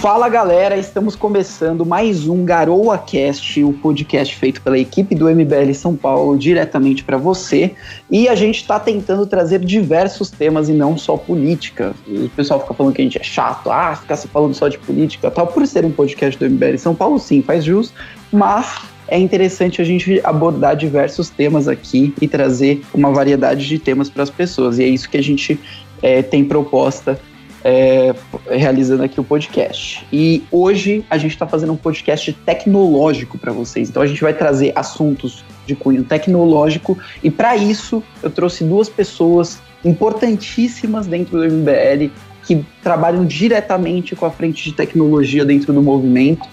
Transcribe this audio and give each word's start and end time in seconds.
Fala 0.00 0.28
galera, 0.28 0.76
estamos 0.76 1.16
começando 1.16 1.84
mais 1.84 2.28
um 2.28 2.44
Garoa 2.44 2.96
Cast, 2.96 3.64
o 3.64 3.72
podcast 3.72 4.32
feito 4.36 4.62
pela 4.62 4.78
equipe 4.78 5.12
do 5.12 5.28
MBL 5.28 5.74
São 5.74 5.96
Paulo 5.96 6.38
diretamente 6.38 7.02
para 7.02 7.16
você. 7.16 7.74
E 8.08 8.28
a 8.28 8.36
gente 8.36 8.60
está 8.60 8.78
tentando 8.78 9.26
trazer 9.26 9.58
diversos 9.58 10.30
temas 10.30 10.68
e 10.68 10.72
não 10.72 10.96
só 10.96 11.16
política. 11.16 11.96
O 12.06 12.28
pessoal 12.28 12.60
fica 12.60 12.74
falando 12.74 12.94
que 12.94 13.00
a 13.00 13.04
gente 13.04 13.18
é 13.18 13.24
chato, 13.24 13.72
ah, 13.72 13.96
ficar 13.96 14.14
se 14.14 14.28
falando 14.28 14.54
só 14.54 14.68
de 14.68 14.78
política, 14.78 15.32
tal. 15.32 15.48
Por 15.48 15.66
ser 15.66 15.84
um 15.84 15.90
podcast 15.90 16.38
do 16.38 16.48
MBL 16.48 16.78
São 16.78 16.94
Paulo, 16.94 17.18
sim, 17.18 17.42
faz 17.42 17.64
jus, 17.64 17.92
mas 18.30 18.78
é 19.08 19.18
interessante 19.18 19.82
a 19.82 19.84
gente 19.84 20.20
abordar 20.22 20.76
diversos 20.76 21.28
temas 21.28 21.66
aqui 21.66 22.14
e 22.20 22.28
trazer 22.28 22.82
uma 22.94 23.10
variedade 23.10 23.66
de 23.66 23.80
temas 23.80 24.08
para 24.08 24.22
as 24.22 24.30
pessoas. 24.30 24.78
E 24.78 24.84
é 24.84 24.86
isso 24.86 25.10
que 25.10 25.16
a 25.16 25.22
gente 25.22 25.58
é, 26.00 26.22
tem 26.22 26.44
proposta 26.44 27.18
é, 27.64 28.14
realizando 28.50 29.02
aqui 29.02 29.20
o 29.20 29.24
podcast. 29.24 30.06
E 30.12 30.42
hoje 30.50 31.04
a 31.10 31.18
gente 31.18 31.32
está 31.32 31.46
fazendo 31.46 31.72
um 31.72 31.76
podcast 31.76 32.32
tecnológico 32.32 33.38
para 33.38 33.52
vocês. 33.52 33.88
Então 33.88 34.02
a 34.02 34.06
gente 34.06 34.20
vai 34.20 34.32
trazer 34.32 34.72
assuntos 34.74 35.44
de 35.66 35.74
cunho 35.74 36.04
tecnológico 36.04 36.96
e 37.22 37.30
para 37.30 37.56
isso 37.56 38.02
eu 38.22 38.30
trouxe 38.30 38.64
duas 38.64 38.88
pessoas 38.88 39.60
importantíssimas 39.84 41.06
dentro 41.06 41.38
do 41.38 41.44
MBL 41.44 42.10
que 42.44 42.64
trabalham 42.82 43.26
diretamente 43.26 44.16
com 44.16 44.24
a 44.24 44.30
frente 44.30 44.64
de 44.64 44.72
tecnologia 44.72 45.44
dentro 45.44 45.72
do 45.72 45.82
movimento 45.82 46.48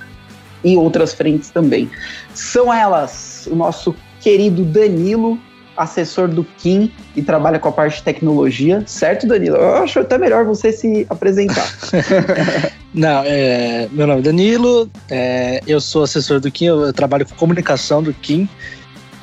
e 0.64 0.76
outras 0.76 1.14
frentes 1.14 1.50
também. 1.50 1.90
São 2.34 2.74
elas 2.74 3.48
o 3.50 3.56
nosso 3.56 3.96
querido 4.20 4.64
Danilo 4.64 5.40
assessor 5.76 6.28
do 6.28 6.44
Kim 6.44 6.92
e 7.16 7.22
trabalha 7.22 7.60
com 7.60 7.70
a 7.70 7.72
parte 7.72 7.98
de 7.98 8.04
tecnologia, 8.04 8.84
certo, 8.86 9.28
Danilo? 9.28 9.58
Eu 9.58 9.76
acho 9.76 10.00
até 10.00 10.18
melhor 10.18 10.46
você 10.46 10.72
se 10.72 11.06
apresentar. 11.10 11.68
Não, 12.94 13.24
é, 13.26 13.90
meu 13.92 14.08
nome 14.08 14.20
é 14.20 14.24
Danilo, 14.24 14.90
é, 15.10 15.62
eu 15.68 15.82
sou 15.82 16.04
assessor 16.04 16.40
do 16.40 16.50
Kim, 16.50 16.66
eu, 16.66 16.82
eu 16.86 16.94
trabalho 16.94 17.26
com 17.26 17.36
comunicação 17.36 18.02
do 18.02 18.14
Kim. 18.14 18.48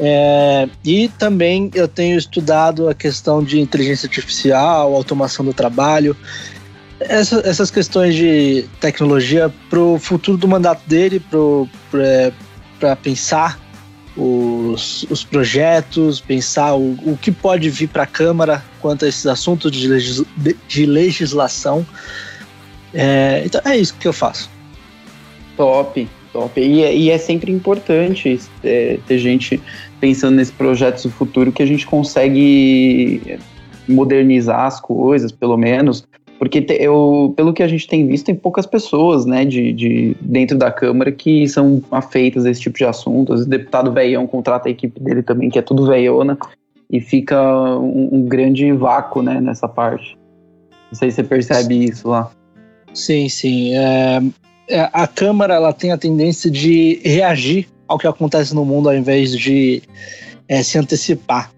É, 0.00 0.68
e 0.84 1.08
também 1.08 1.70
eu 1.74 1.86
tenho 1.86 2.18
estudado 2.18 2.88
a 2.88 2.94
questão 2.94 3.42
de 3.42 3.60
inteligência 3.60 4.06
artificial, 4.06 4.94
automação 4.94 5.44
do 5.44 5.54
trabalho, 5.54 6.16
essa, 7.08 7.40
essas 7.46 7.70
questões 7.70 8.14
de 8.14 8.64
tecnologia 8.80 9.52
para 9.68 9.78
o 9.78 9.98
futuro 9.98 10.36
do 10.36 10.48
mandato 10.48 10.82
dele, 10.88 11.20
para 11.90 12.90
é, 12.90 12.94
pensar 12.96 13.58
os, 14.16 15.04
os 15.10 15.24
projetos, 15.24 16.20
pensar 16.20 16.74
o, 16.74 16.92
o 17.04 17.18
que 17.20 17.30
pode 17.30 17.70
vir 17.70 17.88
para 17.88 18.02
a 18.02 18.06
Câmara 18.06 18.62
quanto 18.80 19.04
a 19.04 19.08
esses 19.08 19.26
assuntos 19.26 19.70
de, 19.70 19.88
legis, 19.88 20.22
de 20.68 20.86
legislação. 20.86 21.86
É, 22.92 23.42
então 23.44 23.60
é 23.64 23.76
isso 23.76 23.94
que 23.98 24.06
eu 24.06 24.12
faço. 24.12 24.50
Top, 25.56 26.08
top. 26.32 26.60
E, 26.60 26.82
é, 26.82 26.94
e 26.94 27.10
é 27.10 27.18
sempre 27.18 27.50
importante 27.50 28.38
é, 28.62 28.98
ter 29.06 29.18
gente 29.18 29.60
pensando 30.00 30.36
nesses 30.36 30.52
projetos 30.52 31.04
do 31.04 31.10
futuro 31.10 31.52
que 31.52 31.62
a 31.62 31.66
gente 31.66 31.86
consegue 31.86 33.38
modernizar 33.88 34.66
as 34.66 34.80
coisas, 34.80 35.32
pelo 35.32 35.56
menos, 35.56 36.06
porque 36.42 36.66
eu, 36.70 37.32
pelo 37.36 37.52
que 37.52 37.62
a 37.62 37.68
gente 37.68 37.86
tem 37.86 38.04
visto, 38.04 38.26
tem 38.26 38.34
poucas 38.34 38.66
pessoas, 38.66 39.24
né, 39.24 39.44
de, 39.44 39.72
de 39.72 40.16
dentro 40.20 40.58
da 40.58 40.72
Câmara 40.72 41.12
que 41.12 41.46
são 41.46 41.80
afeitas 41.88 42.44
a 42.44 42.50
esse 42.50 42.62
tipo 42.62 42.76
de 42.76 42.84
assuntos. 42.84 43.42
O 43.42 43.48
deputado 43.48 43.92
Veião 43.92 44.26
contrata 44.26 44.68
a 44.68 44.72
equipe 44.72 44.98
dele 44.98 45.22
também, 45.22 45.48
que 45.48 45.56
é 45.56 45.62
tudo 45.62 45.86
veiona, 45.86 46.36
e 46.90 47.00
fica 47.00 47.40
um, 47.78 48.08
um 48.10 48.24
grande 48.24 48.72
vácuo, 48.72 49.22
né, 49.22 49.40
nessa 49.40 49.68
parte. 49.68 50.18
Não 50.90 50.98
sei 50.98 51.10
se 51.12 51.14
você 51.14 51.22
percebe 51.22 51.84
isso 51.84 52.08
lá. 52.08 52.28
Sim, 52.92 53.28
sim. 53.28 53.76
É, 53.76 54.20
é, 54.68 54.90
a 54.92 55.06
Câmara 55.06 55.54
ela 55.54 55.72
tem 55.72 55.92
a 55.92 55.96
tendência 55.96 56.50
de 56.50 57.00
reagir 57.04 57.68
ao 57.86 57.98
que 57.98 58.06
acontece 58.08 58.52
no 58.52 58.64
mundo 58.64 58.88
ao 58.88 58.96
invés 58.96 59.30
de 59.30 59.80
é, 60.48 60.60
se 60.60 60.76
antecipar. 60.76 61.52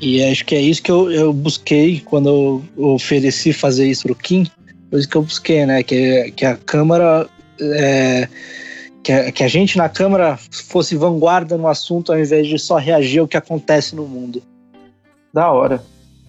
E 0.00 0.22
acho 0.22 0.44
que 0.44 0.54
é 0.54 0.60
isso 0.60 0.82
que 0.82 0.90
eu, 0.90 1.10
eu 1.10 1.32
busquei 1.32 2.00
quando 2.00 2.28
eu 2.76 2.92
ofereci 2.94 3.52
fazer 3.52 3.88
isso 3.88 4.04
pro 4.04 4.14
Kim. 4.14 4.46
Foi 4.90 5.00
isso 5.00 5.08
que 5.08 5.16
eu 5.16 5.22
busquei, 5.22 5.66
né? 5.66 5.82
Que, 5.82 6.32
que 6.32 6.44
a 6.44 6.56
Câmara. 6.56 7.28
É, 7.60 8.28
que, 9.02 9.12
a, 9.12 9.32
que 9.32 9.42
a 9.42 9.48
gente 9.48 9.76
na 9.76 9.88
Câmara 9.88 10.38
fosse 10.50 10.94
vanguarda 10.94 11.56
no 11.56 11.66
assunto 11.66 12.12
ao 12.12 12.18
invés 12.18 12.46
de 12.46 12.58
só 12.58 12.76
reagir 12.76 13.18
ao 13.18 13.28
que 13.28 13.36
acontece 13.36 13.96
no 13.96 14.06
mundo. 14.06 14.40
Da 15.32 15.50
hora. 15.50 15.82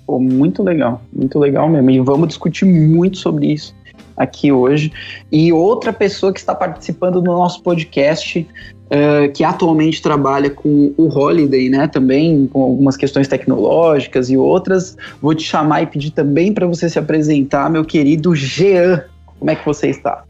Pô, 0.08 0.20
muito 0.20 0.64
legal. 0.64 1.02
Muito 1.14 1.38
legal 1.38 1.70
mesmo. 1.70 1.92
E 1.92 2.00
vamos 2.00 2.30
discutir 2.30 2.66
muito 2.66 3.18
sobre 3.18 3.54
isso 3.54 3.76
aqui 4.18 4.52
hoje. 4.52 4.92
E 5.32 5.54
outra 5.54 5.94
pessoa 5.94 6.34
que 6.34 6.40
está 6.40 6.54
participando 6.54 7.22
do 7.22 7.32
nosso 7.32 7.64
podcast 7.64 8.46
uh, 8.90 9.32
que 9.32 9.44
atualmente 9.44 10.02
trabalha 10.02 10.50
com 10.50 10.94
o 10.98 11.08
Holiday, 11.08 11.70
né? 11.70 11.88
Também 11.88 12.48
com 12.48 12.62
algumas 12.62 12.98
questões 12.98 13.28
tecnológicas 13.28 14.30
e 14.30 14.38
outras. 14.38 14.98
Vou 15.22 15.34
te 15.34 15.44
chamar 15.44 15.84
e 15.84 15.88
pedir 15.88 16.12
também 16.12 16.54
para 16.54 16.68
você 16.68 16.90
se 16.90 17.00
apresentar, 17.00 17.70
meu 17.70 17.86
querido 17.86 18.36
Jean. 18.36 19.04
Como 19.38 19.50
é 19.52 19.56
que 19.56 19.66
você 19.66 19.90
está? 19.90 20.24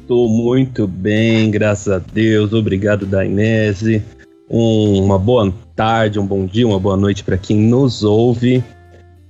Estou 0.00 0.28
muito 0.28 0.88
bem, 0.88 1.50
graças 1.50 1.92
a 1.92 1.98
Deus. 1.98 2.52
Obrigado, 2.52 3.06
Dainese. 3.06 4.02
Um, 4.50 5.04
uma 5.04 5.16
boa 5.16 5.52
tarde, 5.76 6.18
um 6.18 6.26
bom 6.26 6.44
dia, 6.44 6.66
uma 6.66 6.80
boa 6.80 6.96
noite 6.96 7.22
para 7.22 7.38
quem 7.38 7.56
nos 7.56 8.02
ouve. 8.02 8.64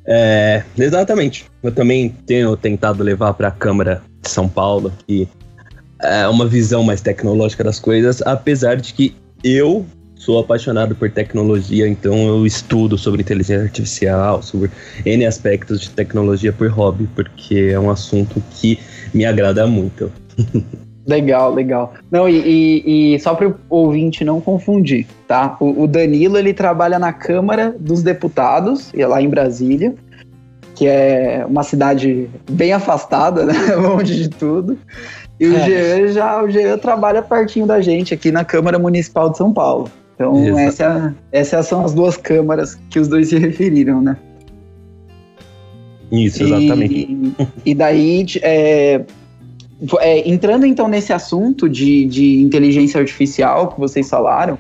É, 0.07 0.63
exatamente. 0.79 1.45
Eu 1.63 1.71
também 1.71 2.09
tenho 2.25 2.57
tentado 2.57 3.03
levar 3.03 3.35
para 3.35 3.49
a 3.49 3.51
Câmara 3.51 4.03
de 4.23 4.31
São 4.31 4.49
Paulo 4.49 4.89
aqui 4.89 5.29
é, 6.03 6.27
uma 6.29 6.47
visão 6.47 6.83
mais 6.83 7.01
tecnológica 7.01 7.65
das 7.65 7.79
coisas, 7.79 8.23
apesar 8.23 8.77
de 8.77 8.95
que 8.95 9.15
eu 9.43 9.85
sou 10.15 10.39
apaixonado 10.39 10.95
por 10.95 11.11
tecnologia, 11.11 11.89
então 11.89 12.15
eu 12.29 12.47
estudo 12.47 12.99
sobre 12.99 13.23
inteligência 13.23 13.63
artificial, 13.63 14.43
sobre 14.43 14.71
N 15.05 15.25
aspectos 15.25 15.81
de 15.81 15.91
tecnologia 15.91 16.53
por 16.53 16.69
hobby, 16.69 17.09
porque 17.15 17.71
é 17.73 17.81
um 17.81 17.91
assunto 17.91 18.43
que 18.51 18.79
me 19.15 19.25
agrada 19.25 19.67
muito. 19.67 20.13
Legal, 21.07 21.53
legal. 21.53 21.95
Não, 22.11 22.29
e, 22.29 22.37
e, 22.37 23.15
e 23.15 23.19
só 23.19 23.35
para 23.35 23.49
o 23.49 23.57
ouvinte 23.69 24.23
não 24.23 24.41
confundir, 24.41 25.07
tá? 25.27 25.57
O, 25.59 25.83
o, 25.83 25.87
Danilo, 25.89 26.39
ele 26.39 26.53
trabalha 26.53 26.99
na 27.01 27.13
Câmara 27.13 27.75
dos 27.81 28.03
Deputados, 28.03 28.93
e 28.95 29.03
é 29.03 29.07
lá 29.07 29.21
em 29.21 29.29
Brasília, 29.29 29.95
que 30.77 30.87
é 30.87 31.45
uma 31.49 31.65
cidade 31.65 32.31
bem 32.49 32.73
afastada, 32.73 33.45
né? 33.47 33.75
Longe 33.75 34.15
de 34.15 34.29
tudo. 34.29 34.79
E 35.41 35.49
o 35.49 35.57
é. 35.57 35.65
Jean 35.65 36.13
já 36.13 36.43
o 36.43 36.51
Jean 36.51 36.77
trabalha 36.77 37.23
pertinho 37.23 37.67
da 37.67 37.81
gente 37.81 38.13
aqui 38.13 38.31
na 38.31 38.45
Câmara 38.45 38.79
Municipal 38.79 39.31
de 39.31 39.39
São 39.39 39.51
Paulo. 39.55 39.91
Então, 40.15 40.59
essa, 40.59 41.15
essas 41.33 41.67
são 41.67 41.83
as 41.83 41.95
duas 41.95 42.15
câmaras 42.19 42.79
que 42.91 42.99
os 43.01 43.09
dois 43.09 43.31
se 43.31 43.39
referiram, 43.39 44.03
né? 44.03 44.19
Isso, 46.13 46.43
exatamente. 46.43 46.95
E, 46.95 47.35
e 47.65 47.75
daí, 47.75 48.27
é, 48.43 49.03
é, 50.01 50.29
entrando 50.29 50.67
então 50.67 50.89
nesse 50.89 51.11
assunto 51.11 51.71
de, 51.71 52.05
de 52.05 52.43
inteligência 52.43 53.01
artificial 53.01 53.69
que 53.69 53.81
vocês 53.81 54.11
falaram, 54.11 54.59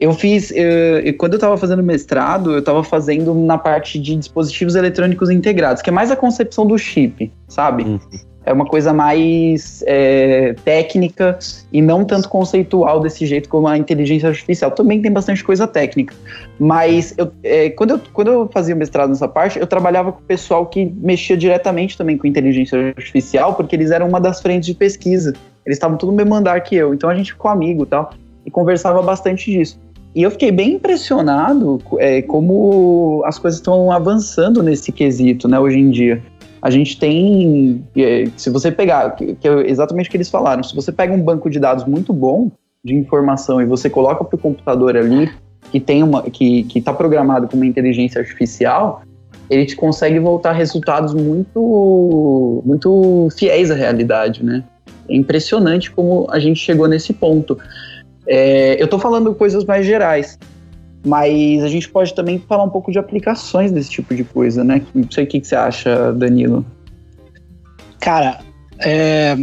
eu 0.00 0.12
fiz, 0.12 0.50
eu, 0.50 1.14
quando 1.16 1.34
eu 1.34 1.36
estava 1.36 1.56
fazendo 1.56 1.84
mestrado, 1.84 2.50
eu 2.50 2.58
estava 2.58 2.82
fazendo 2.82 3.32
na 3.32 3.58
parte 3.58 4.00
de 4.00 4.16
dispositivos 4.16 4.74
eletrônicos 4.74 5.30
integrados, 5.30 5.82
que 5.82 5.88
é 5.88 5.92
mais 5.92 6.10
a 6.10 6.16
concepção 6.16 6.66
do 6.66 6.76
chip, 6.76 7.30
sabe? 7.46 7.84
Uhum 7.84 8.00
é 8.46 8.52
uma 8.52 8.64
coisa 8.64 8.92
mais 8.92 9.82
é, 9.88 10.54
técnica 10.64 11.36
e 11.72 11.82
não 11.82 12.04
tanto 12.04 12.28
conceitual 12.28 13.00
desse 13.00 13.26
jeito 13.26 13.48
como 13.48 13.66
a 13.66 13.76
inteligência 13.76 14.28
artificial. 14.28 14.70
Também 14.70 15.02
tem 15.02 15.12
bastante 15.12 15.42
coisa 15.42 15.66
técnica. 15.66 16.14
Mas 16.56 17.12
eu, 17.18 17.32
é, 17.42 17.70
quando, 17.70 17.90
eu, 17.90 18.00
quando 18.12 18.28
eu 18.28 18.48
fazia 18.52 18.76
mestrado 18.76 19.08
nessa 19.08 19.26
parte, 19.26 19.58
eu 19.58 19.66
trabalhava 19.66 20.12
com 20.12 20.20
o 20.20 20.24
pessoal 20.24 20.64
que 20.66 20.84
mexia 20.84 21.36
diretamente 21.36 21.98
também 21.98 22.16
com 22.16 22.26
inteligência 22.26 22.94
artificial, 22.96 23.54
porque 23.54 23.74
eles 23.74 23.90
eram 23.90 24.08
uma 24.08 24.20
das 24.20 24.40
frentes 24.40 24.66
de 24.66 24.74
pesquisa. 24.74 25.32
Eles 25.66 25.76
estavam 25.76 25.98
tudo 25.98 26.12
no 26.12 26.16
mesmo 26.16 26.32
andar 26.32 26.60
que 26.60 26.76
eu. 26.76 26.94
Então 26.94 27.10
a 27.10 27.14
gente 27.16 27.32
ficou 27.32 27.50
amigo 27.50 27.82
e 27.82 27.86
tal, 27.86 28.12
e 28.46 28.50
conversava 28.50 29.02
bastante 29.02 29.50
disso. 29.50 29.76
E 30.14 30.22
eu 30.22 30.30
fiquei 30.30 30.52
bem 30.52 30.74
impressionado 30.74 31.82
é, 31.98 32.22
como 32.22 33.22
as 33.26 33.38
coisas 33.40 33.58
estão 33.58 33.90
avançando 33.90 34.62
nesse 34.62 34.92
quesito, 34.92 35.48
né, 35.48 35.58
hoje 35.58 35.78
em 35.78 35.90
dia 35.90 36.22
a 36.60 36.70
gente 36.70 36.98
tem, 36.98 37.84
é, 37.96 38.24
se 38.36 38.50
você 38.50 38.72
pegar, 38.72 39.10
que 39.10 39.36
é 39.42 39.70
exatamente 39.70 40.08
o 40.08 40.10
que 40.10 40.16
eles 40.16 40.30
falaram, 40.30 40.62
se 40.62 40.74
você 40.74 40.90
pega 40.90 41.12
um 41.12 41.22
banco 41.22 41.48
de 41.50 41.58
dados 41.58 41.84
muito 41.84 42.12
bom 42.12 42.50
de 42.84 42.94
informação 42.94 43.60
e 43.60 43.66
você 43.66 43.90
coloca 43.90 44.24
para 44.24 44.36
o 44.36 44.38
computador 44.38 44.96
ali 44.96 45.30
que 45.70 45.80
tem 45.80 46.02
uma 46.02 46.22
que 46.22 46.66
está 46.74 46.92
programado 46.92 47.48
com 47.48 47.56
uma 47.56 47.66
inteligência 47.66 48.20
artificial, 48.20 49.02
ele 49.50 49.66
te 49.66 49.76
consegue 49.76 50.18
voltar 50.18 50.52
resultados 50.52 51.12
muito 51.12 52.62
muito 52.64 53.28
fiéis 53.36 53.70
à 53.70 53.74
realidade, 53.74 54.44
né? 54.44 54.64
É 55.08 55.14
impressionante 55.14 55.90
como 55.90 56.26
a 56.30 56.38
gente 56.38 56.58
chegou 56.58 56.88
nesse 56.88 57.12
ponto. 57.12 57.58
É, 58.26 58.80
eu 58.80 58.86
estou 58.86 58.98
falando 58.98 59.34
coisas 59.34 59.64
mais 59.64 59.86
gerais, 59.86 60.38
mas 61.06 61.62
a 61.62 61.68
gente 61.68 61.88
pode 61.88 62.12
também 62.14 62.42
falar 62.48 62.64
um 62.64 62.68
pouco 62.68 62.90
de 62.90 62.98
aplicações 62.98 63.70
desse 63.70 63.90
tipo 63.90 64.14
de 64.14 64.24
coisa, 64.24 64.64
né? 64.64 64.82
Não 64.92 65.08
sei 65.10 65.24
o 65.24 65.26
que, 65.26 65.40
que 65.40 65.46
você 65.46 65.54
acha, 65.54 66.12
Danilo. 66.12 66.66
Cara, 68.00 68.40
é, 68.78 69.36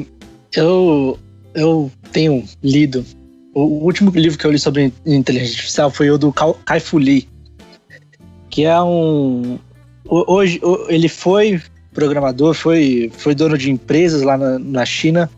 Eu, 0.56 1.18
eu 1.56 1.92
tenho 2.12 2.44
lido. 2.62 3.04
O 3.54 3.86
último 3.86 4.12
livro 4.12 4.38
que 4.38 4.46
eu 4.46 4.52
li 4.52 4.60
sobre 4.60 4.92
inteligência 5.06 5.54
artificial 5.54 5.92
foi 5.92 6.10
o 6.10 6.18
do 6.18 6.32
Kai 6.32 6.80
Fu 6.80 6.98
Lee, 6.98 7.28
que 8.50 8.66
é 8.66 8.82
um. 8.82 9.58
Hoje 10.06 10.60
ele 10.90 11.08
foi 11.08 11.62
programador, 11.94 12.54
foi, 12.54 13.12
foi 13.16 13.36
dono 13.36 13.58
de 13.58 13.72
empresas 13.72 14.24
lá 14.24 14.38
na, 14.38 14.58
na 14.60 14.86
China 14.86 15.30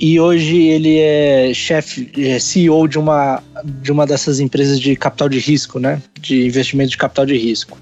e 0.00 0.18
hoje 0.18 0.56
ele 0.56 0.98
é 0.98 1.52
chefe, 1.52 2.10
é 2.16 2.38
CEO 2.38 2.88
de 2.88 2.98
uma, 2.98 3.42
de 3.82 3.92
uma 3.92 4.06
dessas 4.06 4.40
empresas 4.40 4.80
de 4.80 4.96
capital 4.96 5.28
de 5.28 5.38
risco, 5.38 5.78
né? 5.78 6.02
De 6.18 6.46
investimento 6.46 6.90
de 6.90 6.96
capital 6.96 7.26
de 7.26 7.36
risco. 7.36 7.76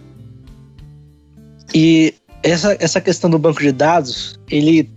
E 1.72 2.12
essa, 2.42 2.76
essa 2.80 3.00
questão 3.00 3.30
do 3.30 3.38
banco 3.38 3.60
de 3.60 3.70
dados, 3.70 4.38
ele, 4.50 4.90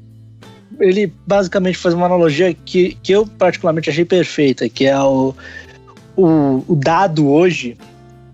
ele 0.79 1.13
basicamente 1.27 1.77
faz 1.77 1.94
uma 1.94 2.07
analogia 2.07 2.56
que, 2.56 2.97
que 3.03 3.12
eu 3.12 3.27
particularmente 3.27 3.91
achei 3.91 4.03
perfeita, 4.03 4.67
que 4.67 4.88
é 4.88 5.00
o, 5.00 5.35
o, 6.17 6.63
o 6.67 6.75
dado 6.75 7.29
hoje 7.29 7.77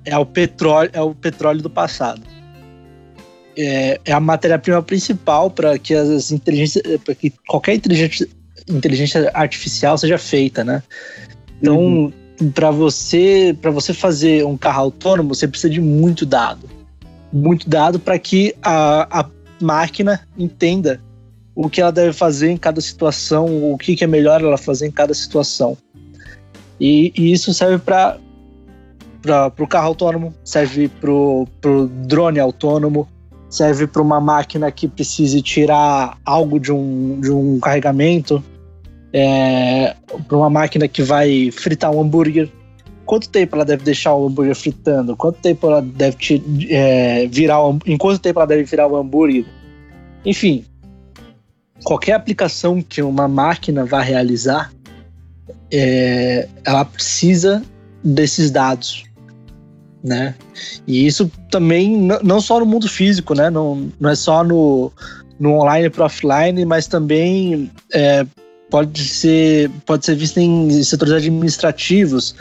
é 0.06 0.18
o 0.18 0.26
petróleo, 0.26 0.90
é 0.94 1.02
o 1.02 1.14
petróleo 1.14 1.62
do 1.62 1.70
passado. 1.70 2.22
É, 3.58 4.00
é 4.06 4.14
a 4.14 4.20
matéria-prima 4.20 4.82
principal 4.82 5.52
para 5.52 5.78
que 5.78 5.94
as 5.94 6.32
inteligências, 6.32 6.84
para 7.04 7.16
que 7.16 7.34
qualquer 7.48 7.74
inteligência, 7.74 8.30
inteligência 8.68 9.32
artificial 9.34 9.98
seja 9.98 10.18
feita, 10.18 10.64
né? 10.64 10.84
Então, 11.62 11.78
uhum. 11.78 12.14
para 12.54 12.72
você, 12.72 13.56
para 13.62 13.72
você 13.72 13.94
fazer 13.94 14.46
um 14.46 14.58
carro 14.58 14.84
autônomo, 14.84 15.34
você 15.34 15.48
precisa 15.48 15.70
de 15.70 15.82
muito 15.82 16.26
dado. 16.26 16.70
Muito 17.32 17.70
dado 17.70 18.00
para 18.00 18.18
que 18.20 18.56
a, 18.62 19.22
a 19.22 19.26
máquina 19.62 20.22
entenda 20.38 21.02
o 21.56 21.70
que 21.70 21.82
ela 21.82 21.92
deve 21.92 22.14
fazer 22.14 22.52
em 22.52 22.58
cada 22.58 22.80
situação, 22.80 23.72
o 23.72 23.78
que, 23.78 23.96
que 23.96 24.04
é 24.04 24.08
melhor 24.08 24.42
ela 24.42 24.58
fazer 24.58 24.88
em 24.88 24.92
cada 24.92 25.14
situação. 25.14 25.76
E, 26.80 27.12
e 27.18 27.32
isso 27.32 27.54
serve 27.54 27.80
para 27.80 28.20
o 29.58 29.68
carro 29.68 29.88
autônomo, 29.88 30.34
serve 30.44 30.88
para 30.88 31.12
o 31.12 31.48
drone 32.06 32.40
autônomo, 32.40 33.08
serve 33.50 33.88
para 33.88 34.02
uma 34.02 34.22
máquina 34.22 34.72
que 34.72 34.88
precise 34.88 35.42
tirar 35.42 36.18
algo 36.24 36.60
de 36.60 36.72
um, 36.72 37.20
de 37.20 37.32
um 37.32 37.60
carregamento, 37.60 38.44
é, 39.14 39.96
para 40.28 40.38
uma 40.38 40.50
máquina 40.50 40.88
que 40.88 41.02
vai 41.02 41.52
fritar 41.52 41.92
um 41.92 42.02
hambúrguer. 42.02 42.50
Quanto 43.06 43.30
tempo 43.30 43.56
ela 43.56 43.64
deve 43.64 43.84
deixar 43.84 44.14
o 44.14 44.28
hambúrguer 44.28 44.56
fritando? 44.56 45.16
Quanto 45.16 45.40
tempo 45.40 45.68
ela 45.68 45.82
deve 45.82 46.18
te, 46.18 46.44
é, 46.70 47.26
virar 47.28 47.62
o, 47.66 47.80
em 47.86 47.98
quanto 47.98 48.20
tempo 48.20 48.40
ela 48.40 48.48
deve 48.48 48.64
virar 48.64 48.88
o 48.88 48.98
hambúrguer? 48.98 49.46
Enfim, 50.26 50.66
qualquer 51.84 52.14
aplicação 52.14 52.82
que 52.82 53.02
uma 53.02 53.28
máquina 53.28 53.86
vá 53.86 54.02
realizar, 54.02 54.74
é, 55.72 56.48
ela 56.66 56.84
precisa 56.84 57.64
desses 58.04 58.52
dados, 58.52 59.06
né? 60.04 60.36
E 60.86 61.06
isso 61.06 61.32
também 61.50 61.98
não 62.24 62.42
só 62.42 62.60
no 62.60 62.66
mundo 62.66 62.90
físico, 62.90 63.34
né? 63.34 63.50
Não, 63.50 63.90
não 64.00 64.10
é 64.10 64.16
só 64.16 64.44
no, 64.44 64.92
no 65.40 65.54
online 65.54 65.90
para 65.90 66.06
offline, 66.06 66.66
mas 66.66 66.88
também 66.88 67.72
é, 67.94 68.26
pode 68.70 69.04
ser, 69.04 69.70
pode 69.86 70.06
ser 70.06 70.16
vista 70.16 70.42
em 70.42 70.84
setores 70.84 71.14
administrativos. 71.14 72.36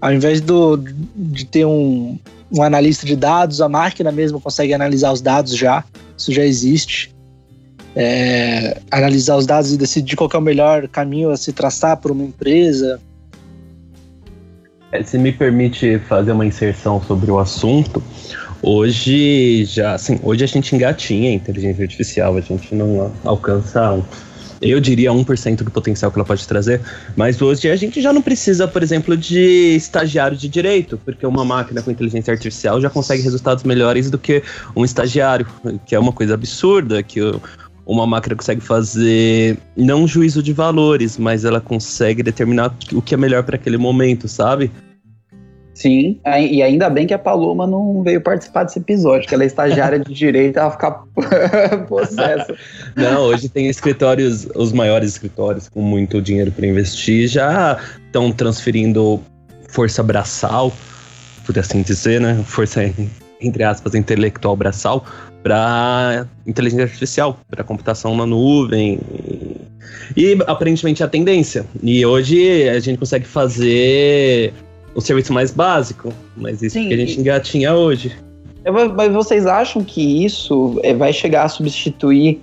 Ao 0.00 0.12
invés 0.12 0.40
do, 0.40 0.76
de 1.16 1.44
ter 1.46 1.64
um, 1.64 2.18
um 2.52 2.62
analista 2.62 3.06
de 3.06 3.16
dados, 3.16 3.60
a 3.60 3.68
máquina 3.68 4.12
mesmo 4.12 4.40
consegue 4.40 4.74
analisar 4.74 5.12
os 5.12 5.20
dados 5.20 5.56
já. 5.56 5.84
Isso 6.16 6.32
já 6.32 6.44
existe. 6.44 7.14
É, 7.94 8.78
analisar 8.90 9.36
os 9.36 9.46
dados 9.46 9.72
e 9.72 9.76
decidir 9.78 10.16
qual 10.16 10.28
é 10.32 10.36
o 10.36 10.40
melhor 10.40 10.86
caminho 10.86 11.30
a 11.30 11.36
se 11.36 11.52
traçar 11.52 11.96
para 11.96 12.12
uma 12.12 12.24
empresa. 12.24 13.00
É, 14.92 15.02
se 15.02 15.18
me 15.18 15.32
permite 15.32 15.98
fazer 16.00 16.32
uma 16.32 16.44
inserção 16.44 17.02
sobre 17.02 17.30
o 17.30 17.38
assunto, 17.38 18.02
hoje 18.62 19.64
já, 19.64 19.94
assim, 19.94 20.20
hoje 20.22 20.44
a 20.44 20.46
gente 20.46 20.74
engatinha 20.76 21.30
a 21.30 21.32
inteligência 21.32 21.82
artificial, 21.82 22.36
a 22.36 22.40
gente 22.40 22.74
não 22.74 23.10
alcança 23.24 24.02
eu 24.60 24.80
diria 24.80 25.10
1% 25.10 25.56
do 25.58 25.70
potencial 25.70 26.10
que 26.10 26.18
ela 26.18 26.24
pode 26.24 26.46
trazer, 26.46 26.80
mas 27.16 27.40
hoje 27.40 27.68
a 27.70 27.76
gente 27.76 28.00
já 28.00 28.12
não 28.12 28.22
precisa, 28.22 28.66
por 28.66 28.82
exemplo, 28.82 29.16
de 29.16 29.76
estagiário 29.76 30.36
de 30.36 30.48
direito, 30.48 30.98
porque 31.04 31.26
uma 31.26 31.44
máquina 31.44 31.82
com 31.82 31.90
inteligência 31.90 32.32
artificial 32.32 32.80
já 32.80 32.90
consegue 32.90 33.22
resultados 33.22 33.64
melhores 33.64 34.10
do 34.10 34.18
que 34.18 34.42
um 34.74 34.84
estagiário, 34.84 35.46
que 35.84 35.94
é 35.94 35.98
uma 35.98 36.12
coisa 36.12 36.34
absurda, 36.34 37.02
que 37.02 37.20
uma 37.86 38.06
máquina 38.06 38.34
consegue 38.34 38.60
fazer 38.60 39.56
não 39.76 40.08
juízo 40.08 40.42
de 40.42 40.52
valores, 40.52 41.16
mas 41.16 41.44
ela 41.44 41.60
consegue 41.60 42.22
determinar 42.22 42.74
o 42.92 43.00
que 43.00 43.14
é 43.14 43.16
melhor 43.16 43.44
para 43.44 43.56
aquele 43.56 43.76
momento, 43.76 44.26
sabe? 44.26 44.70
Sim, 45.76 46.18
e 46.24 46.62
ainda 46.62 46.88
bem 46.88 47.06
que 47.06 47.12
a 47.12 47.18
Paloma 47.18 47.66
não 47.66 48.02
veio 48.02 48.18
participar 48.18 48.64
desse 48.64 48.78
episódio, 48.78 49.28
que 49.28 49.34
ela 49.34 49.42
é 49.42 49.46
estagiária 49.46 49.98
de 49.98 50.10
direito, 50.14 50.58
ela 50.58 50.70
ficar 50.70 51.04
possessa. 51.86 52.56
Não, 52.96 53.24
hoje 53.24 53.46
tem 53.50 53.68
escritórios, 53.68 54.48
os 54.54 54.72
maiores 54.72 55.10
escritórios 55.10 55.68
com 55.68 55.82
muito 55.82 56.22
dinheiro 56.22 56.50
para 56.50 56.66
investir, 56.66 57.28
já 57.28 57.78
estão 58.06 58.32
transferindo 58.32 59.20
força 59.68 60.02
braçal, 60.02 60.72
por 61.44 61.58
assim 61.58 61.82
dizer, 61.82 62.22
né? 62.22 62.42
Força, 62.46 62.80
entre 63.38 63.62
aspas, 63.62 63.94
intelectual 63.94 64.56
braçal, 64.56 65.04
para 65.42 66.26
inteligência 66.46 66.84
artificial, 66.84 67.38
para 67.50 67.62
computação 67.62 68.16
na 68.16 68.24
nuvem. 68.24 68.98
E 70.16 70.38
aparentemente 70.46 71.02
é 71.02 71.04
a 71.06 71.08
tendência. 71.08 71.66
E 71.82 72.04
hoje 72.06 72.66
a 72.66 72.80
gente 72.80 72.98
consegue 72.98 73.26
fazer 73.26 74.54
o 74.96 75.00
serviço 75.02 75.32
mais 75.32 75.50
básico, 75.50 76.10
mas 76.34 76.62
isso 76.62 76.72
Sim, 76.72 76.88
que 76.88 76.94
a 76.94 76.96
gente 76.96 77.20
engatinha 77.20 77.74
hoje. 77.74 78.16
Mas 78.96 79.12
vocês 79.12 79.46
acham 79.46 79.84
que 79.84 80.24
isso 80.24 80.80
é, 80.82 80.94
vai 80.94 81.12
chegar 81.12 81.44
a 81.44 81.48
substituir 81.48 82.40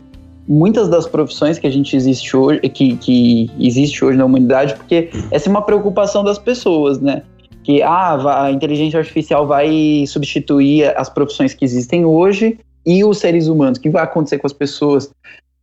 muitas 0.48 0.88
das 0.88 1.08
profissões 1.08 1.58
que 1.58 1.66
a 1.66 1.70
gente 1.70 1.96
existe 1.96 2.38
hoje, 2.38 2.60
que, 2.70 2.96
que 2.98 3.50
existe 3.60 4.06
hoje 4.06 4.18
na 4.18 4.26
humanidade? 4.26 4.76
Porque 4.76 5.10
essa 5.32 5.50
é 5.50 5.52
uma 5.52 5.64
preocupação 5.64 6.24
das 6.24 6.38
pessoas, 6.38 7.00
né? 7.00 7.24
Que 7.64 7.82
ah, 7.82 8.44
a 8.46 8.52
inteligência 8.52 9.00
artificial 9.00 9.48
vai 9.48 10.06
substituir 10.08 10.96
as 10.96 11.10
profissões 11.10 11.54
que 11.54 11.66
existem 11.66 12.06
hoje 12.06 12.60
e 12.86 13.04
os 13.04 13.18
seres 13.18 13.48
humanos. 13.48 13.80
O 13.80 13.82
que 13.82 13.90
vai 13.90 14.04
acontecer 14.04 14.38
com 14.38 14.46
as 14.46 14.54
pessoas? 14.54 15.10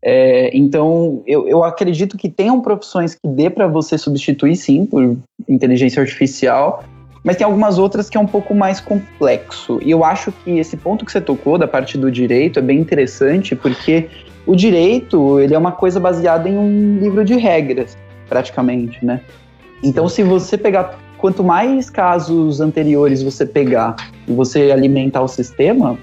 É, 0.03 0.51
então, 0.57 1.23
eu, 1.27 1.47
eu 1.47 1.63
acredito 1.63 2.17
que 2.17 2.29
tenham 2.29 2.61
profissões 2.61 3.15
que 3.15 3.29
dê 3.29 3.51
para 3.51 3.67
você 3.67 3.99
substituir, 3.99 4.57
sim, 4.57 4.87
por 4.87 5.17
inteligência 5.49 6.01
artificial, 6.01 6.85
mas 7.23 7.37
tem 7.37 7.45
algumas 7.45 7.79
outras 7.79 8.09
que 8.09 8.17
é 8.17 8.21
um 8.21 8.27
pouco 8.27 8.55
mais 8.55 8.81
complexo. 8.81 9.79
E 9.83 9.91
eu 9.91 10.05
acho 10.05 10.33
que 10.33 10.59
esse 10.59 10.77
ponto 10.77 11.05
que 11.05 11.13
você 11.13 11.21
tocou 11.21 11.59
da 11.59 11.69
parte 11.69 11.99
do 11.99 12.11
direito 12.11 12.59
é 12.59 12.63
bem 12.63 12.79
interessante, 12.79 13.55
porque 13.55 14.09
o 14.47 14.57
direito 14.57 15.39
ele 15.39 15.55
é 15.55 15.59
uma 15.59 15.73
coisa 15.73 16.01
baseada 16.01 16.49
em 16.49 16.57
um 16.57 16.99
livro 16.99 17.25
de 17.25 17.37
regras, 17.37 17.97
praticamente, 18.29 19.05
né? 19.05 19.21
Então, 19.83 20.09
se 20.09 20.23
você 20.23 20.57
pegar 20.57 20.99
quanto 21.19 21.45
mais 21.45 21.91
casos 21.91 22.61
anteriores 22.61 23.23
você 23.23 23.45
pegar 23.45 23.97
e 24.27 24.33
você 24.33 24.71
alimentar 24.71 25.21
o 25.23 25.29
sistema, 25.29 25.99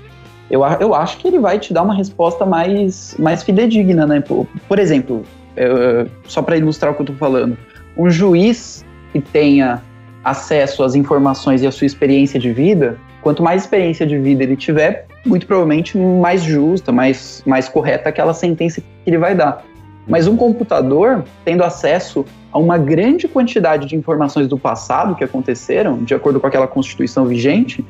eu, 0.49 0.61
eu 0.79 0.95
acho 0.95 1.17
que 1.17 1.27
ele 1.27 1.39
vai 1.39 1.59
te 1.59 1.73
dar 1.73 1.83
uma 1.83 1.93
resposta 1.93 2.45
mais, 2.45 3.15
mais 3.19 3.43
fidedigna, 3.43 4.05
né? 4.05 4.21
Por, 4.21 4.47
por 4.67 4.79
exemplo, 4.79 5.23
eu, 5.55 6.07
só 6.25 6.41
para 6.41 6.57
ilustrar 6.57 6.91
o 6.91 6.95
que 6.95 7.01
eu 7.01 7.05
estou 7.05 7.17
falando, 7.17 7.57
um 7.97 8.09
juiz 8.09 8.85
que 9.11 9.19
tenha 9.19 9.81
acesso 10.23 10.83
às 10.83 10.95
informações 10.95 11.61
e 11.61 11.67
à 11.67 11.71
sua 11.71 11.85
experiência 11.85 12.39
de 12.39 12.51
vida, 12.51 12.97
quanto 13.21 13.41
mais 13.43 13.63
experiência 13.63 14.05
de 14.05 14.17
vida 14.17 14.43
ele 14.43 14.55
tiver, 14.55 15.05
muito 15.25 15.45
provavelmente 15.45 15.97
mais 15.97 16.43
justa, 16.43 16.91
mais, 16.91 17.43
mais 17.45 17.67
correta 17.67 18.09
aquela 18.09 18.33
sentença 18.33 18.81
que 18.81 18.87
ele 19.05 19.17
vai 19.17 19.35
dar. 19.35 19.63
Mas 20.07 20.27
um 20.27 20.37
computador, 20.37 21.25
tendo 21.43 21.63
acesso 21.63 22.25
a 22.51 22.57
uma 22.57 22.77
grande 22.77 23.27
quantidade 23.27 23.87
de 23.87 23.95
informações 23.95 24.47
do 24.47 24.57
passado 24.57 25.15
que 25.15 25.23
aconteceram, 25.23 25.97
de 26.03 26.13
acordo 26.13 26.39
com 26.39 26.47
aquela 26.47 26.67
constituição 26.67 27.25
vigente, 27.25 27.83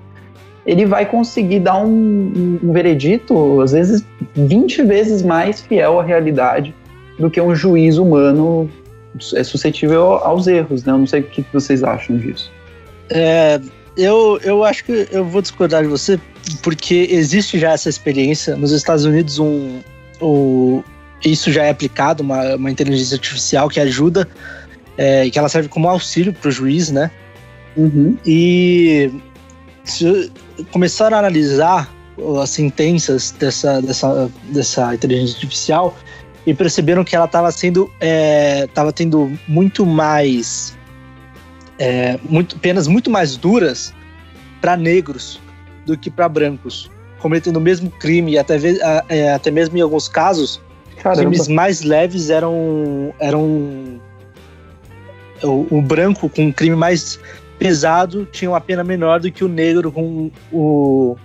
ele 0.68 0.86
vai 0.86 1.06
conseguir 1.06 1.62
dar 1.62 1.78
um, 1.80 2.60
um, 2.62 2.74
veredito, 2.74 3.62
às 3.62 3.72
vezes, 3.72 4.06
20 4.36 4.84
vezes 4.84 5.22
mais 5.22 5.62
fiel 5.62 6.00
à 6.00 6.04
realidade 6.04 6.76
do 7.18 7.32
que 7.32 7.40
um 7.40 7.56
juiz 7.56 7.98
humano 7.98 8.70
é 9.34 9.44
suscetível 9.44 10.16
aos 10.16 10.46
erros, 10.46 10.84
né? 10.84 10.92
Eu 10.92 10.98
não 10.98 11.08
sei 11.08 11.22
o 11.22 11.24
que 11.24 11.44
vocês 11.54 11.84
acham 11.84 12.18
disso. 12.18 12.52
É, 13.10 13.62
eu, 13.96 14.40
eu 14.44 14.64
acho 14.66 14.84
que 14.84 15.08
eu 15.10 15.24
vou 15.24 15.42
discordar 15.42 15.84
de 15.84 15.88
você, 15.88 16.20
porque 16.62 17.08
existe 17.10 17.58
já 17.58 17.72
essa 17.72 17.88
experiência. 17.88 18.58
Nos 18.58 18.72
Estados 18.72 19.06
Unidos, 19.06 19.40
um, 19.40 19.80
um 20.22 20.84
isso 21.24 21.50
já 21.50 21.64
é 21.64 21.70
aplicado, 21.70 22.22
uma, 22.22 22.56
uma 22.56 22.70
inteligência 22.70 23.16
artificial 23.16 23.70
que 23.70 23.80
ajuda, 23.80 24.28
é, 24.98 25.30
que 25.30 25.40
ela 25.40 25.50
serve 25.50 25.70
como 25.70 25.88
auxílio 25.88 26.34
para 26.34 26.50
o 26.50 26.52
juiz, 26.52 26.92
né? 26.92 27.10
Uhum. 27.76 28.18
E 28.26 29.12
se 29.86 30.30
começar 30.72 31.14
a 31.14 31.20
analisar 31.20 31.92
as 32.42 32.50
sentenças 32.50 33.32
dessa, 33.32 33.82
dessa, 33.82 34.32
dessa 34.52 34.96
inteligência 34.96 35.36
artificial, 35.36 35.96
e 36.48 36.54
perceberam 36.54 37.04
que 37.04 37.14
ela 37.14 37.26
estava 37.26 37.52
sendo, 37.52 37.92
estava 38.64 38.90
é, 38.90 38.94
tendo 38.94 39.38
muito 39.50 39.86
mais, 39.86 40.78
é, 41.78 42.18
muito, 42.24 42.58
penas 42.58 42.88
muito 42.88 43.12
mais 43.12 43.36
duras 43.36 43.94
para 44.62 44.78
negros 44.78 45.42
do 45.86 45.98
que 45.98 46.10
para 46.10 46.30
brancos, 46.30 46.90
cometendo 47.20 47.58
o 47.58 47.62
mesmo 47.62 47.92
crime 47.92 48.32
e 48.32 48.38
até, 48.38 48.58
é, 49.10 49.34
até 49.34 49.52
mesmo 49.52 49.78
em 49.78 49.82
alguns 49.82 50.08
casos 50.08 50.62
Caramba. 50.96 51.20
crimes 51.20 51.50
mais 51.50 51.82
leves 51.82 52.30
eram 52.30 53.14
eram 53.20 54.00
o, 55.44 55.68
o, 55.70 55.82
branco 55.82 56.30
com 56.30 56.46
um 56.46 56.52
crime 56.52 56.78
mais 56.78 57.20
pesado 57.58 58.26
tinha 58.32 58.50
uma 58.50 58.62
pena 58.62 58.84
menor 58.84 59.20
do 59.20 59.32
que 59.32 59.44
o 59.44 59.48
negro 59.48 59.92
com 59.92 60.32
o 60.52 61.18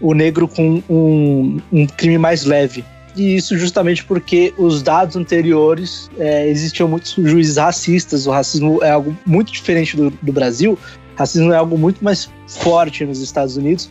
o 0.00 0.14
negro 0.14 0.46
com 0.46 0.82
um, 0.88 1.60
um 1.72 1.86
crime 1.86 2.18
mais 2.18 2.44
leve. 2.44 2.84
E 3.16 3.34
isso 3.34 3.58
justamente 3.58 4.04
porque 4.04 4.54
os 4.56 4.80
dados 4.80 5.16
anteriores 5.16 6.08
é, 6.18 6.48
existiam 6.48 6.88
muitos 6.88 7.14
juízes 7.14 7.56
racistas. 7.56 8.26
O 8.26 8.30
racismo 8.30 8.78
é 8.82 8.90
algo 8.90 9.16
muito 9.26 9.52
diferente 9.52 9.96
do, 9.96 10.10
do 10.10 10.32
Brasil. 10.32 10.74
O 10.74 11.18
racismo 11.18 11.52
é 11.52 11.56
algo 11.56 11.76
muito 11.76 12.04
mais 12.04 12.30
forte 12.46 13.04
nos 13.04 13.20
Estados 13.20 13.56
Unidos 13.56 13.90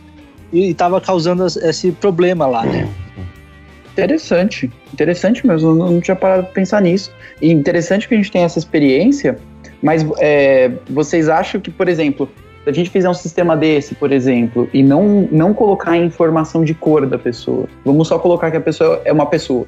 e 0.50 0.70
estava 0.70 0.98
causando 0.98 1.44
esse 1.46 1.92
problema 1.92 2.46
lá 2.46 2.64
né? 2.64 2.88
Interessante, 3.92 4.70
interessante 4.94 5.44
mesmo, 5.44 5.70
eu 5.70 5.74
não 5.74 6.00
tinha 6.00 6.14
parado 6.14 6.46
de 6.46 6.52
pensar 6.52 6.80
nisso. 6.80 7.10
E 7.42 7.50
interessante 7.50 8.06
que 8.06 8.14
a 8.14 8.16
gente 8.16 8.30
tem 8.30 8.44
essa 8.44 8.58
experiência, 8.58 9.36
mas 9.82 10.06
é, 10.18 10.72
vocês 10.88 11.28
acham 11.28 11.60
que, 11.60 11.70
por 11.70 11.88
exemplo, 11.88 12.28
se 12.64 12.70
a 12.70 12.72
gente 12.72 12.90
fizer 12.90 13.08
um 13.08 13.14
sistema 13.14 13.56
desse, 13.56 13.94
por 13.94 14.12
exemplo, 14.12 14.68
e 14.72 14.82
não, 14.82 15.28
não 15.30 15.54
colocar 15.54 15.92
a 15.92 15.96
informação 15.96 16.64
de 16.64 16.74
cor 16.74 17.06
da 17.06 17.18
pessoa, 17.18 17.66
vamos 17.84 18.08
só 18.08 18.18
colocar 18.18 18.50
que 18.50 18.56
a 18.56 18.60
pessoa 18.60 19.00
é 19.04 19.12
uma 19.12 19.26
pessoa, 19.26 19.66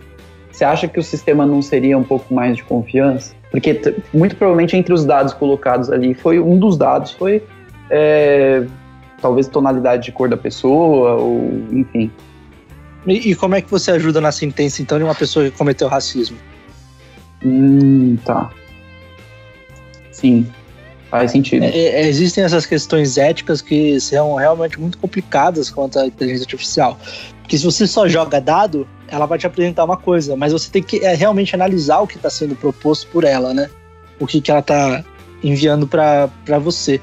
você 0.51 0.65
acha 0.65 0.89
que 0.89 0.99
o 0.99 1.03
sistema 1.03 1.47
não 1.47 1.63
seria 1.63 1.97
um 1.97 2.05
pouco 2.05 2.35
mais 2.35 2.57
de 2.57 2.65
confiança? 2.65 3.35
Porque 3.51 3.81
muito 4.13 4.37
provavelmente 4.37 4.77
entre 4.77 4.93
os 4.93 5.05
dados 5.05 5.33
colocados 5.33 5.91
ali, 5.91 6.15
foi 6.15 6.39
um 6.39 6.59
dos 6.59 6.77
dados 6.77 7.13
foi 7.13 7.43
é, 7.91 8.65
talvez 9.21 9.49
tonalidade 9.49 10.05
de 10.05 10.13
cor 10.13 10.29
da 10.29 10.37
pessoa, 10.37 11.15
ou 11.15 11.51
enfim. 11.73 12.11
E, 13.07 13.31
e, 13.31 13.35
como 13.35 13.55
é 13.55 13.61
que 13.61 13.71
você 13.71 13.91
ajuda 13.93 14.21
na 14.21 14.31
sentença, 14.31 14.83
então, 14.83 14.99
de 14.99 15.05
uma 15.05 15.15
pessoa 15.15 15.51
que 15.51 15.57
cometeu 15.57 15.89
racismo? 15.89 16.37
Hum, 17.45 18.17
tá. 18.25 18.51
Sim, 20.13 20.47
faz 21.11 21.33
sentido. 21.33 21.65
É, 21.65 21.71
é, 21.71 22.09
existem 22.09 22.45
essas 22.45 22.67
questões 22.67 23.19
éticas 23.19 23.61
que 23.61 24.01
são 24.01 24.35
realmente 24.35 24.79
muito 24.81 24.99
complicadas 24.99 25.71
quanto 25.71 25.99
à 25.99 26.07
inteligência 26.07 26.45
artificial. 26.45 26.99
Porque 27.43 27.59
se 27.59 27.65
você 27.65 27.87
só 27.87 28.07
joga 28.09 28.41
dado, 28.41 28.87
ela 29.09 29.27
vai 29.27 29.39
te 29.39 29.47
apresentar 29.47 29.85
uma 29.85 29.97
coisa, 29.97 30.37
mas 30.37 30.53
você 30.53 30.71
tem 30.71 30.83
que 30.83 31.05
é, 31.05 31.15
realmente 31.15 31.55
analisar 31.55 32.01
o 32.01 32.07
que 32.07 32.17
está 32.17 32.31
sendo 32.31 32.55
proposto 32.55 33.09
por 33.09 33.25
ela, 33.25 33.53
né? 33.53 33.69
O 34.19 34.27
que, 34.27 34.41
que 34.41 34.51
ela 34.51 34.61
está 34.61 35.05
enviando 35.43 35.87
para 35.87 36.59
você. 36.61 37.01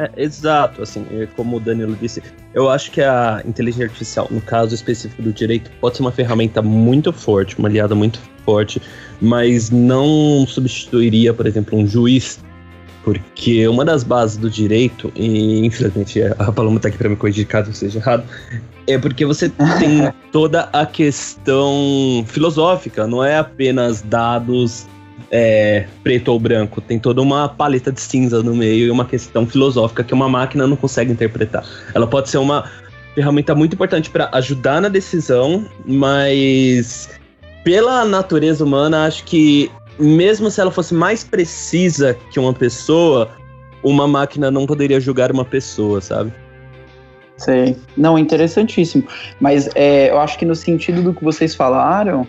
É, 0.00 0.10
exato, 0.16 0.82
assim, 0.82 1.04
é 1.10 1.26
como 1.36 1.58
o 1.58 1.60
Danilo 1.60 1.94
disse, 2.00 2.22
eu 2.54 2.70
acho 2.70 2.90
que 2.90 3.02
a 3.02 3.42
inteligência 3.44 3.84
artificial, 3.84 4.26
no 4.30 4.40
caso 4.40 4.74
específico 4.74 5.20
do 5.20 5.30
direito, 5.30 5.70
pode 5.78 5.98
ser 5.98 6.02
uma 6.02 6.10
ferramenta 6.10 6.62
muito 6.62 7.12
forte, 7.12 7.58
uma 7.58 7.68
aliada 7.68 7.94
muito 7.94 8.18
forte, 8.46 8.80
mas 9.20 9.68
não 9.68 10.46
substituiria, 10.46 11.34
por 11.34 11.46
exemplo, 11.46 11.78
um 11.78 11.86
juiz, 11.86 12.40
porque 13.04 13.68
uma 13.68 13.84
das 13.84 14.02
bases 14.02 14.38
do 14.38 14.48
direito, 14.48 15.12
e 15.14 15.66
infelizmente 15.66 16.22
a 16.22 16.50
Paloma 16.50 16.80
tá 16.80 16.88
aqui 16.88 16.96
para 16.96 17.10
me 17.10 17.16
corrigir 17.16 17.46
caso 17.46 17.68
eu 17.68 17.74
seja 17.74 17.98
errado, 17.98 18.24
é 18.86 18.96
porque 18.96 19.26
você 19.26 19.50
tem 19.50 20.10
toda 20.32 20.70
a 20.72 20.86
questão 20.86 22.24
filosófica, 22.26 23.06
não 23.06 23.22
é 23.22 23.36
apenas 23.36 24.00
dados 24.00 24.86
é, 25.30 25.86
preto 26.02 26.28
ou 26.28 26.38
branco, 26.38 26.80
tem 26.80 26.98
toda 26.98 27.20
uma 27.20 27.48
paleta 27.48 27.90
de 27.90 28.00
cinza 28.00 28.42
no 28.42 28.54
meio 28.54 28.86
e 28.86 28.90
uma 28.90 29.04
questão 29.04 29.46
filosófica 29.46 30.04
que 30.04 30.14
uma 30.14 30.28
máquina 30.28 30.66
não 30.66 30.76
consegue 30.76 31.12
interpretar. 31.12 31.64
Ela 31.94 32.06
pode 32.06 32.28
ser 32.28 32.38
uma 32.38 32.68
ferramenta 33.14 33.54
muito 33.54 33.74
importante 33.74 34.10
para 34.10 34.28
ajudar 34.32 34.80
na 34.80 34.88
decisão, 34.88 35.64
mas 35.84 37.10
pela 37.64 38.04
natureza 38.04 38.64
humana, 38.64 39.06
acho 39.06 39.24
que 39.24 39.70
mesmo 39.98 40.50
se 40.50 40.60
ela 40.60 40.70
fosse 40.70 40.94
mais 40.94 41.22
precisa 41.22 42.16
que 42.30 42.40
uma 42.40 42.54
pessoa, 42.54 43.28
uma 43.82 44.08
máquina 44.08 44.50
não 44.50 44.66
poderia 44.66 45.00
julgar 45.00 45.30
uma 45.30 45.44
pessoa, 45.44 46.00
sabe? 46.00 46.32
Sei. 47.36 47.76
Não, 47.96 48.18
interessantíssimo. 48.18 49.04
Mas 49.40 49.68
é, 49.74 50.10
eu 50.10 50.18
acho 50.18 50.38
que 50.38 50.44
no 50.44 50.54
sentido 50.54 51.02
do 51.02 51.14
que 51.14 51.24
vocês 51.24 51.54
falaram, 51.54 52.26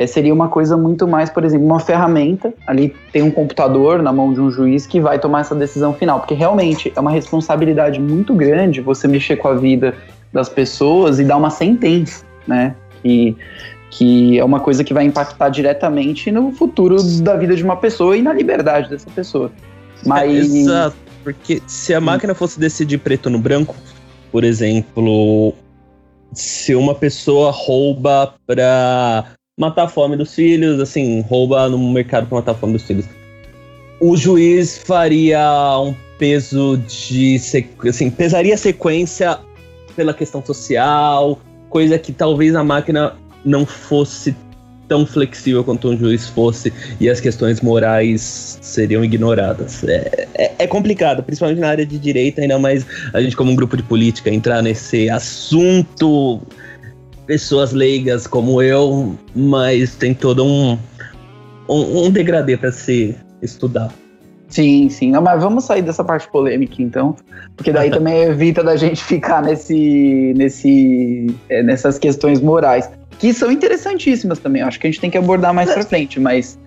é, 0.00 0.06
seria 0.06 0.32
uma 0.32 0.48
coisa 0.48 0.78
muito 0.78 1.06
mais, 1.06 1.28
por 1.28 1.44
exemplo, 1.44 1.66
uma 1.66 1.78
ferramenta. 1.78 2.54
Ali 2.66 2.96
tem 3.12 3.20
um 3.20 3.30
computador 3.30 4.02
na 4.02 4.10
mão 4.10 4.32
de 4.32 4.40
um 4.40 4.50
juiz 4.50 4.86
que 4.86 4.98
vai 4.98 5.18
tomar 5.18 5.42
essa 5.42 5.54
decisão 5.54 5.92
final, 5.92 6.20
porque 6.20 6.32
realmente 6.32 6.90
é 6.96 6.98
uma 6.98 7.10
responsabilidade 7.10 8.00
muito 8.00 8.32
grande 8.32 8.80
você 8.80 9.06
mexer 9.06 9.36
com 9.36 9.48
a 9.48 9.54
vida 9.54 9.94
das 10.32 10.48
pessoas 10.48 11.20
e 11.20 11.24
dar 11.24 11.36
uma 11.36 11.50
sentença, 11.50 12.24
né? 12.46 12.74
Que, 13.02 13.36
que 13.90 14.38
é 14.38 14.44
uma 14.44 14.58
coisa 14.58 14.82
que 14.82 14.94
vai 14.94 15.04
impactar 15.04 15.50
diretamente 15.50 16.32
no 16.32 16.50
futuro 16.50 16.96
da 17.20 17.36
vida 17.36 17.54
de 17.54 17.62
uma 17.62 17.76
pessoa 17.76 18.16
e 18.16 18.22
na 18.22 18.32
liberdade 18.32 18.88
dessa 18.88 19.10
pessoa. 19.10 19.52
Mas... 20.06 20.50
É, 20.50 20.58
exato, 20.60 20.96
porque 21.22 21.60
se 21.66 21.92
a 21.92 22.00
máquina 22.00 22.34
fosse 22.34 22.58
decidir 22.58 22.96
preto 22.96 23.28
no 23.28 23.38
branco, 23.38 23.76
por 24.32 24.44
exemplo, 24.44 25.52
se 26.32 26.74
uma 26.74 26.94
pessoa 26.94 27.50
rouba 27.50 28.32
para 28.46 29.36
matar 29.60 29.84
a 29.84 29.88
fome 29.88 30.16
dos 30.16 30.34
filhos, 30.34 30.80
assim, 30.80 31.20
rouba 31.20 31.68
no 31.68 31.78
mercado 31.92 32.26
para 32.26 32.38
matar 32.38 32.52
a 32.52 32.54
fome 32.54 32.72
dos 32.72 32.82
filhos. 32.82 33.04
O 34.00 34.16
juiz 34.16 34.78
faria 34.78 35.78
um 35.78 35.94
peso 36.18 36.78
de. 36.88 37.38
Assim, 37.86 38.10
pesaria 38.10 38.54
a 38.54 38.56
sequência 38.56 39.38
pela 39.94 40.14
questão 40.14 40.42
social, 40.42 41.38
coisa 41.68 41.98
que 41.98 42.10
talvez 42.10 42.54
a 42.54 42.64
máquina 42.64 43.14
não 43.44 43.66
fosse 43.66 44.34
tão 44.88 45.06
flexível 45.06 45.62
quanto 45.62 45.88
um 45.88 45.96
juiz 45.96 46.26
fosse 46.26 46.72
e 46.98 47.08
as 47.08 47.20
questões 47.20 47.60
morais 47.60 48.58
seriam 48.62 49.04
ignoradas. 49.04 49.84
É, 49.84 50.26
é, 50.34 50.52
é, 50.58 50.66
complicado, 50.66 51.22
principalmente 51.22 51.60
na 51.60 51.68
área 51.68 51.86
de 51.86 51.98
direito, 51.98 52.40
ainda 52.40 52.58
mais 52.58 52.84
a 53.12 53.20
gente 53.20 53.36
como 53.36 53.52
um 53.52 53.54
grupo 53.54 53.76
de 53.76 53.82
política 53.82 54.30
entrar 54.30 54.62
nesse 54.62 55.08
assunto 55.08 56.40
pessoas 57.30 57.70
leigas 57.70 58.26
como 58.26 58.60
eu, 58.60 59.16
mas 59.36 59.94
tem 59.94 60.12
todo 60.12 60.44
um, 60.44 60.76
um, 61.68 62.06
um 62.06 62.10
degradê 62.10 62.56
para 62.56 62.72
se 62.72 63.14
estudar. 63.40 63.92
Sim, 64.48 64.88
sim. 64.88 65.12
Não, 65.12 65.22
mas 65.22 65.40
vamos 65.40 65.62
sair 65.62 65.80
dessa 65.80 66.02
parte 66.02 66.28
polêmica, 66.28 66.82
então, 66.82 67.14
porque 67.56 67.72
daí 67.72 67.88
também 67.94 68.22
evita 68.22 68.64
da 68.64 68.74
gente 68.74 69.04
ficar 69.04 69.44
nesse, 69.44 70.34
nesse, 70.36 71.32
é, 71.48 71.62
nessas 71.62 72.00
questões 72.00 72.40
morais, 72.40 72.90
que 73.20 73.32
são 73.32 73.52
interessantíssimas 73.52 74.40
também. 74.40 74.62
Acho 74.62 74.80
que 74.80 74.88
a 74.88 74.90
gente 74.90 75.00
tem 75.00 75.08
que 75.08 75.16
abordar 75.16 75.54
mais 75.54 75.72
para 75.72 75.84
frente, 75.84 76.18
mas 76.18 76.58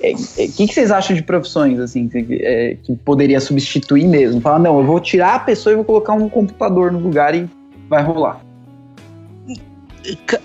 o 0.00 0.06
é, 0.06 0.12
é, 0.12 0.14
que, 0.46 0.68
que, 0.68 0.72
vocês 0.72 0.92
acham 0.92 1.16
de 1.16 1.22
profissões 1.24 1.80
assim 1.80 2.06
que, 2.06 2.40
é, 2.44 2.76
que 2.80 2.94
poderia 2.94 3.40
substituir 3.40 4.06
mesmo? 4.06 4.40
Falar, 4.40 4.60
não, 4.60 4.78
eu 4.78 4.86
vou 4.86 5.00
tirar 5.00 5.34
a 5.34 5.40
pessoa 5.40 5.72
e 5.72 5.74
vou 5.74 5.84
colocar 5.84 6.12
um 6.12 6.28
computador 6.28 6.92
no 6.92 7.00
lugar 7.00 7.34
e 7.34 7.50
vai 7.88 8.04
rolar. 8.04 8.51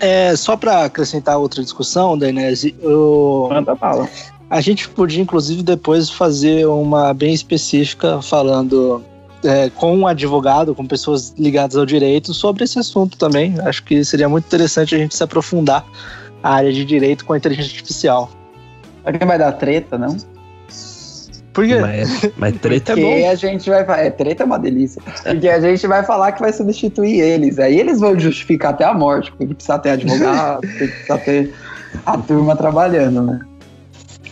É, 0.00 0.36
só 0.36 0.56
para 0.56 0.84
acrescentar 0.84 1.38
outra 1.38 1.62
discussão, 1.62 2.16
Dainese, 2.16 2.74
eu... 2.80 3.48
Manda 3.50 3.74
bala. 3.74 4.08
A 4.50 4.60
gente 4.60 4.88
podia, 4.88 5.22
inclusive, 5.22 5.62
depois 5.62 6.08
fazer 6.08 6.66
uma 6.66 7.12
bem 7.12 7.34
específica 7.34 8.22
falando 8.22 9.04
é, 9.44 9.68
com 9.70 9.96
um 9.96 10.06
advogado, 10.06 10.74
com 10.74 10.86
pessoas 10.86 11.34
ligadas 11.36 11.76
ao 11.76 11.84
direito, 11.84 12.32
sobre 12.32 12.64
esse 12.64 12.78
assunto 12.78 13.18
também. 13.18 13.54
Acho 13.60 13.84
que 13.84 14.04
seria 14.04 14.28
muito 14.28 14.46
interessante 14.46 14.94
a 14.94 14.98
gente 14.98 15.14
se 15.14 15.22
aprofundar 15.22 15.84
a 16.42 16.54
área 16.54 16.72
de 16.72 16.84
direito 16.84 17.24
com 17.24 17.32
a 17.32 17.36
inteligência 17.36 17.72
artificial. 17.72 18.30
Alguém 19.04 19.26
vai 19.26 19.38
dar 19.38 19.52
treta, 19.52 19.98
não? 19.98 20.16
Por 21.52 21.66
quê? 21.66 21.80
Mas, 21.80 22.30
mas 22.36 22.56
treta 22.60 22.92
Porque 22.92 23.06
é 23.06 23.22
bom. 23.22 23.30
a 23.30 23.34
gente 23.34 23.68
vai 23.68 24.06
é, 24.06 24.10
treta 24.10 24.42
é 24.42 24.46
uma 24.46 24.58
delícia. 24.58 25.02
Porque 25.02 25.48
a 25.48 25.60
gente 25.60 25.86
vai 25.86 26.04
falar 26.04 26.32
que 26.32 26.40
vai 26.40 26.52
substituir 26.52 27.20
eles. 27.20 27.58
Aí 27.58 27.78
eles 27.78 28.00
vão 28.00 28.18
justificar 28.18 28.72
até 28.72 28.84
a 28.84 28.94
morte, 28.94 29.32
porque 29.32 29.54
precisa 29.54 29.78
ter 29.78 29.90
advogado, 29.90 30.60
precisa 30.78 31.18
ter 31.18 31.52
a 32.04 32.16
turma 32.18 32.54
trabalhando, 32.54 33.22
né? 33.22 33.40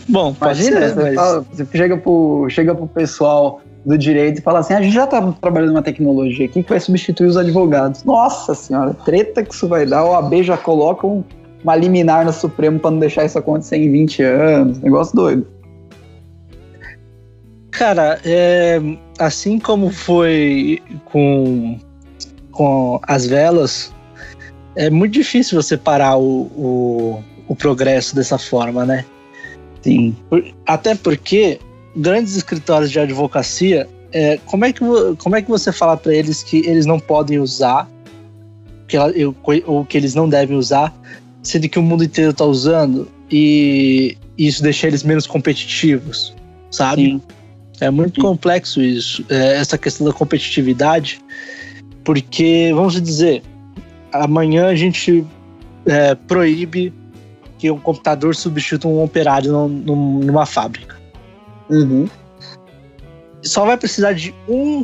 Bom, 0.07 0.33
imagina, 0.39 0.87
ser, 0.87 0.93
você, 0.93 1.13
fala, 1.13 1.45
você 1.51 1.67
chega 1.73 1.97
pro, 1.97 2.47
chega 2.49 2.73
pro 2.73 2.87
pessoal 2.87 3.61
do 3.85 3.97
direito 3.97 4.39
e 4.39 4.41
fala 4.41 4.59
assim: 4.59 4.73
a 4.73 4.81
gente 4.81 4.93
já 4.93 5.05
tá 5.05 5.33
trabalhando 5.41 5.71
uma 5.71 5.81
tecnologia 5.81 6.45
aqui 6.45 6.63
que 6.63 6.69
vai 6.69 6.79
substituir 6.79 7.27
os 7.27 7.37
advogados. 7.37 8.03
Nossa 8.03 8.55
senhora, 8.55 8.93
treta 8.93 9.43
que 9.43 9.53
isso 9.53 9.67
vai 9.67 9.85
dar. 9.85 10.05
O 10.05 10.13
AB 10.13 10.43
já 10.43 10.57
coloca 10.57 11.05
um, 11.05 11.23
uma 11.63 11.75
liminar 11.75 12.25
no 12.25 12.31
Supremo 12.31 12.79
para 12.79 12.91
não 12.91 12.99
deixar 12.99 13.25
isso 13.25 13.37
acontecer 13.37 13.77
em 13.77 13.91
20 13.91 14.23
anos. 14.23 14.79
Negócio 14.79 15.15
doido. 15.15 15.47
Cara, 17.77 18.19
é, 18.25 18.81
assim 19.19 19.59
como 19.59 19.91
foi 19.91 20.81
com, 21.05 21.79
com 22.51 22.99
as 23.03 23.27
velas, 23.27 23.93
é 24.75 24.89
muito 24.89 25.13
difícil 25.13 25.61
você 25.61 25.77
parar 25.77 26.17
o, 26.17 26.47
o, 26.55 27.23
o 27.47 27.55
progresso 27.55 28.15
dessa 28.15 28.39
forma, 28.39 28.83
né? 28.83 29.05
Sim. 29.83 30.15
Até 30.65 30.95
porque 30.95 31.59
grandes 31.95 32.35
escritórios 32.35 32.89
de 32.89 32.99
advocacia, 32.99 33.87
é, 34.11 34.39
como, 34.47 34.65
é 34.65 34.73
que, 34.73 34.79
como 35.19 35.35
é 35.35 35.41
que 35.43 35.49
você 35.49 35.71
fala 35.71 35.95
para 35.95 36.15
eles 36.15 36.41
que 36.41 36.57
eles 36.65 36.87
não 36.87 36.99
podem 36.99 37.37
usar, 37.37 37.87
que, 38.87 38.97
ou 39.67 39.85
que 39.85 39.97
eles 39.97 40.15
não 40.15 40.27
devem 40.27 40.57
usar, 40.57 40.91
sendo 41.43 41.69
que 41.69 41.77
o 41.77 41.83
mundo 41.83 42.03
inteiro 42.03 42.31
está 42.31 42.43
usando 42.43 43.07
e 43.29 44.17
isso 44.35 44.63
deixa 44.63 44.87
eles 44.87 45.03
menos 45.03 45.27
competitivos, 45.27 46.33
sabe? 46.71 47.03
Sim. 47.03 47.21
É 47.79 47.89
muito 47.91 48.21
complexo 48.21 48.81
isso, 48.81 49.23
é, 49.29 49.57
essa 49.57 49.77
questão 49.77 50.07
da 50.07 50.13
competitividade, 50.13 51.21
porque, 52.03 52.71
vamos 52.73 52.99
dizer, 52.99 53.43
amanhã 54.11 54.67
a 54.67 54.75
gente 54.75 55.23
é, 55.85 56.15
proíbe 56.15 56.93
que 57.57 57.69
um 57.69 57.79
computador 57.79 58.35
substitua 58.35 58.89
um 58.89 59.03
operário 59.03 59.51
num, 59.51 60.19
numa 60.19 60.45
fábrica. 60.45 60.97
Uhum. 61.69 62.07
Só 63.43 63.65
vai 63.65 63.77
precisar 63.77 64.13
de 64.13 64.33
um, 64.47 64.83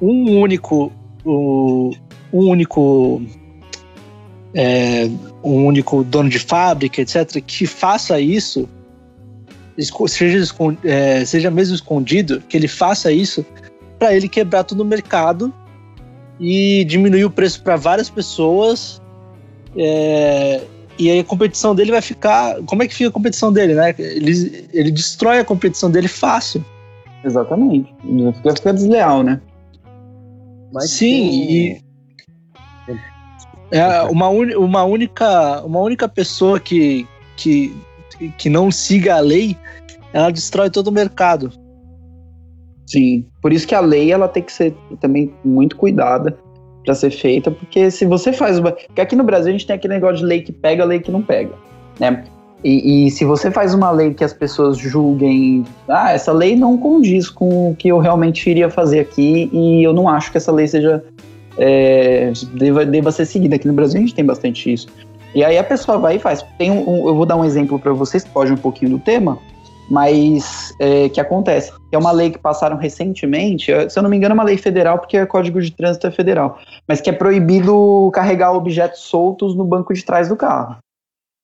um 0.00 0.40
único. 0.40 0.92
Um, 1.24 1.90
um 2.32 2.48
único. 2.50 3.22
É, 4.54 5.08
um 5.44 5.66
único 5.66 6.02
dono 6.02 6.28
de 6.28 6.38
fábrica, 6.38 7.02
etc., 7.02 7.42
que 7.46 7.66
faça 7.66 8.18
isso, 8.18 8.68
seja, 10.08 10.54
é, 10.84 11.24
seja 11.24 11.50
mesmo 11.50 11.74
escondido, 11.74 12.40
que 12.48 12.56
ele 12.56 12.68
faça 12.68 13.12
isso 13.12 13.44
para 13.98 14.14
ele 14.14 14.28
quebrar 14.28 14.64
todo 14.64 14.80
o 14.80 14.84
mercado 14.84 15.52
e 16.40 16.84
diminuir 16.84 17.24
o 17.24 17.30
preço 17.30 17.62
para 17.62 17.76
várias 17.76 18.08
pessoas. 18.08 19.00
É, 19.76 20.62
e 20.98 21.10
aí 21.10 21.20
a 21.20 21.24
competição 21.24 21.74
dele 21.74 21.92
vai 21.92 22.02
ficar. 22.02 22.56
Como 22.64 22.82
é 22.82 22.88
que 22.88 22.94
fica 22.94 23.08
a 23.08 23.12
competição 23.12 23.52
dele, 23.52 23.74
né? 23.74 23.94
Ele, 23.98 24.68
ele 24.72 24.90
destrói 24.90 25.38
a 25.38 25.44
competição 25.44 25.90
dele 25.90 26.08
fácil. 26.08 26.64
Exatamente. 27.24 27.94
Fica, 28.36 28.56
fica 28.56 28.72
desleal, 28.72 29.22
né? 29.22 29.40
Mas 30.72 30.90
Sim, 30.90 31.30
e. 31.30 31.88
É 33.70 34.02
uma, 34.04 34.28
un, 34.30 34.50
uma, 34.56 34.84
única, 34.84 35.60
uma 35.62 35.80
única 35.80 36.08
pessoa 36.08 36.58
que, 36.58 37.06
que, 37.36 37.76
que 38.36 38.48
não 38.48 38.70
siga 38.70 39.16
a 39.16 39.20
lei, 39.20 39.56
ela 40.12 40.30
destrói 40.30 40.70
todo 40.70 40.88
o 40.88 40.92
mercado. 40.92 41.52
Sim, 42.86 43.26
por 43.42 43.52
isso 43.52 43.66
que 43.66 43.74
a 43.74 43.80
lei 43.80 44.10
ela 44.10 44.28
tem 44.28 44.42
que 44.42 44.52
ser 44.52 44.74
também 45.00 45.32
muito 45.44 45.76
cuidada 45.76 46.38
para 46.84 46.94
ser 46.94 47.10
feita, 47.10 47.50
porque 47.50 47.90
se 47.90 48.06
você 48.06 48.32
faz 48.32 48.58
uma. 48.58 48.72
Porque 48.72 49.00
aqui 49.00 49.14
no 49.14 49.24
Brasil 49.24 49.50
a 49.50 49.52
gente 49.52 49.66
tem 49.66 49.76
aquele 49.76 49.94
negócio 49.94 50.18
de 50.18 50.24
lei 50.24 50.40
que 50.40 50.52
pega, 50.52 50.84
lei 50.84 51.00
que 51.00 51.10
não 51.10 51.22
pega, 51.22 51.52
né? 52.00 52.24
E, 52.64 53.06
e, 53.06 53.10
se 53.10 53.24
você 53.24 53.50
faz 53.50 53.72
uma 53.72 53.90
lei 53.90 54.12
que 54.14 54.24
as 54.24 54.32
pessoas 54.32 54.78
julguem, 54.78 55.64
ah, 55.88 56.12
essa 56.12 56.32
lei 56.32 56.56
não 56.56 56.76
condiz 56.76 57.30
com 57.30 57.70
o 57.70 57.76
que 57.76 57.88
eu 57.88 57.98
realmente 57.98 58.50
iria 58.50 58.68
fazer 58.68 59.00
aqui, 59.00 59.48
e 59.52 59.82
eu 59.84 59.92
não 59.92 60.08
acho 60.08 60.32
que 60.32 60.38
essa 60.38 60.50
lei 60.50 60.66
seja. 60.66 61.04
É, 61.60 62.32
deva, 62.54 62.86
deva 62.86 63.12
ser 63.12 63.26
seguida. 63.26 63.56
Aqui 63.56 63.66
no 63.66 63.74
Brasil 63.74 63.98
a 63.98 64.00
gente 64.00 64.14
tem 64.14 64.24
bastante 64.24 64.72
isso. 64.72 64.88
E 65.34 65.44
aí 65.44 65.58
a 65.58 65.64
pessoa 65.64 65.98
vai 65.98 66.16
e 66.16 66.18
faz. 66.18 66.44
Tem 66.56 66.70
um, 66.70 67.08
eu 67.08 67.14
vou 67.14 67.26
dar 67.26 67.36
um 67.36 67.44
exemplo 67.44 67.78
para 67.78 67.92
vocês, 67.92 68.24
pode 68.24 68.52
um 68.52 68.56
pouquinho 68.56 68.92
do 68.92 68.98
tema, 68.98 69.38
mas 69.90 70.74
é, 70.78 71.08
que 71.08 71.20
acontece. 71.20 71.72
É 71.92 71.98
uma 71.98 72.12
lei 72.12 72.30
que 72.30 72.38
passaram 72.38 72.76
recentemente, 72.76 73.72
se 73.88 73.98
eu 73.98 74.02
não 74.02 74.10
me 74.10 74.16
engano, 74.16 74.32
é 74.32 74.34
uma 74.34 74.44
lei 74.44 74.56
federal, 74.56 74.98
porque 74.98 75.20
o 75.20 75.26
Código 75.26 75.60
de 75.60 75.70
Trânsito 75.70 76.06
é 76.06 76.10
federal, 76.10 76.58
mas 76.86 77.00
que 77.00 77.10
é 77.10 77.12
proibido 77.12 78.10
carregar 78.12 78.52
objetos 78.52 79.00
soltos 79.00 79.54
no 79.54 79.64
banco 79.64 79.92
de 79.94 80.04
trás 80.04 80.28
do 80.28 80.36
carro. 80.36 80.76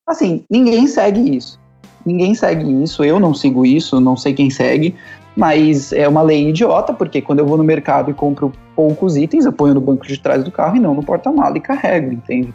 Assim, 0.06 0.44
ninguém 0.50 0.86
segue 0.86 1.36
isso. 1.36 1.58
Ninguém 2.04 2.34
segue 2.34 2.82
isso, 2.82 3.02
eu 3.02 3.18
não 3.18 3.32
sigo 3.32 3.64
isso, 3.64 3.98
não 3.98 4.14
sei 4.14 4.34
quem 4.34 4.50
segue, 4.50 4.94
mas 5.34 5.90
é 5.90 6.06
uma 6.06 6.20
lei 6.20 6.50
idiota, 6.50 6.92
porque 6.92 7.22
quando 7.22 7.38
eu 7.38 7.46
vou 7.46 7.56
no 7.56 7.64
mercado 7.64 8.10
e 8.10 8.14
compro 8.14 8.52
poucos 8.76 9.16
itens, 9.16 9.46
eu 9.46 9.52
ponho 9.52 9.72
no 9.72 9.80
banco 9.80 10.06
de 10.06 10.18
trás 10.18 10.44
do 10.44 10.50
carro 10.50 10.76
e 10.76 10.80
não 10.80 10.94
no 10.94 11.02
porta-mala 11.02 11.56
e 11.56 11.60
carrego, 11.60 12.12
entende? 12.12 12.52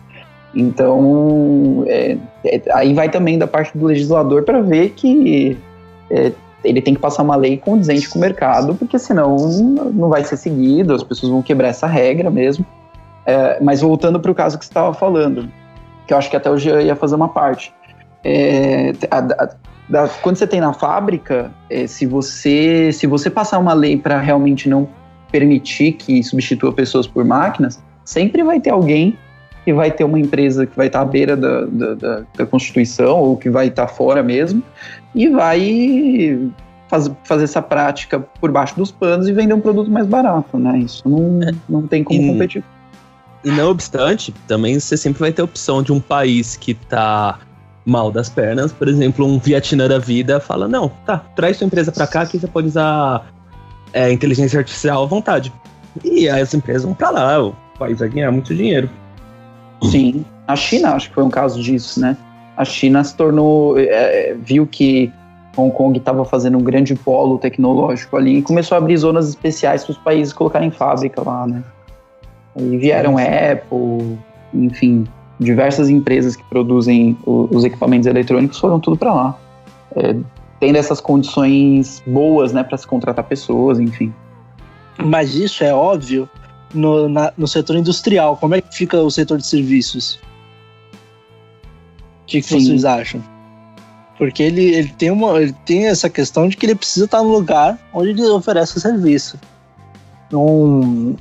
Então, 0.53 1.83
é, 1.87 2.17
é, 2.43 2.61
aí 2.73 2.93
vai 2.93 3.09
também 3.09 3.37
da 3.37 3.47
parte 3.47 3.77
do 3.77 3.85
legislador 3.85 4.43
para 4.43 4.61
ver 4.61 4.89
que 4.91 5.57
é, 6.09 6.31
ele 6.63 6.81
tem 6.81 6.93
que 6.93 6.99
passar 6.99 7.23
uma 7.23 7.35
lei 7.35 7.57
condizente 7.57 8.09
com 8.09 8.17
o 8.17 8.21
mercado, 8.21 8.75
porque 8.75 8.97
senão 8.97 9.37
não 9.93 10.09
vai 10.09 10.23
ser 10.23 10.37
seguido, 10.37 10.93
as 10.93 11.03
pessoas 11.03 11.31
vão 11.31 11.41
quebrar 11.41 11.69
essa 11.69 11.87
regra 11.87 12.29
mesmo. 12.29 12.65
É, 13.25 13.61
mas 13.61 13.81
voltando 13.81 14.19
para 14.19 14.31
o 14.31 14.35
caso 14.35 14.57
que 14.57 14.65
você 14.65 14.71
estava 14.71 14.93
falando, 14.93 15.49
que 16.07 16.13
eu 16.13 16.17
acho 16.17 16.29
que 16.29 16.35
até 16.35 16.49
hoje 16.49 16.69
eu 16.69 16.81
ia 16.81 16.95
fazer 16.95 17.15
uma 17.15 17.29
parte. 17.29 17.73
É, 18.23 18.91
a, 19.11 19.17
a, 19.19 19.49
da, 19.87 20.07
quando 20.21 20.37
você 20.37 20.47
tem 20.47 20.59
na 20.59 20.73
fábrica, 20.73 21.51
é, 21.69 21.85
se, 21.85 22.05
você, 22.05 22.91
se 22.91 23.05
você 23.05 23.29
passar 23.29 23.59
uma 23.59 23.73
lei 23.73 23.97
para 23.97 24.19
realmente 24.19 24.67
não 24.67 24.87
permitir 25.31 25.93
que 25.93 26.23
substitua 26.23 26.73
pessoas 26.73 27.05
por 27.05 27.23
máquinas, 27.23 27.81
sempre 28.03 28.43
vai 28.43 28.59
ter 28.59 28.71
alguém 28.71 29.17
que 29.65 29.73
vai 29.73 29.91
ter 29.91 30.03
uma 30.03 30.19
empresa 30.19 30.65
que 30.65 30.75
vai 30.75 30.87
estar 30.87 31.01
à 31.01 31.05
beira 31.05 31.35
da, 31.35 31.65
da, 31.65 31.93
da, 31.93 32.23
da 32.37 32.45
Constituição 32.45 33.17
ou 33.19 33.37
que 33.37 33.49
vai 33.49 33.67
estar 33.67 33.87
fora 33.87 34.23
mesmo 34.23 34.63
e 35.13 35.27
vai 35.27 36.51
faz, 36.87 37.09
fazer 37.23 37.43
essa 37.43 37.61
prática 37.61 38.19
por 38.19 38.51
baixo 38.51 38.75
dos 38.75 38.91
panos 38.91 39.27
e 39.27 39.33
vender 39.33 39.53
um 39.53 39.61
produto 39.61 39.89
mais 39.89 40.07
barato, 40.07 40.57
né? 40.57 40.79
Isso 40.79 41.07
não, 41.07 41.39
não 41.67 41.87
tem 41.87 42.03
como 42.03 42.21
e, 42.21 42.27
competir. 42.27 42.63
E 43.43 43.51
não 43.51 43.69
obstante, 43.69 44.33
também 44.47 44.79
você 44.79 44.97
sempre 44.97 45.19
vai 45.19 45.31
ter 45.31 45.41
a 45.41 45.45
opção 45.45 45.81
de 45.81 45.93
um 45.93 45.99
país 45.99 46.57
que 46.57 46.71
está 46.71 47.39
mal 47.85 48.11
das 48.11 48.29
pernas, 48.29 48.71
por 48.71 48.87
exemplo, 48.87 49.25
um 49.25 49.39
Vietnã 49.39 49.87
da 49.87 49.97
vida 49.97 50.39
fala, 50.39 50.67
não, 50.67 50.89
tá, 51.05 51.17
traz 51.35 51.57
sua 51.57 51.65
empresa 51.65 51.91
para 51.91 52.05
cá 52.05 52.25
que 52.25 52.37
você 52.37 52.47
pode 52.47 52.67
usar 52.67 53.25
é, 53.93 54.11
inteligência 54.11 54.59
artificial 54.59 55.03
à 55.03 55.05
vontade. 55.05 55.51
E 56.03 56.29
as 56.29 56.53
empresas 56.53 56.83
vão 56.83 56.93
para 56.93 57.09
lá, 57.09 57.43
o 57.43 57.55
país 57.77 57.97
vai 57.99 58.09
ganhar 58.09 58.31
muito 58.31 58.53
dinheiro. 58.53 58.89
Sim, 59.83 60.25
a 60.47 60.55
China 60.55 60.93
acho 60.93 61.09
que 61.09 61.15
foi 61.15 61.23
um 61.23 61.29
caso 61.29 61.61
disso, 61.61 61.99
né? 61.99 62.17
A 62.57 62.65
China 62.65 63.03
se 63.03 63.15
tornou, 63.15 63.77
é, 63.77 64.35
viu 64.41 64.67
que 64.67 65.11
Hong 65.55 65.71
Kong 65.71 65.97
estava 65.97 66.25
fazendo 66.25 66.57
um 66.57 66.63
grande 66.63 66.95
polo 66.95 67.37
tecnológico 67.37 68.17
ali 68.17 68.37
e 68.37 68.41
começou 68.41 68.75
a 68.75 68.79
abrir 68.79 68.97
zonas 68.97 69.29
especiais 69.29 69.83
para 69.83 69.91
os 69.91 69.97
países 69.97 70.33
colocarem 70.33 70.71
fábrica 70.71 71.21
lá, 71.21 71.47
né? 71.47 71.63
E 72.55 72.77
vieram 72.77 73.15
Apple, 73.17 74.17
enfim, 74.53 75.05
diversas 75.39 75.89
empresas 75.89 76.35
que 76.35 76.43
produzem 76.45 77.17
os 77.25 77.63
equipamentos 77.63 78.07
eletrônicos 78.07 78.59
foram 78.59 78.79
tudo 78.79 78.97
para 78.97 79.13
lá. 79.13 79.37
É, 79.95 80.15
tendo 80.59 80.75
essas 80.75 80.99
condições 80.99 82.03
boas, 82.05 82.51
né, 82.51 82.63
para 82.63 82.77
se 82.77 82.85
contratar 82.85 83.23
pessoas, 83.23 83.79
enfim. 83.79 84.13
Mas 84.97 85.35
isso 85.35 85.63
é 85.63 85.73
óbvio 85.73 86.29
no, 86.73 87.09
na, 87.09 87.33
no 87.37 87.47
setor 87.47 87.75
industrial. 87.75 88.37
Como 88.37 88.55
é 88.55 88.61
que 88.61 88.75
fica 88.75 88.97
o 88.97 89.09
setor 89.09 89.37
de 89.37 89.47
serviços? 89.47 90.19
O 92.23 92.25
que, 92.27 92.41
que 92.41 92.49
vocês 92.49 92.85
acham? 92.85 93.23
Porque 94.17 94.43
ele, 94.43 94.75
ele, 94.75 94.89
tem 94.89 95.09
uma, 95.09 95.41
ele 95.41 95.55
tem 95.65 95.87
essa 95.87 96.09
questão 96.09 96.47
de 96.47 96.57
que 96.57 96.65
ele 96.65 96.75
precisa 96.75 97.05
estar 97.05 97.23
no 97.23 97.29
lugar 97.29 97.79
onde 97.93 98.09
ele 98.09 98.23
oferece 98.27 98.79
serviço. 98.79 99.39
Um, 100.31 101.15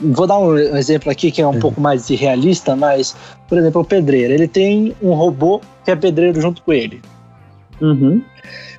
vou 0.00 0.26
dar 0.26 0.38
um 0.38 0.56
exemplo 0.56 1.10
aqui 1.10 1.30
que 1.30 1.42
é 1.42 1.46
um 1.46 1.52
uhum. 1.52 1.60
pouco 1.60 1.80
mais 1.80 2.08
irrealista, 2.10 2.74
mas, 2.74 3.14
por 3.48 3.58
exemplo, 3.58 3.82
o 3.82 3.84
pedreiro. 3.84 4.32
Ele 4.32 4.48
tem 4.48 4.96
um 5.02 5.12
robô 5.12 5.60
que 5.84 5.90
é 5.90 5.96
pedreiro 5.96 6.40
junto 6.40 6.62
com 6.62 6.72
ele. 6.72 7.00
Uhum. 7.80 8.22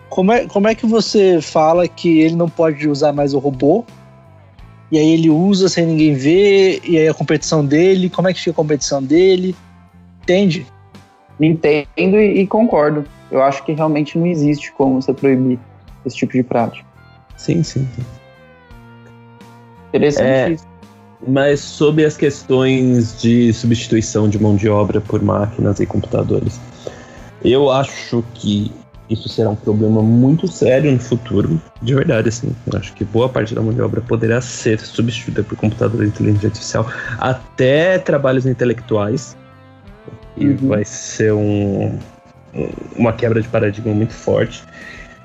Como, 0.09 0.31
é, 0.31 0.45
como 0.47 0.67
é 0.67 0.75
que 0.75 0.85
você 0.85 1.41
fala 1.41 1.87
que 1.87 2.19
ele 2.19 2.35
não 2.35 2.49
pode 2.49 2.87
usar 2.87 3.13
mais 3.13 3.33
o 3.33 3.39
robô 3.39 3.85
e 4.93 4.99
aí 4.99 5.09
ele 5.09 5.27
usa 5.27 5.67
sem 5.67 5.87
ninguém 5.87 6.13
ver, 6.13 6.79
e 6.83 6.99
aí 6.99 7.07
a 7.07 7.15
competição 7.15 7.65
dele, 7.65 8.11
como 8.11 8.27
é 8.27 8.33
que 8.33 8.39
fica 8.39 8.51
a 8.51 8.53
competição 8.53 9.01
dele? 9.01 9.55
Entende? 10.21 10.67
Entendo 11.41 12.19
e, 12.19 12.41
e 12.41 12.45
concordo. 12.45 13.03
Eu 13.31 13.41
acho 13.41 13.65
que 13.65 13.71
realmente 13.71 14.19
não 14.19 14.27
existe 14.27 14.71
como 14.73 15.01
você 15.01 15.11
proibir 15.11 15.57
esse 16.05 16.15
tipo 16.15 16.33
de 16.33 16.43
prática. 16.43 16.85
Sim, 17.35 17.63
sim. 17.63 17.87
Interessante 19.89 20.27
é, 20.27 20.51
isso. 20.51 20.67
Mas 21.27 21.59
sobre 21.59 22.05
as 22.05 22.15
questões 22.15 23.19
de 23.19 23.51
substituição 23.51 24.29
de 24.29 24.37
mão 24.37 24.55
de 24.55 24.69
obra 24.69 25.01
por 25.01 25.23
máquinas 25.23 25.79
e 25.79 25.87
computadores, 25.87 26.61
eu 27.43 27.71
acho 27.71 28.23
que 28.35 28.71
isso 29.09 29.27
será 29.27 29.49
um 29.49 29.55
problema 29.55 30.01
muito 30.01 30.47
sério 30.47 30.91
no 30.91 30.99
futuro, 30.99 31.61
de 31.81 31.93
verdade, 31.93 32.29
assim. 32.29 32.55
Eu 32.71 32.79
acho 32.79 32.93
que 32.93 33.03
boa 33.03 33.27
parte 33.27 33.53
da 33.53 33.61
mão 33.61 33.73
de 33.73 33.81
obra 33.81 34.01
poderá 34.01 34.39
ser 34.41 34.79
substituída 34.79 35.43
por 35.43 35.57
computador 35.57 36.01
de 36.01 36.07
inteligência 36.07 36.47
artificial, 36.47 36.87
até 37.19 37.99
trabalhos 37.99 38.45
intelectuais. 38.45 39.37
E 40.35 40.47
uhum. 40.47 40.69
vai 40.69 40.83
ser 40.83 41.33
um, 41.33 41.97
uma 42.95 43.13
quebra 43.13 43.41
de 43.41 43.47
paradigma 43.47 43.93
muito 43.93 44.13
forte. 44.13 44.63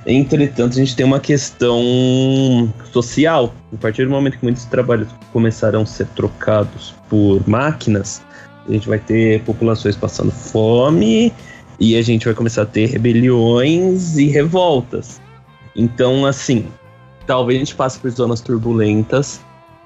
Entretanto, 0.07 0.73
a 0.73 0.77
gente 0.77 0.97
tem 0.97 1.05
uma 1.05 1.21
questão 1.21 2.73
social. 2.93 3.55
A 3.73 3.77
partir 3.77 4.05
do 4.05 4.11
momento 4.11 4.39
que 4.39 4.45
muitos 4.45 4.65
trabalhos 4.65 5.09
começarão 5.33 5.83
a 5.83 5.87
ser 5.87 6.07
trocados 6.09 6.95
por 7.09 7.47
máquinas, 7.49 8.23
A 8.69 8.73
gente 8.73 8.87
vai 8.87 8.99
ter 8.99 9.43
populações 9.45 9.97
passando 9.97 10.31
fome 10.31 11.33
e 11.79 11.97
a 11.97 12.03
gente 12.03 12.25
vai 12.25 12.35
começar 12.35 12.63
a 12.63 12.67
ter 12.67 12.87
rebeliões 12.87 14.17
e 14.19 14.27
revoltas. 14.27 15.21
Então, 15.77 16.27
assim, 16.27 16.67
talvez 17.27 17.57
a 17.57 17.61
gente 17.61 17.75
passe 17.75 17.99
por 17.99 18.11
zonas 18.11 18.41
turbulentas, 18.41 19.41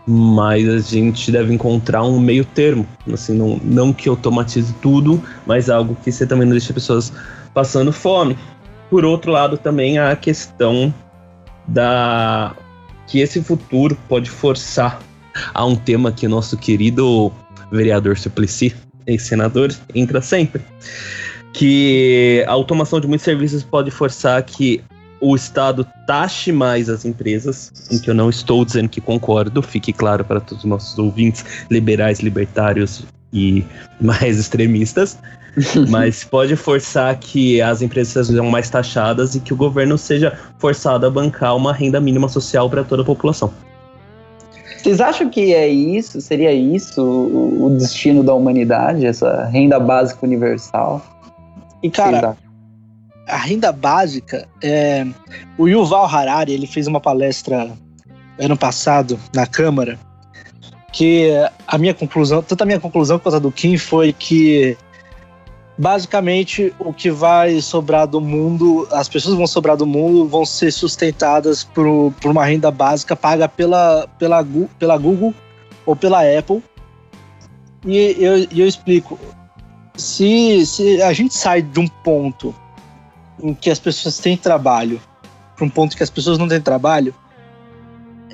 mas 0.07 0.69
a 0.69 0.79
gente 0.79 1.31
deve 1.31 1.53
encontrar 1.53 2.03
um 2.03 2.19
meio 2.19 2.45
termo. 2.45 2.87
Assim, 3.13 3.35
não, 3.35 3.61
não 3.63 3.93
que 3.93 4.09
automatize 4.09 4.73
tudo, 4.81 5.23
mas 5.47 5.69
algo 5.69 5.97
que 6.03 6.11
você 6.11 6.27
também 6.27 6.47
não 6.47 6.53
deixe 6.53 6.73
pessoas 6.73 7.13
passando 7.53 7.93
fome. 7.93 8.37
Por 8.89 9.05
outro 9.05 9.31
lado, 9.31 9.57
também 9.57 9.99
a 9.99 10.15
questão 10.17 10.93
da 11.69 12.55
que 13.07 13.21
esse 13.21 13.43
futuro 13.43 13.97
pode 14.09 14.31
forçar 14.31 15.01
a 15.53 15.65
um 15.65 15.77
tema 15.77 16.13
que 16.13 16.27
nosso 16.27 16.57
querido 16.57 17.33
vereador 17.71 18.19
Suplicy, 18.19 18.75
ex-senador, 19.07 19.75
entra 19.95 20.21
sempre. 20.21 20.63
Que 21.53 22.45
a 22.47 22.53
automação 22.53 23.01
de 23.01 23.07
muitos 23.07 23.25
serviços 23.25 23.63
pode 23.63 23.91
forçar 23.91 24.43
que 24.43 24.83
o 25.23 25.37
Estado 25.37 25.87
taxe 26.05 26.51
mais 26.51 26.89
as 26.89 27.05
empresas, 27.05 27.73
em 27.93 27.99
que 27.99 28.11
eu 28.11 28.15
não 28.15 28.29
estou 28.29 28.65
dizendo 28.65 28.89
que 28.89 29.01
concordo, 29.01 29.63
fique 29.63 29.93
claro 29.93 30.25
para 30.25 30.41
todos 30.41 30.65
os 30.65 30.69
nossos 30.69 30.99
ouvintes 30.99 31.45
liberais, 31.71 32.19
libertários 32.19 33.05
e 33.33 33.65
mais 34.01 34.37
extremistas, 34.37 35.17
mas 35.89 36.25
pode 36.25 36.57
forçar 36.57 37.17
que 37.21 37.63
as 37.63 37.83
empresas 37.83 38.27
sejam 38.27 38.51
mais 38.51 38.69
taxadas 38.69 39.37
e 39.37 39.41
que 39.41 39.55
o 39.55 39.57
governo 39.57 39.97
seja 39.97 40.37
forçado 40.59 41.07
a 41.07 41.11
bancar 41.11 41.57
uma 41.57 41.73
renda 41.73 42.01
mínima 42.01 42.29
social 42.29 42.69
para 42.69 42.83
toda 42.83 43.03
a 43.03 43.05
população. 43.05 43.53
Vocês 44.77 45.01
acham 45.01 45.31
que 45.31 45.55
é 45.55 45.69
isso? 45.69 46.21
Seria 46.21 46.53
isso 46.53 47.01
o 47.01 47.71
destino 47.79 48.25
da 48.25 48.35
humanidade, 48.35 49.07
essa 49.07 49.45
renda 49.45 49.79
básica 49.79 50.27
universal? 50.27 51.01
E 51.83 51.91
cara, 51.91 52.37
a 53.27 53.37
renda 53.37 53.73
básica, 53.73 54.49
é, 54.63 55.07
o 55.59 55.69
Yuval 55.69 56.07
Harari 56.07 56.53
ele 56.53 56.67
fez 56.67 56.87
uma 56.87 57.01
palestra 57.01 57.73
ano 58.39 58.57
passado 58.57 59.19
na 59.35 59.47
Câmara 59.47 59.99
que 60.93 61.31
a 61.67 61.79
minha 61.79 61.95
conclusão, 61.95 62.43
tanto 62.43 62.63
a 62.63 62.67
minha 62.67 62.79
conclusão 62.79 63.19
quanto 63.19 63.37
a 63.37 63.39
do 63.39 63.51
Kim 63.51 63.79
foi 63.79 64.13
que 64.13 64.77
basicamente 65.79 66.73
o 66.79 66.93
que 66.93 67.11
vai 67.11 67.61
sobrar 67.63 68.07
do 68.07 68.21
mundo, 68.21 68.87
as 68.93 69.09
pessoas 69.09 69.35
vão 69.35 69.47
sobrar 69.47 69.77
do 69.77 69.87
mundo 69.87 70.29
vão 70.29 70.45
ser 70.45 70.71
sustentadas 70.71 71.65
por, 71.65 72.13
por 72.21 72.31
uma 72.31 72.45
renda 72.45 72.71
básica 72.71 73.17
paga 73.17 73.49
pela, 73.49 74.07
pela, 74.19 74.45
pela 74.79 74.99
Google 74.99 75.35
ou 75.87 75.97
pela 75.97 76.21
Apple. 76.21 76.63
E 77.85 78.17
eu, 78.19 78.47
eu 78.55 78.69
explico. 78.69 79.19
Se, 79.97 80.65
se 80.67 81.03
a 81.03 81.13
gente 81.13 81.35
sai 81.35 81.63
de 81.63 81.79
um 81.79 81.87
ponto 81.87 82.55
em 83.43 83.55
que 83.55 83.71
as 83.71 83.79
pessoas 83.79 84.19
têm 84.19 84.37
trabalho 84.37 85.01
para 85.57 85.65
um 85.65 85.71
ponto 85.71 85.97
que 85.97 86.03
as 86.03 86.11
pessoas 86.11 86.39
não 86.39 86.49
têm 86.49 86.61
trabalho, 86.61 87.15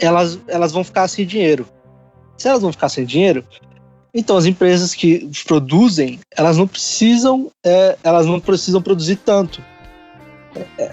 elas, 0.01 0.39
elas 0.47 0.73
vão 0.73 0.85
ficar 0.85 1.09
sem 1.09 1.27
dinheiro. 1.27 1.69
Se 2.37 2.49
elas 2.49 2.63
vão 2.63 2.73
ficar 2.73 2.89
sem 2.89 3.05
dinheiro, 3.05 3.45
então 4.15 4.37
as 4.37 4.47
empresas 4.47 4.95
que 4.95 5.29
produzem, 5.47 6.21
elas 6.37 6.57
não 6.57 6.67
precisam, 6.67 7.51
é, 7.65 7.97
elas 8.03 8.27
não 8.27 8.41
precisam 8.41 8.81
produzir 8.81 9.17
tanto. 9.17 9.63
É, 10.79 10.93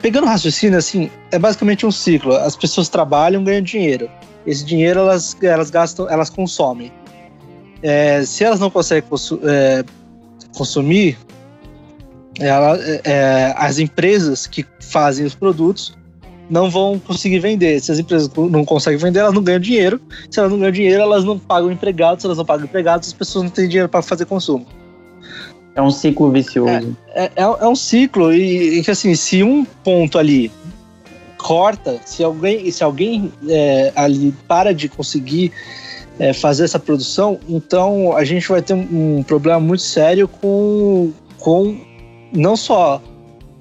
pegando 0.00 0.24
o 0.24 0.28
raciocínio 0.28 0.78
assim, 0.78 1.10
é 1.30 1.38
basicamente 1.38 1.86
um 1.86 1.90
ciclo. 1.90 2.34
As 2.34 2.56
pessoas 2.56 2.88
trabalham, 2.88 3.44
ganham 3.44 3.62
dinheiro. 3.62 4.10
Esse 4.46 4.64
dinheiro 4.64 5.00
elas, 5.00 5.36
elas 5.40 5.70
gastam, 5.70 6.08
elas 6.10 6.28
consomem. 6.28 6.92
É, 7.82 8.24
se 8.24 8.44
elas 8.44 8.60
não 8.60 8.70
conseguem 8.70 9.08
é, 9.44 9.84
consumir, 10.56 11.18
ela, 12.38 12.78
é, 12.78 13.00
é, 13.04 13.54
as 13.56 13.78
empresas 13.78 14.46
que 14.46 14.64
fazem 14.80 15.26
os 15.26 15.34
produtos 15.34 15.94
não 16.48 16.70
vão 16.70 16.98
conseguir 16.98 17.38
vender. 17.38 17.80
Se 17.80 17.92
as 17.92 17.98
empresas 17.98 18.30
não 18.34 18.64
conseguem 18.64 18.98
vender, 18.98 19.20
elas 19.20 19.32
não 19.32 19.42
ganham 19.42 19.60
dinheiro. 19.60 20.00
Se 20.30 20.38
elas 20.38 20.52
não 20.52 20.58
ganham 20.58 20.72
dinheiro, 20.72 21.02
elas 21.02 21.24
não 21.24 21.38
pagam 21.38 21.70
empregados. 21.72 22.22
Se 22.22 22.26
elas 22.26 22.38
não 22.38 22.44
pagam 22.44 22.66
empregados, 22.66 23.08
as 23.08 23.14
pessoas 23.14 23.44
não 23.44 23.50
têm 23.50 23.68
dinheiro 23.68 23.88
para 23.88 24.02
fazer 24.02 24.26
consumo. 24.26 24.66
É 25.74 25.80
um 25.80 25.90
ciclo 25.90 26.30
vicioso. 26.30 26.96
É, 27.14 27.24
é, 27.24 27.32
é 27.36 27.66
um 27.66 27.74
ciclo 27.74 28.32
e, 28.32 28.82
que 28.82 28.90
assim, 28.90 29.14
se 29.14 29.42
um 29.42 29.64
ponto 29.64 30.18
ali 30.18 30.52
corta, 31.38 31.98
se 32.04 32.22
alguém, 32.22 32.70
se 32.70 32.84
alguém 32.84 33.32
é, 33.48 33.92
ali 33.96 34.34
para 34.46 34.74
de 34.74 34.88
conseguir 34.88 35.50
é, 36.18 36.32
fazer 36.32 36.64
essa 36.64 36.78
produção, 36.78 37.38
então 37.48 38.16
a 38.16 38.24
gente 38.24 38.48
vai 38.48 38.62
ter 38.62 38.74
um, 38.74 39.18
um 39.18 39.22
problema 39.22 39.60
muito 39.60 39.82
sério 39.82 40.28
com, 40.28 41.12
com 41.38 41.76
não 42.32 42.56
só 42.56 43.00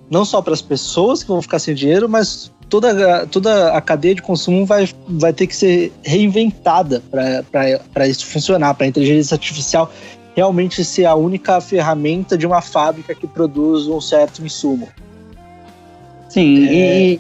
não 0.10 0.26
só 0.26 0.42
para 0.42 0.54
as 0.54 0.62
pessoas 0.62 1.24
que 1.24 1.30
vão 1.30 1.42
ficar 1.42 1.58
sem 1.58 1.74
dinheiro, 1.74 2.10
mas 2.10 2.52
toda, 2.68 3.26
toda 3.28 3.72
a 3.72 3.80
cadeia 3.80 4.16
de 4.16 4.22
consumo 4.22 4.66
vai, 4.66 4.90
vai 5.08 5.32
ter 5.32 5.48
que 5.48 5.56
ser 5.56 5.94
reinventada 6.04 7.02
para 7.10 8.08
isso 8.08 8.26
funcionar, 8.26 8.74
para 8.74 8.86
a 8.86 8.90
inteligência 8.90 9.36
artificial 9.36 9.90
realmente 10.36 10.84
ser 10.84 11.06
a 11.06 11.16
única 11.16 11.60
ferramenta 11.62 12.38
de 12.38 12.46
uma 12.46 12.62
fábrica 12.62 13.14
que 13.16 13.28
produz 13.28 13.88
um 13.88 14.02
certo 14.02 14.44
insumo. 14.44 14.88
Sim, 16.30 16.68
é... 16.68 17.02
e. 17.02 17.20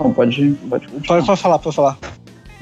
Não, 0.00 0.12
pode, 0.12 0.56
pode, 0.68 0.88
pode, 0.88 1.26
pode 1.26 1.40
falar, 1.40 1.58
pode 1.58 1.76
falar. 1.76 1.98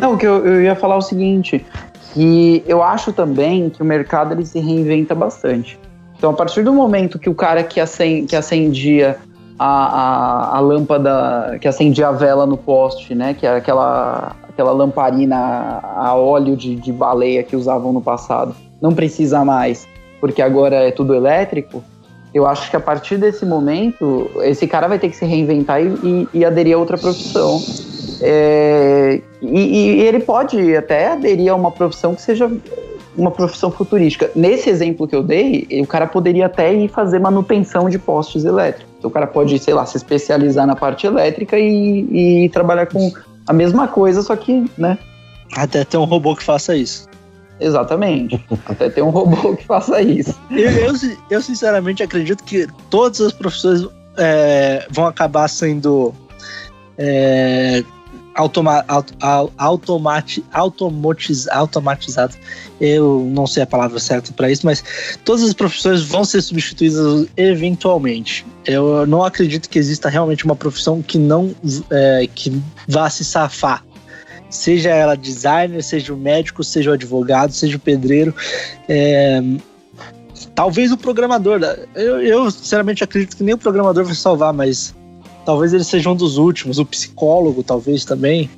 Não, 0.03 0.17
que 0.17 0.27
eu, 0.27 0.45
eu 0.45 0.63
ia 0.63 0.75
falar 0.75 0.97
o 0.97 1.01
seguinte, 1.01 1.65
que 2.13 2.65
eu 2.67 2.83
acho 2.83 3.13
também 3.13 3.71
que 3.71 3.81
o 3.81 3.85
mercado 3.85 4.35
ele 4.35 4.45
se 4.45 4.59
reinventa 4.59 5.15
bastante. 5.15 5.79
Então, 6.19 6.31
a 6.31 6.35
partir 6.35 6.65
do 6.65 6.73
momento 6.73 7.21
que 7.21 7.31
o 7.31 7.35
cara 7.37 7.63
que, 7.63 7.79
acend, 7.79 8.27
que 8.27 8.35
acendia 8.35 9.17
a, 9.57 9.67
a, 9.67 10.57
a, 10.57 10.61
lâmpada, 10.61 11.57
que 11.61 11.69
acendia 11.69 12.09
a 12.09 12.11
vela 12.11 12.45
no 12.45 12.57
poste, 12.57 13.15
né? 13.15 13.33
Que 13.33 13.47
era 13.47 13.59
aquela, 13.59 14.35
aquela 14.49 14.73
lamparina 14.73 15.81
a 15.95 16.17
óleo 16.17 16.57
de, 16.57 16.75
de 16.75 16.93
baleia 16.93 17.45
que 17.45 17.55
usavam 17.55 17.93
no 17.93 18.03
passado, 18.03 18.57
não 18.81 18.93
precisa 18.93 19.45
mais, 19.45 19.87
porque 20.21 20.43
agora 20.43 20.89
é 20.89 20.91
tudo 20.91 21.15
elétrico. 21.15 21.81
Eu 22.35 22.45
acho 22.45 22.69
que 22.69 22.77
a 22.77 22.81
partir 22.81 23.19
desse 23.19 23.47
momento, 23.47 24.29
esse 24.39 24.67
cara 24.67 24.89
vai 24.89 24.99
ter 24.99 25.11
que 25.11 25.17
se 25.17 25.25
reinventar 25.25 25.81
e, 25.81 25.87
e, 26.03 26.29
e 26.41 26.45
aderir 26.45 26.75
a 26.75 26.79
outra 26.79 26.99
profissão. 26.99 27.61
É, 28.23 29.21
e, 29.41 29.61
e 29.61 30.01
ele 30.03 30.21
pode 30.21 30.77
até 30.77 31.09
aderir 31.09 31.53
a 31.53 31.55
uma 31.55 31.71
profissão 31.71 32.15
que 32.15 32.23
seja 32.23 32.51
uma 33.17 33.31
profissão 33.31 33.71
futurística. 33.71 34.31
Nesse 34.35 34.71
exemplo 34.71 35.07
que 35.07 35.15
eu 35.15 35.23
dei, 35.23 35.67
o 35.83 35.87
cara 35.87 36.07
poderia 36.07 36.47
até 36.47 36.73
ir 36.73 36.89
fazer 36.89 37.19
manutenção 37.19 37.89
de 37.89 37.99
postes 37.99 38.45
elétricos. 38.45 38.93
Então, 38.99 39.11
o 39.11 39.13
cara 39.13 39.27
pode, 39.27 39.59
sei 39.59 39.75
lá, 39.75 39.85
se 39.85 39.97
especializar 39.97 40.67
na 40.67 40.77
parte 40.77 41.07
elétrica 41.07 41.59
e, 41.59 42.45
e 42.45 42.49
trabalhar 42.51 42.87
com 42.87 43.13
a 43.47 43.53
mesma 43.53 43.89
coisa, 43.89 44.23
só 44.23 44.35
que, 44.37 44.65
né? 44.79 44.97
Até 45.57 45.85
ter 45.85 45.99
um 45.99 46.05
robô 46.05 46.35
que 46.35 46.43
faça 46.43 46.75
isso. 46.75 47.09
Exatamente. 47.61 48.43
Até 48.67 48.89
ter 48.89 49.03
um 49.03 49.11
robô 49.11 49.55
que 49.55 49.65
faça 49.65 50.01
isso. 50.01 50.35
Eu, 50.51 50.71
eu, 50.71 50.93
eu 51.31 51.43
sinceramente 51.43 52.03
acredito 52.03 52.43
que 52.45 52.67
todas 52.91 53.21
as 53.21 53.33
profissões 53.33 53.87
é, 54.17 54.87
vão 54.91 55.07
acabar 55.07 55.49
sendo 55.49 56.15
é, 56.97 57.85
automa, 58.35 58.85
auto, 58.89 59.15
automati, 59.57 60.45
automatiz, 60.53 61.49
automatizado. 61.49 62.35
Eu 62.81 63.29
não 63.33 63.47
sei 63.47 63.63
a 63.63 63.67
palavra 63.67 63.99
certa 63.99 64.33
para 64.33 64.51
isso, 64.51 64.67
mas 64.67 64.83
todas 65.25 65.43
as 65.43 65.53
profissões 65.53 66.03
vão 66.03 66.25
ser 66.25 66.43
substituídas 66.43 67.27
eventualmente. 67.37 68.45
Eu 68.65 69.07
não 69.07 69.25
acredito 69.25 69.69
que 69.69 69.79
exista 69.79 70.09
realmente 70.09 70.45
uma 70.45 70.57
profissão 70.57 71.03
que 71.03 71.19
não 71.19 71.55
é, 71.91 72.29
que 72.35 72.63
vá 72.89 73.09
se 73.11 73.25
safar. 73.25 73.85
Seja 74.51 74.91
ela 74.91 75.17
designer, 75.17 75.83
seja 75.83 76.13
o 76.13 76.17
médico, 76.17 76.63
seja 76.63 76.91
o 76.91 76.93
advogado, 76.93 77.53
seja 77.53 77.77
o 77.77 77.81
pedreiro. 77.81 78.35
É, 78.87 79.41
talvez 80.55 80.93
o 80.93 80.97
programador. 80.97 81.61
Eu, 81.95 82.21
eu 82.21 82.51
sinceramente 82.51 83.03
acredito 83.03 83.37
que 83.37 83.43
nem 83.43 83.55
o 83.55 83.59
programador 83.59 84.05
vai 84.05 84.15
salvar, 84.15 84.53
mas 84.53 84.95
talvez 85.45 85.73
ele 85.73 85.85
seja 85.85 86.11
um 86.11 86.17
dos 86.17 86.37
últimos. 86.39 86.79
O 86.79 86.87
psicólogo, 86.87 87.63
talvez 87.63 88.05
também. 88.05 88.51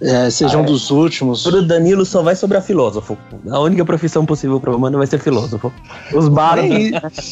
É, 0.00 0.28
seja 0.28 0.56
ah, 0.56 0.60
um 0.60 0.64
é. 0.64 0.66
dos 0.66 0.90
últimos. 0.90 1.46
O 1.46 1.62
Danilo 1.62 2.04
só 2.04 2.22
vai 2.22 2.36
sobrar 2.36 2.62
filósofo. 2.62 3.16
A 3.50 3.60
única 3.60 3.84
profissão 3.84 4.26
possível 4.26 4.60
para 4.60 4.70
o 4.72 4.76
humano 4.76 4.98
vai 4.98 5.06
ser 5.06 5.18
filósofo. 5.18 5.72
Os 6.14 6.28
bardos 6.28 6.68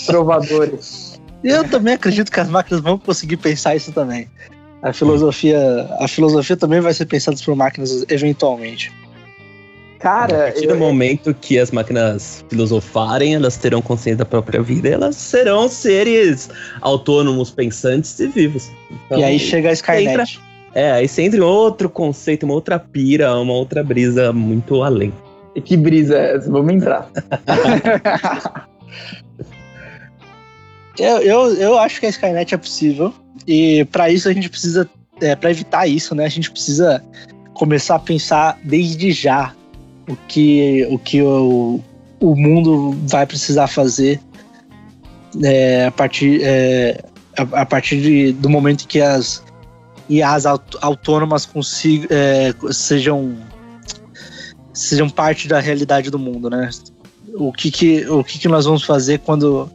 trovadores. 0.06 1.20
Eu 1.42 1.68
também 1.68 1.94
acredito 1.94 2.32
que 2.32 2.40
as 2.40 2.48
máquinas 2.48 2.82
vão 2.82 2.98
conseguir 2.98 3.36
pensar 3.36 3.76
isso 3.76 3.92
também. 3.92 4.28
A 4.82 4.92
filosofia, 4.92 5.88
a 6.00 6.08
filosofia 6.08 6.56
também 6.56 6.80
vai 6.80 6.94
ser 6.94 7.04
pensada 7.06 7.36
por 7.44 7.54
máquinas 7.54 8.04
eventualmente. 8.08 8.90
Cara, 10.04 10.34
a 10.34 10.42
partir 10.42 10.66
do 10.66 10.74
eu... 10.74 10.78
momento 10.78 11.32
que 11.32 11.58
as 11.58 11.70
máquinas 11.70 12.44
filosofarem, 12.50 13.36
elas 13.36 13.56
terão 13.56 13.80
consciência 13.80 14.18
da 14.18 14.26
própria 14.26 14.60
vida, 14.60 14.90
elas 14.90 15.16
serão 15.16 15.66
seres 15.66 16.50
autônomos, 16.82 17.50
pensantes 17.50 18.20
e 18.20 18.26
vivos. 18.26 18.70
Então, 18.90 19.18
e 19.18 19.24
aí 19.24 19.38
chega 19.38 19.70
a 19.70 19.72
Skynet. 19.72 20.10
Entra, 20.10 20.24
é, 20.74 20.92
aí 20.92 21.08
você 21.08 21.22
entra 21.22 21.38
em 21.38 21.42
outro 21.42 21.88
conceito, 21.88 22.42
uma 22.42 22.52
outra 22.52 22.78
pira, 22.78 23.34
uma 23.40 23.54
outra 23.54 23.82
brisa 23.82 24.30
muito 24.30 24.82
além. 24.82 25.10
Que 25.64 25.74
brisa 25.74 26.18
é 26.18 26.36
essa? 26.36 26.50
Vamos 26.50 26.74
entrar. 26.74 27.10
eu, 30.98 31.16
eu, 31.22 31.54
eu 31.54 31.78
acho 31.78 31.98
que 31.98 32.04
a 32.04 32.10
Skynet 32.10 32.54
é 32.54 32.58
possível. 32.58 33.10
E 33.48 33.86
para 33.86 34.10
isso 34.10 34.28
a 34.28 34.34
gente 34.34 34.50
precisa, 34.50 34.86
é, 35.22 35.34
para 35.34 35.50
evitar 35.50 35.86
isso, 35.86 36.14
né? 36.14 36.26
A 36.26 36.28
gente 36.28 36.50
precisa 36.50 37.02
começar 37.54 37.94
a 37.94 38.00
pensar 38.00 38.58
desde 38.62 39.10
já 39.10 39.54
o 40.08 40.16
que 40.28 40.86
o, 40.90 40.98
que 40.98 41.22
o, 41.22 41.80
o 42.20 42.36
mundo 42.36 42.96
vai 43.06 43.26
precisar 43.26 43.66
fazer 43.66 44.20
é, 45.42 45.86
a 45.86 45.90
partir, 45.90 46.40
é, 46.42 47.02
a, 47.36 47.62
a, 47.62 47.66
partir 47.66 48.00
de, 48.00 48.32
do 48.32 48.48
momento 48.48 48.86
que 48.86 49.00
as 49.00 49.42
IAs 50.08 50.44
autônomas 50.46 51.46
consigam, 51.46 52.08
é, 52.10 52.54
sejam, 52.70 53.36
sejam 54.72 55.08
parte 55.08 55.48
da 55.48 55.60
realidade 55.60 56.10
do 56.10 56.18
mundo, 56.18 56.50
né? 56.50 56.70
O 57.34 57.52
que, 57.52 57.70
que, 57.70 58.06
o 58.08 58.22
que, 58.22 58.38
que 58.38 58.48
nós 58.48 58.64
vamos 58.64 58.84
fazer 58.84 59.18
quando 59.20 59.68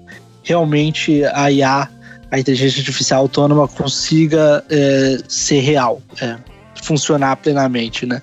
realmente 0.43 1.23
a 1.25 1.51
IA, 1.51 1.89
a 2.31 2.39
inteligência 2.39 2.79
artificial 2.79 3.21
autônoma, 3.21 3.67
consiga 3.67 4.63
é, 4.69 5.17
ser 5.27 5.59
real, 5.59 6.01
é, 6.21 6.37
funcionar 6.81 7.35
plenamente, 7.37 8.05
né? 8.05 8.21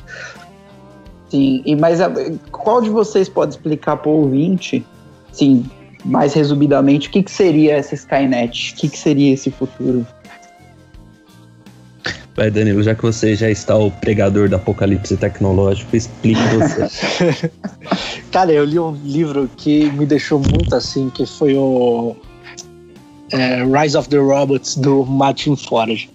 Sim, 1.37 1.63
e 1.67 1.77
mas 1.77 1.99
qual 2.51 2.81
de 2.81 2.89
vocês 2.89 3.29
pode 3.29 3.53
explicar 3.53 3.99
para 3.99 4.11
o 4.11 4.23
ouvinte, 4.23 4.83
sim, 5.33 5.67
mais 6.03 6.33
resumidamente, 6.33 7.09
o 7.09 7.11
que, 7.11 7.23
que 7.23 7.31
seria 7.31 7.75
essa 7.75 7.95
Skynet? 7.95 8.73
O 8.73 8.77
que, 8.77 8.89
que 8.89 8.99
seria 8.99 9.35
esse 9.35 9.51
futuro? 9.51 10.07
Vai, 12.35 12.51
Danilo, 12.51 12.83
já 12.83 12.95
que 12.95 13.03
você 13.03 13.35
já 13.37 13.51
está 13.51 13.77
o 13.77 13.91
pregador 13.91 14.49
do 14.49 14.57
apocalipse 14.57 15.15
tecnológico, 15.17 15.95
explique 15.95 16.41
você. 16.55 17.51
Cara, 18.33 18.53
eu 18.53 18.65
li 18.65 18.79
um 18.79 18.93
livro 19.05 19.51
que 19.59 19.91
me 19.93 20.07
deixou 20.07 20.39
muito 20.39 20.75
assim, 20.75 21.11
que 21.11 21.27
foi 21.27 21.55
o 21.55 22.17
é, 23.33 23.63
Rise 23.63 23.97
of 23.97 24.09
the 24.09 24.19
Robots, 24.19 24.75
do 24.77 25.05
Martin 25.05 25.55
Forge. 25.55 26.09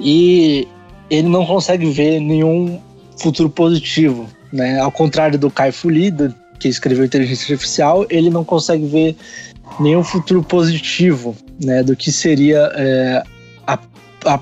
E 0.00 0.66
ele 1.08 1.28
não 1.28 1.46
consegue 1.46 1.88
ver 1.90 2.18
nenhum 2.18 2.80
futuro 3.18 3.48
positivo, 3.50 4.28
né? 4.52 4.80
Ao 4.80 4.90
contrário 4.90 5.38
do 5.38 5.50
Kai 5.50 5.72
Fu 5.72 5.88
Lee, 5.88 6.12
que 6.58 6.68
escreveu 6.68 7.04
Inteligência 7.04 7.52
Artificial, 7.54 8.06
ele 8.08 8.30
não 8.30 8.44
consegue 8.44 8.86
ver 8.86 9.16
nenhum 9.80 10.04
futuro 10.04 10.42
positivo, 10.42 11.36
né? 11.62 11.82
Do 11.82 11.96
que 11.96 12.12
seria 12.12 12.70
é, 12.74 13.22
a, 13.66 13.78
a, 14.24 14.40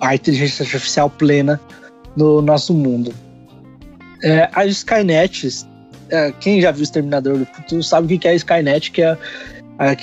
a, 0.00 0.14
inteligência 0.14 0.64
artificial 0.64 1.10
plena 1.10 1.60
no 2.16 2.40
nosso 2.42 2.74
mundo. 2.74 3.14
É, 4.22 4.48
as 4.52 4.70
Skynets, 4.78 5.66
é, 6.08 6.32
quem 6.40 6.60
já 6.60 6.70
viu 6.70 6.80
o 6.80 6.84
Exterminador 6.84 7.38
do 7.38 7.46
Futuro 7.46 7.82
sabe 7.82 8.14
o 8.14 8.18
que 8.18 8.26
é 8.26 8.30
a 8.30 8.34
Skynet, 8.34 8.90
que 8.90 9.02
é, 9.02 9.16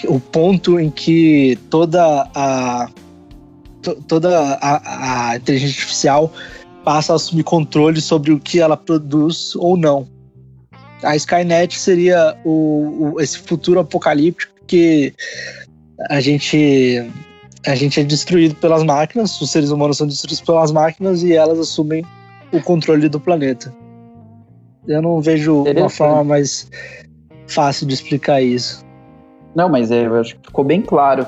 o 0.05 0.19
ponto 0.19 0.79
em 0.79 0.89
que 0.89 1.57
toda 1.69 2.29
a 2.35 2.89
toda 4.07 4.59
a, 4.61 5.31
a 5.31 5.37
inteligência 5.37 5.79
artificial 5.79 6.31
passa 6.83 7.13
a 7.13 7.15
assumir 7.15 7.43
controle 7.43 8.01
sobre 8.01 8.31
o 8.31 8.39
que 8.39 8.59
ela 8.59 8.77
produz 8.77 9.55
ou 9.55 9.77
não. 9.77 10.07
A 11.03 11.15
Skynet 11.15 11.77
seria 11.77 12.37
o, 12.43 13.13
o, 13.13 13.21
esse 13.21 13.37
futuro 13.39 13.79
apocalíptico 13.79 14.53
que 14.67 15.13
a 16.09 16.19
gente 16.19 17.03
a 17.65 17.75
gente 17.75 17.99
é 17.99 18.03
destruído 18.03 18.55
pelas 18.55 18.83
máquinas, 18.83 19.39
os 19.39 19.51
seres 19.51 19.69
humanos 19.69 19.97
são 19.97 20.07
destruídos 20.07 20.41
pelas 20.41 20.71
máquinas 20.71 21.21
e 21.21 21.33
elas 21.33 21.59
assumem 21.59 22.03
o 22.51 22.61
controle 22.61 23.07
do 23.07 23.19
planeta. 23.19 23.73
Eu 24.87 25.01
não 25.01 25.21
vejo 25.21 25.63
uma 25.63 25.89
forma 25.89 26.23
mais 26.23 26.69
fácil 27.47 27.85
de 27.85 27.93
explicar 27.93 28.41
isso. 28.41 28.83
Não, 29.55 29.69
mas 29.69 29.91
é, 29.91 30.07
eu 30.07 30.15
acho 30.19 30.35
que 30.37 30.47
ficou 30.47 30.63
bem 30.63 30.81
claro. 30.81 31.27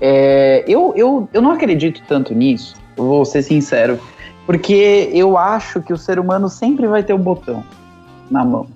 É, 0.00 0.64
eu, 0.68 0.92
eu, 0.96 1.28
eu 1.32 1.42
não 1.42 1.52
acredito 1.52 2.02
tanto 2.06 2.34
nisso, 2.34 2.76
vou 2.96 3.24
ser 3.24 3.42
sincero, 3.42 3.98
porque 4.46 5.10
eu 5.12 5.36
acho 5.36 5.82
que 5.82 5.92
o 5.92 5.98
ser 5.98 6.18
humano 6.18 6.48
sempre 6.48 6.86
vai 6.86 7.02
ter 7.02 7.12
o 7.12 7.16
um 7.16 7.20
botão 7.20 7.64
na 8.30 8.44
mão. 8.44 8.66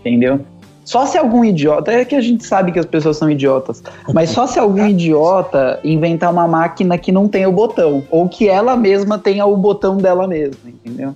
Entendeu? 0.00 0.40
Só 0.84 1.06
se 1.06 1.16
algum 1.16 1.42
idiota, 1.44 1.90
é 1.90 2.04
que 2.04 2.14
a 2.14 2.20
gente 2.20 2.44
sabe 2.44 2.70
que 2.70 2.78
as 2.78 2.84
pessoas 2.84 3.16
são 3.16 3.30
idiotas, 3.30 3.82
mas 4.12 4.30
só 4.30 4.46
se 4.46 4.58
algum 4.58 4.86
idiota 4.86 5.80
inventar 5.82 6.30
uma 6.30 6.46
máquina 6.46 6.98
que 6.98 7.10
não 7.10 7.26
tem 7.26 7.46
o 7.46 7.52
botão, 7.52 8.04
ou 8.10 8.28
que 8.28 8.48
ela 8.48 8.76
mesma 8.76 9.18
tenha 9.18 9.46
o 9.46 9.56
botão 9.56 9.96
dela 9.96 10.28
mesma, 10.28 10.68
entendeu? 10.68 11.14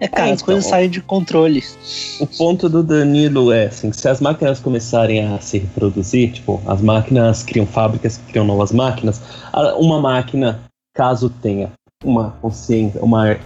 É, 0.00 0.08
cara, 0.08 0.30
é, 0.30 0.32
as 0.32 0.42
coisas 0.42 0.66
saem 0.66 0.90
de 0.90 1.00
controle. 1.00 1.62
O 2.18 2.26
ponto 2.26 2.68
do 2.68 2.82
Danilo 2.82 3.52
é 3.52 3.66
assim, 3.66 3.92
se 3.92 4.08
as 4.08 4.20
máquinas 4.20 4.58
começarem 4.58 5.24
a 5.24 5.38
se 5.40 5.58
reproduzir, 5.58 6.32
tipo, 6.32 6.60
as 6.66 6.82
máquinas 6.82 7.44
criam 7.44 7.64
fábricas, 7.64 8.20
criam 8.28 8.44
novas 8.44 8.72
máquinas, 8.72 9.22
uma 9.78 10.00
máquina, 10.00 10.60
caso 10.92 11.30
tenha 11.30 11.70
uma 12.04 12.32
consciência, 12.40 13.02
uma 13.02 13.36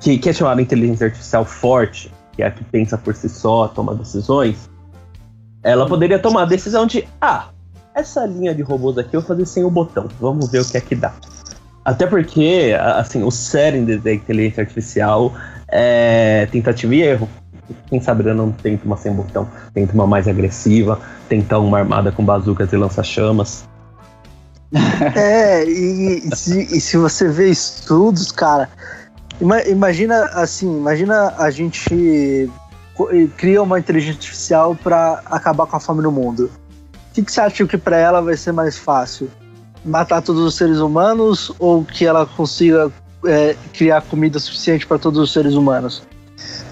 que, 0.00 0.18
que 0.18 0.28
é 0.28 0.32
chamada 0.32 0.62
inteligência 0.62 1.06
artificial 1.06 1.44
forte, 1.44 2.10
que 2.32 2.42
é 2.42 2.46
a 2.46 2.50
que 2.50 2.64
pensa 2.64 2.96
por 2.96 3.14
si 3.14 3.28
só, 3.28 3.68
toma 3.68 3.94
decisões, 3.94 4.70
ela 5.62 5.86
poderia 5.86 6.18
tomar 6.18 6.42
a 6.42 6.46
decisão 6.46 6.86
de, 6.86 7.06
ah, 7.20 7.48
essa 7.94 8.26
linha 8.26 8.54
de 8.54 8.62
robôs 8.62 8.98
aqui 8.98 9.16
eu 9.16 9.20
vou 9.20 9.28
fazer 9.28 9.46
sem 9.46 9.64
o 9.64 9.70
botão, 9.70 10.08
vamos 10.20 10.50
ver 10.50 10.60
o 10.60 10.64
que 10.64 10.76
é 10.76 10.80
que 10.80 10.94
dá. 10.94 11.14
Até 11.84 12.06
porque, 12.06 12.74
assim, 12.96 13.22
o 13.22 13.30
cérebro 13.30 14.00
da 14.00 14.12
inteligência 14.12 14.62
artificial 14.62 15.34
é 15.68 16.46
tentativa 16.50 16.94
e 16.94 17.02
erro. 17.02 17.28
Quem 17.86 18.00
sabe 18.00 18.24
ela 18.24 18.34
não 18.34 18.52
tenta 18.52 18.86
uma 18.86 18.96
sem 18.96 19.12
botão, 19.12 19.48
tenta 19.72 19.92
uma 19.92 20.06
mais 20.06 20.26
agressiva, 20.26 20.98
tenta 21.28 21.58
uma 21.58 21.78
armada 21.78 22.10
com 22.10 22.24
bazucas 22.24 22.72
e 22.72 22.76
lança-chamas. 22.76 23.68
É, 25.14 25.64
e, 25.64 26.28
e, 26.28 26.36
se, 26.36 26.62
e 26.62 26.80
se 26.80 26.96
você 26.96 27.28
vê 27.28 27.48
estudos, 27.48 28.32
cara, 28.32 28.68
Imagina 29.40 30.26
assim, 30.26 30.76
imagina 30.76 31.34
a 31.36 31.50
gente 31.50 32.48
cria 33.36 33.62
uma 33.62 33.78
inteligência 33.78 34.16
artificial 34.16 34.76
para 34.76 35.22
acabar 35.26 35.66
com 35.66 35.76
a 35.76 35.80
fome 35.80 36.02
no 36.02 36.12
mundo. 36.12 36.50
O 37.10 37.14
que, 37.14 37.22
que 37.22 37.32
você 37.32 37.40
acha 37.40 37.66
que 37.66 37.76
para 37.76 37.96
ela 37.96 38.20
vai 38.20 38.36
ser 38.36 38.52
mais 38.52 38.78
fácil? 38.78 39.28
Matar 39.84 40.22
todos 40.22 40.42
os 40.42 40.54
seres 40.54 40.78
humanos 40.78 41.52
ou 41.58 41.84
que 41.84 42.06
ela 42.06 42.26
consiga 42.26 42.90
é, 43.26 43.56
criar 43.72 44.02
comida 44.02 44.38
suficiente 44.38 44.86
para 44.86 44.98
todos 44.98 45.18
os 45.18 45.32
seres 45.32 45.54
humanos? 45.54 46.02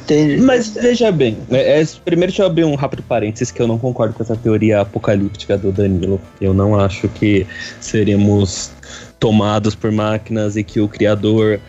Entende? 0.03 0.43
Mas 0.43 0.69
veja 0.69 1.13
bem, 1.13 1.39
né, 1.49 1.81
é, 1.81 1.87
primeiro 2.05 2.33
deixa 2.33 2.43
eu 2.43 2.47
abrir 2.47 2.65
um 2.65 2.75
rápido 2.75 3.03
parênteses 3.05 3.53
que 3.53 3.63
eu 3.63 3.69
não 3.69 3.79
concordo 3.79 4.15
com 4.15 4.23
essa 4.23 4.37
teoria 4.37 4.81
apocalíptica 4.81 5.57
do 5.57 5.71
Danilo. 5.71 6.21
Eu 6.41 6.53
não 6.53 6.79
acho 6.79 7.09
que 7.09 7.47
seremos 7.81 8.73
tomados 9.21 9.77
por 9.77 9.93
máquinas 9.93 10.57
e 10.57 10.65
que 10.65 10.81
o 10.81 10.89
criador 10.89 11.61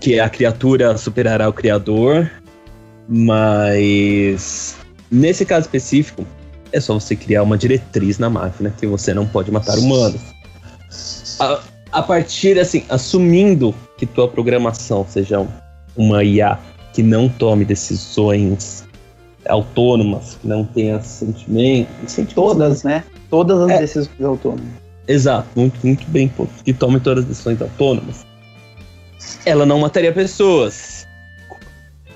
que 0.00 0.18
a 0.18 0.28
criatura 0.28 0.96
superará 0.96 1.48
o 1.48 1.52
criador, 1.52 2.30
mas 3.08 4.76
nesse 5.10 5.44
caso 5.44 5.66
específico 5.66 6.26
é 6.72 6.80
só 6.80 6.94
você 6.94 7.16
criar 7.16 7.42
uma 7.42 7.56
diretriz 7.56 8.18
na 8.18 8.28
máquina 8.28 8.72
que 8.76 8.86
você 8.86 9.14
não 9.14 9.26
pode 9.26 9.50
matar 9.50 9.78
humanos. 9.78 10.20
A, 11.40 11.60
a 11.92 12.02
partir 12.02 12.58
assim, 12.58 12.84
assumindo 12.88 13.74
que 13.96 14.04
tua 14.04 14.28
programação 14.28 15.06
seja 15.08 15.46
uma 15.96 16.22
IA 16.22 16.58
que 16.98 17.02
não 17.04 17.28
tome 17.28 17.64
decisões 17.64 18.84
autônomas, 19.46 20.36
que 20.42 20.48
não 20.48 20.64
tenha 20.64 21.00
sentimentos, 21.00 22.18
todas, 22.34 22.82
né? 22.82 23.04
Todas 23.30 23.60
as 23.60 23.70
é, 23.70 23.78
decisões 23.78 24.24
autônomas. 24.24 24.66
Exato, 25.06 25.48
muito, 25.54 25.78
muito 25.86 26.10
bem, 26.10 26.30
que 26.64 26.72
tome 26.72 26.98
todas 26.98 27.22
as 27.22 27.28
decisões 27.30 27.62
autônomas 27.62 28.26
ela 29.44 29.66
não 29.66 29.78
mataria 29.80 30.12
pessoas. 30.12 31.06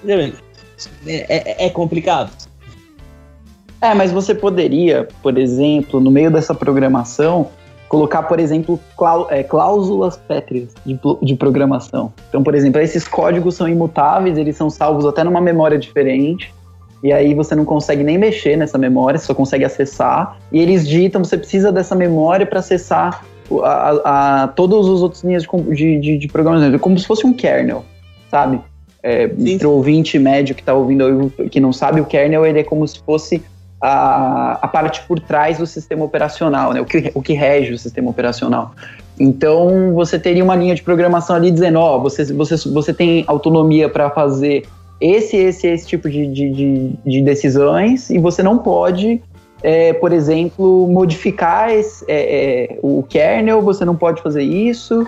É, 0.06 0.32
é, 1.06 1.66
é 1.66 1.70
complicado. 1.70 2.30
É, 3.80 3.94
mas 3.94 4.12
você 4.12 4.34
poderia, 4.34 5.08
por 5.22 5.36
exemplo, 5.36 6.00
no 6.00 6.10
meio 6.10 6.30
dessa 6.30 6.54
programação, 6.54 7.50
colocar, 7.92 8.22
por 8.22 8.40
exemplo, 8.40 8.80
é, 9.28 9.42
cláusulas 9.42 10.16
pétreas 10.16 10.70
de, 10.86 10.98
de, 11.20 11.34
programação. 11.36 12.10
Então, 12.30 12.42
por 12.42 12.54
exemplo, 12.54 12.80
esses 12.80 13.06
códigos 13.06 13.54
são 13.54 13.68
imutáveis, 13.68 14.38
eles 14.38 14.56
são 14.56 14.70
salvos 14.70 15.04
até 15.04 15.22
numa 15.22 15.42
memória 15.42 15.78
diferente, 15.78 16.54
e 17.04 17.12
aí 17.12 17.34
você 17.34 17.54
não 17.54 17.66
consegue 17.66 18.02
nem 18.02 18.16
mexer 18.16 18.56
nessa 18.56 18.78
memória, 18.78 19.18
só 19.18 19.34
consegue 19.34 19.66
acessar. 19.66 20.38
E 20.50 20.58
eles 20.58 20.88
ditam, 20.88 21.22
você 21.22 21.36
precisa 21.36 21.70
dessa 21.70 21.94
memória 21.94 22.46
para 22.46 22.60
acessar 22.60 23.26
a, 23.62 24.44
a, 24.44 24.48
todos 24.48 24.88
os 24.88 25.02
outros 25.02 25.22
linhas 25.22 25.42
de, 25.42 26.00
de, 26.00 26.16
de 26.16 26.28
programação, 26.28 26.78
como 26.78 26.98
se 26.98 27.06
fosse 27.06 27.26
um 27.26 27.34
kernel, 27.34 27.84
sabe? 28.30 28.58
É, 29.02 29.28
para 29.58 29.68
o 29.68 29.72
ouvinte 29.72 30.18
médio 30.18 30.54
que 30.54 30.62
está 30.62 30.72
ouvindo, 30.72 31.30
que 31.50 31.60
não 31.60 31.74
sabe, 31.74 32.00
o 32.00 32.06
kernel 32.06 32.46
ele 32.46 32.60
é 32.60 32.64
como 32.64 32.88
se 32.88 33.00
fosse 33.00 33.42
a, 33.82 34.58
a 34.62 34.68
parte 34.68 35.02
por 35.08 35.18
trás 35.18 35.58
do 35.58 35.66
sistema 35.66 36.04
operacional, 36.04 36.72
né? 36.72 36.80
o, 36.80 36.84
que, 36.84 37.10
o 37.12 37.20
que 37.20 37.32
rege 37.32 37.72
o 37.72 37.78
sistema 37.78 38.08
operacional. 38.10 38.72
Então, 39.18 39.92
você 39.92 40.18
teria 40.18 40.44
uma 40.44 40.54
linha 40.54 40.74
de 40.74 40.82
programação 40.82 41.34
ali 41.34 41.50
dizendo, 41.50 41.80
ó, 41.80 41.98
você, 41.98 42.24
você, 42.32 42.56
você 42.70 42.94
tem 42.94 43.24
autonomia 43.26 43.88
para 43.88 44.08
fazer 44.08 44.64
esse, 45.00 45.36
esse, 45.36 45.66
esse 45.66 45.86
tipo 45.86 46.08
de, 46.08 46.28
de, 46.28 46.50
de, 46.50 46.90
de 47.04 47.22
decisões 47.22 48.08
e 48.08 48.18
você 48.18 48.40
não 48.40 48.56
pode, 48.56 49.20
é, 49.64 49.92
por 49.94 50.12
exemplo, 50.12 50.86
modificar 50.86 51.70
esse, 51.70 52.04
é, 52.06 52.74
é, 52.74 52.78
o 52.82 53.02
kernel, 53.02 53.60
você 53.60 53.84
não 53.84 53.96
pode 53.96 54.22
fazer 54.22 54.44
isso, 54.44 55.04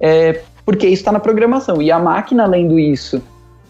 é, 0.00 0.40
porque 0.64 0.86
isso 0.86 1.00
está 1.00 1.10
na 1.10 1.20
programação. 1.20 1.82
E 1.82 1.90
a 1.90 1.98
máquina, 1.98 2.46
lendo 2.46 2.78
isso 2.78 3.20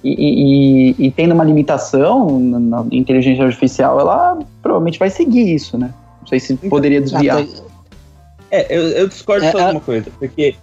e, 0.04 0.94
e, 1.00 1.06
e 1.06 1.10
tendo 1.10 1.32
uma 1.32 1.44
limitação 1.44 2.38
na, 2.40 2.84
inteligência 2.90 3.44
artificial, 3.44 4.00
ela 4.00 4.38
provavelmente 4.60 4.98
vai 4.98 5.10
seguir 5.10 5.54
isso, 5.54 5.78
né? 5.78 5.92
Não 6.20 6.26
sei 6.26 6.40
se 6.40 6.56
poderia 6.56 7.00
desviar. 7.00 7.44
É, 8.50 8.76
eu, 8.76 8.82
eu 8.88 9.08
discordo 9.08 9.46
é, 9.46 9.50
de 9.50 9.56
uma 9.56 9.80
coisa, 9.80 10.10
porque 10.18 10.54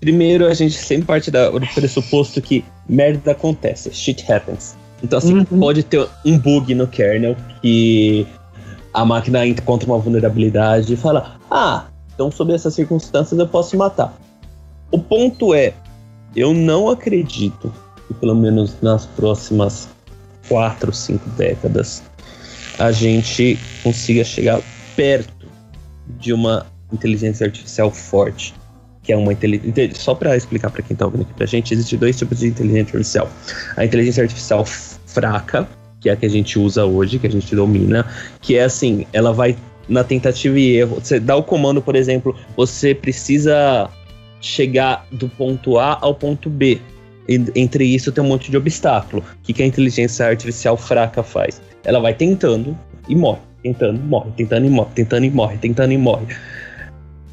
Primeiro, 0.00 0.46
a 0.46 0.54
gente 0.54 0.74
sempre 0.74 1.06
parte 1.06 1.30
do 1.30 1.38
pressuposto 1.74 2.40
que 2.40 2.64
merda 2.88 3.32
acontece, 3.32 3.92
shit 3.92 4.30
happens. 4.30 4.76
Então, 5.02 5.18
assim, 5.18 5.38
uhum. 5.38 5.44
pode 5.44 5.82
ter 5.82 6.06
um 6.24 6.38
bug 6.38 6.74
no 6.74 6.86
kernel 6.86 7.36
que 7.60 8.26
a 8.94 9.04
máquina 9.04 9.44
encontra 9.46 9.88
uma 9.88 9.98
vulnerabilidade 9.98 10.92
e 10.92 10.96
fala: 10.96 11.36
Ah, 11.50 11.86
então, 12.14 12.30
sob 12.30 12.52
essas 12.52 12.74
circunstâncias, 12.74 13.38
eu 13.38 13.48
posso 13.48 13.76
matar. 13.76 14.16
O 14.90 14.98
ponto 14.98 15.52
é: 15.52 15.72
eu 16.34 16.54
não 16.54 16.88
acredito 16.88 17.72
pelo 18.14 18.34
menos 18.34 18.74
nas 18.82 19.06
próximas 19.06 19.88
4, 20.48 20.92
5 20.92 21.30
décadas, 21.30 22.02
a 22.78 22.92
gente 22.92 23.58
consiga 23.82 24.24
chegar 24.24 24.60
perto 24.96 25.46
de 26.20 26.32
uma 26.32 26.66
inteligência 26.92 27.46
artificial 27.46 27.90
forte 27.90 28.54
que 29.08 29.12
é 29.14 29.16
uma 29.16 29.32
inteligência. 29.32 29.94
Só 29.94 30.14
para 30.14 30.36
explicar 30.36 30.70
para 30.70 30.82
quem 30.82 30.92
está 30.92 31.06
ouvindo 31.06 31.22
aqui 31.22 31.32
pra 31.32 31.46
gente, 31.46 31.72
existem 31.72 31.98
dois 31.98 32.18
tipos 32.18 32.40
de 32.40 32.48
inteligência 32.48 32.94
artificial. 32.94 33.30
A 33.74 33.82
inteligência 33.82 34.22
artificial 34.22 34.66
fraca, 34.66 35.66
que 35.98 36.10
é 36.10 36.12
a 36.12 36.16
que 36.16 36.26
a 36.26 36.28
gente 36.28 36.58
usa 36.58 36.84
hoje, 36.84 37.18
que 37.18 37.26
a 37.26 37.30
gente 37.30 37.56
domina, 37.56 38.06
que 38.42 38.58
é 38.58 38.64
assim, 38.64 39.06
ela 39.14 39.32
vai 39.32 39.56
na 39.88 40.04
tentativa 40.04 40.60
e 40.60 40.76
erro. 40.76 41.00
Você 41.02 41.18
dá 41.18 41.34
o 41.36 41.42
comando, 41.42 41.80
por 41.80 41.96
exemplo, 41.96 42.36
você 42.54 42.94
precisa 42.94 43.88
chegar 44.42 45.06
do 45.10 45.26
ponto 45.26 45.78
A 45.78 45.96
ao 46.02 46.14
ponto 46.14 46.50
B. 46.50 46.78
Entre 47.28 47.84
isso 47.84 48.10
tem 48.10 48.24
um 48.24 48.28
monte 48.28 48.50
de 48.50 48.56
obstáculo. 48.56 49.22
O 49.22 49.42
que, 49.42 49.52
que 49.52 49.62
a 49.62 49.66
inteligência 49.66 50.26
artificial 50.26 50.76
fraca 50.76 51.22
faz? 51.22 51.60
Ela 51.84 52.00
vai 52.00 52.14
tentando 52.14 52.76
e 53.08 53.14
morre, 53.14 53.40
tentando, 53.62 54.00
morre, 54.00 54.30
tentando 54.36 54.66
e 54.66 54.70
morre, 54.70 54.90
tentando 54.94 55.24
e 55.24 55.30
morre, 55.30 55.58
tentando 55.58 55.92
e 55.92 55.98
morre. 55.98 56.26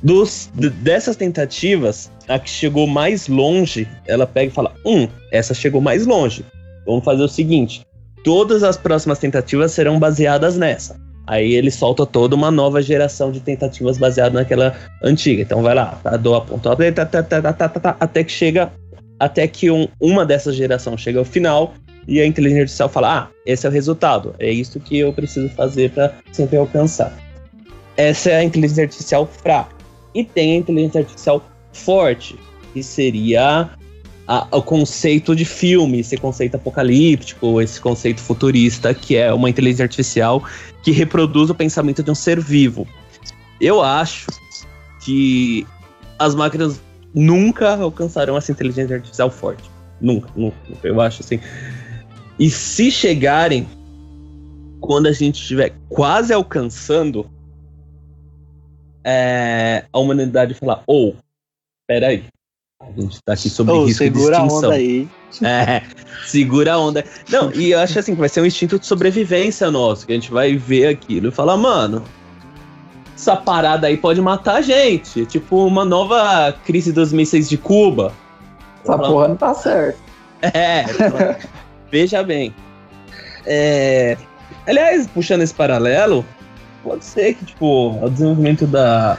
Dos, 0.03 0.51
dessas 0.53 1.15
tentativas, 1.15 2.11
a 2.27 2.37
que 2.37 2.49
chegou 2.49 2.85
mais 2.85 3.27
longe, 3.27 3.87
ela 4.05 4.27
pega 4.27 4.51
e 4.51 4.53
fala: 4.53 4.73
Hum, 4.85 5.07
essa 5.31 5.53
chegou 5.53 5.81
mais 5.81 6.05
longe. 6.05 6.45
Vamos 6.85 7.03
fazer 7.03 7.23
o 7.23 7.27
seguinte: 7.27 7.85
todas 8.23 8.63
as 8.63 8.77
próximas 8.77 9.17
tentativas 9.17 9.71
serão 9.71 9.97
baseadas 9.97 10.57
nessa. 10.57 10.99
Aí 11.27 11.53
ele 11.53 11.71
solta 11.71 12.05
toda 12.05 12.35
uma 12.35 12.51
nova 12.51 12.81
geração 12.81 13.31
de 13.31 13.39
tentativas 13.39 13.97
baseadas 13.97 14.33
naquela 14.33 14.75
antiga. 15.01 15.41
Então 15.41 15.63
vai 15.63 15.73
lá, 15.73 15.99
tá, 16.03 16.17
do 16.17 16.39
ponto 16.41 16.69
tá, 16.69 17.97
até 17.99 18.23
que 18.23 18.31
chega. 18.31 18.71
Até 19.19 19.47
que 19.47 19.71
um, 19.71 19.87
uma 19.99 20.25
dessas 20.25 20.55
gerações 20.55 21.01
chega 21.01 21.19
ao 21.19 21.25
final 21.25 21.73
e 22.07 22.19
a 22.19 22.25
inteligência 22.25 22.63
artificial 22.63 22.89
fala: 22.89 23.19
Ah, 23.19 23.27
esse 23.45 23.65
é 23.65 23.69
o 23.69 23.71
resultado. 23.71 24.35
É 24.39 24.51
isso 24.51 24.79
que 24.79 24.97
eu 24.97 25.13
preciso 25.13 25.49
fazer 25.49 25.91
para 25.91 26.13
sempre 26.31 26.57
alcançar. 26.57 27.17
Essa 27.97 28.31
é 28.31 28.35
a 28.37 28.43
inteligência 28.43 28.83
artificial 28.83 29.25
fraca 29.25 29.75
e 30.13 30.23
tem 30.23 30.53
a 30.53 30.57
inteligência 30.57 31.01
artificial 31.01 31.43
forte, 31.71 32.37
que 32.73 32.83
seria 32.83 33.69
a, 34.27 34.47
o 34.51 34.61
conceito 34.61 35.35
de 35.35 35.45
filme, 35.45 35.99
esse 35.99 36.17
conceito 36.17 36.55
apocalíptico, 36.55 37.61
esse 37.61 37.79
conceito 37.79 38.21
futurista, 38.21 38.93
que 38.93 39.15
é 39.15 39.33
uma 39.33 39.49
inteligência 39.49 39.83
artificial 39.83 40.43
que 40.83 40.91
reproduz 40.91 41.49
o 41.49 41.55
pensamento 41.55 42.01
de 42.01 42.11
um 42.11 42.15
ser 42.15 42.39
vivo. 42.39 42.87
Eu 43.59 43.81
acho 43.81 44.27
que 45.03 45.65
as 46.17 46.33
máquinas 46.33 46.81
nunca 47.15 47.75
alcançarão 47.75 48.37
essa 48.37 48.51
inteligência 48.51 48.97
artificial 48.97 49.31
forte. 49.31 49.63
Nunca, 50.01 50.29
nunca. 50.35 50.57
Eu 50.83 50.99
acho 50.99 51.21
assim. 51.23 51.39
E 52.37 52.49
se 52.49 52.91
chegarem, 52.91 53.65
quando 54.81 55.07
a 55.07 55.13
gente 55.13 55.41
estiver 55.41 55.73
quase 55.87 56.33
alcançando, 56.33 57.29
é, 59.03 59.85
a 59.91 59.99
humanidade 59.99 60.53
falar, 60.53 60.83
ou, 60.85 61.09
oh, 61.09 61.15
peraí, 61.87 62.25
a 62.81 63.01
gente 63.01 63.19
tá 63.23 63.33
aqui 63.33 63.49
sobre 63.49 63.73
oh, 63.73 63.85
risco 63.85 64.03
segura 64.03 64.37
de 64.37 64.43
extinção. 64.43 64.57
a 64.57 64.67
onda 64.67 64.75
aí. 64.75 65.09
É, 65.41 65.81
segura 66.25 66.73
a 66.73 66.79
onda. 66.79 67.05
Não, 67.29 67.51
e 67.53 67.71
eu 67.71 67.79
acho 67.79 67.97
assim 67.97 68.13
que 68.13 68.19
vai 68.19 68.29
ser 68.29 68.41
um 68.41 68.45
instinto 68.45 68.77
de 68.77 68.85
sobrevivência 68.85 69.71
nosso, 69.71 70.05
que 70.05 70.11
a 70.11 70.15
gente 70.15 70.31
vai 70.31 70.57
ver 70.57 70.87
aquilo 70.87 71.29
e 71.29 71.31
falar, 71.31 71.55
mano, 71.55 72.03
essa 73.15 73.35
parada 73.35 73.87
aí 73.87 73.97
pode 73.97 74.21
matar 74.21 74.57
a 74.57 74.61
gente. 74.61 75.25
Tipo 75.25 75.65
uma 75.65 75.85
nova 75.85 76.53
crise 76.65 76.91
dos 76.91 77.13
mísseis 77.13 77.47
de 77.47 77.57
Cuba. 77.57 78.11
Essa 78.83 78.97
porra 78.97 79.29
não 79.29 79.35
tá 79.35 79.53
certo. 79.53 79.97
É, 80.41 80.85
veja 81.89 82.21
bem. 82.21 82.53
É, 83.45 84.17
aliás, 84.67 85.07
puxando 85.07 85.41
esse 85.41 85.53
paralelo, 85.53 86.25
pode 86.83 87.05
ser 87.05 87.35
que, 87.35 87.45
tipo, 87.45 87.97
o 88.03 88.09
desenvolvimento 88.09 88.67
da, 88.67 89.17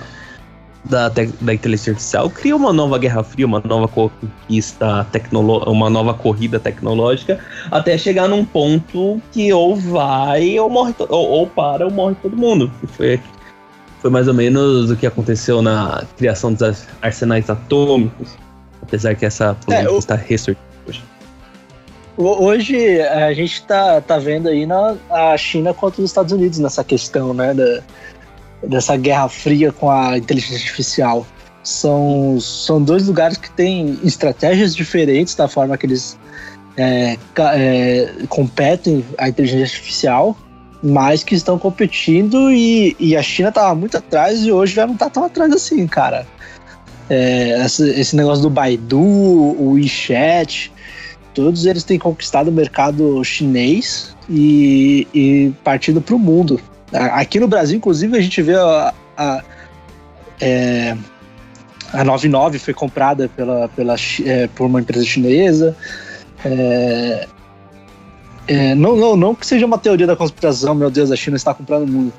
da, 0.85 1.09
da 1.09 1.55
inteligência 1.55 1.93
artificial 1.93 2.31
cria 2.31 2.55
uma 2.55 2.73
nova 2.73 2.99
guerra 2.99 3.23
fria, 3.25 3.47
uma 3.47 3.61
nova 3.61 3.89
conquista 3.89 5.05
tecnológica, 5.11 5.71
uma 5.71 5.91
nova 5.91 6.15
corrida 6.15 6.61
tecnológica, 6.61 7.41
até 7.71 7.97
chegar 7.97 8.29
num 8.29 8.45
ponto 8.45 9.21
que 9.33 9.53
ou 9.53 9.75
vai 9.75 10.59
ou 10.59 10.69
morre, 10.69 10.95
ou, 11.09 11.29
ou 11.29 11.47
para 11.47 11.85
ou 11.85 11.91
morre 11.91 12.15
todo 12.23 12.37
mundo. 12.37 12.71
Foi, 12.89 13.21
foi 14.07 14.11
mais 14.13 14.29
ou 14.29 14.35
menos 14.35 14.89
o 14.89 14.97
que 14.97 15.05
aconteceu 15.05 15.61
na 15.61 16.05
criação 16.17 16.53
dos 16.53 16.87
arsenais 17.03 17.51
atômicos, 17.51 18.37
apesar 18.81 19.17
que 19.17 19.27
essa 19.27 19.57
polêmica 19.65 19.93
é, 19.93 19.99
está 19.99 20.15
ressurgindo 20.15 20.61
hoje. 20.87 21.03
Hoje 22.17 23.01
a 23.03 23.33
gente 23.33 23.65
tá, 23.65 24.01
tá 24.01 24.17
vendo 24.17 24.49
aí 24.49 24.65
na, 24.65 24.95
a 25.11 25.37
China 25.37 25.75
contra 25.75 26.01
os 26.01 26.09
Estados 26.09 26.31
Unidos 26.31 26.61
nessa 26.61 26.85
questão, 26.85 27.35
né? 27.35 27.53
Da, 27.53 27.83
dessa 28.69 28.97
guerra 28.97 29.29
fria 29.29 29.73
com 29.73 29.91
a 29.91 30.17
inteligência 30.17 30.59
artificial. 30.59 31.27
São, 31.65 32.39
são 32.39 32.81
dois 32.81 33.09
lugares 33.09 33.37
que 33.37 33.51
têm 33.51 33.99
estratégias 34.05 34.77
diferentes 34.77 35.35
da 35.35 35.49
forma 35.49 35.77
que 35.77 35.85
eles 35.85 36.17
é, 36.77 37.19
é, 37.39 38.13
competem 38.29 39.05
a 39.19 39.29
inteligência 39.29 39.65
artificial, 39.65 40.37
mas 40.83 41.23
que 41.25 41.35
estão 41.35 41.59
competindo 41.59 42.51
e, 42.51 42.97
e 42.99 43.17
a 43.17 43.23
China 43.23 43.49
estava 43.49 43.75
muito 43.75 43.97
atrás 43.97 44.45
e 44.45 44.53
hoje 44.53 44.75
já 44.75 44.87
não 44.87 44.95
está 44.95 45.09
tão 45.09 45.25
atrás 45.25 45.53
assim, 45.53 45.87
cara. 45.87 46.27
É, 47.09 47.65
esse, 47.65 47.89
esse 47.91 48.17
negócio 48.17 48.43
do 48.43 48.51
Baidu, 48.51 49.01
o 49.01 49.73
WeChat, 49.73 50.73
todos 51.35 51.67
eles 51.67 51.85
têm 51.85 51.99
conquistado 51.99 52.49
o 52.49 52.53
mercado 52.53 53.23
chinês 53.25 54.15
e, 54.29 55.07
e 55.15 55.53
partido 55.63 56.01
para 56.01 56.15
o 56.15 56.19
mundo. 56.19 56.61
Aqui 56.93 57.39
no 57.39 57.49
Brasil, 57.49 57.77
inclusive, 57.77 58.17
a 58.17 58.21
gente 58.21 58.43
vê 58.43 58.55
a, 58.55 58.95
a, 59.17 59.45
é, 60.41 60.97
a 61.93 62.05
99 62.05 62.59
foi 62.59 62.75
comprada 62.75 63.29
pela, 63.29 63.69
pela, 63.69 63.97
é, 64.25 64.47
por 64.49 64.67
uma 64.67 64.81
empresa 64.81 65.05
chinesa. 65.05 65.77
É, 66.45 67.29
é, 68.47 68.75
não, 68.75 68.97
não, 68.97 69.17
não 69.17 69.35
que 69.35 69.47
seja 69.47 69.67
uma 69.67 69.79
teoria 69.79 70.07
da 70.07 70.17
conspiração, 70.17 70.75
meu 70.75 70.91
Deus, 70.91 71.11
a 71.11 71.17
China 71.17 71.37
está 71.37 71.53
comprando 71.53 71.89
o 71.89 71.93
mundo, 71.93 72.13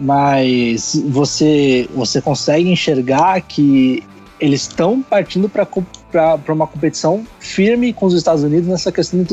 mas 0.00 1.00
você, 1.08 1.88
você 1.94 2.20
consegue 2.20 2.70
enxergar 2.70 3.40
que 3.42 4.02
eles 4.40 4.62
estão 4.62 5.02
partindo 5.02 5.48
para 5.48 6.52
uma 6.52 6.66
competição 6.66 7.24
firme 7.38 7.92
com 7.92 8.06
os 8.06 8.14
Estados 8.14 8.42
Unidos 8.42 8.68
nessa 8.68 8.90
questão 8.90 9.24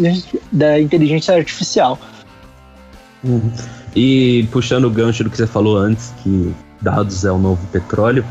da 0.52 0.80
inteligência, 0.80 1.36
artificial. 1.36 2.00
Uhum. 3.24 3.52
E 3.96 4.48
puxando 4.52 4.86
o 4.86 4.90
gancho 4.90 5.24
do 5.24 5.30
que 5.30 5.38
você 5.38 5.48
falou 5.48 5.78
antes, 5.78 6.14
que 6.24 6.54
dados 6.82 7.26
é 7.26 7.32
o 7.32 7.38
novo 7.38 7.66
petróleo, 7.68 8.26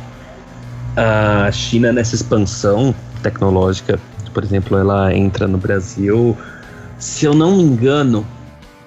a 0.96 1.50
China 1.52 1.92
nessa 1.92 2.14
expansão 2.14 2.94
tecnológica, 3.22 3.98
por 4.32 4.44
exemplo, 4.44 4.78
ela 4.78 5.14
entra 5.14 5.46
no 5.48 5.58
Brasil, 5.58 6.36
se 7.00 7.24
eu 7.24 7.34
não 7.34 7.56
me 7.56 7.62
engano, 7.62 8.24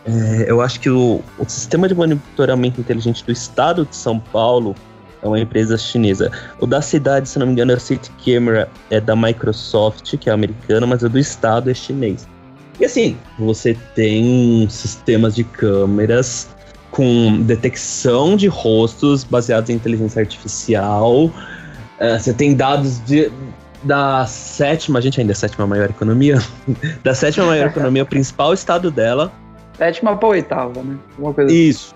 é, 0.05 0.45
eu 0.47 0.61
acho 0.61 0.79
que 0.79 0.89
o, 0.89 1.21
o 1.39 1.45
sistema 1.49 1.87
de 1.87 1.95
monitoramento 1.95 2.79
inteligente 2.79 3.25
do 3.25 3.31
estado 3.31 3.85
de 3.85 3.95
São 3.95 4.19
Paulo 4.19 4.75
é 5.21 5.27
uma 5.27 5.39
empresa 5.39 5.77
chinesa. 5.77 6.31
O 6.59 6.67
da 6.67 6.81
cidade, 6.81 7.27
se 7.27 7.39
não 7.39 7.47
me 7.47 7.53
engano, 7.53 7.71
é 7.71 7.75
o 7.75 7.79
City 7.79 8.11
Camera, 8.23 8.69
é 8.91 9.01
da 9.01 9.15
Microsoft, 9.15 10.15
que 10.17 10.29
é 10.29 10.33
americana, 10.33 10.85
mas 10.85 11.01
o 11.01 11.09
do 11.09 11.17
estado 11.17 11.71
é 11.71 11.73
chinês. 11.73 12.27
E 12.79 12.85
assim, 12.85 13.17
você 13.39 13.77
tem 13.95 14.67
sistemas 14.69 15.35
de 15.35 15.43
câmeras 15.43 16.49
com 16.91 17.41
detecção 17.41 18.35
de 18.35 18.47
rostos 18.47 19.23
baseados 19.23 19.69
em 19.69 19.73
inteligência 19.73 20.19
artificial. 20.19 21.25
Uh, 21.25 22.19
você 22.19 22.33
tem 22.33 22.53
dados 22.53 23.03
de 23.05 23.31
da 23.83 24.25
sétima, 24.25 24.99
a 24.99 25.01
gente 25.01 25.19
ainda 25.19 25.31
é 25.31 25.33
a 25.33 25.35
sétima 25.35 25.67
maior 25.67 25.89
economia, 25.89 26.39
da 27.03 27.13
sétima 27.13 27.47
maior 27.47 27.67
economia, 27.67 28.03
o 28.03 28.05
principal 28.05 28.53
estado 28.53 28.89
dela. 28.89 29.31
Sétima 29.77 30.15
pra 30.15 30.29
oitava, 30.29 30.81
né? 30.81 30.97
Uma 31.17 31.33
coisa 31.33 31.51
Isso. 31.51 31.95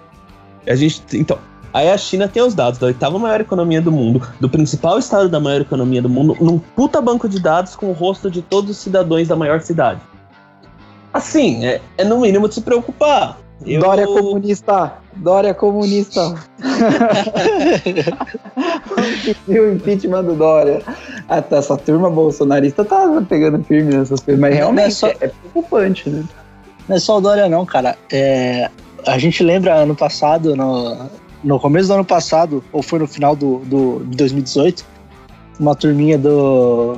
A 0.67 0.75
gente, 0.75 1.01
então, 1.13 1.37
aí 1.73 1.89
a 1.89 1.97
China 1.97 2.27
tem 2.27 2.43
os 2.43 2.53
dados 2.53 2.79
da 2.79 2.87
oitava 2.87 3.17
maior 3.17 3.39
economia 3.39 3.81
do 3.81 3.91
mundo, 3.91 4.27
do 4.39 4.49
principal 4.49 4.99
estado 4.99 5.29
da 5.29 5.39
maior 5.39 5.61
economia 5.61 6.01
do 6.01 6.09
mundo, 6.09 6.35
num 6.41 6.59
puta 6.59 7.01
banco 7.01 7.29
de 7.29 7.39
dados 7.39 7.75
com 7.75 7.87
o 7.87 7.93
rosto 7.93 8.29
de 8.29 8.41
todos 8.41 8.71
os 8.71 8.77
cidadãos 8.77 9.27
da 9.27 9.35
maior 9.35 9.61
cidade. 9.61 10.01
Assim, 11.13 11.65
é, 11.65 11.81
é 11.97 12.03
no 12.03 12.19
mínimo 12.19 12.47
de 12.47 12.55
se 12.55 12.61
preocupar. 12.61 13.37
Eu... 13.65 13.81
Dória 13.81 14.05
comunista! 14.05 14.93
Dória 15.15 15.53
comunista! 15.53 16.35
o 19.47 19.73
impeachment 19.73 20.23
do 20.23 20.35
Dória. 20.35 20.81
Até 21.27 21.57
essa 21.57 21.75
turma 21.77 22.09
bolsonarista 22.09 22.85
tá 22.85 23.21
pegando 23.27 23.63
firme 23.63 23.95
nessas 23.95 24.21
coisas, 24.21 24.39
mas 24.39 24.55
realmente 24.55 24.87
é, 24.87 24.91
só... 24.91 25.07
é, 25.07 25.13
preocupante, 25.27 26.09
né? 26.09 26.23
Não 26.87 26.95
é 26.95 26.99
só 26.99 27.17
o 27.17 27.21
Dória, 27.21 27.49
não, 27.49 27.65
cara. 27.65 27.97
É, 28.11 28.69
a 29.05 29.17
gente 29.17 29.43
lembra 29.43 29.75
ano 29.75 29.95
passado, 29.95 30.55
no, 30.55 31.09
no 31.43 31.59
começo 31.59 31.87
do 31.87 31.95
ano 31.95 32.05
passado, 32.05 32.63
ou 32.71 32.81
foi 32.81 32.99
no 32.99 33.07
final 33.07 33.35
do, 33.35 33.59
do 33.59 34.05
de 34.05 34.17
2018, 34.17 34.85
uma 35.59 35.75
turminha 35.75 36.17
do, 36.17 36.97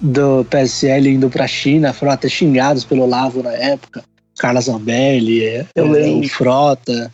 do 0.00 0.44
PSL 0.50 1.14
indo 1.14 1.30
pra 1.30 1.46
China, 1.46 1.92
foram 1.92 2.12
até 2.12 2.28
xingados 2.28 2.84
pelo 2.84 3.02
Olavo 3.02 3.42
na 3.42 3.52
época. 3.52 4.04
Carla 4.38 4.60
Zambelli, 4.60 5.44
é, 5.44 5.66
eu 5.74 5.88
lembro. 5.90 6.28
Frota. 6.28 7.10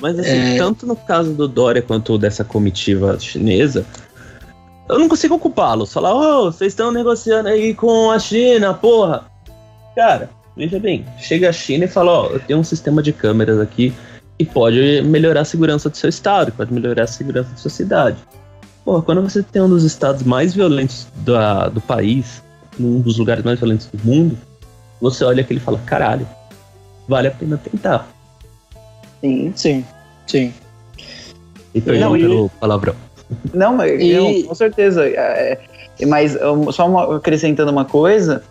Mas 0.00 0.18
assim, 0.18 0.54
é... 0.54 0.58
tanto 0.58 0.86
no 0.86 0.96
caso 0.96 1.32
do 1.32 1.48
Dória 1.48 1.80
quanto 1.80 2.18
dessa 2.18 2.44
comitiva 2.44 3.18
chinesa, 3.18 3.86
eu 4.88 4.98
não 4.98 5.08
consigo 5.08 5.34
ocupá-los. 5.34 5.92
Falar, 5.92 6.14
oh, 6.14 6.52
vocês 6.52 6.72
estão 6.72 6.92
negociando 6.92 7.48
aí 7.48 7.74
com 7.74 8.10
a 8.10 8.18
China, 8.18 8.74
porra. 8.74 9.24
Cara, 9.94 10.28
veja 10.56 10.78
bem, 10.78 11.06
chega 11.18 11.48
a 11.48 11.52
China 11.52 11.84
e 11.84 11.88
fala, 11.88 12.12
ó, 12.12 12.28
oh, 12.28 12.34
eu 12.34 12.40
tenho 12.40 12.58
um 12.58 12.64
sistema 12.64 13.02
de 13.02 13.12
câmeras 13.12 13.58
aqui 13.60 13.94
que 14.38 14.44
pode 14.44 15.00
melhorar 15.02 15.42
a 15.42 15.44
segurança 15.44 15.88
do 15.88 15.96
seu 15.96 16.10
estado, 16.10 16.52
pode 16.52 16.72
melhorar 16.72 17.04
a 17.04 17.06
segurança 17.06 17.50
da 17.50 17.56
sua 17.56 17.70
cidade. 17.70 18.16
Porra, 18.84 19.00
quando 19.00 19.22
você 19.22 19.42
tem 19.42 19.62
um 19.62 19.68
dos 19.68 19.84
estados 19.84 20.22
mais 20.24 20.52
violentos 20.52 21.06
da, 21.24 21.68
do 21.68 21.80
país, 21.80 22.42
um 22.78 23.00
dos 23.00 23.16
lugares 23.16 23.44
mais 23.44 23.58
violentos 23.58 23.86
do 23.86 24.04
mundo, 24.04 24.36
você 25.04 25.22
olha 25.22 25.42
aquilo 25.42 25.58
e 25.58 25.62
fala, 25.62 25.78
caralho, 25.84 26.26
vale 27.06 27.28
a 27.28 27.30
pena 27.30 27.58
tentar. 27.58 28.08
Sim, 29.20 29.52
sim, 29.54 29.84
sim. 30.26 30.52
E 31.74 31.80
perdão 31.80 32.12
não, 32.12 32.18
pelo 32.18 32.46
e... 32.46 32.60
palavrão. 32.60 32.94
Não, 33.52 33.76
mas 33.76 34.00
e... 34.00 34.10
eu, 34.10 34.48
com 34.48 34.54
certeza. 34.54 35.06
É, 35.06 35.58
é 36.00 36.06
mas 36.06 36.36
só 36.72 36.88
uma, 36.88 37.16
acrescentando 37.16 37.70
uma 37.70 37.84
coisa, 37.84 38.42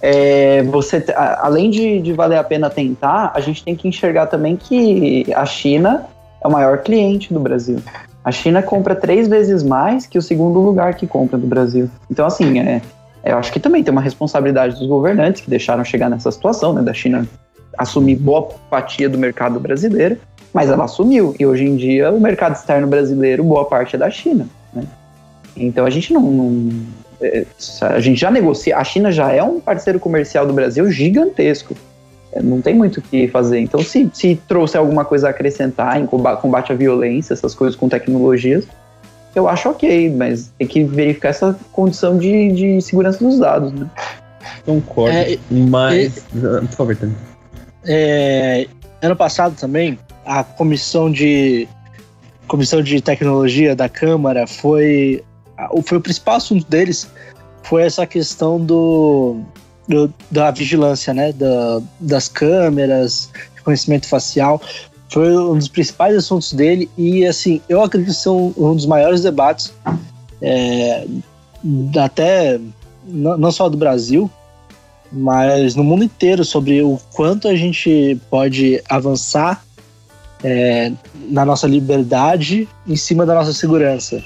é, 0.00 0.62
você 0.64 1.04
além 1.38 1.70
de, 1.70 2.00
de, 2.00 2.12
valer 2.12 2.38
a 2.38 2.44
pena 2.44 2.70
tentar, 2.70 3.32
a 3.34 3.40
gente 3.40 3.62
tem 3.62 3.76
que 3.76 3.86
enxergar 3.86 4.26
também 4.26 4.56
que 4.56 5.26
a 5.34 5.44
China 5.44 6.06
é 6.42 6.48
o 6.48 6.50
maior 6.50 6.78
cliente 6.78 7.32
do 7.32 7.40
Brasil. 7.40 7.78
A 8.24 8.32
China 8.32 8.62
compra 8.62 8.94
três 8.94 9.28
vezes 9.28 9.62
mais 9.62 10.06
que 10.06 10.18
o 10.18 10.22
segundo 10.22 10.58
lugar 10.58 10.94
que 10.94 11.06
compra 11.06 11.38
do 11.38 11.46
Brasil. 11.46 11.90
Então, 12.10 12.26
assim, 12.26 12.58
é, 12.60 12.80
eu 13.30 13.38
acho 13.38 13.52
que 13.52 13.60
também 13.60 13.82
tem 13.82 13.92
uma 13.92 14.00
responsabilidade 14.00 14.78
dos 14.78 14.86
governantes 14.86 15.42
que 15.42 15.50
deixaram 15.50 15.84
chegar 15.84 16.08
nessa 16.08 16.30
situação, 16.30 16.72
né, 16.72 16.82
da 16.82 16.94
China 16.94 17.26
assumir 17.76 18.16
boa 18.16 18.48
fatia 18.68 19.08
do 19.08 19.16
mercado 19.16 19.60
brasileiro, 19.60 20.18
mas 20.52 20.68
ela 20.68 20.84
assumiu. 20.84 21.34
E 21.38 21.46
hoje 21.46 21.64
em 21.64 21.76
dia 21.76 22.10
o 22.10 22.20
mercado 22.20 22.54
externo 22.54 22.86
brasileiro, 22.86 23.44
boa 23.44 23.64
parte 23.64 23.96
é 23.96 23.98
da 23.98 24.10
China. 24.10 24.48
Né? 24.72 24.82
Então 25.56 25.86
a 25.86 25.90
gente 25.90 26.12
não, 26.12 26.22
não, 26.22 26.70
é, 27.20 27.44
A 27.82 28.00
gente 28.00 28.20
já 28.20 28.30
negocia. 28.30 28.76
A 28.76 28.84
China 28.84 29.10
já 29.10 29.32
é 29.32 29.42
um 29.42 29.60
parceiro 29.60 29.98
comercial 29.98 30.46
do 30.46 30.52
Brasil 30.52 30.90
gigantesco. 30.90 31.74
É, 32.32 32.42
não 32.42 32.60
tem 32.60 32.74
muito 32.74 32.98
o 32.98 33.02
que 33.02 33.28
fazer. 33.28 33.58
Então, 33.60 33.80
se, 33.82 34.08
se 34.12 34.36
trouxer 34.46 34.80
alguma 34.80 35.04
coisa 35.04 35.28
a 35.28 35.30
acrescentar 35.30 36.00
em 36.00 36.06
combate 36.06 36.72
à 36.72 36.74
violência, 36.74 37.32
essas 37.32 37.54
coisas 37.54 37.76
com 37.76 37.88
tecnologias, 37.88 38.66
eu 39.34 39.48
acho 39.48 39.68
ok, 39.70 40.10
mas 40.10 40.52
tem 40.58 40.66
que 40.66 40.84
verificar 40.84 41.30
essa 41.30 41.58
condição 41.72 42.18
de, 42.18 42.52
de 42.52 42.80
segurança 42.80 43.22
dos 43.22 43.38
dados, 43.38 43.72
né? 43.72 43.88
Concordo. 44.64 45.16
É, 45.16 45.38
mas. 45.50 46.18
É, 46.18 46.60
por 46.60 46.72
favor, 46.72 46.96
também. 46.96 47.16
É, 47.84 48.66
ano 49.02 49.16
passado 49.16 49.54
também, 49.58 49.98
a 50.26 50.42
comissão 50.42 51.10
de 51.10 51.68
comissão 52.46 52.82
de 52.82 53.00
tecnologia 53.00 53.76
da 53.76 53.88
Câmara 53.88 54.46
foi, 54.46 55.22
foi 55.84 55.98
o 55.98 56.00
principal 56.00 56.36
assunto 56.36 56.66
deles 56.66 57.06
foi 57.68 57.82
essa 57.82 58.06
questão 58.06 58.58
do, 58.58 59.42
do 59.86 60.12
da 60.30 60.50
vigilância, 60.50 61.12
né, 61.12 61.32
da, 61.32 61.82
das 62.00 62.26
câmeras, 62.26 63.30
reconhecimento 63.56 64.08
facial, 64.08 64.60
foi 65.10 65.36
um 65.36 65.56
dos 65.56 65.68
principais 65.68 66.16
assuntos 66.16 66.52
dele 66.52 66.90
e 66.96 67.26
assim 67.26 67.60
eu 67.68 67.82
acredito 67.82 68.14
que 68.14 68.20
são 68.20 68.52
um 68.56 68.74
dos 68.74 68.86
maiores 68.86 69.22
debates 69.22 69.72
é, 70.40 71.06
até 72.02 72.60
não 73.04 73.50
só 73.50 73.68
do 73.68 73.76
Brasil 73.76 74.30
mas 75.10 75.74
no 75.74 75.82
mundo 75.82 76.04
inteiro 76.04 76.44
sobre 76.44 76.82
o 76.82 76.98
quanto 77.14 77.48
a 77.48 77.56
gente 77.56 78.20
pode 78.30 78.82
avançar 78.88 79.64
é, 80.42 80.92
na 81.28 81.44
nossa 81.44 81.66
liberdade 81.66 82.68
em 82.86 82.96
cima 82.96 83.26
da 83.26 83.34
nossa 83.34 83.52
segurança. 83.52 84.22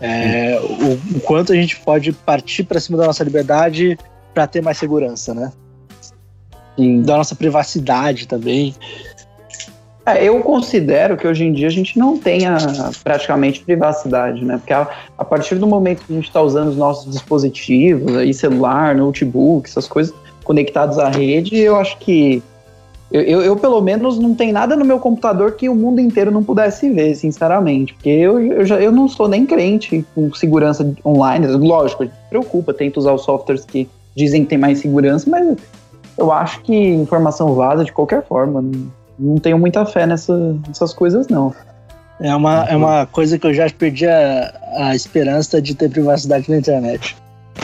É, 0.00 0.58
o, 0.60 1.16
o, 1.16 1.20
quanto 1.20 1.52
a 1.52 1.56
gente 1.56 1.78
pode 1.80 2.12
partir 2.12 2.64
para 2.64 2.80
cima 2.80 2.98
da 2.98 3.06
nossa 3.06 3.22
liberdade 3.22 3.96
para 4.32 4.46
ter 4.46 4.60
mais 4.60 4.76
segurança 4.76 5.32
né? 5.32 5.52
Da 7.04 7.16
nossa 7.16 7.36
privacidade 7.36 8.26
também 8.26 8.74
é, 10.06 10.22
eu 10.22 10.38
considero 10.40 11.16
que 11.16 11.26
hoje 11.26 11.44
em 11.44 11.52
dia 11.52 11.66
a 11.66 11.70
gente 11.70 11.98
não 11.98 12.18
tenha 12.18 12.56
praticamente 13.02 13.60
privacidade, 13.60 14.44
né? 14.44 14.58
Porque 14.58 14.72
a, 14.72 14.88
a 15.16 15.24
partir 15.24 15.54
do 15.54 15.66
momento 15.66 16.04
que 16.06 16.12
a 16.12 16.16
gente 16.16 16.26
está 16.26 16.42
usando 16.42 16.68
os 16.68 16.76
nossos 16.76 17.10
dispositivos, 17.10 18.14
aí 18.16 18.34
celular, 18.34 18.94
notebook, 18.94 19.68
essas 19.68 19.88
coisas 19.88 20.14
conectados 20.44 20.98
à 20.98 21.08
rede, 21.08 21.56
eu 21.56 21.76
acho 21.76 21.96
que 21.98 22.42
eu, 23.10 23.22
eu, 23.22 23.42
eu, 23.42 23.56
pelo 23.56 23.80
menos 23.80 24.18
não 24.18 24.34
tem 24.34 24.52
nada 24.52 24.74
no 24.74 24.84
meu 24.84 24.98
computador 24.98 25.52
que 25.52 25.68
o 25.68 25.74
mundo 25.74 26.00
inteiro 26.00 26.30
não 26.30 26.42
pudesse 26.42 26.90
ver, 26.90 27.14
sinceramente. 27.14 27.94
Porque 27.94 28.08
eu, 28.08 28.40
eu, 28.40 28.66
já, 28.66 28.80
eu 28.80 28.90
não 28.90 29.08
sou 29.08 29.28
nem 29.28 29.46
crente 29.46 30.04
com 30.14 30.34
segurança 30.34 30.92
online. 31.06 31.46
Lógico, 31.46 32.06
preocupa, 32.28 32.74
tento 32.74 32.98
usar 32.98 33.12
os 33.12 33.22
softwares 33.22 33.64
que 33.64 33.88
dizem 34.16 34.42
que 34.42 34.50
tem 34.50 34.58
mais 34.58 34.80
segurança, 34.80 35.30
mas 35.30 35.56
eu 36.18 36.32
acho 36.32 36.60
que 36.62 36.74
informação 36.74 37.54
vaza 37.54 37.84
de 37.84 37.92
qualquer 37.92 38.26
forma. 38.26 38.60
Não, 38.60 38.90
não 39.18 39.36
tenho 39.36 39.58
muita 39.58 39.84
fé 39.84 40.06
nessa, 40.06 40.56
nessas 40.66 40.92
coisas, 40.92 41.28
não. 41.28 41.54
É 42.20 42.34
uma, 42.34 42.64
é 42.64 42.76
uma 42.76 43.06
coisa 43.06 43.38
que 43.38 43.46
eu 43.46 43.52
já 43.52 43.68
perdi 43.70 44.06
a, 44.06 44.54
a 44.78 44.94
esperança 44.94 45.60
de 45.60 45.74
ter 45.74 45.90
privacidade 45.90 46.48
na 46.48 46.56
internet. 46.56 47.16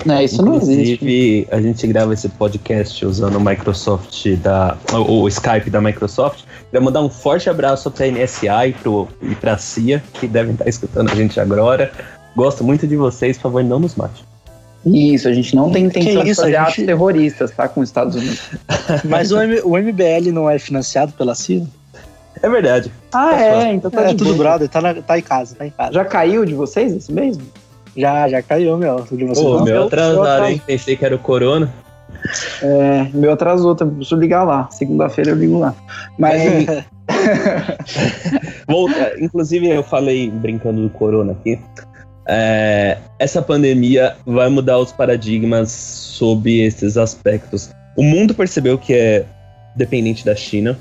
É, 0.08 0.24
isso 0.24 0.42
não 0.42 0.56
existe. 0.56 0.94
Inclusive, 0.94 1.48
a 1.50 1.60
gente 1.60 1.86
grava 1.86 2.14
esse 2.14 2.28
podcast 2.28 3.04
usando 3.04 3.36
o 3.36 3.40
Microsoft 3.40 4.26
da. 4.36 4.76
o, 4.92 5.22
o 5.22 5.28
Skype 5.28 5.68
da 5.68 5.80
Microsoft. 5.80 6.44
Queria 6.70 6.80
mandar 6.80 7.02
um 7.02 7.10
forte 7.10 7.50
abraço 7.50 7.90
para 7.90 8.06
a 8.06 8.10
NSA 8.10 8.68
e, 8.68 8.72
pro, 8.72 9.08
e 9.20 9.34
para 9.34 9.54
a 9.54 9.58
CIA, 9.58 10.02
que 10.14 10.26
devem 10.26 10.52
estar 10.52 10.68
escutando 10.68 11.10
a 11.10 11.14
gente 11.14 11.38
agora. 11.38 11.90
Gosto 12.34 12.64
muito 12.64 12.86
de 12.86 12.96
vocês, 12.96 13.36
por 13.36 13.44
favor, 13.44 13.64
não 13.64 13.78
nos 13.78 13.96
mate. 13.96 14.29
Isso, 14.84 15.28
a 15.28 15.32
gente 15.32 15.54
não 15.54 15.70
tem 15.70 15.84
intenção 15.84 16.24
de 16.24 16.34
fazer 16.34 16.56
atos 16.56 16.76
terroristas, 16.76 17.50
tá? 17.50 17.68
Com 17.68 17.80
os 17.80 17.88
Estados 17.88 18.16
Unidos. 18.16 18.50
Mas 19.04 19.30
o, 19.30 19.40
M, 19.40 19.60
o 19.62 19.76
MBL 19.76 20.32
não 20.32 20.48
é 20.48 20.58
financiado 20.58 21.12
pela 21.12 21.34
CIA? 21.34 21.64
É 22.42 22.48
verdade. 22.48 22.90
Ah, 23.12 23.42
é, 23.42 23.72
então 23.72 23.90
tá 23.90 24.02
é, 24.02 24.14
tudo 24.14 24.34
brother, 24.34 24.68
tá, 24.68 24.80
na, 24.80 24.94
tá 24.94 25.18
em 25.18 25.22
casa, 25.22 25.54
tá 25.54 25.66
em 25.66 25.70
casa. 25.70 25.92
Já 25.92 26.04
caiu 26.04 26.46
de 26.46 26.54
vocês 26.54 26.92
esse 26.92 27.12
mesmo? 27.12 27.42
Já, 27.96 28.28
já 28.28 28.40
caiu, 28.40 28.78
meu. 28.78 29.04
De 29.10 29.24
vocês 29.24 29.46
Pô, 29.46 29.62
meu 29.62 29.84
atrasaram, 29.84 30.48
hein? 30.48 30.62
Pensei 30.64 30.96
que 30.96 31.04
era 31.04 31.14
o 31.14 31.18
Corona. 31.18 31.70
É, 32.62 33.06
meu 33.12 33.32
atrasou, 33.32 33.74
tá? 33.74 33.84
preciso 33.84 34.16
ligar 34.16 34.44
lá. 34.44 34.68
Segunda-feira 34.70 35.30
eu 35.30 35.36
ligo 35.36 35.58
lá. 35.58 35.74
Mas. 36.18 36.40
Volta, 38.66 39.14
inclusive, 39.18 39.68
eu 39.68 39.82
falei 39.82 40.30
brincando 40.30 40.82
do 40.82 40.90
Corona 40.90 41.32
aqui. 41.32 41.58
É, 42.32 42.96
essa 43.18 43.42
pandemia 43.42 44.16
vai 44.24 44.48
mudar 44.48 44.78
os 44.78 44.92
paradigmas 44.92 45.72
sobre 45.72 46.60
esses 46.60 46.96
aspectos. 46.96 47.70
O 47.96 48.04
mundo 48.04 48.32
percebeu 48.32 48.78
que 48.78 48.94
é 48.94 49.26
dependente 49.74 50.24
da 50.24 50.36
China 50.36 50.78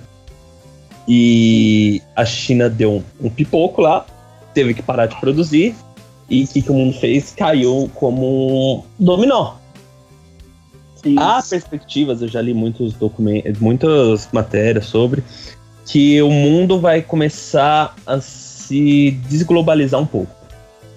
e 1.08 2.04
a 2.16 2.24
China 2.24 2.70
deu 2.70 2.98
um, 2.98 3.04
um 3.20 3.30
pipoco 3.32 3.82
lá, 3.82 4.06
teve 4.54 4.76
que 4.76 4.84
parar 4.84 5.08
de 5.08 5.20
produzir 5.20 5.76
e 6.30 6.44
o 6.44 6.48
que, 6.48 6.62
que, 6.62 6.72
o 6.72 6.76
mundo 6.76 6.94
fez? 7.00 7.34
Caiu 7.36 7.90
como 7.96 8.76
um 8.76 8.84
dominó. 9.04 9.56
Isso. 11.04 11.20
Há 11.20 11.42
perspectivas, 11.42 12.22
eu 12.22 12.28
já 12.28 12.44
li 12.44 12.54
muitos 12.54 12.94
documentos, 12.94 13.60
muitas 13.60 14.30
matérias 14.32 14.86
sobre 14.86 15.24
que 15.84 16.22
o 16.22 16.30
mundo 16.30 16.80
vai 16.80 17.02
começar 17.02 17.96
a 18.06 18.22
se 18.22 19.12
desglobalizar 19.28 20.00
um 20.00 20.06
pouco. 20.06 20.39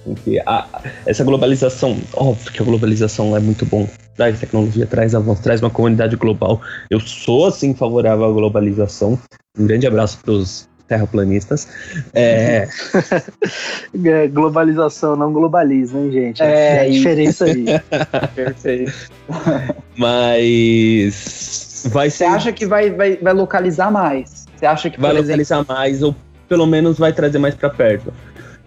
Porque 0.05 0.43
a, 0.45 0.67
essa 1.07 1.25
globalização, 1.25 1.97
óbvio 2.15 2.53
que 2.53 2.63
a 2.63 2.65
globalização 2.65 3.37
é 3.37 3.41
muito 3.41 3.65
bom, 3.65 3.89
traz 4.17 4.39
tecnologia, 4.41 4.87
traz 4.87 5.15
avanço, 5.15 5.43
traz 5.43 5.63
uma 5.63 5.71
comunidade 5.71 6.17
global. 6.17 6.61
Eu 6.91 7.01
sou, 7.01 7.47
assim, 7.47 7.75
favorável 7.75 8.25
à 8.25 8.33
globalização. 8.33 9.19
Um 9.59 9.67
grande 9.67 9.87
abraço 9.87 10.19
para 10.23 10.33
os 10.33 10.69
terraplanistas. 10.89 11.69
É... 12.15 12.69
é... 14.05 14.29
Globalização, 14.29 15.17
não 15.17 15.33
globaliza, 15.33 15.99
hein, 15.99 16.13
gente? 16.13 16.43
É, 16.43 16.77
é 16.77 16.81
a 16.81 16.91
diferença 16.91 17.45
aí. 17.45 17.65
Perfeito. 18.35 18.93
Mas. 19.97 21.85
Vai 21.91 22.11
ser... 22.11 22.25
Você 22.25 22.25
acha 22.25 22.53
que 22.53 22.67
vai, 22.67 22.91
vai, 22.91 23.17
vai 23.17 23.33
localizar 23.33 23.91
mais? 23.91 24.47
Você 24.57 24.67
acha 24.67 24.91
que 24.91 25.01
vai 25.01 25.13
localizar 25.13 25.57
exemplo... 25.57 25.75
mais, 25.75 26.03
ou 26.03 26.15
pelo 26.49 26.67
menos 26.67 26.99
vai 26.99 27.13
trazer 27.13 27.39
mais 27.39 27.55
para 27.55 27.71
perto? 27.71 28.13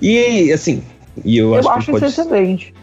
E, 0.01 0.51
assim, 0.51 0.83
e 1.23 1.37
eu, 1.37 1.53
eu 1.53 1.59
acho, 1.59 1.69
acho 1.69 1.85
que 1.85 1.91
pode... 1.91 2.05
excelente. 2.05 2.73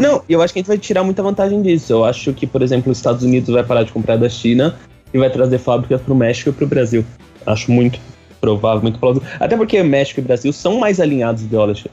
Não, 0.00 0.22
eu 0.28 0.42
acho 0.42 0.52
que 0.52 0.60
a 0.60 0.62
gente 0.62 0.68
vai 0.68 0.78
tirar 0.78 1.02
muita 1.02 1.22
vantagem 1.22 1.60
disso. 1.60 1.92
Eu 1.92 2.04
acho 2.04 2.32
que, 2.32 2.46
por 2.46 2.62
exemplo, 2.62 2.92
os 2.92 2.98
Estados 2.98 3.22
Unidos 3.22 3.52
vai 3.52 3.64
parar 3.64 3.82
de 3.82 3.92
comprar 3.92 4.16
da 4.16 4.28
China 4.28 4.76
e 5.12 5.18
vai 5.18 5.30
trazer 5.30 5.58
fábricas 5.58 6.00
para 6.00 6.12
o 6.12 6.16
México 6.16 6.50
e 6.50 6.52
para 6.52 6.64
o 6.64 6.68
Brasil. 6.68 7.04
Acho 7.44 7.72
muito 7.72 7.98
provável, 8.40 8.82
muito 8.82 8.98
plausível. 8.98 9.28
Até 9.40 9.56
porque 9.56 9.82
México 9.82 10.20
e 10.20 10.22
Brasil 10.22 10.52
são 10.52 10.78
mais 10.78 11.00
alinhados 11.00 11.44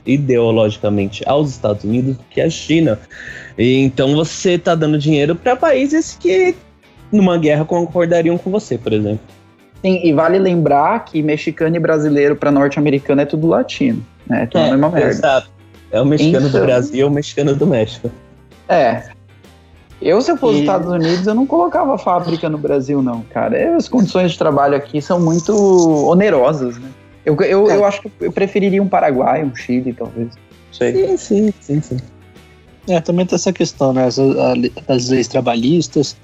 ideologicamente 0.05 1.23
aos 1.25 1.49
Estados 1.49 1.83
Unidos 1.83 2.17
do 2.17 2.23
que 2.29 2.41
a 2.41 2.49
China. 2.49 2.99
E 3.57 3.77
então 3.79 4.13
você 4.13 4.51
está 4.51 4.75
dando 4.75 4.97
dinheiro 4.97 5.35
para 5.35 5.55
países 5.55 6.17
que 6.19 6.55
numa 7.11 7.37
guerra 7.37 7.65
concordariam 7.65 8.37
com 8.37 8.51
você, 8.51 8.77
por 8.77 8.93
exemplo. 8.93 9.21
Sim, 9.81 9.99
e 10.03 10.13
vale 10.13 10.39
lembrar 10.39 11.03
que 11.05 11.21
mexicano 11.21 11.75
e 11.75 11.79
brasileiro 11.79 12.35
para 12.35 12.51
norte-americano 12.51 13.21
é 13.21 13.25
tudo 13.25 13.47
latino, 13.47 14.03
né? 14.27 14.43
É 14.43 14.45
tudo 14.45 14.61
é, 14.61 14.67
a 14.67 14.71
mesma 14.71 14.89
merda. 14.89 15.09
Exato. 15.09 15.49
É 15.93 16.01
o 16.01 16.05
mexicano 16.05 16.47
então, 16.47 16.59
do 16.59 16.65
Brasil 16.65 16.99
e 16.99 17.03
o 17.03 17.11
mexicano 17.11 17.55
do 17.55 17.67
México. 17.67 18.11
É. 18.67 19.03
Eu, 20.01 20.19
se 20.21 20.31
eu 20.31 20.37
fosse 20.37 20.57
e... 20.57 20.61
Estados 20.61 20.91
Unidos, 20.91 21.27
eu 21.27 21.35
não 21.35 21.45
colocava 21.45 21.95
fábrica 21.99 22.49
no 22.49 22.57
Brasil, 22.57 22.99
não, 22.99 23.21
cara. 23.29 23.77
As 23.77 23.87
condições 23.87 24.31
de 24.31 24.37
trabalho 24.39 24.75
aqui 24.75 24.99
são 24.99 25.19
muito 25.19 25.53
onerosas, 26.07 26.79
né? 26.79 26.89
Eu, 27.23 27.39
eu, 27.41 27.69
é. 27.69 27.77
eu 27.77 27.85
acho 27.85 28.01
que 28.01 28.11
eu 28.19 28.31
preferiria 28.31 28.81
um 28.81 28.87
Paraguai, 28.87 29.43
um 29.43 29.55
Chile, 29.55 29.93
talvez. 29.93 30.33
Sei. 30.71 30.93
Sim, 30.93 31.17
sim, 31.17 31.53
sim, 31.61 31.81
sim. 31.81 31.97
É, 32.89 32.99
também 32.99 33.27
tem 33.27 33.35
essa 33.35 33.53
questão, 33.53 33.93
né? 33.93 34.07
As, 34.07 34.17
as 34.87 35.09
leis 35.09 35.27
trabalhistas. 35.27 36.17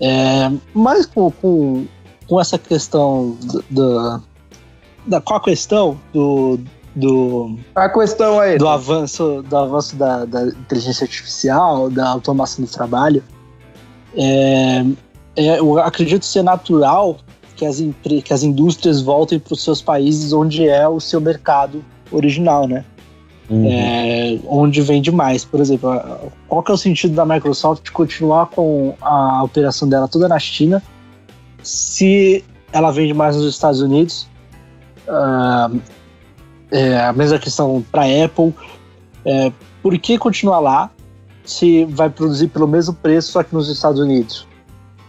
É, 0.00 0.48
mas 0.72 1.06
com, 1.06 1.28
com, 1.32 1.86
com 2.28 2.40
essa 2.40 2.56
questão 2.56 3.36
do, 3.42 3.64
do, 3.68 4.22
da 5.06 5.20
qual 5.20 5.40
a 5.40 5.42
questão 5.42 5.98
do, 6.12 6.60
do 6.96 7.58
a 7.74 7.88
questão 7.88 8.40
aí 8.40 8.56
do 8.56 8.66
avanço 8.66 9.44
do 9.48 9.56
avanço 9.56 9.94
da, 9.96 10.24
da 10.24 10.46
inteligência 10.46 11.04
artificial 11.04 11.90
da 11.90 12.08
automação 12.08 12.64
do 12.64 12.70
trabalho 12.70 13.22
é, 14.16 14.82
é, 15.36 15.58
eu 15.58 15.78
acredito 15.78 16.24
ser 16.24 16.42
natural 16.42 17.18
que 17.54 17.64
as, 17.64 17.82
que 18.24 18.32
as 18.32 18.42
indústrias 18.42 19.00
voltem 19.02 19.38
para 19.38 19.52
os 19.52 19.62
seus 19.62 19.82
países 19.82 20.32
onde 20.32 20.68
é 20.68 20.88
o 20.88 21.00
seu 21.00 21.20
mercado 21.20 21.84
original, 22.10 22.66
né? 22.66 22.84
Uhum. 23.48 23.64
É, 23.70 24.38
onde 24.46 24.80
vende 24.82 25.10
mais. 25.10 25.44
Por 25.44 25.60
exemplo, 25.60 25.90
qual 26.48 26.62
que 26.62 26.70
é 26.70 26.74
o 26.74 26.76
sentido 26.76 27.14
da 27.14 27.24
Microsoft 27.24 27.90
continuar 27.90 28.46
com 28.46 28.94
a 29.00 29.42
operação 29.42 29.88
dela 29.88 30.08
toda 30.08 30.28
na 30.28 30.38
China 30.38 30.82
se 31.62 32.44
ela 32.72 32.90
vende 32.90 33.14
mais 33.14 33.36
nos 33.36 33.46
Estados 33.46 33.80
Unidos? 33.80 34.28
Uh, 35.08 35.80
é, 36.70 36.98
a 36.98 37.12
mesma 37.12 37.38
questão 37.38 37.84
para 37.90 38.02
Apple. 38.02 38.54
É, 39.24 39.52
por 39.82 39.96
que 39.98 40.18
continuar 40.18 40.60
lá 40.60 40.90
se 41.44 41.84
vai 41.86 42.10
produzir 42.10 42.48
pelo 42.48 42.66
mesmo 42.66 42.94
preço 42.94 43.32
só 43.32 43.42
que 43.42 43.54
nos 43.54 43.68
Estados 43.68 44.00
Unidos? 44.00 44.46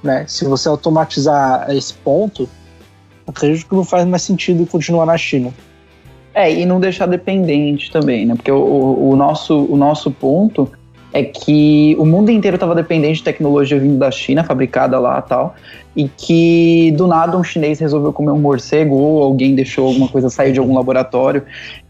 Né? 0.03 0.25
Se 0.27 0.45
você 0.45 0.69
automatizar 0.69 1.69
esse 1.69 1.93
ponto, 1.93 2.47
acredito 3.25 3.67
que 3.67 3.75
não 3.75 3.83
faz 3.83 4.05
mais 4.05 4.21
sentido 4.21 4.65
continuar 4.65 5.05
na 5.05 5.17
China. 5.17 5.53
É, 6.33 6.53
e 6.53 6.65
não 6.65 6.79
deixar 6.79 7.07
dependente 7.07 7.91
também, 7.91 8.25
né? 8.25 8.35
Porque 8.35 8.51
o, 8.51 9.09
o 9.09 9.15
nosso, 9.15 9.65
o 9.65 9.75
nosso 9.75 10.11
ponto 10.11 10.71
é 11.17 11.23
que 11.23 11.95
o 11.97 12.05
mundo 12.05 12.29
inteiro 12.29 12.57
estava 12.57 12.75
dependente 12.75 13.15
de 13.15 13.23
tecnologia 13.23 13.79
vindo 13.79 13.97
da 13.97 14.11
China, 14.11 14.43
fabricada 14.43 14.99
lá 14.99 15.19
tal, 15.19 15.55
e 15.95 16.07
que 16.07 16.93
do 16.95 17.07
nada 17.07 17.35
um 17.35 17.43
chinês 17.43 17.79
resolveu 17.79 18.13
comer 18.13 18.29
um 18.29 18.39
morcego 18.39 18.93
ou 18.93 19.23
alguém 19.23 19.55
deixou 19.55 19.87
alguma 19.87 20.07
coisa 20.07 20.29
sair 20.29 20.51
de 20.51 20.59
algum 20.59 20.75
laboratório 20.75 21.41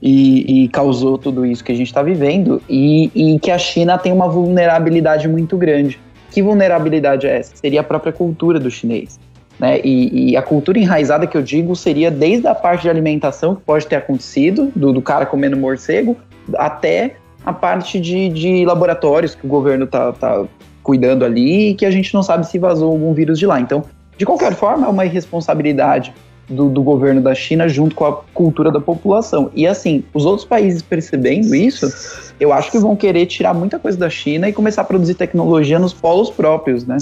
e, 0.01 0.63
e 0.63 0.67
causou 0.69 1.17
tudo 1.17 1.45
isso 1.45 1.61
que 1.61 1.73
a 1.73 1.75
gente 1.75 1.88
está 1.88 2.01
vivendo, 2.01 2.61
e, 2.69 3.11
e 3.13 3.39
que 3.39 3.51
a 3.51 3.57
China 3.57 3.97
tem 3.97 4.13
uma 4.13 4.30
vulnerabilidade 4.30 5.28
muito 5.28 5.57
grande. 5.57 5.99
Que 6.32 6.41
vulnerabilidade 6.41 7.28
é 7.28 7.39
essa? 7.39 7.53
Seria 7.57 7.82
a 7.82 7.84
própria 7.84 8.13
cultura 8.13 8.57
do 8.57 8.71
chinês. 8.71 9.19
Né? 9.59 9.82
E, 9.84 10.32
e, 10.32 10.38
a 10.38 10.41
cultura 10.41 10.80
enraizada 10.80 11.28
que 11.28 11.36
eu 11.36 11.41
digo 11.41 11.75
seria 11.75 12.09
desde 12.09 12.47
a 12.47 12.55
parte 12.55 12.84
de 12.84 12.89
alimentação 12.89 13.55
que 13.55 13.61
pode 13.63 13.88
ter 13.88 13.97
acontecido, 13.97 14.71
do, 14.73 14.93
do 14.93 15.01
cara 15.01 15.25
comendo 15.25 15.57
morcego, 15.57 16.15
até 16.55 17.15
a 17.47 17.53
parte 17.53 17.97
de, 17.97 18.27
de 18.27 18.65
laboratórios 18.65 19.33
que 19.33 19.45
o 19.45 19.47
governo 19.47 19.87
tá, 19.87 20.11
tá 20.11 20.43
cuidando 20.83 21.23
ali 21.23 21.69
e 21.69 21.75
que 21.75 21.85
a 21.85 21.91
gente 21.91 22.13
não 22.13 22.21
sabe 22.21 22.45
se 22.45 22.59
vazou 22.59 22.91
algum 22.91 23.13
vírus 23.13 23.39
de 23.39 23.45
lá. 23.45 23.57
Então, 23.57 23.85
de 24.17 24.25
qualquer 24.25 24.53
forma, 24.53 24.85
é 24.85 24.89
uma 24.89 25.05
irresponsabilidade 25.05 26.13
do, 26.49 26.69
do, 26.69 26.83
governo 26.83 27.21
da 27.21 27.33
China 27.33 27.69
junto 27.69 27.95
com 27.95 28.05
a 28.05 28.17
cultura 28.33 28.69
da 28.69 28.81
população. 28.81 29.49
E 29.55 29.65
assim, 29.65 30.03
os 30.13 30.25
outros 30.25 30.45
países 30.45 30.81
percebendo 30.81 31.55
isso, 31.55 31.89
eu 32.37 32.51
acho 32.51 32.69
que 32.69 32.77
vão 32.79 32.97
querer 32.97 33.25
tirar 33.27 33.53
muita 33.53 33.79
coisa 33.79 33.97
da 33.97 34.09
China 34.09 34.49
e 34.49 34.51
começar 34.51 34.81
a 34.81 34.85
produzir 34.85 35.13
tecnologia 35.13 35.79
nos 35.79 35.93
polos 35.93 36.29
próprios, 36.29 36.85
né? 36.85 36.97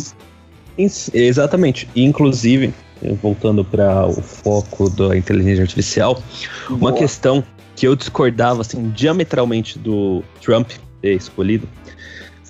Exatamente. 1.11 1.89
Inclusive, 1.95 2.71
voltando 3.19 3.65
para 3.65 4.05
o 4.05 4.21
foco 4.21 4.91
da 4.91 5.17
inteligência 5.17 5.63
artificial, 5.63 6.21
Boa. 6.67 6.79
uma 6.79 6.93
questão 6.93 7.43
que 7.75 7.87
eu 7.87 7.95
discordava 7.95 8.61
assim 8.61 8.89
diametralmente 8.89 9.77
do 9.77 10.23
Trump 10.41 10.71
escolhido. 11.03 11.67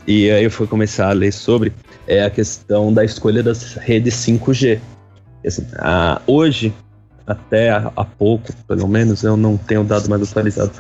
E 0.07 0.29
aí 0.29 0.43
eu 0.43 0.51
fui 0.51 0.67
começar 0.67 1.09
a 1.09 1.13
ler 1.13 1.33
sobre 1.33 1.73
é 2.07 2.23
a 2.23 2.29
questão 2.29 2.93
da 2.93 3.03
escolha 3.03 3.41
das 3.41 3.73
redes 3.73 4.13
5G. 4.15 4.79
Assim, 5.45 5.65
a, 5.77 6.21
hoje, 6.27 6.73
até 7.25 7.69
há 7.71 8.05
pouco, 8.05 8.53
pelo 8.67 8.87
menos, 8.87 9.23
eu 9.23 9.35
não 9.35 9.57
tenho 9.57 9.83
dado 9.83 10.07
mais 10.09 10.21
atualizado, 10.21 10.71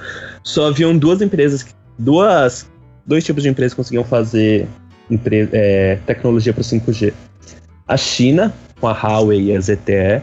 só 0.43 0.67
haviam 0.67 0.95
duas 0.97 1.21
empresas, 1.21 1.65
duas, 1.97 2.69
dois 3.05 3.23
tipos 3.23 3.43
de 3.43 3.49
empresas 3.49 3.73
que 3.73 3.77
conseguiam 3.77 4.03
fazer 4.03 4.67
empre, 5.09 5.49
é, 5.51 5.97
tecnologia 6.05 6.53
para 6.53 6.61
o 6.61 6.63
5G. 6.63 7.13
A 7.87 7.97
China, 7.97 8.53
com 8.79 8.87
a 8.87 8.93
Huawei 8.93 9.51
e 9.51 9.55
a 9.55 9.59
ZTE, 9.59 10.21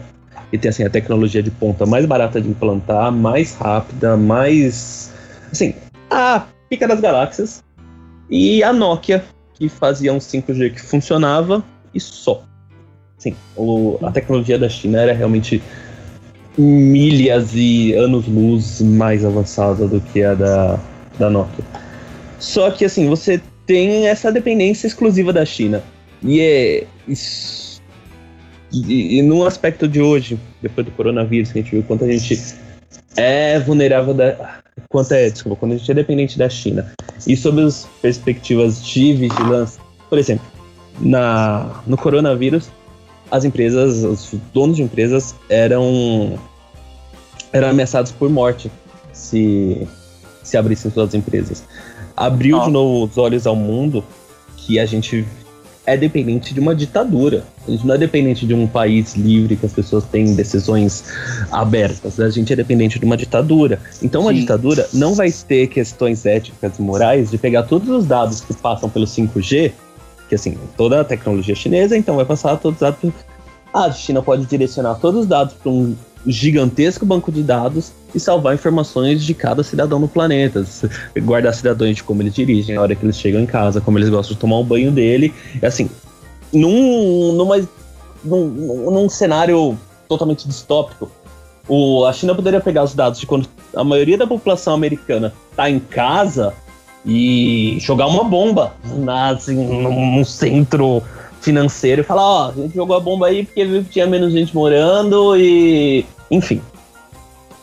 e 0.53 0.57
tem 0.57 0.69
assim 0.69 0.83
a 0.83 0.89
tecnologia 0.89 1.41
de 1.41 1.49
ponta 1.49 1.83
mais 1.83 2.05
barata 2.05 2.39
de 2.39 2.47
implantar, 2.47 3.11
mais 3.11 3.55
rápida, 3.55 4.15
mais 4.15 5.11
assim, 5.51 5.73
a 6.11 6.45
pica 6.69 6.87
das 6.87 7.01
galáxias. 7.01 7.63
E 8.29 8.63
a 8.63 8.71
Nokia, 8.71 9.25
que 9.55 9.67
fazia 9.67 10.13
um 10.13 10.19
5G 10.19 10.75
que 10.75 10.81
funcionava 10.81 11.63
e 11.91 11.99
só. 11.99 12.43
Sim, 13.17 13.35
a 14.03 14.11
tecnologia 14.11 14.59
da 14.59 14.69
China 14.69 15.01
era 15.01 15.13
realmente 15.13 15.61
milhas 16.55 17.49
e 17.55 17.93
anos-luz 17.93 18.79
mais 18.79 19.25
avançada 19.25 19.87
do 19.87 19.99
que 19.99 20.23
a 20.23 20.35
da, 20.35 20.79
da 21.17 21.31
Nokia. 21.31 21.65
Só 22.37 22.69
que 22.69 22.85
assim, 22.85 23.09
você 23.09 23.41
tem 23.65 24.07
essa 24.07 24.31
dependência 24.31 24.85
exclusiva 24.85 25.33
da 25.33 25.45
China. 25.45 25.81
E 26.21 26.39
é. 26.39 26.87
Isso 27.07 27.62
e, 28.73 29.19
e 29.19 29.21
no 29.21 29.45
aspecto 29.45 29.87
de 29.87 30.01
hoje, 30.01 30.39
depois 30.61 30.85
do 30.85 30.91
coronavírus, 30.91 31.51
que 31.51 31.59
a 31.59 31.61
gente 31.61 31.71
viu 31.71 31.83
quanto 31.83 32.05
a 32.05 32.11
gente 32.11 32.55
é 33.15 33.59
vulnerável 33.59 34.13
da. 34.13 34.61
Quanto 34.89 35.11
é, 35.11 35.29
desculpa, 35.29 35.59
quando 35.59 35.73
a 35.73 35.77
gente 35.77 35.91
é 35.91 35.93
dependente 35.93 36.37
da 36.37 36.49
China. 36.49 36.91
E 37.27 37.37
sobre 37.37 37.63
as 37.63 37.87
perspectivas 38.01 38.83
de 38.83 39.13
vigilância, 39.13 39.79
por 40.09 40.17
exemplo, 40.17 40.45
na, 40.99 41.83
no 41.85 41.95
coronavírus, 41.95 42.69
as 43.29 43.45
empresas, 43.45 44.03
os 44.03 44.35
donos 44.51 44.77
de 44.77 44.83
empresas 44.83 45.35
eram, 45.49 46.39
eram 47.51 47.69
ameaçados 47.69 48.11
por 48.11 48.29
morte 48.29 48.71
se, 49.11 49.87
se 50.43 50.57
abrissem 50.57 50.91
suas 50.91 51.13
empresas. 51.13 51.63
Abriu 52.17 52.59
de 52.61 52.71
novo 52.71 53.05
os 53.05 53.17
olhos 53.17 53.45
ao 53.45 53.55
mundo 53.55 54.03
que 54.57 54.79
a 54.79 54.85
gente 54.85 55.25
é 55.85 55.97
dependente 55.97 56.53
de 56.53 56.59
uma 56.59 56.73
ditadura. 56.73 57.43
A 57.67 57.71
gente 57.71 57.85
não 57.85 57.95
é 57.95 57.97
dependente 57.97 58.45
de 58.45 58.53
um 58.53 58.67
país 58.67 59.15
livre 59.15 59.55
que 59.55 59.65
as 59.65 59.73
pessoas 59.73 60.03
têm 60.05 60.33
decisões 60.33 61.03
abertas. 61.51 62.19
A 62.19 62.29
gente 62.29 62.53
é 62.53 62.55
dependente 62.55 62.99
de 62.99 63.05
uma 63.05 63.17
ditadura. 63.17 63.79
Então, 64.01 64.21
uma 64.21 64.31
Sim. 64.31 64.39
ditadura 64.39 64.87
não 64.93 65.13
vai 65.13 65.31
ter 65.31 65.67
questões 65.67 66.25
éticas 66.25 66.79
e 66.79 66.81
morais 66.81 67.31
de 67.31 67.37
pegar 67.37 67.63
todos 67.63 67.89
os 67.89 68.05
dados 68.05 68.41
que 68.41 68.53
passam 68.53 68.89
pelo 68.89 69.05
5G, 69.05 69.71
que 70.29 70.35
assim, 70.35 70.57
toda 70.77 71.01
a 71.01 71.03
tecnologia 71.03 71.55
chinesa, 71.55 71.97
então 71.97 72.15
vai 72.15 72.25
passar 72.25 72.55
todos 72.57 72.81
os 72.81 72.81
dados. 72.81 73.11
Ah, 73.73 73.85
a 73.85 73.91
China 73.91 74.21
pode 74.21 74.45
direcionar 74.45 74.95
todos 74.95 75.21
os 75.21 75.27
dados 75.27 75.53
para 75.53 75.71
um 75.71 75.95
gigantesco 76.25 77.05
banco 77.05 77.31
de 77.31 77.43
dados 77.43 77.91
e 78.13 78.19
salvar 78.19 78.53
informações 78.53 79.23
de 79.23 79.33
cada 79.33 79.63
cidadão 79.63 79.99
no 79.99 80.07
planeta. 80.07 80.65
Guardar 81.19 81.53
cidadãos 81.53 81.95
de 81.95 82.03
como 82.03 82.21
eles 82.21 82.33
dirigem, 82.33 82.75
a 82.75 82.81
hora 82.81 82.95
que 82.95 83.05
eles 83.05 83.17
chegam 83.17 83.41
em 83.41 83.45
casa, 83.45 83.81
como 83.81 83.97
eles 83.97 84.09
gostam 84.09 84.35
de 84.35 84.39
tomar 84.39 84.57
o 84.57 84.63
banho 84.63 84.91
dele. 84.91 85.33
É 85.61 85.67
assim, 85.67 85.89
num, 86.51 87.33
numa, 87.33 87.57
num, 88.23 88.91
num 88.91 89.09
cenário 89.09 89.77
totalmente 90.07 90.47
distópico, 90.47 91.09
o, 91.67 92.05
a 92.05 92.13
China 92.13 92.35
poderia 92.35 92.59
pegar 92.59 92.83
os 92.83 92.93
dados 92.93 93.19
de 93.19 93.25
quando 93.25 93.47
a 93.75 93.83
maioria 93.83 94.17
da 94.17 94.27
população 94.27 94.73
americana 94.73 95.33
está 95.51 95.69
em 95.69 95.79
casa 95.79 96.53
e 97.05 97.77
jogar 97.79 98.07
uma 98.07 98.23
bomba 98.23 98.73
na, 98.83 99.29
assim, 99.29 99.55
num 99.55 100.23
centro 100.23 101.01
financeiro 101.41 102.01
e 102.01 102.03
falar, 102.03 102.23
ó, 102.23 102.45
oh, 102.45 102.49
a 102.49 102.53
gente 102.53 102.75
jogou 102.75 102.95
a 102.95 102.99
bomba 102.99 103.27
aí 103.27 103.45
porque 103.45 103.65
viu 103.65 103.83
que 103.83 103.89
tinha 103.89 104.07
menos 104.07 104.31
gente 104.31 104.55
morando 104.55 105.35
e. 105.37 106.05
Enfim. 106.31 106.61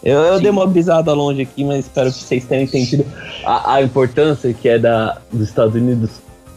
Eu, 0.02 0.18
eu 0.18 0.40
dei 0.40 0.50
uma 0.50 0.66
bisada 0.66 1.12
longe 1.12 1.42
aqui, 1.42 1.62
mas 1.62 1.80
espero 1.80 2.10
que 2.10 2.18
vocês 2.18 2.44
tenham 2.44 2.64
entendido 2.64 3.04
a, 3.44 3.74
a 3.74 3.82
importância 3.82 4.52
que 4.52 4.68
é 4.68 4.78
da, 4.78 5.18
dos 5.30 5.48
Estados 5.48 5.74
Unidos 5.74 6.10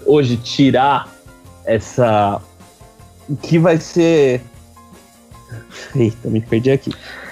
hoje 0.06 0.38
tirar 0.38 1.10
essa. 1.66 2.42
que 3.42 3.60
vai 3.60 3.78
ser. 3.78 4.42
Eita, 5.96 6.30
me 6.30 6.42
perdi 6.42 6.72
aqui. 6.72 6.92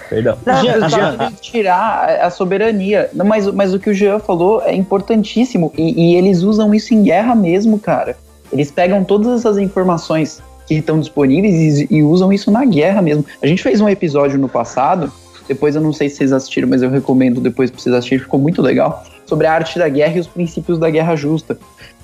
Perdão. 0.10 0.38
Não, 0.46 0.66
já, 0.66 0.90
já. 0.90 1.32
tirar 1.40 2.20
a 2.22 2.30
soberania. 2.30 3.10
Não, 3.14 3.26
mas, 3.26 3.48
mas 3.48 3.74
o 3.74 3.80
que 3.80 3.90
o 3.90 3.94
Jean 3.94 4.20
falou 4.20 4.62
é 4.62 4.76
importantíssimo. 4.76 5.72
E, 5.78 6.12
e, 6.12 6.16
eles 6.18 6.42
usam 6.42 6.74
isso 6.76 6.94
em 6.94 7.04
guerra 7.04 7.34
mesmo, 7.34 7.80
cara. 7.80 8.18
Eles 8.52 8.70
pegam 8.70 9.06
todas 9.06 9.40
essas 9.40 9.58
informações 9.58 10.44
que 10.68 10.76
estão 10.76 11.00
disponíveis 11.00 11.80
e, 11.80 11.88
e 11.90 12.04
usam 12.04 12.32
isso 12.34 12.52
na 12.52 12.66
guerra 12.66 13.02
mesmo. 13.02 13.26
A 13.42 13.48
gente 13.48 13.64
fez 13.64 13.80
um 13.80 13.88
episódio 13.88 14.38
no 14.38 14.50
passado. 14.50 15.10
Depois 15.48 15.76
eu 15.76 15.82
não 15.82 15.94
sei 15.94 16.10
se 16.10 16.18
vocês 16.18 16.34
assistiram, 16.34 16.68
mas 16.68 16.82
eu 16.82 16.90
recomendo 16.90 17.42
depois 17.42 17.70
pra 17.70 17.80
vocês 17.80 17.94
assistirem, 17.94 18.24
ficou 18.24 18.40
muito 18.40 18.62
legal. 18.62 19.04
Sobre 19.26 19.48
a 19.48 19.54
arte 19.54 19.80
da 19.80 19.88
guerra 19.88 20.18
e 20.18 20.20
os 20.20 20.28
princípios 20.28 20.78
da 20.78 20.90
guerra 20.90 21.16
justa. 21.16 21.58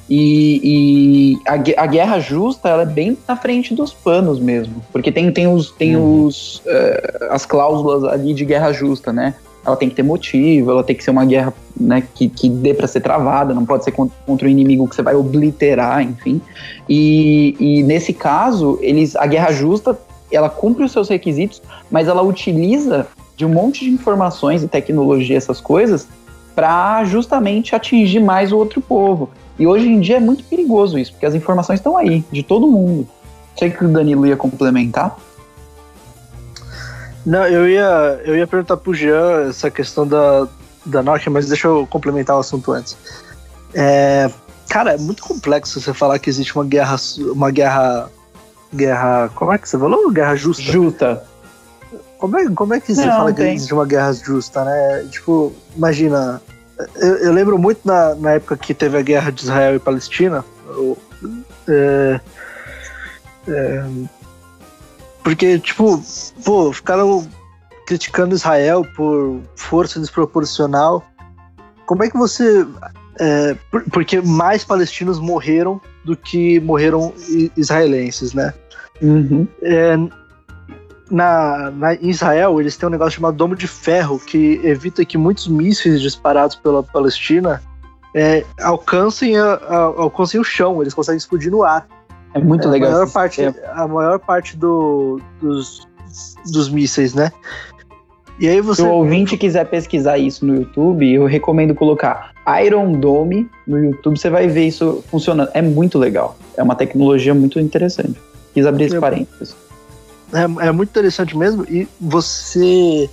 E, 0.09 0.61
e 0.63 1.37
a, 1.45 1.83
a, 1.83 1.85
guerra 1.85 2.17
justa 2.19 2.69
ela 2.69 2.83
é 2.83 2.85
bem 2.85 3.17
na 3.27 3.35
frente 3.35 3.75
dos 3.75 3.93
panos 3.93 4.39
mesmo, 4.39 4.81
porque 4.93 5.11
tem, 5.11 5.29
tem, 5.33 5.47
os, 5.47 5.71
tem 5.71 5.97
uhum. 5.97 6.25
os, 6.25 6.59
uh, 6.59 7.25
as 7.29 7.45
cláusulas 7.45 8.05
ali 8.05 8.33
de 8.33 8.45
guerra 8.45 8.71
justa, 8.71 9.11
né? 9.11 9.35
Ela 9.65 9.75
tem 9.75 9.89
que 9.89 9.95
ter 9.95 10.03
motivo, 10.03 10.71
ela 10.71 10.81
tem 10.81 10.95
que 10.95 11.03
ser 11.03 11.11
uma 11.11 11.25
guerra 11.25 11.53
né, 11.77 12.01
que, 12.15 12.29
que 12.29 12.49
dê 12.49 12.73
para 12.73 12.87
ser 12.87 13.01
travada, 13.01 13.53
não 13.53 13.65
pode 13.65 13.83
ser 13.83 13.91
contra, 13.91 14.15
contra 14.25 14.47
um 14.47 14.49
inimigo 14.49 14.87
que 14.87 14.95
você 14.95 15.01
vai 15.01 15.13
obliterar, 15.13 16.01
enfim. 16.01 16.41
E, 16.87 17.53
e 17.59 17.83
nesse 17.83 18.13
caso, 18.13 18.79
eles, 18.81 19.13
a 19.17 19.27
guerra 19.27 19.51
justa 19.51 19.99
ela 20.31 20.49
cumpre 20.49 20.85
os 20.85 20.91
seus 20.93 21.09
requisitos, 21.09 21.61
mas 21.91 22.07
ela 22.07 22.21
utiliza 22.21 23.07
de 23.37 23.45
um 23.45 23.49
monte 23.49 23.85
de 23.85 23.91
informações 23.91 24.63
e 24.63 24.67
tecnologia, 24.67 25.37
essas 25.37 25.61
coisas, 25.61 26.07
para 26.55 27.05
justamente 27.05 27.75
atingir 27.75 28.19
mais 28.19 28.51
o 28.51 28.57
outro 28.57 28.81
povo. 28.81 29.29
E 29.59 29.67
hoje 29.67 29.87
em 29.87 29.99
dia 29.99 30.17
é 30.17 30.19
muito 30.19 30.43
perigoso 30.43 30.97
isso, 30.97 31.11
porque 31.11 31.25
as 31.25 31.35
informações 31.35 31.79
estão 31.79 31.95
aí, 31.95 32.25
de 32.31 32.41
todo 32.41 32.67
mundo. 32.67 33.07
Sei 33.55 33.69
que 33.69 33.85
o 33.85 33.87
Danilo 33.87 34.25
ia 34.25 34.35
complementar. 34.35 35.15
Não, 37.23 37.45
eu 37.45 37.69
ia, 37.69 38.21
eu 38.25 38.35
ia 38.35 38.47
perguntar 38.47 38.77
pro 38.77 38.93
Jean 38.93 39.49
essa 39.49 39.69
questão 39.69 40.07
da, 40.07 40.47
da 40.83 41.03
Nokia, 41.03 41.31
mas 41.31 41.47
deixa 41.47 41.67
eu 41.67 41.85
complementar 41.87 42.35
o 42.35 42.39
assunto 42.39 42.71
antes. 42.71 42.97
É, 43.73 44.31
cara, 44.67 44.93
é 44.93 44.97
muito 44.97 45.21
complexo 45.21 45.79
você 45.79 45.93
falar 45.93 46.17
que 46.17 46.29
existe 46.29 46.55
uma 46.55 46.65
guerra. 46.65 46.95
Uma 47.19 47.51
guerra. 47.51 48.09
Guerra. 48.73 49.29
Como 49.35 49.53
é 49.53 49.57
que 49.57 49.69
você 49.69 49.77
falou? 49.77 50.09
Guerra 50.11 50.35
justa. 50.35 50.63
Justa. 50.63 51.23
Como 52.17 52.37
é, 52.37 52.49
como 52.51 52.73
é 52.73 52.79
que 52.79 52.93
você 52.93 53.05
não, 53.05 53.17
fala 53.17 53.33
que 53.33 53.41
existe 53.41 53.73
uma 53.73 53.85
guerra 53.85 54.11
justa, 54.13 54.63
né? 54.65 55.07
Tipo, 55.09 55.53
imagina, 55.75 56.41
eu, 56.95 57.17
eu, 57.17 57.33
lembro 57.33 57.57
muito 57.57 57.81
na, 57.85 58.15
na 58.15 58.31
época 58.33 58.57
que 58.57 58.73
teve 58.73 58.97
a 58.97 59.01
guerra 59.01 59.31
de 59.31 59.43
Israel 59.43 59.75
e 59.75 59.79
Palestina. 59.79 60.43
Eu, 60.67 60.97
é, 61.67 62.19
é, 63.47 63.85
porque, 65.23 65.59
tipo, 65.59 66.01
pô, 66.43 66.71
ficaram 66.71 67.27
criticando 67.85 68.35
Israel 68.35 68.85
por 68.95 69.41
força 69.55 69.99
desproporcional. 69.99 71.03
Como 71.85 72.03
é 72.03 72.09
que 72.09 72.17
você. 72.17 72.65
É, 73.19 73.55
porque 73.91 74.21
mais 74.21 74.63
palestinos 74.63 75.19
morreram 75.19 75.81
do 76.05 76.15
que 76.15 76.59
morreram 76.59 77.13
israelenses, 77.55 78.33
né? 78.33 78.53
Uhum. 79.01 79.47
É, 79.61 79.95
na, 81.09 81.71
na, 81.71 81.93
em 81.95 82.09
Israel, 82.09 82.59
eles 82.59 82.77
têm 82.77 82.87
um 82.87 82.91
negócio 82.91 83.13
chamado 83.13 83.35
Domo 83.35 83.55
de 83.55 83.67
Ferro, 83.67 84.19
que 84.19 84.59
evita 84.63 85.03
que 85.05 85.17
muitos 85.17 85.47
mísseis 85.47 86.01
disparados 86.01 86.55
pela 86.55 86.83
Palestina 86.83 87.61
é, 88.13 88.43
alcancem, 88.61 89.37
a, 89.37 89.53
a, 89.53 89.77
alcancem 89.77 90.39
o 90.39 90.43
chão, 90.43 90.81
eles 90.81 90.93
conseguem 90.93 91.17
explodir 91.17 91.51
no 91.51 91.63
ar. 91.63 91.87
É 92.33 92.39
muito 92.39 92.67
é, 92.67 92.71
legal. 92.71 92.89
A 92.89 92.93
maior 92.93 93.11
parte, 93.11 93.41
a 93.43 93.87
maior 93.87 94.19
parte 94.19 94.57
do, 94.57 95.19
dos, 95.41 95.87
dos 96.51 96.69
mísseis, 96.69 97.13
né? 97.13 97.31
E 98.39 98.47
aí 98.47 98.61
você... 98.61 98.83
Se 98.83 98.87
o 98.87 98.91
ouvinte 98.91 99.35
quiser 99.35 99.65
pesquisar 99.65 100.17
isso 100.17 100.45
no 100.45 100.55
YouTube, 100.55 101.11
eu 101.11 101.25
recomendo 101.25 101.73
colocar 101.73 102.31
Iron 102.63 102.93
Dome 102.93 103.49
no 103.65 103.83
YouTube, 103.83 104.17
você 104.17 104.29
vai 104.29 104.47
ver 104.47 104.67
isso 104.67 105.03
funcionando. 105.09 105.49
É 105.53 105.61
muito 105.61 105.97
legal. 105.97 106.37
É 106.55 106.61
uma 106.61 106.75
tecnologia 106.75 107.33
muito 107.33 107.59
interessante. 107.59 108.19
Quis 108.53 108.65
abrir 108.65 108.85
esse 108.85 108.99
parênteses. 108.99 109.55
É, 110.33 110.67
é 110.67 110.71
muito 110.71 110.89
interessante 110.89 111.37
mesmo. 111.37 111.65
E 111.69 111.87
você 111.99 113.09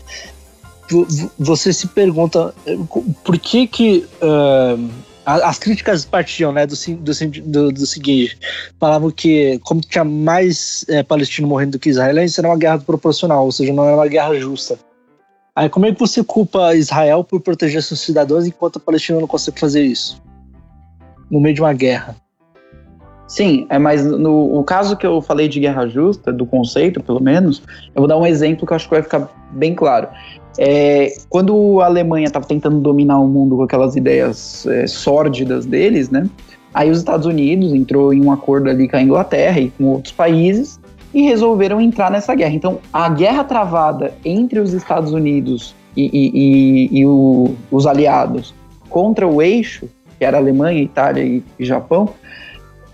você 1.38 1.72
se 1.72 1.86
pergunta 1.88 2.54
eh, 2.66 2.76
por 3.24 3.38
que 3.38 3.66
que 3.66 4.06
uh, 4.20 4.90
as 5.24 5.58
críticas 5.58 6.04
partiam 6.04 6.52
né, 6.52 6.66
do, 6.66 6.74
do, 7.42 7.72
do, 7.72 7.86
seguinte, 7.86 8.38
falavam 8.78 9.10
que 9.10 9.58
como 9.64 9.80
tinha 9.80 10.04
mais 10.04 10.84
é, 10.88 11.02
palestino 11.02 11.48
morrendo 11.48 11.72
do 11.72 11.78
que 11.78 11.88
israelense, 11.88 12.38
era 12.38 12.48
uma 12.48 12.58
guerra 12.58 12.78
proporcional, 12.78 13.44
ou 13.44 13.52
seja, 13.52 13.72
não 13.72 13.86
era 13.86 13.96
uma 13.96 14.06
guerra 14.06 14.38
justa. 14.38 14.78
Aí 15.56 15.68
como 15.68 15.86
é 15.86 15.92
que 15.92 16.00
você 16.00 16.22
culpa 16.22 16.74
Israel 16.74 17.24
por 17.24 17.40
proteger 17.40 17.82
seus 17.82 18.00
cidadãos 18.00 18.46
enquanto 18.46 18.76
a 18.76 18.80
Palestina 18.80 19.20
não 19.20 19.26
consegue 19.26 19.58
fazer 19.58 19.82
isso? 19.82 20.20
No 21.30 21.40
meio 21.40 21.54
de 21.54 21.62
uma 21.62 21.72
guerra. 21.72 22.16
Sim, 23.26 23.66
é, 23.70 23.78
mas 23.78 24.04
no, 24.04 24.54
no 24.54 24.64
caso 24.64 24.96
que 24.96 25.06
eu 25.06 25.20
falei 25.22 25.48
de 25.48 25.60
guerra 25.60 25.86
justa, 25.86 26.32
do 26.32 26.44
conceito, 26.44 27.02
pelo 27.02 27.22
menos, 27.22 27.62
eu 27.94 28.02
vou 28.02 28.06
dar 28.06 28.18
um 28.18 28.26
exemplo 28.26 28.66
que 28.66 28.72
eu 28.72 28.76
acho 28.76 28.86
que 28.86 28.94
vai 28.94 29.02
ficar 29.02 29.28
bem 29.50 29.74
claro. 29.74 30.08
É, 30.58 31.12
quando 31.28 31.80
a 31.80 31.86
Alemanha 31.86 32.26
estava 32.26 32.46
tentando 32.46 32.78
dominar 32.78 33.18
o 33.18 33.26
mundo 33.26 33.56
com 33.56 33.62
aquelas 33.62 33.96
ideias 33.96 34.66
é, 34.66 34.86
sórdidas 34.86 35.66
deles, 35.66 36.10
né? 36.10 36.28
Aí 36.72 36.90
os 36.90 36.98
Estados 36.98 37.26
Unidos 37.26 37.72
entrou 37.72 38.12
em 38.12 38.24
um 38.24 38.30
acordo 38.30 38.68
ali 38.68 38.88
com 38.88 38.96
a 38.96 39.02
Inglaterra 39.02 39.60
e 39.60 39.70
com 39.70 39.84
outros 39.84 40.12
países 40.12 40.80
e 41.12 41.22
resolveram 41.22 41.80
entrar 41.80 42.10
nessa 42.10 42.34
guerra. 42.34 42.54
Então, 42.54 42.78
a 42.92 43.08
guerra 43.08 43.44
travada 43.44 44.12
entre 44.24 44.58
os 44.58 44.72
Estados 44.72 45.12
Unidos 45.12 45.74
e, 45.96 46.10
e, 46.12 46.30
e, 46.34 47.00
e 47.00 47.06
o, 47.06 47.54
os 47.70 47.86
aliados 47.86 48.52
contra 48.90 49.26
o 49.26 49.40
eixo, 49.40 49.88
que 50.18 50.24
era 50.24 50.36
Alemanha, 50.36 50.82
Itália 50.82 51.22
e 51.24 51.64
Japão, 51.64 52.10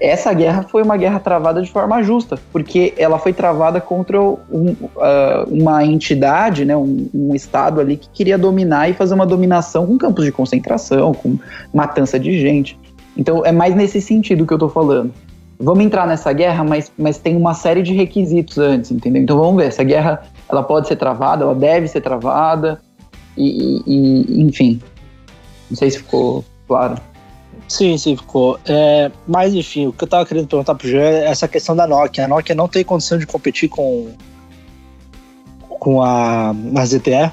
essa 0.01 0.33
guerra 0.33 0.63
foi 0.63 0.83
uma 0.83 0.97
guerra 0.97 1.21
travada 1.21 1.61
de 1.61 1.71
forma 1.71 2.03
justa, 2.03 2.39
porque 2.51 2.95
ela 2.97 3.19
foi 3.19 3.35
travada 3.35 3.81
contra 3.81 4.19
um, 4.21 4.37
uh, 4.51 5.47
uma 5.51 5.85
entidade, 5.85 6.65
né, 6.65 6.75
um, 6.75 7.09
um, 7.13 7.35
Estado 7.35 7.81
ali 7.81 7.99
que 7.99 8.09
queria 8.09 8.39
dominar 8.39 8.89
e 8.89 8.95
fazer 8.95 9.15
uma 9.15 9.27
dominação 9.27 9.87
com 9.87 9.99
campos 9.99 10.25
de 10.25 10.33
concentração, 10.33 11.13
com 11.13 11.39
matança 11.73 12.19
de 12.19 12.41
gente. 12.41 12.79
Então 13.17 13.45
é 13.45 13.53
mais 13.53 13.75
nesse 13.75 14.01
sentido 14.01 14.47
que 14.47 14.53
eu 14.53 14.57
estou 14.57 14.71
falando. 14.71 15.13
Vamos 15.59 15.85
entrar 15.85 16.07
nessa 16.07 16.33
guerra, 16.33 16.65
mas, 16.65 16.91
mas 16.97 17.19
tem 17.19 17.37
uma 17.37 17.53
série 17.53 17.83
de 17.83 17.93
requisitos 17.93 18.57
antes, 18.57 18.91
entendeu? 18.91 19.23
Então 19.23 19.39
vamos 19.39 19.57
ver, 19.57 19.69
essa 19.69 19.85
guerra 19.85 20.23
ela 20.49 20.63
pode 20.63 20.89
ser 20.89 20.97
travada, 20.97 21.45
ela 21.45 21.55
deve 21.55 21.87
ser 21.87 22.01
travada, 22.01 22.81
e, 23.37 23.83
e 23.87 24.43
enfim. 24.43 24.81
Não 25.71 25.77
sei 25.77 25.91
se 25.91 25.99
ficou 25.99 26.45
claro. 26.67 26.97
Sim, 27.71 27.97
sim, 27.97 28.17
ficou. 28.17 28.59
É, 28.67 29.13
mas 29.29 29.55
enfim, 29.55 29.87
o 29.87 29.93
que 29.93 30.03
eu 30.03 30.09
tava 30.09 30.27
querendo 30.27 30.49
perguntar 30.49 30.75
pro 30.75 30.89
Jean 30.89 31.03
é 31.03 31.27
essa 31.27 31.47
questão 31.47 31.77
da 31.77 31.87
Nokia. 31.87 32.25
A 32.25 32.29
Nokia 32.29 32.53
não 32.53 32.67
tem 32.67 32.83
condição 32.83 33.17
de 33.17 33.29
competir 33.29 33.69
com, 33.69 34.09
com 35.69 36.03
a, 36.03 36.51
a 36.51 36.85
ZTE? 36.85 37.31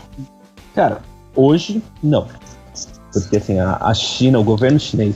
Cara, 0.75 1.01
hoje 1.35 1.81
não. 2.03 2.27
Porque 3.11 3.37
assim, 3.37 3.57
a, 3.57 3.79
a 3.81 3.91
China, 3.95 4.37
o 4.37 4.43
governo 4.43 4.79
chinês, 4.79 5.15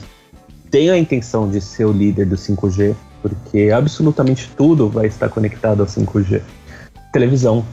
tem 0.71 0.89
a 0.89 0.97
intenção 0.97 1.47
de 1.47 1.61
ser 1.61 1.85
o 1.85 1.91
líder 1.91 2.25
do 2.25 2.35
5G, 2.35 2.95
porque 3.21 3.69
absolutamente 3.69 4.49
tudo 4.57 4.89
vai 4.89 5.05
estar 5.05 5.29
conectado 5.29 5.81
ao 5.81 5.85
5G. 5.85 6.41
Televisão, 7.13 7.63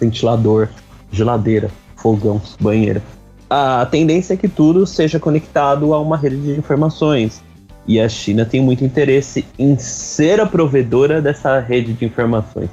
ventilador, 0.00 0.70
geladeira, 1.10 1.70
fogão, 1.96 2.40
banheira 2.58 3.02
a 3.54 3.84
tendência 3.84 4.32
é 4.32 4.36
que 4.38 4.48
tudo 4.48 4.86
seja 4.86 5.20
conectado 5.20 5.92
a 5.92 6.00
uma 6.00 6.16
rede 6.16 6.38
de 6.38 6.58
informações. 6.58 7.42
E 7.86 8.00
a 8.00 8.08
China 8.08 8.46
tem 8.46 8.62
muito 8.62 8.82
interesse 8.82 9.44
em 9.58 9.76
ser 9.76 10.40
a 10.40 10.46
provedora 10.46 11.20
dessa 11.20 11.60
rede 11.60 11.92
de 11.92 12.06
informações. 12.06 12.70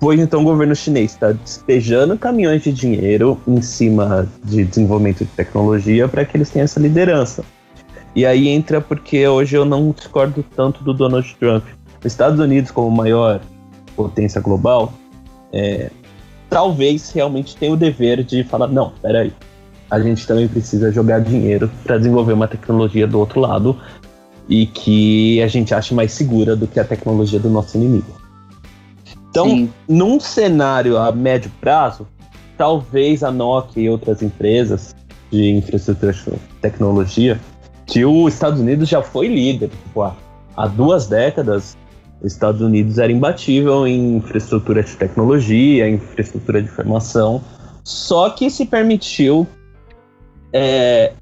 Pois 0.00 0.18
então 0.18 0.40
o 0.40 0.44
governo 0.44 0.74
chinês 0.74 1.12
está 1.12 1.30
despejando 1.30 2.18
caminhões 2.18 2.64
de 2.64 2.72
dinheiro 2.72 3.40
em 3.46 3.62
cima 3.62 4.28
de 4.42 4.64
desenvolvimento 4.64 5.18
de 5.24 5.30
tecnologia 5.30 6.08
para 6.08 6.24
que 6.24 6.36
eles 6.36 6.50
tenham 6.50 6.64
essa 6.64 6.80
liderança. 6.80 7.44
E 8.12 8.26
aí 8.26 8.48
entra 8.48 8.80
porque 8.80 9.28
hoje 9.28 9.56
eu 9.56 9.64
não 9.64 9.92
discordo 9.92 10.44
tanto 10.56 10.82
do 10.82 10.92
Donald 10.92 11.32
Trump. 11.38 11.62
Os 12.00 12.06
Estados 12.06 12.40
Unidos, 12.40 12.72
como 12.72 12.90
maior 12.90 13.40
potência 13.94 14.40
global, 14.40 14.92
é, 15.52 15.92
talvez 16.50 17.12
realmente 17.12 17.56
tenha 17.56 17.72
o 17.72 17.76
dever 17.76 18.24
de 18.24 18.42
falar: 18.42 18.66
não, 18.66 18.90
peraí, 19.00 19.32
a 19.90 20.00
gente 20.00 20.26
também 20.26 20.48
precisa 20.48 20.90
jogar 20.92 21.20
dinheiro 21.20 21.70
para 21.84 21.98
desenvolver 21.98 22.32
uma 22.32 22.48
tecnologia 22.48 23.06
do 23.06 23.18
outro 23.18 23.40
lado 23.40 23.76
e 24.48 24.66
que 24.66 25.42
a 25.42 25.48
gente 25.48 25.74
ache 25.74 25.94
mais 25.94 26.12
segura 26.12 26.56
do 26.56 26.66
que 26.66 26.78
a 26.78 26.84
tecnologia 26.84 27.38
do 27.38 27.50
nosso 27.50 27.76
inimigo. 27.76 28.20
Então, 29.30 29.48
Sim. 29.48 29.72
num 29.88 30.18
cenário 30.18 30.96
a 30.96 31.12
médio 31.12 31.50
prazo, 31.60 32.06
talvez 32.56 33.22
a 33.22 33.30
Nokia 33.30 33.82
e 33.82 33.88
outras 33.88 34.22
empresas 34.22 34.94
de 35.30 35.50
infraestrutura 35.50 36.12
de 36.12 36.38
tecnologia, 36.60 37.38
que 37.86 38.04
os 38.04 38.32
Estados 38.32 38.60
Unidos 38.60 38.88
já 38.88 39.02
foi 39.02 39.28
líder. 39.28 39.68
Tipo, 39.68 40.02
há 40.02 40.66
duas 40.66 41.06
décadas, 41.06 41.76
os 42.20 42.32
Estados 42.32 42.60
Unidos 42.60 42.98
era 42.98 43.12
imbatível 43.12 43.86
em 43.86 44.16
infraestrutura 44.16 44.82
de 44.82 44.96
tecnologia, 44.96 45.88
infraestrutura 45.88 46.62
de 46.62 46.68
informação, 46.68 47.42
só 47.84 48.30
que 48.30 48.48
se 48.50 48.64
permitiu 48.64 49.46
é, 50.52 51.12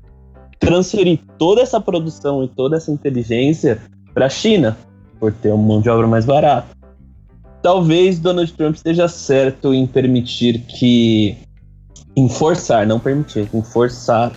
transferir 0.58 1.20
toda 1.38 1.60
essa 1.60 1.80
produção 1.80 2.44
e 2.44 2.48
toda 2.48 2.76
essa 2.76 2.90
inteligência 2.90 3.80
para 4.12 4.26
a 4.26 4.30
China, 4.30 4.76
por 5.18 5.32
ter 5.32 5.48
uma 5.48 5.62
mão 5.62 5.80
de 5.80 5.88
obra 5.88 6.06
mais 6.06 6.24
barata 6.24 6.74
talvez 7.64 8.18
Donald 8.18 8.52
Trump 8.52 8.76
esteja 8.76 9.08
certo 9.08 9.72
em 9.72 9.86
permitir 9.86 10.60
que. 10.68 11.34
em 12.14 12.28
forçar, 12.28 12.86
não 12.86 13.00
permitir, 13.00 13.48
em 13.52 13.62
forçar 13.62 14.30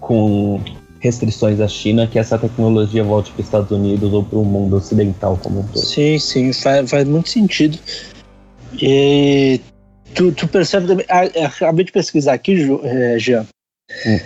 com 0.00 0.58
restrições 0.98 1.60
à 1.60 1.68
China 1.68 2.06
que 2.06 2.18
essa 2.18 2.38
tecnologia 2.38 3.04
volte 3.04 3.30
para 3.32 3.40
os 3.40 3.46
Estados 3.46 3.70
Unidos 3.70 4.10
ou 4.14 4.24
para 4.24 4.38
o 4.38 4.44
mundo 4.44 4.76
ocidental 4.76 5.38
como 5.42 5.60
um 5.60 5.62
todo. 5.64 5.84
Sim, 5.84 6.18
sim, 6.18 6.52
faz, 6.54 6.90
faz 6.90 7.06
muito 7.06 7.28
sentido. 7.28 7.78
E 8.80 9.60
tu, 10.14 10.32
tu 10.32 10.48
percebe 10.48 10.86
também. 10.86 11.04
Acabei 11.44 11.84
de 11.84 11.92
pesquisar 11.92 12.32
aqui, 12.32 12.56
é, 12.82 13.18
Jean. 13.18 13.46
Hum. 14.06 14.20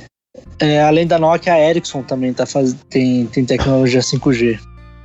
É, 0.61 0.82
além 0.82 1.06
da 1.06 1.18
Nokia, 1.18 1.54
a 1.54 1.61
Ericsson 1.61 2.02
também 2.02 2.32
tá 2.32 2.46
faz, 2.46 2.74
tem, 2.90 3.26
tem 3.26 3.44
tecnologia 3.44 4.00
5G. 4.00 4.59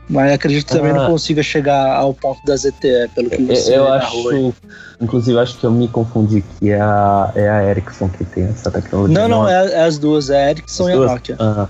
Mas 0.10 0.34
acredito 0.34 0.66
que 0.66 0.74
também 0.74 0.92
ah. 0.92 0.96
não 0.96 1.08
consiga 1.08 1.42
chegar 1.42 1.96
ao 1.96 2.14
ponto 2.14 2.44
da 2.46 2.56
ZTE, 2.56 3.10
pelo 3.16 3.30
que 3.30 3.42
você 3.44 3.78
Eu 3.78 3.88
acho. 3.92 4.54
Inclusive, 5.02 5.40
acho 5.40 5.58
que 5.58 5.66
eu 5.66 5.72
me 5.72 5.88
confundi 5.88 6.44
que 6.60 6.72
é 6.72 6.80
a, 6.80 7.32
é 7.36 7.50
a 7.50 7.64
Ericsson 7.70 8.10
que 8.10 8.26
tem 8.26 8.44
essa 8.46 8.70
tecnologia. 8.70 9.18
Não, 9.18 9.28
não, 9.28 9.48
é, 9.48 9.72
é 9.72 9.84
as 9.84 9.98
duas, 9.98 10.30
é 10.30 10.46
a 10.46 10.50
Ericsson 10.52 10.84
as 10.84 10.90
e 10.90 10.94
duas? 10.94 11.10
a 11.10 11.14
Nokia. 11.14 11.36
Ah. 11.40 11.68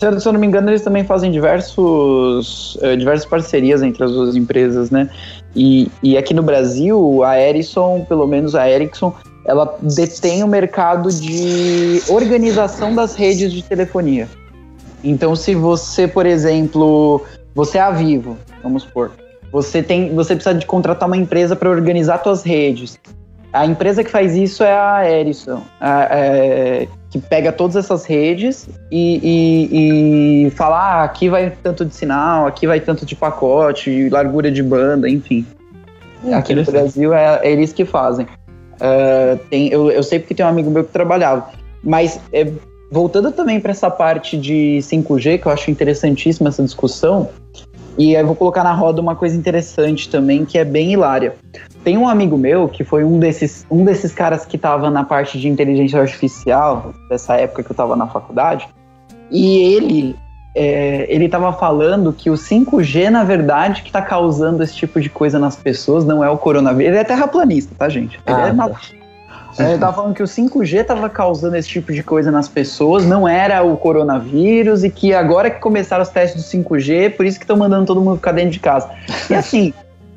Se, 0.00 0.20
se 0.20 0.28
eu 0.28 0.32
não 0.32 0.40
me 0.40 0.46
engano, 0.46 0.70
eles 0.70 0.82
também 0.82 1.04
fazem 1.04 1.30
diversos, 1.30 2.76
uh, 2.76 2.96
diversas 2.96 3.26
parcerias 3.26 3.82
entre 3.82 4.02
as 4.02 4.10
duas 4.10 4.34
empresas, 4.34 4.90
né? 4.90 5.08
E, 5.54 5.90
e 6.02 6.16
aqui 6.16 6.34
no 6.34 6.42
Brasil, 6.42 7.22
a 7.22 7.38
Ericsson, 7.38 8.04
pelo 8.08 8.26
menos 8.26 8.54
a 8.54 8.68
Ericsson, 8.68 9.14
ela 9.44 9.76
detém 9.82 10.42
o 10.42 10.48
mercado 10.48 11.10
de 11.10 12.02
organização 12.08 12.94
das 12.94 13.14
redes 13.14 13.52
de 13.52 13.62
telefonia. 13.62 14.28
Então, 15.02 15.34
se 15.34 15.54
você, 15.54 16.06
por 16.06 16.26
exemplo, 16.26 17.24
você 17.54 17.78
é 17.78 17.80
a 17.80 17.90
Vivo, 17.90 18.36
vamos 18.62 18.84
supor, 18.84 19.10
você 19.50 19.82
tem, 19.82 20.14
você 20.14 20.34
precisa 20.34 20.54
de 20.54 20.64
contratar 20.64 21.08
uma 21.08 21.16
empresa 21.16 21.56
para 21.56 21.68
organizar 21.68 22.22
suas 22.22 22.42
redes. 22.42 22.98
A 23.52 23.66
empresa 23.66 24.02
que 24.02 24.10
faz 24.10 24.34
isso 24.34 24.64
é 24.64 24.72
a 24.72 25.10
Ericsson, 25.10 25.62
a, 25.78 26.08
é, 26.10 26.88
que 27.10 27.18
pega 27.18 27.52
todas 27.52 27.76
essas 27.76 28.06
redes 28.06 28.66
e, 28.90 29.20
e, 29.22 30.46
e 30.46 30.50
fala: 30.52 30.78
ah, 30.78 31.04
aqui 31.04 31.28
vai 31.28 31.52
tanto 31.62 31.84
de 31.84 31.94
sinal, 31.94 32.46
aqui 32.46 32.66
vai 32.66 32.80
tanto 32.80 33.04
de 33.04 33.14
pacote, 33.14 34.08
largura 34.08 34.50
de 34.50 34.62
banda, 34.62 35.06
enfim. 35.06 35.44
Aqui 36.32 36.54
no 36.54 36.64
Brasil 36.64 37.12
é, 37.12 37.40
é, 37.42 37.52
eles 37.52 37.72
que 37.72 37.84
fazem. 37.84 38.26
Uh, 38.82 39.38
tem, 39.48 39.68
eu, 39.68 39.90
eu 39.92 40.02
sei 40.02 40.18
porque 40.18 40.34
tem 40.34 40.44
um 40.44 40.48
amigo 40.48 40.70
meu 40.70 40.82
que 40.82 40.92
trabalhava. 40.92 41.50
Mas 41.84 42.20
é, 42.32 42.50
voltando 42.90 43.30
também 43.30 43.60
para 43.60 43.70
essa 43.70 43.88
parte 43.88 44.36
de 44.36 44.80
5G, 44.82 45.40
que 45.40 45.46
eu 45.46 45.52
acho 45.52 45.70
interessantíssima 45.70 46.48
essa 46.48 46.62
discussão, 46.62 47.28
e 47.96 48.14
eu 48.14 48.26
vou 48.26 48.34
colocar 48.34 48.64
na 48.64 48.72
roda 48.72 49.00
uma 49.00 49.14
coisa 49.14 49.36
interessante 49.36 50.08
também, 50.08 50.44
que 50.44 50.58
é 50.58 50.64
bem 50.64 50.92
hilária. 50.92 51.36
Tem 51.84 51.96
um 51.96 52.08
amigo 52.08 52.36
meu 52.36 52.68
que 52.68 52.82
foi 52.82 53.04
um 53.04 53.18
desses, 53.18 53.66
um 53.70 53.84
desses 53.84 54.12
caras 54.12 54.44
que 54.44 54.56
estava 54.56 54.90
na 54.90 55.04
parte 55.04 55.38
de 55.38 55.48
inteligência 55.48 56.00
artificial, 56.00 56.92
dessa 57.08 57.36
época 57.36 57.62
que 57.62 57.70
eu 57.70 57.74
estava 57.74 57.94
na 57.94 58.06
faculdade, 58.06 58.68
e 59.30 59.58
ele 59.58 60.16
é, 60.54 61.06
ele 61.08 61.24
estava 61.26 61.52
falando 61.52 62.12
que 62.12 62.28
o 62.28 62.34
5G, 62.34 63.08
na 63.08 63.24
verdade, 63.24 63.82
que 63.82 63.88
está 63.88 64.02
causando 64.02 64.62
esse 64.62 64.74
tipo 64.74 65.00
de 65.00 65.08
coisa 65.08 65.38
nas 65.38 65.56
pessoas, 65.56 66.04
não 66.04 66.22
é 66.22 66.28
o 66.28 66.36
coronavírus. 66.36 66.90
Ele 66.90 66.98
é 66.98 67.04
terraplanista, 67.04 67.74
tá, 67.76 67.88
gente? 67.88 68.20
Ele 68.26 68.36
ah, 68.36 68.48
é 68.48 68.54
tá. 68.54 68.80
É, 69.58 69.76
tava 69.76 69.92
falando 69.92 70.14
que 70.14 70.22
o 70.22 70.26
5G 70.26 70.84
tava 70.84 71.10
causando 71.10 71.56
esse 71.56 71.68
tipo 71.68 71.92
de 71.92 72.02
coisa 72.02 72.30
nas 72.30 72.48
pessoas, 72.48 73.04
não 73.04 73.28
era 73.28 73.62
o 73.62 73.76
coronavírus, 73.76 74.82
e 74.82 74.90
que 74.90 75.12
agora 75.12 75.50
que 75.50 75.60
começaram 75.60 76.02
os 76.02 76.08
testes 76.08 76.42
do 76.42 76.48
5G, 76.48 77.16
por 77.16 77.26
isso 77.26 77.38
que 77.38 77.44
estão 77.44 77.56
mandando 77.56 77.86
todo 77.86 78.00
mundo 78.00 78.16
ficar 78.16 78.32
dentro 78.32 78.50
de 78.50 78.60
casa. 78.60 78.90
E 79.28 79.34
assim, 79.34 79.74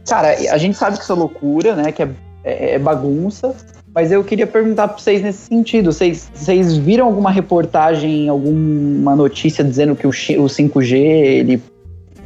cara, 0.08 0.30
a 0.30 0.58
gente 0.58 0.78
sabe 0.78 0.98
que 0.98 1.04
isso 1.04 1.12
é 1.12 1.16
loucura, 1.16 1.76
né? 1.76 1.92
Que 1.92 2.04
é, 2.04 2.10
é, 2.44 2.76
é 2.76 2.80
bagunça, 2.80 3.54
mas 3.96 4.12
eu 4.12 4.22
queria 4.26 4.46
perguntar 4.46 4.90
para 4.90 4.98
vocês 4.98 5.22
nesse 5.22 5.48
sentido. 5.48 5.94
Vocês, 5.94 6.30
vocês 6.34 6.76
viram 6.76 7.06
alguma 7.06 7.32
reportagem, 7.32 8.28
alguma 8.28 9.16
notícia 9.16 9.64
dizendo 9.64 9.96
que 9.96 10.06
o, 10.06 10.10
o 10.10 10.48
5G, 10.48 10.94
ele, 10.94 11.64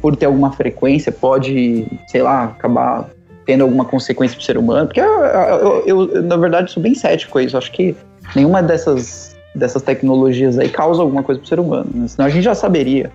por 0.02 0.16
ter 0.16 0.26
alguma 0.26 0.50
frequência, 0.50 1.12
pode, 1.12 1.86
sei 2.08 2.22
lá, 2.22 2.46
acabar 2.46 3.08
tendo 3.46 3.62
alguma 3.62 3.84
consequência 3.84 4.36
pro 4.36 4.44
ser 4.44 4.58
humano, 4.58 4.88
porque 4.88 5.00
eu, 5.00 5.06
eu, 5.06 5.86
eu, 5.86 6.22
na 6.22 6.36
verdade, 6.36 6.72
sou 6.72 6.82
bem 6.82 6.94
cético 6.94 7.32
com 7.32 7.40
isso. 7.40 7.56
Acho 7.56 7.70
que 7.70 7.94
nenhuma 8.34 8.60
dessas, 8.60 9.36
dessas 9.54 9.80
tecnologias 9.80 10.58
aí 10.58 10.68
causa 10.68 11.00
alguma 11.00 11.22
coisa 11.22 11.40
pro 11.40 11.48
ser 11.48 11.60
humano, 11.60 11.88
né? 11.94 12.08
senão 12.08 12.26
a 12.26 12.30
gente 12.30 12.42
já 12.42 12.54
saberia. 12.54 13.12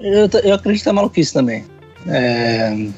Eu, 0.00 0.28
eu 0.44 0.54
acredito 0.54 0.86
na 0.86 0.92
maluquice 0.92 1.32
também. 1.32 1.64
É, 2.06 2.88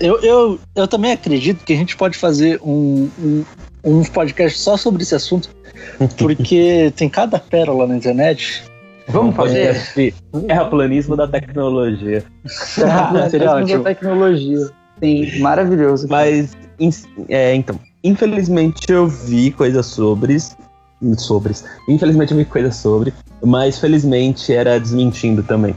eu, 0.00 0.18
eu, 0.20 0.58
eu 0.74 0.88
também 0.88 1.12
acredito 1.12 1.64
que 1.64 1.72
a 1.72 1.76
gente 1.76 1.96
pode 1.96 2.16
fazer 2.16 2.60
um, 2.62 3.08
um, 3.18 3.44
um 3.84 4.04
podcast 4.04 4.58
só 4.58 4.76
sobre 4.76 5.02
esse 5.02 5.14
assunto, 5.14 5.50
porque 6.16 6.92
tem 6.96 7.08
cada 7.08 7.38
pérola 7.38 7.86
na 7.86 7.96
internet 7.96 8.62
Vamos 9.10 9.34
fazer 9.34 10.14
terraplanismo 10.46 11.16
da 11.16 11.26
tecnologia. 11.26 12.24
Terraplanismo 12.74 13.78
da 13.78 13.94
tecnologia. 13.94 14.70
Sim, 15.02 15.40
maravilhoso. 15.40 16.06
Mas, 16.08 16.56
é, 17.28 17.54
então, 17.54 17.78
infelizmente 18.04 18.90
eu 18.90 19.08
vi 19.08 19.50
coisas 19.50 19.86
sobre. 19.86 20.38
Sobre. 21.16 21.54
Infelizmente 21.88 22.32
eu 22.32 22.38
vi 22.38 22.44
coisas 22.44 22.76
sobre, 22.76 23.12
mas 23.42 23.78
felizmente 23.78 24.52
era 24.52 24.78
desmentindo 24.78 25.42
também. 25.42 25.74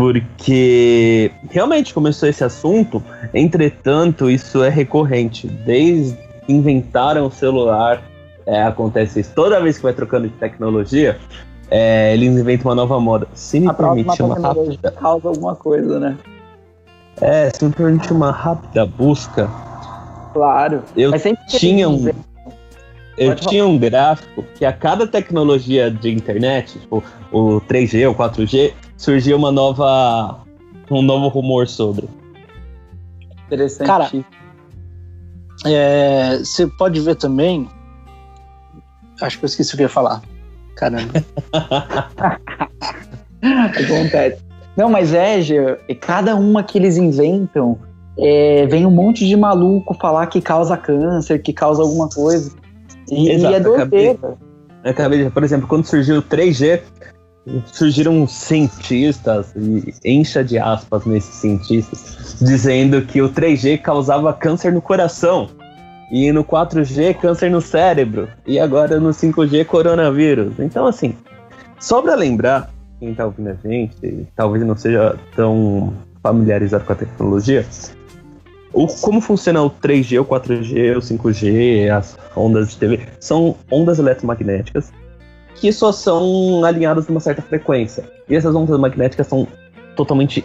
Porque 0.00 1.30
realmente 1.50 1.92
começou 1.92 2.26
esse 2.26 2.42
assunto, 2.42 3.02
entretanto, 3.34 4.30
isso 4.30 4.64
é 4.64 4.70
recorrente. 4.70 5.46
Desde 5.46 6.16
que 6.46 6.54
inventaram 6.54 7.26
o 7.26 7.30
celular, 7.30 8.02
é, 8.46 8.62
acontece 8.62 9.20
isso. 9.20 9.30
Toda 9.34 9.60
vez 9.60 9.76
que 9.76 9.82
vai 9.82 9.92
trocando 9.92 10.26
de 10.26 10.32
tecnologia, 10.36 11.18
é, 11.70 12.14
eles 12.14 12.34
inventam 12.34 12.70
uma 12.70 12.74
nova 12.74 12.98
moda. 12.98 13.28
Se 13.34 13.60
me 13.60 13.68
a 13.68 13.74
permite 13.74 14.22
uma 14.22 14.40
rápida. 14.40 14.90
causa 14.92 15.28
alguma 15.28 15.54
coisa, 15.54 16.00
né? 16.00 16.16
É, 17.20 17.50
se 17.50 17.62
me 17.62 17.70
permite 17.70 18.10
uma 18.10 18.30
rápida 18.30 18.86
busca. 18.86 19.50
Claro. 20.32 20.82
Eu 20.96 21.12
tinha 21.46 21.90
um. 21.90 22.10
Eu 23.18 23.36
tinha 23.36 23.66
um 23.66 23.76
gráfico 23.76 24.42
que 24.54 24.64
a 24.64 24.72
cada 24.72 25.06
tecnologia 25.06 25.90
de 25.90 26.10
internet, 26.10 26.78
tipo 26.78 27.04
o 27.30 27.60
3G 27.60 28.08
ou 28.08 28.14
4G, 28.14 28.72
surgia 29.00 29.34
uma 29.34 29.50
nova. 29.50 30.38
um 30.90 31.00
novo 31.02 31.28
rumor 31.28 31.66
sobre. 31.66 32.06
Interessante. 33.46 33.86
Cara, 33.86 34.10
é, 35.64 36.38
você 36.38 36.66
pode 36.66 37.00
ver 37.00 37.16
também. 37.16 37.68
Acho 39.22 39.38
que 39.38 39.44
eu 39.44 39.48
esqueci 39.48 39.74
o 39.74 39.76
que 39.76 39.82
eu 39.82 39.86
ia 39.86 39.88
falar. 39.88 40.22
Caramba. 40.76 41.12
Acontece. 43.42 44.42
Não, 44.76 44.88
mas 44.90 45.12
é, 45.12 45.40
Gê, 45.40 45.76
cada 46.00 46.36
uma 46.36 46.62
que 46.62 46.78
eles 46.78 46.96
inventam, 46.96 47.78
é, 48.18 48.66
vem 48.66 48.86
um 48.86 48.90
monte 48.90 49.26
de 49.26 49.36
maluco 49.36 49.94
falar 49.94 50.26
que 50.26 50.40
causa 50.40 50.76
câncer, 50.76 51.42
que 51.42 51.52
causa 51.52 51.82
alguma 51.82 52.08
coisa. 52.08 52.52
E, 53.10 53.30
Exato, 53.30 53.52
e 53.52 53.56
é 53.56 53.60
doideira. 53.60 54.12
Acabei, 54.12 54.90
acabei, 54.90 55.30
por 55.30 55.42
exemplo, 55.42 55.66
quando 55.66 55.84
surgiu 55.84 56.18
o 56.18 56.22
3G, 56.22 56.80
surgiram 57.66 58.26
cientistas, 58.26 59.52
e 59.56 59.94
encha 60.04 60.44
de 60.44 60.58
aspas 60.58 61.04
nesses 61.04 61.34
cientistas, 61.36 62.36
dizendo 62.40 63.02
que 63.02 63.22
o 63.22 63.28
3G 63.28 63.80
causava 63.80 64.32
câncer 64.32 64.72
no 64.72 64.82
coração. 64.82 65.48
E 66.12 66.32
no 66.32 66.44
4G, 66.44 67.14
câncer 67.14 67.50
no 67.50 67.60
cérebro. 67.60 68.28
E 68.44 68.58
agora 68.58 68.98
no 68.98 69.10
5G, 69.10 69.64
coronavírus. 69.64 70.58
Então, 70.58 70.86
assim, 70.86 71.14
só 71.78 72.02
pra 72.02 72.16
lembrar, 72.16 72.68
quem 72.98 73.14
tá 73.14 73.26
ouvindo 73.26 73.50
a 73.50 73.68
gente, 73.68 74.26
talvez 74.34 74.64
não 74.66 74.76
seja 74.76 75.16
tão 75.36 75.92
familiarizado 76.20 76.84
com 76.84 76.92
a 76.92 76.96
tecnologia, 76.96 77.64
o, 78.72 78.86
como 78.86 79.20
funciona 79.20 79.62
o 79.62 79.70
3G, 79.70 80.20
o 80.20 80.24
4G, 80.24 80.96
o 80.96 81.00
5G, 81.00 81.90
as 81.90 82.18
ondas 82.36 82.70
de 82.70 82.76
TV, 82.76 83.00
são 83.18 83.56
ondas 83.70 83.98
eletromagnéticas 83.98 84.92
que 85.56 85.72
só 85.72 85.92
são 85.92 86.64
alinhadas 86.64 87.06
numa 87.08 87.20
certa 87.20 87.42
frequência. 87.42 88.04
E 88.28 88.34
essas 88.34 88.54
ondas 88.54 88.78
magnéticas 88.78 89.26
são 89.26 89.46
totalmente, 89.96 90.44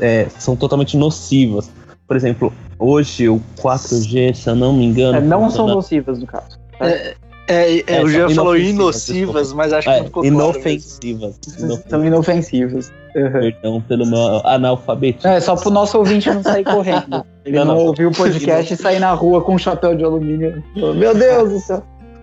é, 0.00 0.26
são 0.38 0.56
totalmente 0.56 0.96
nocivas. 0.96 1.70
Por 2.06 2.16
exemplo, 2.16 2.52
hoje 2.78 3.28
o 3.28 3.40
4G, 3.58 4.34
se 4.34 4.48
eu 4.48 4.54
não 4.54 4.72
me 4.72 4.84
engano. 4.84 5.18
É, 5.18 5.20
não 5.20 5.48
são 5.50 5.66
nocivas, 5.66 6.18
no 6.18 6.26
caso. 6.26 6.58
É, 6.80 7.14
é, 7.48 7.78
é, 7.78 7.84
é, 7.86 8.04
o 8.04 8.08
Jean 8.08 8.30
falou 8.30 8.56
inocivas, 8.56 9.52
mas 9.52 9.72
acho 9.72 9.88
que 9.88 9.94
é, 9.94 10.04
ficou 10.04 10.24
inofensivas. 10.24 11.38
inofensivas. 11.44 11.84
São 11.88 12.04
inofensivas. 12.04 12.92
Uhum. 13.14 13.32
Perdão 13.32 13.80
pelo 13.82 14.06
meu 14.06 14.46
analfabetismo. 14.46 15.30
É, 15.30 15.40
só 15.40 15.56
pro 15.56 15.70
nosso 15.70 15.98
ouvinte 15.98 16.30
não 16.30 16.42
sair 16.42 16.64
correndo. 16.64 17.24
Ele 17.44 17.58
não, 17.58 17.64
não, 17.64 17.74
não 17.74 17.86
ouviu 17.86 18.08
o 18.08 18.12
podcast 18.12 18.72
e 18.72 18.76
sair 18.76 19.00
na 19.00 19.12
rua 19.12 19.42
com 19.42 19.54
um 19.54 19.58
chapéu 19.58 19.94
de 19.94 20.04
alumínio. 20.04 20.62
Meu 20.74 21.14
Deus 21.14 21.50
do 21.50 21.60
céu. 21.60 21.82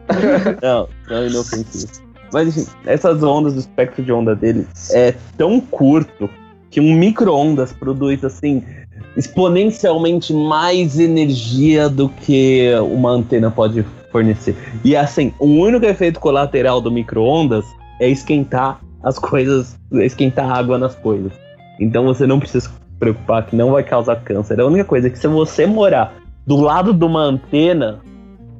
Não, 0.61 0.87
são 1.07 1.27
inofensivas. 1.27 2.01
Mas 2.31 2.57
enfim, 2.57 2.69
essas 2.85 3.23
ondas, 3.23 3.55
o 3.55 3.59
espectro 3.59 4.03
de 4.03 4.11
onda 4.11 4.35
dele 4.35 4.67
é 4.91 5.13
tão 5.37 5.59
curto 5.59 6.29
que 6.69 6.79
um 6.79 6.93
micro-ondas 6.93 7.73
produz 7.73 8.23
assim 8.23 8.63
exponencialmente 9.17 10.33
mais 10.33 10.99
energia 10.99 11.89
do 11.89 12.09
que 12.09 12.71
uma 12.91 13.11
antena 13.11 13.49
pode 13.49 13.83
fornecer. 14.11 14.55
E 14.83 14.95
assim, 14.95 15.33
o 15.39 15.45
único 15.45 15.85
efeito 15.85 16.19
colateral 16.19 16.79
do 16.79 16.91
micro-ondas 16.91 17.65
é 17.99 18.07
esquentar 18.07 18.79
as 19.03 19.17
coisas, 19.17 19.77
esquentar 19.91 20.49
água 20.51 20.77
nas 20.77 20.95
coisas. 20.95 21.31
Então 21.79 22.05
você 22.05 22.27
não 22.27 22.39
precisa 22.39 22.67
se 22.67 22.71
preocupar 22.99 23.45
que 23.45 23.55
não 23.55 23.71
vai 23.71 23.83
causar 23.83 24.17
câncer. 24.17 24.59
A 24.59 24.65
única 24.65 24.85
coisa 24.85 25.07
é 25.07 25.09
que 25.09 25.17
se 25.17 25.27
você 25.27 25.65
morar 25.65 26.13
do 26.45 26.57
lado 26.57 26.93
de 26.93 27.05
uma 27.05 27.21
antena, 27.21 27.99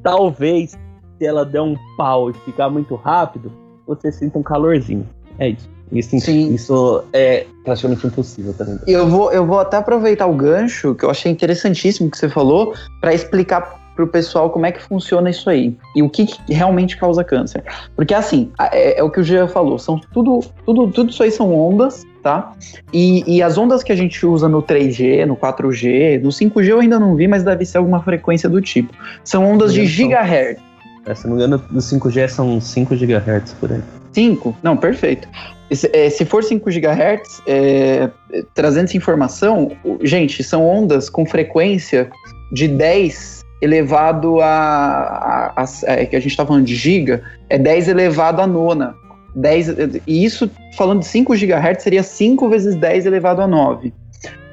talvez 0.02 0.78
se 1.20 1.26
ela 1.26 1.46
der 1.46 1.62
um 1.62 1.76
pau 1.98 2.32
e 2.32 2.34
ficar 2.34 2.70
muito 2.70 2.96
rápido, 2.96 3.52
você 3.86 4.12
sinta 4.12 4.40
um 4.40 4.44
calorzinho. 4.44 5.08
É 5.38 5.50
isso. 5.50 5.70
Isso, 5.92 6.20
Sim. 6.20 6.54
isso 6.54 7.04
é 7.12 7.46
praticamente 7.64 8.06
impossível 8.06 8.54
também. 8.54 8.78
Eu 8.88 9.08
vou, 9.08 9.32
eu 9.32 9.46
vou 9.46 9.60
até 9.60 9.78
aproveitar 9.78 10.28
o 10.28 10.34
gancho, 10.34 10.94
que 10.94 11.04
eu 11.04 11.10
achei 11.10 11.32
interessantíssimo 11.32 12.10
que 12.10 12.18
você 12.18 12.30
falou, 12.30 12.76
para 13.02 13.14
explicar 13.14 13.80
para 13.96 14.06
o 14.06 14.08
pessoal 14.08 14.50
como 14.50 14.66
é 14.66 14.72
que 14.72 14.82
funciona 14.82 15.30
isso 15.30 15.50
aí 15.50 15.76
e 15.94 16.02
o 16.02 16.10
que, 16.10 16.26
que 16.26 16.54
realmente 16.54 16.96
causa 16.96 17.22
câncer. 17.22 17.64
Porque 17.96 18.14
assim, 18.14 18.50
é, 18.72 19.00
é, 19.00 19.04
o 19.04 19.10
que 19.10 19.20
o 19.20 19.24
Jean 19.24 19.48
falou, 19.48 19.78
são 19.78 20.00
tudo, 20.14 20.40
tudo, 20.66 20.88
tudo 20.90 21.10
isso 21.10 21.22
aí 21.22 21.32
são 21.32 21.54
ondas, 21.54 22.06
tá? 22.24 22.54
E, 22.94 23.24
e, 23.28 23.42
as 23.42 23.58
ondas 23.58 23.84
que 23.84 23.92
a 23.92 23.96
gente 23.96 24.26
usa 24.26 24.48
no 24.48 24.64
3G, 24.64 25.26
no 25.26 25.36
4G, 25.36 26.22
no 26.22 26.30
5G 26.30 26.68
eu 26.68 26.80
ainda 26.80 26.98
não 26.98 27.16
vi, 27.16 27.28
mas 27.28 27.44
deve 27.44 27.66
ser 27.66 27.80
alguma 27.80 28.02
frequência 28.02 28.48
do 28.48 28.62
tipo. 28.62 28.94
São 29.24 29.44
ondas 29.46 29.74
de 29.74 29.86
gigahertz. 29.86 30.69
É, 31.10 31.16
se 31.16 31.28
não 31.28 31.36
me 31.36 31.44
engano, 31.44 31.64
no 31.72 31.80
5G 31.80 32.28
são 32.28 32.62
5 32.62 32.96
GHz 32.96 33.54
por 33.60 33.72
aí. 33.72 33.82
5? 34.14 34.56
Não, 34.62 34.78
perfeito. 34.78 35.28
Se, 35.72 35.90
é, 35.92 36.08
se 36.10 36.24
for 36.24 36.44
5 36.44 36.70
GHz, 36.70 37.42
é, 37.48 38.10
trazendo 38.54 38.86
essa 38.86 38.96
informação, 38.96 39.72
gente, 40.04 40.44
são 40.44 40.64
ondas 40.64 41.10
com 41.10 41.26
frequência 41.26 42.12
de 42.52 42.68
10 42.68 43.44
elevado 43.60 44.40
a. 44.40 44.46
a, 44.46 45.64
a, 45.64 45.64
a 45.64 45.94
é, 45.94 46.06
que 46.06 46.16
a 46.16 46.20
gente 46.20 46.32
está 46.32 46.46
falando 46.46 46.66
de 46.66 46.76
giga, 46.76 47.24
é 47.50 47.58
10 47.58 47.88
elevado 47.88 48.42
a 48.42 48.48
nona. 48.48 48.96
10, 49.36 49.70
e 50.06 50.26
isso, 50.26 50.50
falando 50.76 51.00
de 51.00 51.08
5 51.08 51.34
GHz, 51.34 51.82
seria 51.84 52.04
5 52.04 52.50
vezes 52.50 52.76
10 52.76 53.08
elevado 53.08 53.42
a 53.42 53.48
9. 53.48 53.92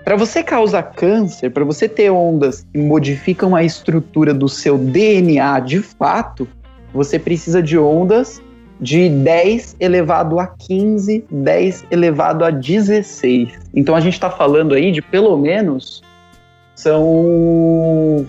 Para 0.07 0.15
você 0.15 0.41
causar 0.41 0.85
câncer, 0.85 1.51
para 1.51 1.65
você 1.65 1.89
ter 1.89 2.11
ondas 2.11 2.65
que 2.73 2.79
modificam 2.79 3.57
a 3.57 3.65
estrutura 3.65 4.33
do 4.33 4.49
seu 4.49 4.79
DNA 4.79 5.59
de 5.59 5.81
fato, 5.81 6.47
você 6.95 7.19
precisa 7.19 7.61
de 7.61 7.77
ondas 7.77 8.41
de 8.81 9.09
10 9.09 9.75
elevado 9.81 10.39
a 10.39 10.47
15, 10.47 11.25
10 11.29 11.87
elevado 11.91 12.45
a 12.45 12.51
16. 12.51 13.49
Então 13.75 13.97
a 13.97 14.01
gente 14.01 14.13
está 14.13 14.31
falando 14.31 14.77
aí 14.77 14.93
de 14.93 15.03
pelo 15.03 15.37
menos 15.37 16.01
são 16.77 18.25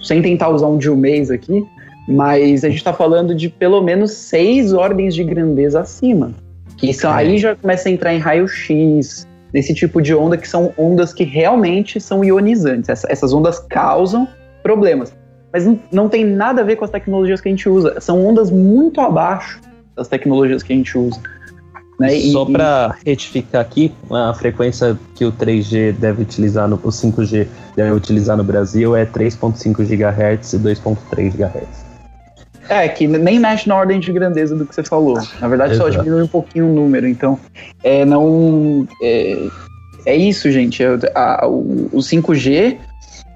sem 0.00 0.22
tentar 0.22 0.48
usar 0.48 0.68
um 0.68 0.78
de 0.78 0.88
um 0.88 0.96
mês 0.96 1.30
aqui, 1.30 1.62
mas 2.08 2.64
a 2.64 2.68
gente 2.70 2.78
está 2.78 2.94
falando 2.94 3.34
de 3.34 3.50
pelo 3.50 3.82
menos 3.82 4.12
seis 4.12 4.72
ordens 4.72 5.14
de 5.14 5.22
grandeza 5.22 5.80
acima. 5.80 6.32
Que 6.78 6.94
são, 6.94 7.12
aí 7.12 7.36
já 7.36 7.54
começa 7.54 7.90
a 7.90 7.92
entrar 7.92 8.14
em 8.14 8.18
raio-x, 8.18 9.28
desse 9.52 9.74
tipo 9.74 10.00
de 10.00 10.14
onda 10.14 10.36
que 10.36 10.48
são 10.48 10.72
ondas 10.76 11.12
que 11.12 11.24
realmente 11.24 12.00
são 12.00 12.24
ionizantes. 12.24 12.88
Essa, 12.88 13.10
essas 13.10 13.32
ondas 13.32 13.58
causam 13.58 14.28
problemas. 14.62 15.12
Mas 15.52 15.66
não, 15.90 16.08
tem 16.08 16.24
nada 16.24 16.62
a 16.62 16.64
ver 16.64 16.76
com 16.76 16.84
as 16.84 16.90
tecnologias 16.90 17.40
que 17.40 17.48
a 17.48 17.50
gente 17.50 17.68
usa. 17.68 18.00
São 18.00 18.24
ondas 18.24 18.50
muito 18.50 19.00
abaixo 19.00 19.60
das 19.96 20.06
tecnologias 20.06 20.62
que 20.62 20.72
a 20.72 20.76
gente 20.76 20.96
usa. 20.96 21.20
Né? 21.98 22.18
Só 22.32 22.46
para 22.46 22.96
retificar 23.04 23.60
aqui, 23.60 23.92
a 24.10 24.32
frequência 24.32 24.98
que 25.14 25.24
o 25.24 25.32
3G 25.32 25.92
deve 25.92 26.22
utilizar, 26.22 26.66
no, 26.66 26.76
o 26.76 26.88
5G 26.88 27.46
deve 27.76 27.90
utilizar 27.90 28.36
no 28.36 28.44
Brasil 28.44 28.96
é 28.96 29.04
3.5 29.04 29.84
GHz 29.84 30.54
e 30.54 30.58
2.3 30.58 31.36
GHz. 31.36 31.89
É, 32.70 32.88
que 32.88 33.08
nem 33.08 33.40
mexe 33.40 33.68
na 33.68 33.74
ordem 33.74 33.98
de 33.98 34.12
grandeza 34.12 34.54
do 34.54 34.64
que 34.64 34.72
você 34.72 34.84
falou. 34.84 35.18
Na 35.40 35.48
verdade, 35.48 35.74
Exato. 35.74 35.92
só 35.92 35.98
diminui 35.98 36.22
um 36.22 36.28
pouquinho 36.28 36.70
o 36.70 36.72
número. 36.72 37.08
Então, 37.08 37.36
é, 37.82 38.04
não. 38.04 38.86
É, 39.02 39.48
é 40.06 40.16
isso, 40.16 40.48
gente. 40.52 40.80
É, 40.80 40.96
a, 41.12 41.48
o, 41.48 41.88
o 41.92 41.98
5G, 41.98 42.78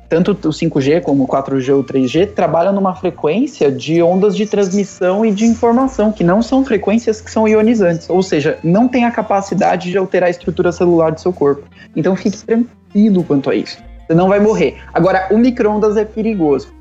tanto 0.08 0.30
o 0.30 0.52
5G 0.52 1.00
como 1.00 1.24
o 1.24 1.26
4G 1.26 1.74
ou 1.74 1.82
3G, 1.82 2.32
trabalham 2.32 2.72
numa 2.72 2.94
frequência 2.94 3.72
de 3.72 4.00
ondas 4.00 4.36
de 4.36 4.46
transmissão 4.46 5.26
e 5.26 5.32
de 5.32 5.44
informação, 5.44 6.12
que 6.12 6.22
não 6.22 6.40
são 6.40 6.64
frequências 6.64 7.20
que 7.20 7.28
são 7.28 7.48
ionizantes. 7.48 8.08
Ou 8.08 8.22
seja, 8.22 8.56
não 8.62 8.86
tem 8.86 9.04
a 9.04 9.10
capacidade 9.10 9.90
de 9.90 9.98
alterar 9.98 10.28
a 10.28 10.30
estrutura 10.30 10.70
celular 10.70 11.10
do 11.10 11.20
seu 11.20 11.32
corpo. 11.32 11.64
Então, 11.96 12.14
fique 12.14 12.38
tranquilo 12.38 13.24
quanto 13.24 13.50
a 13.50 13.54
isso. 13.56 13.78
Você 14.06 14.14
não 14.14 14.28
vai 14.28 14.38
morrer. 14.38 14.76
Agora, 14.92 15.26
o 15.30 15.38
micro-ondas 15.38 15.96
é 15.96 16.04
perigoso. 16.04 16.73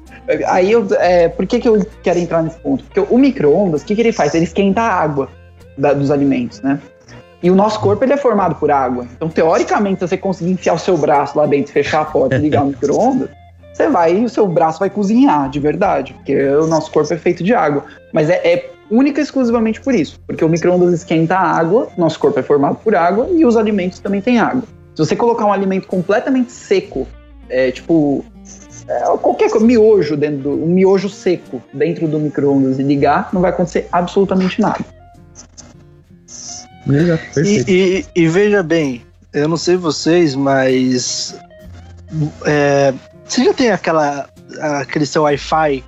Aí 0.47 0.71
eu. 0.71 0.87
É, 0.99 1.27
por 1.27 1.45
que, 1.45 1.59
que 1.59 1.67
eu 1.67 1.85
quero 2.01 2.19
entrar 2.19 2.41
nesse 2.41 2.57
ponto? 2.59 2.83
Porque 2.83 2.99
o 2.99 3.17
micro-ondas, 3.17 3.81
o 3.81 3.85
que, 3.85 3.95
que 3.95 4.01
ele 4.01 4.11
faz? 4.11 4.33
Ele 4.33 4.45
esquenta 4.45 4.81
a 4.81 5.01
água 5.01 5.29
da, 5.77 5.93
dos 5.93 6.11
alimentos, 6.11 6.61
né? 6.61 6.79
E 7.41 7.51
o 7.51 7.55
nosso 7.55 7.79
corpo 7.81 8.05
ele 8.05 8.13
é 8.13 8.17
formado 8.17 8.55
por 8.55 8.71
água. 8.71 9.05
Então, 9.15 9.27
teoricamente, 9.27 9.99
se 9.99 10.07
você 10.07 10.17
conseguir 10.17 10.51
enfiar 10.51 10.75
o 10.75 10.79
seu 10.79 10.97
braço 10.97 11.37
lá 11.37 11.45
dentro, 11.45 11.73
fechar 11.73 12.01
a 12.01 12.05
porta 12.05 12.37
e 12.37 12.39
ligar 12.39 12.63
o 12.63 12.67
micro-ondas, 12.67 13.29
você 13.73 13.89
vai 13.89 14.15
e 14.15 14.23
o 14.23 14.29
seu 14.29 14.47
braço 14.47 14.79
vai 14.79 14.89
cozinhar 14.89 15.49
de 15.49 15.59
verdade, 15.59 16.13
porque 16.13 16.37
o 16.37 16.67
nosso 16.67 16.89
corpo 16.89 17.13
é 17.13 17.17
feito 17.17 17.43
de 17.43 17.53
água. 17.53 17.83
Mas 18.13 18.29
é, 18.29 18.35
é 18.45 18.69
única 18.89 19.19
e 19.19 19.23
exclusivamente 19.23 19.81
por 19.81 19.93
isso, 19.93 20.19
porque 20.25 20.45
o 20.45 20.47
micro-ondas 20.47 20.93
esquenta 20.93 21.35
a 21.35 21.41
água, 21.41 21.89
nosso 21.97 22.17
corpo 22.17 22.39
é 22.39 22.43
formado 22.43 22.75
por 22.75 22.95
água 22.95 23.27
e 23.31 23.45
os 23.45 23.57
alimentos 23.57 23.99
também 23.99 24.21
têm 24.21 24.39
água. 24.39 24.63
Se 24.95 25.03
você 25.03 25.15
colocar 25.15 25.45
um 25.45 25.51
alimento 25.51 25.87
completamente 25.87 26.51
seco, 26.51 27.07
é, 27.49 27.71
tipo 27.71 28.23
qualquer 29.21 29.49
coisa, 29.49 29.65
miojo 29.65 30.17
dentro 30.17 30.37
do, 30.39 30.49
um 30.51 30.67
miojo 30.67 31.09
seco 31.09 31.61
dentro 31.73 32.07
do 32.07 32.19
micro-ondas 32.19 32.79
e 32.79 32.83
ligar, 32.83 33.29
não 33.33 33.41
vai 33.41 33.51
acontecer 33.51 33.87
absolutamente 33.91 34.59
nada. 34.59 34.83
E, 37.37 37.63
e, 37.67 38.05
e, 38.13 38.27
veja 38.27 38.61
bem, 38.61 39.03
eu 39.31 39.47
não 39.47 39.55
sei 39.55 39.77
vocês, 39.77 40.35
mas 40.35 41.35
é, 42.45 42.93
você 43.25 43.45
já 43.45 43.53
tem 43.53 43.71
aquela 43.71 44.29
aquele 44.81 45.05
seu 45.05 45.23
Wi-Fi? 45.23 45.83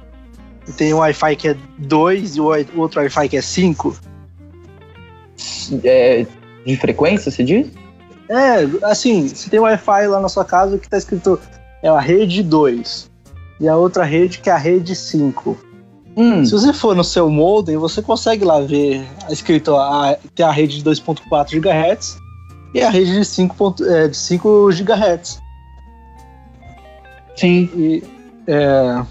Tem 0.78 0.94
um 0.94 0.98
Wi-Fi 0.98 1.36
que 1.36 1.50
é 1.50 1.58
2 1.80 2.38
e 2.38 2.42
o 2.42 2.46
outro 2.78 3.00
Wi-Fi 3.02 3.30
que 3.30 3.38
é 3.38 3.42
5? 3.42 4.00
É, 5.84 6.26
de 6.66 6.78
frequência, 6.78 7.30
você 7.30 7.44
diz? 7.44 7.68
É, 8.30 8.88
assim, 8.90 9.28
você 9.28 9.50
tem 9.50 9.60
um 9.60 9.64
Wi-Fi 9.64 10.08
lá 10.08 10.20
na 10.20 10.30
sua 10.30 10.46
casa 10.46 10.78
que 10.78 10.90
tá 10.90 10.98
escrito 10.98 11.40
é 11.86 11.90
a 11.90 12.00
rede 12.00 12.42
2 12.42 13.12
e 13.60 13.68
a 13.68 13.76
outra 13.76 14.04
rede 14.04 14.40
que 14.40 14.50
é 14.50 14.54
a 14.54 14.58
rede 14.58 14.96
5. 14.96 15.56
Hum. 16.18 16.44
Se 16.44 16.52
você 16.52 16.74
for 16.74 16.96
no 16.96 17.04
seu 17.04 17.30
modem, 17.30 17.78
você 17.78 18.02
consegue 18.02 18.44
lá 18.44 18.60
ver 18.60 19.06
escrito 19.30 19.76
a, 19.76 20.18
tem 20.34 20.44
a 20.44 20.52
rede 20.52 20.82
de 20.82 20.90
2.4 20.90 21.60
GHz 21.60 22.18
e 22.74 22.82
a 22.82 22.90
rede 22.90 23.14
de 23.14 23.24
5, 23.24 23.76
é, 23.84 24.08
de 24.08 24.18
5 24.18 24.70
GHz. 24.72 25.40
Sim. 27.36 27.70
E, 27.76 28.04
é, 28.48 29.06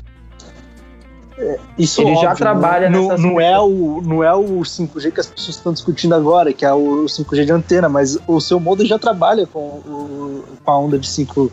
Isso 1.77 2.01
Ele 2.01 2.15
já 2.15 2.31
óbvio, 2.31 2.37
trabalha 2.37 2.89
não, 2.89 3.09
nessas 3.09 3.21
não 3.21 3.41
é 3.41 3.59
o 3.59 4.01
Não 4.05 4.23
é 4.23 4.33
o 4.33 4.61
5G 4.61 5.11
que 5.11 5.21
as 5.21 5.27
pessoas 5.27 5.57
estão 5.57 5.73
discutindo 5.73 6.15
agora, 6.15 6.53
que 6.53 6.65
é 6.65 6.73
o 6.73 7.07
5G 7.07 7.45
de 7.45 7.53
antena, 7.53 7.89
mas 7.89 8.17
o 8.27 8.41
seu 8.41 8.61
modem 8.61 8.87
já 8.87 8.99
trabalha 8.99 9.47
com, 9.47 9.59
o, 9.59 10.45
com 10.63 10.71
a 10.71 10.79
onda 10.79 10.99
de 10.99 11.09
5, 11.09 11.51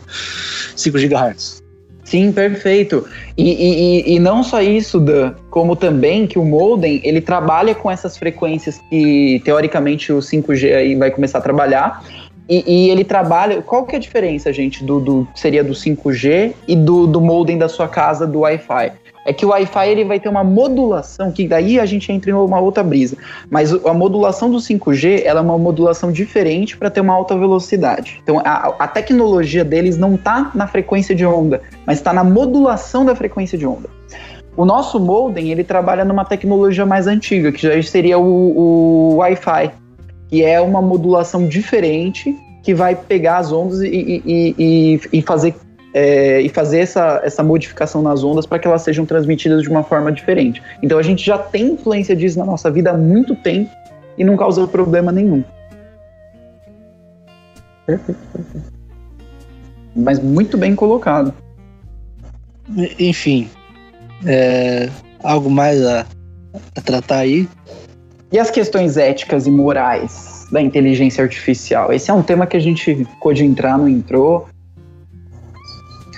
5 0.76 0.98
GHz. 0.98 1.62
Sim, 2.04 2.30
perfeito. 2.30 3.06
E, 3.36 4.04
e, 4.10 4.14
e 4.14 4.18
não 4.18 4.42
só 4.42 4.60
isso, 4.60 5.00
Dan, 5.00 5.34
como 5.50 5.74
também 5.74 6.26
que 6.26 6.38
o 6.38 6.44
modem 6.44 7.00
ele 7.04 7.20
trabalha 7.20 7.74
com 7.74 7.90
essas 7.90 8.16
frequências 8.16 8.78
que 8.90 9.40
teoricamente 9.44 10.12
o 10.12 10.18
5G 10.18 10.76
aí 10.76 10.94
vai 10.94 11.10
começar 11.10 11.38
a 11.38 11.40
trabalhar. 11.40 12.04
E, 12.48 12.64
e 12.66 12.90
ele 12.90 13.04
trabalha. 13.04 13.62
Qual 13.62 13.86
que 13.86 13.94
é 13.94 13.98
a 13.98 14.00
diferença, 14.00 14.52
gente, 14.52 14.84
do, 14.84 15.00
do 15.00 15.28
seria 15.34 15.64
do 15.64 15.72
5G 15.72 16.54
e 16.68 16.76
do, 16.76 17.06
do 17.06 17.20
modem 17.20 17.56
da 17.56 17.68
sua 17.68 17.88
casa 17.88 18.26
do 18.26 18.40
Wi-Fi? 18.40 18.92
É 19.24 19.32
que 19.32 19.46
o 19.46 19.50
Wi-Fi 19.50 19.88
ele 19.88 20.04
vai 20.04 20.18
ter 20.18 20.28
uma 20.28 20.42
modulação, 20.42 21.30
que 21.30 21.46
daí 21.46 21.78
a 21.78 21.86
gente 21.86 22.10
entra 22.10 22.30
em 22.30 22.34
uma 22.34 22.58
outra 22.58 22.82
brisa. 22.82 23.16
Mas 23.48 23.72
a 23.72 23.94
modulação 23.94 24.50
do 24.50 24.58
5G 24.58 25.22
ela 25.24 25.40
é 25.40 25.42
uma 25.42 25.58
modulação 25.58 26.10
diferente 26.10 26.76
para 26.76 26.90
ter 26.90 27.00
uma 27.00 27.14
alta 27.14 27.36
velocidade. 27.36 28.20
Então 28.22 28.40
a, 28.40 28.74
a 28.78 28.88
tecnologia 28.88 29.64
deles 29.64 29.96
não 29.96 30.16
está 30.16 30.50
na 30.54 30.66
frequência 30.66 31.14
de 31.14 31.24
onda, 31.24 31.62
mas 31.86 31.98
está 31.98 32.12
na 32.12 32.24
modulação 32.24 33.04
da 33.04 33.14
frequência 33.14 33.56
de 33.56 33.66
onda. 33.66 33.88
O 34.56 34.64
nosso 34.64 35.00
modem 35.00 35.50
ele 35.50 35.64
trabalha 35.64 36.04
numa 36.04 36.24
tecnologia 36.24 36.84
mais 36.84 37.06
antiga, 37.06 37.50
que 37.50 37.62
já 37.62 37.82
seria 37.82 38.18
o, 38.18 38.24
o 38.24 39.16
Wi-Fi, 39.16 39.70
que 40.28 40.44
é 40.44 40.60
uma 40.60 40.82
modulação 40.82 41.46
diferente 41.46 42.36
que 42.62 42.74
vai 42.74 42.94
pegar 42.94 43.38
as 43.38 43.52
ondas 43.52 43.80
e, 43.80 43.86
e, 43.86 44.54
e, 44.58 45.00
e 45.12 45.22
fazer 45.22 45.54
é, 45.94 46.40
e 46.40 46.48
fazer 46.48 46.80
essa, 46.80 47.20
essa 47.22 47.42
modificação 47.42 48.02
nas 48.02 48.24
ondas 48.24 48.46
para 48.46 48.58
que 48.58 48.66
elas 48.66 48.82
sejam 48.82 49.04
transmitidas 49.04 49.62
de 49.62 49.68
uma 49.68 49.82
forma 49.82 50.10
diferente. 50.10 50.62
Então 50.82 50.98
a 50.98 51.02
gente 51.02 51.24
já 51.24 51.38
tem 51.38 51.72
influência 51.72 52.16
disso 52.16 52.38
na 52.38 52.44
nossa 52.44 52.70
vida 52.70 52.90
há 52.90 52.96
muito 52.96 53.34
tempo 53.36 53.70
e 54.16 54.24
não 54.24 54.36
causa 54.36 54.66
problema 54.66 55.12
nenhum. 55.12 55.44
Mas 59.94 60.18
muito 60.18 60.56
bem 60.56 60.74
colocado. 60.74 61.34
Enfim, 62.98 63.50
é, 64.24 64.88
algo 65.22 65.50
mais 65.50 65.84
a, 65.84 66.06
a 66.74 66.80
tratar 66.80 67.18
aí? 67.18 67.48
E 68.30 68.38
as 68.38 68.50
questões 68.50 68.96
éticas 68.96 69.46
e 69.46 69.50
morais 69.50 70.46
da 70.50 70.62
inteligência 70.62 71.22
artificial? 71.22 71.92
Esse 71.92 72.10
é 72.10 72.14
um 72.14 72.22
tema 72.22 72.46
que 72.46 72.56
a 72.56 72.60
gente 72.60 72.94
ficou 72.94 73.34
de 73.34 73.44
entrar, 73.44 73.76
não 73.76 73.88
entrou. 73.88 74.48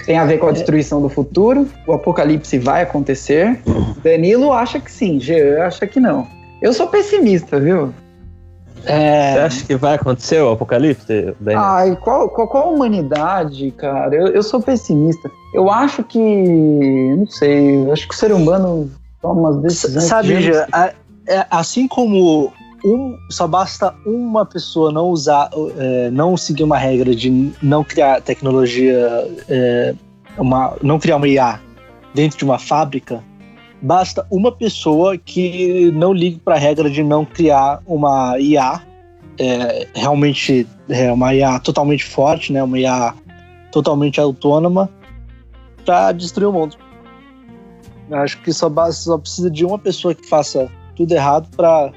Tem 0.06 0.18
a 0.18 0.24
ver 0.24 0.38
com 0.38 0.48
a 0.48 0.52
destruição 0.52 1.00
do 1.00 1.08
futuro? 1.08 1.66
O 1.86 1.92
apocalipse 1.92 2.58
vai 2.58 2.82
acontecer? 2.82 3.60
Danilo 4.02 4.52
acha 4.52 4.78
que 4.78 4.90
sim, 4.90 5.18
Jean 5.18 5.64
acha 5.64 5.86
que 5.86 5.98
não. 5.98 6.26
Eu 6.60 6.72
sou 6.72 6.86
pessimista, 6.88 7.58
viu? 7.58 7.92
Você 8.82 8.92
É, 8.92 9.32
acha 9.42 9.64
que 9.64 9.74
vai 9.76 9.94
acontecer 9.94 10.42
o 10.42 10.50
apocalipse? 10.52 11.34
Daniel? 11.40 11.62
Ai, 11.64 11.96
qual, 11.96 12.28
qual, 12.28 12.46
qual 12.48 12.64
a 12.64 12.70
humanidade, 12.70 13.70
cara? 13.70 14.14
Eu, 14.14 14.26
eu 14.28 14.42
sou 14.42 14.60
pessimista. 14.60 15.30
Eu 15.54 15.70
acho 15.70 16.02
que. 16.04 16.18
Não 17.16 17.26
sei. 17.26 17.76
Eu 17.86 17.92
acho 17.92 18.06
que 18.06 18.14
o 18.14 18.16
ser 18.18 18.30
humano 18.32 18.90
toma 19.22 19.40
umas 19.50 19.62
decisões. 19.62 20.04
sabe, 20.04 20.40
Jean, 20.42 20.66
a- 20.70 20.92
é, 21.26 21.46
assim 21.50 21.88
como 21.88 22.52
um, 22.84 23.18
só 23.30 23.46
basta 23.46 23.94
uma 24.04 24.44
pessoa 24.44 24.92
não 24.92 25.08
usar, 25.08 25.50
é, 25.78 26.10
não 26.10 26.36
seguir 26.36 26.64
uma 26.64 26.76
regra 26.76 27.14
de 27.14 27.52
não 27.62 27.82
criar 27.82 28.20
tecnologia, 28.20 29.08
é, 29.48 29.94
uma, 30.36 30.76
não 30.82 30.98
criar 30.98 31.16
uma 31.16 31.26
IA 31.26 31.60
dentro 32.14 32.38
de 32.38 32.44
uma 32.44 32.58
fábrica, 32.58 33.24
basta 33.80 34.26
uma 34.30 34.52
pessoa 34.52 35.16
que 35.16 35.90
não 35.92 36.12
ligue 36.12 36.38
para 36.38 36.56
a 36.56 36.58
regra 36.58 36.90
de 36.90 37.02
não 37.02 37.24
criar 37.24 37.80
uma 37.86 38.38
IA 38.38 38.82
é, 39.38 39.88
realmente 39.94 40.66
é 40.88 41.10
uma 41.10 41.34
IA 41.34 41.58
totalmente 41.58 42.04
forte, 42.04 42.52
né, 42.52 42.62
uma 42.62 42.78
IA 42.78 43.14
totalmente 43.72 44.20
autônoma 44.20 44.88
para 45.84 46.12
destruir 46.12 46.48
o 46.48 46.52
mundo. 46.52 46.76
Acho 48.10 48.40
que 48.42 48.52
só, 48.52 48.68
basta, 48.68 49.02
só 49.02 49.18
precisa 49.18 49.50
de 49.50 49.64
uma 49.64 49.78
pessoa 49.78 50.14
que 50.14 50.28
faça 50.28 50.70
tudo 50.94 51.12
errado 51.12 51.48
para 51.56 51.92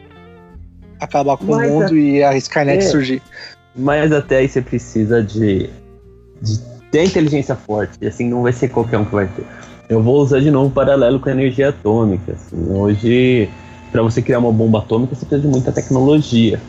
acabar 0.99 1.37
com 1.37 1.45
Mas 1.45 1.69
o 1.69 1.73
mundo 1.73 1.97
e 1.97 2.23
a 2.23 2.35
Skynet 2.37 2.77
é. 2.77 2.81
surgir. 2.81 3.21
Mas 3.75 4.11
até 4.11 4.37
aí 4.37 4.49
você 4.49 4.61
precisa 4.61 5.21
de, 5.23 5.69
de 6.41 6.59
ter 6.91 7.03
inteligência 7.03 7.55
forte. 7.55 7.97
E 8.01 8.07
assim, 8.07 8.27
não 8.27 8.43
vai 8.43 8.53
ser 8.53 8.69
qualquer 8.69 8.97
um 8.97 9.05
que 9.05 9.13
vai 9.13 9.27
ter. 9.27 9.45
Eu 9.89 10.01
vou 10.01 10.21
usar 10.21 10.39
de 10.39 10.51
novo 10.51 10.67
um 10.67 10.71
paralelo 10.71 11.19
com 11.19 11.29
a 11.29 11.31
energia 11.31 11.69
atômica. 11.69 12.33
assim. 12.33 12.71
Hoje, 12.71 13.49
para 13.91 14.01
você 14.01 14.21
criar 14.21 14.39
uma 14.39 14.51
bomba 14.51 14.79
atômica, 14.79 15.15
você 15.15 15.25
precisa 15.25 15.47
de 15.47 15.47
muita 15.47 15.71
tecnologia. 15.71 16.59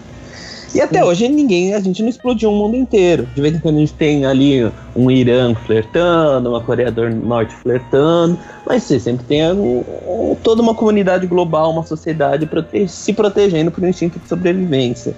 E 0.74 0.80
até 0.80 1.04
hoje 1.04 1.28
ninguém, 1.28 1.74
a 1.74 1.80
gente 1.80 2.02
não 2.02 2.08
explodiu 2.08 2.50
o 2.50 2.54
mundo 2.56 2.76
inteiro. 2.76 3.26
De 3.34 3.40
vez 3.40 3.54
em 3.54 3.58
quando 3.58 3.76
a 3.76 3.80
gente 3.80 3.94
tem 3.94 4.26
ali 4.26 4.70
um 4.94 5.10
Irã 5.10 5.54
flertando, 5.54 6.50
uma 6.50 6.60
Coreia 6.60 6.90
do 6.90 7.08
Norte 7.08 7.54
flertando, 7.54 8.38
mas 8.66 8.82
você 8.82 9.00
sempre 9.00 9.24
tem 9.24 9.50
um- 9.52 9.84
um- 10.06 10.36
toda 10.42 10.60
uma 10.60 10.74
comunidade 10.74 11.26
global, 11.26 11.70
uma 11.70 11.84
sociedade 11.84 12.46
prote- 12.46 12.86
se 12.86 13.12
protegendo 13.12 13.70
por 13.70 13.82
um 13.82 13.88
instinto 13.88 14.18
de 14.18 14.28
sobrevivência. 14.28 15.16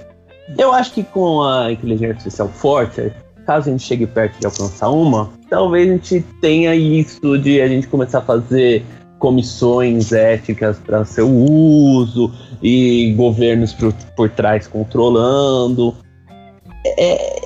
Eu 0.57 0.73
acho 0.73 0.93
que 0.93 1.03
com 1.03 1.43
a 1.43 1.71
inteligência 1.73 2.11
artificial 2.11 2.49
forte, 2.49 3.13
caso 3.47 3.69
a 3.69 3.73
gente 3.73 3.85
chegue 3.85 4.07
perto 4.07 4.39
de 4.39 4.47
alcançar 4.47 4.91
uma, 4.91 5.31
talvez 5.49 5.89
a 5.89 5.93
gente 5.93 6.25
tenha 6.41 6.75
isso 6.75 7.37
de 7.39 7.61
a 7.61 7.67
gente 7.69 7.89
começar 7.89 8.19
a 8.19 8.23
fazer 8.23 8.85
comissões 9.21 10.13
éticas 10.13 10.79
para 10.79 11.05
seu 11.05 11.29
uso 11.29 12.33
e 12.61 13.15
governos 13.17 13.73
por, 13.73 13.93
por 14.17 14.31
trás 14.31 14.67
controlando. 14.67 15.95
É, 16.99 17.43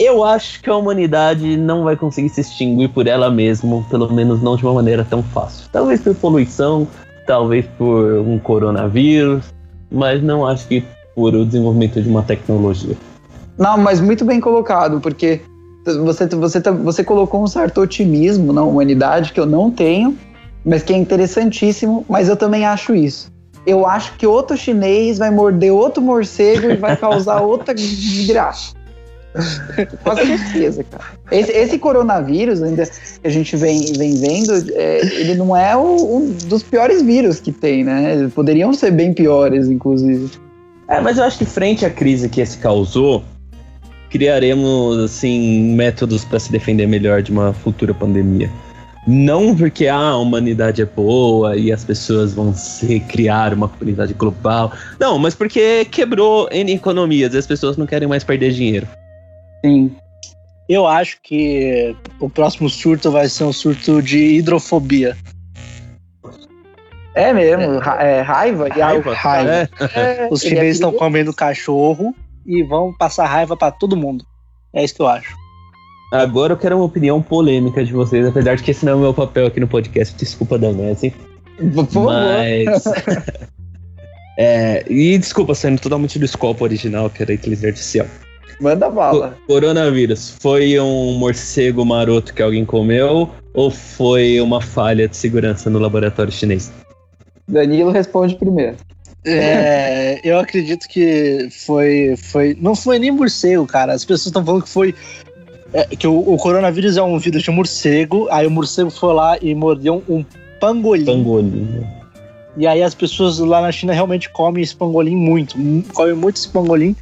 eu 0.00 0.24
acho 0.24 0.62
que 0.62 0.70
a 0.70 0.76
humanidade 0.76 1.58
não 1.58 1.84
vai 1.84 1.94
conseguir 1.94 2.30
se 2.30 2.40
extinguir 2.40 2.88
por 2.88 3.06
ela 3.06 3.30
mesma, 3.30 3.84
pelo 3.90 4.10
menos 4.12 4.42
não 4.42 4.56
de 4.56 4.64
uma 4.64 4.74
maneira 4.74 5.06
tão 5.08 5.22
fácil. 5.22 5.68
Talvez 5.70 6.00
por 6.00 6.14
poluição, 6.14 6.88
talvez 7.26 7.66
por 7.76 8.20
um 8.20 8.38
coronavírus, 8.38 9.44
mas 9.92 10.22
não 10.22 10.46
acho 10.46 10.66
que 10.66 10.82
por 11.14 11.34
o 11.34 11.44
desenvolvimento 11.44 12.00
de 12.00 12.08
uma 12.08 12.22
tecnologia. 12.22 12.96
Não, 13.58 13.76
mas 13.76 14.00
muito 14.00 14.24
bem 14.24 14.40
colocado, 14.40 15.00
porque 15.00 15.42
você, 15.84 16.26
você, 16.26 16.60
você 16.60 17.04
colocou 17.04 17.42
um 17.42 17.46
certo 17.46 17.82
otimismo 17.82 18.54
na 18.54 18.62
humanidade 18.62 19.34
que 19.34 19.40
eu 19.40 19.44
não 19.44 19.70
tenho, 19.70 20.16
mas 20.64 20.82
que 20.82 20.92
é 20.92 20.96
interessantíssimo, 20.96 22.04
mas 22.08 22.28
eu 22.28 22.36
também 22.36 22.64
acho 22.64 22.94
isso. 22.94 23.30
Eu 23.66 23.86
acho 23.86 24.16
que 24.16 24.26
outro 24.26 24.56
chinês 24.56 25.18
vai 25.18 25.30
morder 25.30 25.72
outro 25.72 26.02
morcego 26.02 26.70
e 26.70 26.76
vai 26.76 26.96
causar 26.96 27.40
outra 27.42 27.74
desgraça. 27.74 28.74
Com 30.02 30.16
certeza, 30.16 30.82
cara. 30.84 31.04
Esse, 31.30 31.52
esse 31.52 31.78
coronavírus, 31.78 32.62
ainda 32.62 32.84
que 32.84 33.26
a 33.26 33.30
gente 33.30 33.54
vem, 33.56 33.92
vem 33.92 34.16
vendo, 34.16 34.52
é, 34.74 35.00
ele 35.20 35.34
não 35.36 35.56
é 35.56 35.76
o- 35.76 36.16
um 36.16 36.32
dos 36.46 36.62
piores 36.64 37.00
vírus 37.02 37.38
que 37.38 37.52
tem, 37.52 37.84
né? 37.84 38.28
Poderiam 38.34 38.72
ser 38.74 38.90
bem 38.90 39.12
piores, 39.12 39.68
inclusive. 39.68 40.30
É, 40.88 41.00
mas 41.00 41.18
eu 41.18 41.24
acho 41.24 41.38
que 41.38 41.44
frente 41.44 41.86
à 41.86 41.90
crise 41.90 42.28
que 42.28 42.40
esse 42.40 42.58
causou, 42.58 43.22
criaremos 44.08 44.98
assim 44.98 45.74
métodos 45.76 46.24
para 46.24 46.40
se 46.40 46.50
defender 46.50 46.88
melhor 46.88 47.22
de 47.22 47.30
uma 47.30 47.52
futura 47.52 47.94
pandemia. 47.94 48.50
Não 49.12 49.56
porque 49.56 49.88
ah, 49.88 49.98
a 50.10 50.16
humanidade 50.18 50.80
é 50.80 50.84
boa 50.84 51.56
e 51.56 51.72
as 51.72 51.82
pessoas 51.82 52.32
vão 52.32 52.54
se 52.54 53.00
criar 53.00 53.52
uma 53.52 53.66
comunidade 53.68 54.14
global. 54.14 54.72
Não, 55.00 55.18
mas 55.18 55.34
porque 55.34 55.84
quebrou 55.86 56.48
N 56.52 56.72
economias 56.72 57.34
e 57.34 57.38
as 57.38 57.46
pessoas 57.46 57.76
não 57.76 57.86
querem 57.86 58.06
mais 58.06 58.22
perder 58.22 58.52
dinheiro. 58.52 58.86
Sim. 59.64 59.90
Eu 60.68 60.86
acho 60.86 61.18
que 61.24 61.96
o 62.20 62.30
próximo 62.30 62.70
surto 62.70 63.10
vai 63.10 63.28
ser 63.28 63.42
um 63.42 63.52
surto 63.52 64.00
de 64.00 64.36
hidrofobia. 64.36 65.16
É 67.14 67.32
mesmo, 67.32 67.78
ra- 67.80 68.00
é, 68.00 68.20
raiva. 68.20 68.68
E 68.68 68.80
Raiva. 68.80 69.12
raiva. 69.14 69.50
É. 69.50 69.68
É, 70.24 70.28
Os 70.30 70.44
é 70.44 70.48
chineses 70.48 70.76
estão 70.76 70.90
perigoso. 70.90 70.98
comendo 71.10 71.34
cachorro 71.34 72.14
e 72.46 72.62
vão 72.62 72.92
passar 72.96 73.26
raiva 73.26 73.56
pra 73.56 73.72
todo 73.72 73.96
mundo. 73.96 74.24
É 74.72 74.84
isso 74.84 74.94
que 74.94 75.02
eu 75.02 75.08
acho. 75.08 75.34
Agora 76.10 76.52
eu 76.52 76.56
quero 76.56 76.76
uma 76.76 76.84
opinião 76.84 77.22
polêmica 77.22 77.84
de 77.84 77.92
vocês, 77.92 78.26
apesar 78.26 78.56
de 78.56 78.62
que 78.62 78.70
esse 78.72 78.84
não 78.84 78.92
é 78.92 78.96
o 78.96 79.00
meu 79.00 79.14
papel 79.14 79.46
aqui 79.46 79.60
no 79.60 79.68
podcast. 79.68 80.16
Desculpa, 80.16 80.58
Danese. 80.58 81.14
Por 81.74 81.86
favor. 81.86 82.12
Mas. 82.12 82.84
é, 84.36 84.84
e 84.90 85.16
desculpa, 85.18 85.54
saindo 85.54 85.80
totalmente 85.80 86.18
do 86.18 86.24
escopo 86.24 86.64
original, 86.64 87.08
que 87.10 87.22
era 87.22 87.30
a 87.30 87.34
inteligência 87.34 87.68
artificial. 87.68 88.06
Manda 88.60 88.90
bala. 88.90 89.36
Co- 89.46 89.54
Coronavírus, 89.54 90.36
foi 90.40 90.78
um 90.80 91.12
morcego 91.18 91.84
maroto 91.84 92.34
que 92.34 92.42
alguém 92.42 92.64
comeu 92.64 93.30
ou 93.54 93.70
foi 93.70 94.40
uma 94.40 94.60
falha 94.60 95.08
de 95.08 95.16
segurança 95.16 95.70
no 95.70 95.78
laboratório 95.78 96.32
chinês? 96.32 96.70
Danilo 97.48 97.90
responde 97.90 98.36
primeiro. 98.36 98.76
É, 99.24 100.20
eu 100.24 100.38
acredito 100.38 100.86
que 100.88 101.48
foi, 101.66 102.14
foi. 102.16 102.56
Não 102.60 102.74
foi 102.74 102.98
nem 102.98 103.10
morcego, 103.10 103.66
cara. 103.66 103.92
As 103.92 104.04
pessoas 104.04 104.26
estão 104.26 104.44
falando 104.44 104.62
que 104.62 104.68
foi. 104.68 104.94
É, 105.72 105.84
que 105.84 106.06
o, 106.06 106.18
o 106.18 106.36
coronavírus 106.36 106.96
é 106.96 107.02
um 107.02 107.18
vírus 107.18 107.42
de 107.42 107.50
morcego. 107.50 108.28
Aí 108.30 108.46
o 108.46 108.50
morcego 108.50 108.90
foi 108.90 109.14
lá 109.14 109.38
e 109.40 109.54
mordeu 109.54 110.02
um 110.08 110.24
pangolim. 110.60 111.04
Pangolim. 111.04 111.86
E 112.56 112.66
aí 112.66 112.82
as 112.82 112.94
pessoas 112.94 113.38
lá 113.38 113.60
na 113.60 113.70
China 113.70 113.92
realmente 113.92 114.28
comem 114.30 114.62
esse 114.62 114.74
pangolim 114.74 115.16
muito, 115.16 115.56
comem 115.94 116.14
muito 116.14 116.36
esse 116.36 116.48
pangolim. 116.48 116.96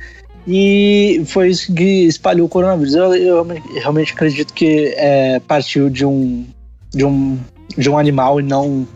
E 0.46 1.22
foi 1.26 1.48
isso 1.48 1.74
que 1.74 2.06
espalhou 2.06 2.46
o 2.46 2.48
coronavírus. 2.48 2.94
Eu, 2.94 3.14
eu 3.14 3.46
realmente 3.74 4.12
acredito 4.12 4.52
que 4.54 4.94
é, 4.96 5.40
partiu 5.40 5.90
de 5.90 6.04
um, 6.04 6.46
de 6.90 7.04
um 7.04 7.38
de 7.76 7.88
um 7.88 7.98
animal 7.98 8.40
e 8.40 8.42
não 8.42 8.86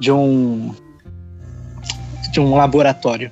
de 0.00 0.12
um 0.12 0.72
de 2.32 2.40
um 2.40 2.54
laboratório. 2.54 3.30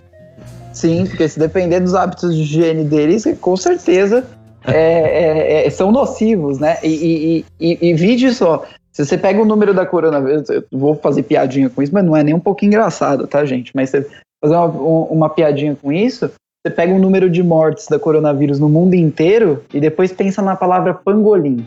Sim, 0.72 1.06
porque 1.06 1.28
se 1.28 1.38
depender 1.38 1.80
dos 1.80 1.94
hábitos 1.94 2.34
de 2.34 2.42
higiene 2.42 2.84
deles, 2.84 3.24
com 3.40 3.56
certeza 3.56 4.26
é, 4.66 5.62
é, 5.62 5.66
é, 5.66 5.70
são 5.70 5.92
nocivos, 5.92 6.58
né? 6.58 6.78
E, 6.82 6.88
e, 6.88 7.44
e, 7.60 7.88
e 7.90 7.94
vide 7.94 8.32
só, 8.34 8.64
se 8.92 9.04
você 9.04 9.18
pega 9.18 9.40
o 9.40 9.44
número 9.44 9.74
da 9.74 9.84
coronavírus, 9.84 10.48
eu 10.48 10.64
vou 10.72 10.94
fazer 10.94 11.22
piadinha 11.22 11.68
com 11.68 11.82
isso, 11.82 11.92
mas 11.92 12.04
não 12.04 12.16
é 12.16 12.22
nem 12.22 12.34
um 12.34 12.40
pouco 12.40 12.64
engraçado, 12.64 13.26
tá, 13.26 13.44
gente? 13.44 13.70
Mas 13.74 13.90
você 13.90 14.06
fazer 14.40 14.56
uma, 14.56 14.66
uma 14.66 15.28
piadinha 15.30 15.76
com 15.80 15.92
isso, 15.92 16.30
você 16.64 16.70
pega 16.70 16.92
o 16.92 16.98
número 16.98 17.28
de 17.28 17.42
mortes 17.42 17.86
da 17.88 17.98
coronavírus 17.98 18.58
no 18.58 18.68
mundo 18.68 18.94
inteiro 18.94 19.62
e 19.72 19.80
depois 19.80 20.12
pensa 20.12 20.42
na 20.42 20.56
palavra 20.56 20.94
pangolim. 20.94 21.64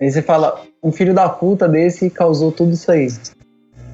Aí 0.00 0.10
você 0.10 0.20
fala, 0.20 0.60
um 0.82 0.90
filho 0.90 1.14
da 1.14 1.28
puta 1.28 1.68
desse 1.68 2.10
causou 2.10 2.50
tudo 2.50 2.72
isso 2.72 2.90
aí. 2.90 3.06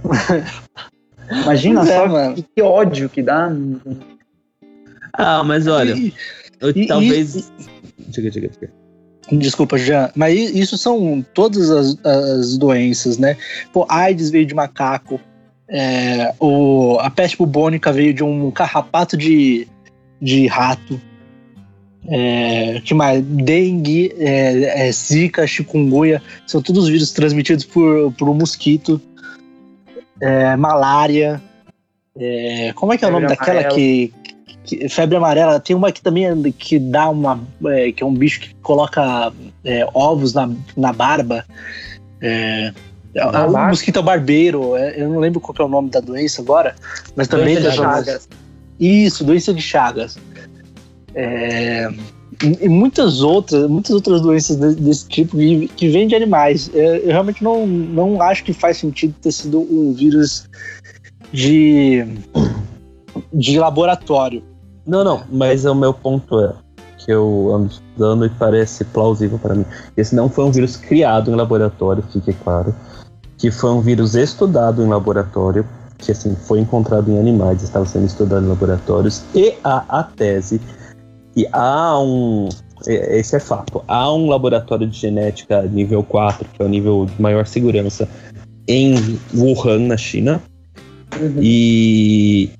Imagina 1.42 1.82
é, 1.82 1.84
só 1.84 2.08
mano. 2.08 2.36
que 2.54 2.62
ódio 2.62 3.08
que 3.08 3.22
dá. 3.22 3.52
Ah, 5.12 5.42
mas 5.42 5.66
olha, 5.66 5.94
e, 5.94 6.14
eu, 6.60 6.70
e, 6.70 6.86
talvez. 6.86 7.34
E, 7.36 7.44
diga, 8.08 8.30
diga, 8.30 8.48
diga. 8.48 8.72
Desculpa, 9.32 9.76
Jean, 9.76 10.10
mas 10.14 10.38
isso 10.54 10.78
são 10.78 11.24
todas 11.34 11.70
as, 11.70 11.98
as 12.04 12.56
doenças, 12.56 13.18
né? 13.18 13.36
Pô, 13.72 13.84
AIDS 13.88 14.30
veio 14.30 14.46
de 14.46 14.54
macaco, 14.54 15.20
é, 15.68 16.32
o, 16.38 16.96
a 17.00 17.10
peste 17.10 17.36
bubônica 17.36 17.92
veio 17.92 18.14
de 18.14 18.22
um 18.22 18.50
carrapato 18.50 19.16
de, 19.16 19.66
de 20.20 20.46
rato. 20.46 21.00
É, 22.08 22.80
que 22.84 22.94
mais? 22.94 23.20
Dengue, 23.24 24.14
é, 24.16 24.86
é, 24.86 24.92
zika, 24.92 25.44
chikungunya, 25.44 26.22
são 26.46 26.62
todos 26.62 26.88
vírus 26.88 27.10
transmitidos 27.10 27.64
por, 27.64 28.12
por 28.12 28.28
um 28.28 28.34
mosquito. 28.34 29.00
É, 30.20 30.54
malária. 30.56 31.42
É, 32.16 32.72
como 32.74 32.92
é 32.92 32.96
que 32.96 33.04
é 33.04 33.08
o 33.08 33.10
nome 33.10 33.26
daquela 33.26 33.64
que, 33.64 34.12
que, 34.66 34.88
Febre 34.88 35.16
amarela. 35.16 35.60
Tem 35.60 35.74
uma 35.74 35.92
que 35.92 36.02
também 36.02 36.26
é, 36.26 36.34
que 36.58 36.78
dá 36.78 37.08
uma. 37.08 37.40
É, 37.66 37.92
que 37.92 38.02
é 38.02 38.06
um 38.06 38.14
bicho 38.14 38.40
que 38.40 38.54
coloca 38.56 39.32
ovos 39.94 40.34
na, 40.34 40.50
na 40.76 40.92
barba. 40.92 41.44
É, 42.20 42.72
o 43.14 43.68
mosquito 43.68 44.02
barbeiro, 44.02 44.76
eu 44.76 45.08
não 45.08 45.18
lembro 45.18 45.40
qual 45.40 45.54
é 45.58 45.62
o 45.62 45.68
nome 45.68 45.88
da 45.88 46.00
doença 46.00 46.42
agora, 46.42 46.74
mas 47.14 47.28
também 47.28 47.54
doença 47.54 47.70
de 47.70 47.76
Chagas. 47.76 48.28
Isso, 48.78 49.24
doença 49.24 49.54
de 49.54 49.62
Chagas. 49.62 50.18
É, 51.14 51.88
e 52.60 52.68
muitas 52.68 53.22
outras, 53.22 53.68
muitas 53.68 53.92
outras 53.92 54.20
doenças 54.20 54.56
desse 54.76 55.08
tipo 55.08 55.36
que, 55.36 55.68
que 55.68 55.88
vêm 55.88 56.06
de 56.06 56.14
animais. 56.14 56.70
É, 56.74 56.98
eu 56.98 57.08
realmente 57.08 57.42
não, 57.42 57.66
não 57.66 58.20
acho 58.20 58.44
que 58.44 58.52
faz 58.52 58.76
sentido 58.76 59.14
ter 59.22 59.32
sido 59.32 59.60
um 59.60 59.94
vírus 59.94 60.48
de, 61.32 62.04
de 63.32 63.58
laboratório. 63.58 64.42
Não, 64.86 65.02
não, 65.02 65.22
mas 65.30 65.64
o 65.64 65.74
meu 65.74 65.92
ponto 65.92 66.40
é 66.40 66.52
que 66.98 67.12
eu 67.12 67.52
ando 67.54 67.68
estudando 67.68 68.26
e 68.26 68.30
parece 68.30 68.84
plausível 68.84 69.38
para 69.38 69.54
mim. 69.54 69.64
Esse 69.96 70.14
não 70.14 70.28
foi 70.28 70.44
um 70.44 70.50
vírus 70.50 70.76
criado 70.76 71.30
em 71.30 71.34
laboratório, 71.34 72.02
fique 72.12 72.32
claro. 72.32 72.74
Que 73.38 73.50
foi 73.50 73.70
um 73.70 73.80
vírus 73.80 74.14
estudado 74.14 74.82
em 74.82 74.88
laboratório, 74.88 75.66
que 75.98 76.12
assim 76.12 76.34
foi 76.34 76.60
encontrado 76.60 77.10
em 77.10 77.18
animais, 77.18 77.62
estava 77.62 77.86
sendo 77.86 78.06
estudado 78.06 78.44
em 78.44 78.48
laboratórios, 78.48 79.22
e 79.34 79.54
há 79.62 79.84
a 79.88 80.02
tese 80.02 80.60
que 81.34 81.46
há 81.52 81.98
um. 82.00 82.48
Esse 82.86 83.36
é 83.36 83.40
fato. 83.40 83.82
Há 83.86 84.12
um 84.12 84.28
laboratório 84.28 84.86
de 84.86 84.98
genética 84.98 85.62
nível 85.62 86.02
4, 86.02 86.46
que 86.52 86.62
é 86.62 86.64
o 86.64 86.68
nível 86.68 87.06
de 87.06 87.20
maior 87.20 87.46
segurança, 87.46 88.08
em 88.68 89.18
Wuhan, 89.34 89.80
na 89.86 89.96
China. 89.96 90.42
Uhum. 91.20 91.36
E, 91.40 92.50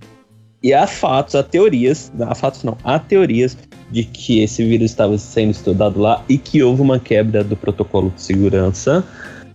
e 0.63 0.73
há 0.73 0.87
fatos, 0.87 1.35
há 1.35 1.43
teorias, 1.43 2.13
há 2.21 2.35
fatos 2.35 2.65
não, 2.65 2.77
há 2.83 2.99
teorias 2.99 3.57
de 3.91 4.05
que 4.05 4.41
esse 4.41 4.65
vírus 4.65 4.91
estava 4.91 5.17
sendo 5.19 5.51
estudado 5.51 6.01
lá 6.01 6.25
e 6.29 6.39
que 6.39 6.63
houve 6.63 6.83
uma 6.83 6.99
quebra 6.99 7.45
do 7.45 7.57
protocolo 7.57 8.11
de 8.11 8.23
segurança. 8.23 9.05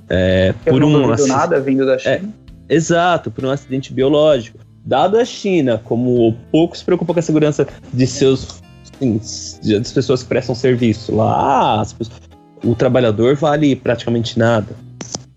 É, 0.09 0.53
por 0.65 0.83
um 0.83 0.89
não 0.89 1.27
nada 1.27 1.59
vindo 1.59 1.85
da 1.85 1.97
China. 1.97 2.33
É, 2.69 2.75
exato, 2.75 3.31
por 3.31 3.45
um 3.45 3.49
acidente 3.49 3.93
biológico. 3.93 4.59
Dado 4.85 5.17
a 5.17 5.25
China 5.25 5.81
como 5.83 6.35
pouco 6.51 6.77
se 6.77 6.83
preocupa 6.83 7.13
com 7.13 7.19
a 7.19 7.23
segurança 7.23 7.67
de 7.93 8.07
seus 8.07 8.61
assim, 8.95 9.19
das 9.63 9.91
pessoas 9.91 10.23
que 10.23 10.29
prestam 10.29 10.55
serviço 10.55 11.15
lá, 11.15 11.83
pessoas, 11.97 12.19
o 12.63 12.75
trabalhador 12.75 13.35
vale 13.35 13.75
praticamente 13.75 14.37
nada. 14.37 14.75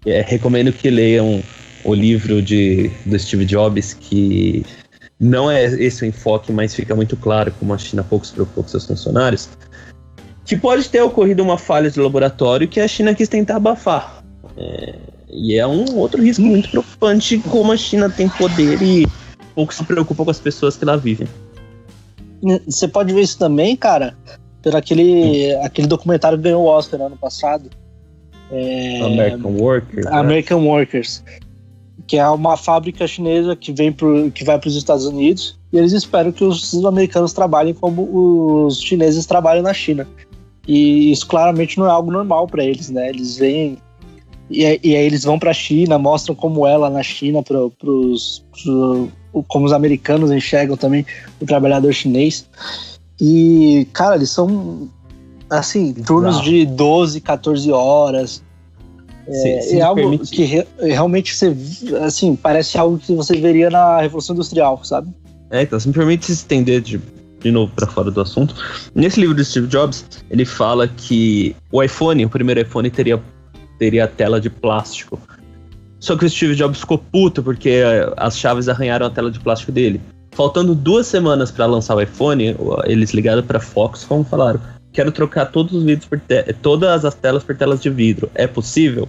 É, 0.07 0.21
recomendo 0.21 0.73
que 0.73 0.91
leiam 0.91 1.43
o 1.85 1.95
livro 1.95 2.41
de, 2.43 2.91
do 3.05 3.19
Steve 3.19 3.45
Jobs, 3.45 3.95
que 3.95 4.65
não 5.19 5.51
é 5.51 5.65
esse 5.65 6.05
o 6.05 6.07
enfoque, 6.07 6.53
mas 6.53 6.75
fica 6.75 6.95
muito 6.95 7.17
claro 7.17 7.53
como 7.59 7.73
a 7.73 7.79
China 7.79 8.03
pouco 8.03 8.27
se 8.27 8.33
preocupou 8.33 8.65
com 8.65 8.71
seus 8.71 8.87
funcionários. 8.87 9.49
Que 10.45 10.57
pode 10.57 10.89
ter 10.89 11.01
ocorrido 11.01 11.43
uma 11.43 11.57
falha 11.57 11.91
de 11.91 11.99
laboratório 11.99 12.69
que 12.69 12.81
a 12.81 12.89
China 12.89 13.15
quis 13.15 13.29
tentar 13.29 13.57
abafar. 13.57 14.23
É, 14.57 14.95
e 15.31 15.59
é 15.59 15.67
um 15.67 15.97
outro 15.97 16.23
risco 16.23 16.43
muito 16.43 16.69
preocupante 16.69 17.39
como 17.39 17.73
a 17.73 17.77
China 17.77 18.11
tem 18.11 18.29
poder 18.29 18.83
e 18.83 19.07
pouco 19.55 19.73
se 19.73 19.83
preocupa 19.85 20.25
com 20.25 20.31
as 20.31 20.39
pessoas 20.39 20.77
que 20.77 20.85
lá 20.85 20.97
vivem. 20.97 21.27
Você 22.67 22.87
pode 22.87 23.15
ver 23.15 23.23
isso 23.23 23.39
também, 23.39 23.75
cara, 23.75 24.15
pelo 24.63 24.77
aquele, 24.77 25.55
aquele 25.57 25.87
documentário 25.87 26.37
que 26.37 26.45
ganhou 26.45 26.65
o 26.65 26.67
Oscar 26.67 27.01
ano 27.01 27.17
passado. 27.17 27.71
É, 28.51 29.01
American 29.03 29.53
Workers. 29.53 30.05
Né? 30.05 30.13
American 30.13 30.61
né? 30.61 30.69
Workers. 30.69 31.25
Que 32.07 32.19
é 32.19 32.29
uma 32.29 32.57
fábrica 32.57 33.07
chinesa 33.07 33.57
que, 33.57 33.73
vem 33.73 33.93
pro, 33.93 34.31
que 34.31 34.45
vai 34.45 34.59
para 34.59 34.69
os 34.69 34.77
Estados 34.77 35.07
Unidos 35.07 35.59
e 35.73 35.79
eles 35.79 35.93
esperam 35.93 36.31
que 36.31 36.45
os 36.45 36.85
americanos 36.85 37.33
trabalhem 37.33 37.75
como 37.75 38.67
os 38.67 38.81
chineses 38.81 39.27
trabalham 39.27 39.63
na 39.63 39.73
China. 39.73 40.07
E 40.67 41.13
isso 41.13 41.27
claramente 41.27 41.79
não 41.79 41.87
é 41.87 41.91
algo 41.91 42.11
normal 42.11 42.47
para 42.47 42.65
eles, 42.65 42.91
né? 42.91 43.09
Eles 43.09 43.37
vêm 43.37 43.79
e, 44.51 44.63
e 44.83 44.97
aí 44.97 45.07
eles 45.07 45.25
vão 45.25 45.39
para 45.39 45.51
a 45.51 45.55
China, 45.55 45.99
mostram 45.99 46.35
como 46.35 46.67
é 46.67 46.77
lá 46.77 46.91
na 46.91 47.03
China 47.03 47.43
para 47.43 47.59
os 47.59 48.45
como 49.49 49.67
os 49.67 49.73
americanos 49.73 50.31
enxergam 50.31 50.77
também 50.77 51.05
o 51.41 51.47
trabalhador 51.47 51.93
chinês. 51.93 52.49
E, 53.21 53.89
cara, 53.93 54.17
eles 54.17 54.31
são, 54.31 54.89
assim, 55.51 55.93
turnos 55.93 56.41
de 56.41 56.65
12, 56.67 57.21
14 57.21 57.73
horas. 57.73 58.43
É, 59.27 59.33
se, 59.33 59.71
se 59.71 59.79
é 59.79 59.83
algo 59.83 60.01
permite. 60.01 60.31
que 60.31 60.45
re, 60.45 60.67
realmente 60.81 61.35
você, 61.35 61.55
assim, 62.03 62.37
parece 62.37 62.77
algo 62.79 62.99
que 62.99 63.15
você 63.15 63.37
veria 63.37 63.71
na 63.71 64.01
Revolução 64.01 64.35
Industrial, 64.35 64.83
sabe? 64.85 65.09
É, 65.51 65.63
então, 65.63 65.79
se 65.79 65.89
me 65.89 65.95
permite 65.95 66.27
se 66.27 66.33
estender 66.33 66.81
de, 66.81 67.01
de 67.41 67.51
novo 67.51 67.73
para 67.75 67.87
fora 67.87 68.11
do 68.11 68.21
assunto. 68.21 68.55
Nesse 68.95 69.21
livro 69.21 69.35
do 69.35 69.45
Steve 69.45 69.67
Jobs, 69.67 70.05
ele 70.31 70.45
fala 70.45 70.89
que 70.89 71.55
o 71.71 71.83
iPhone, 71.83 72.25
o 72.25 72.29
primeiro 72.29 72.61
iPhone, 72.61 72.91
teria, 72.91 73.21
teria 73.79 74.07
tela 74.07 74.41
de 74.41 74.51
plástico. 74.51 75.19
Só 76.01 76.17
que 76.17 76.25
o 76.25 76.29
Steve 76.29 76.55
Jobs 76.55 76.81
ficou 76.81 76.99
puto 76.99 77.43
porque 77.43 77.71
eh, 77.71 78.13
as 78.17 78.39
chaves 78.39 78.69
arranharam 78.69 79.07
a 79.07 79.11
tela 79.11 79.31
de 79.31 79.41
plástico 79.41 79.73
dele. 79.73 80.01
Faltando 80.33 80.75
duas 80.75 81.07
semanas 81.07 81.51
para 81.51 81.65
lançar 81.65 81.95
o 81.95 82.01
iPhone, 82.01 82.57
eles 82.85 83.13
ligaram 83.13 83.43
para 83.43 83.61
Foxconn 83.61 84.23
e 84.23 84.25
falaram: 84.25 84.61
quero 84.95 85.11
trocar 85.13 85.47
todos 85.47 85.75
os 85.75 85.83
vidros 85.83 86.09
por 86.09 86.19
todas 86.63 87.05
as 87.05 87.15
telas 87.15 87.43
por 87.43 87.55
telas 87.55 87.83
de 87.83 87.91
vidro. 87.91 88.31
É 88.35 88.47
possível? 88.47 89.09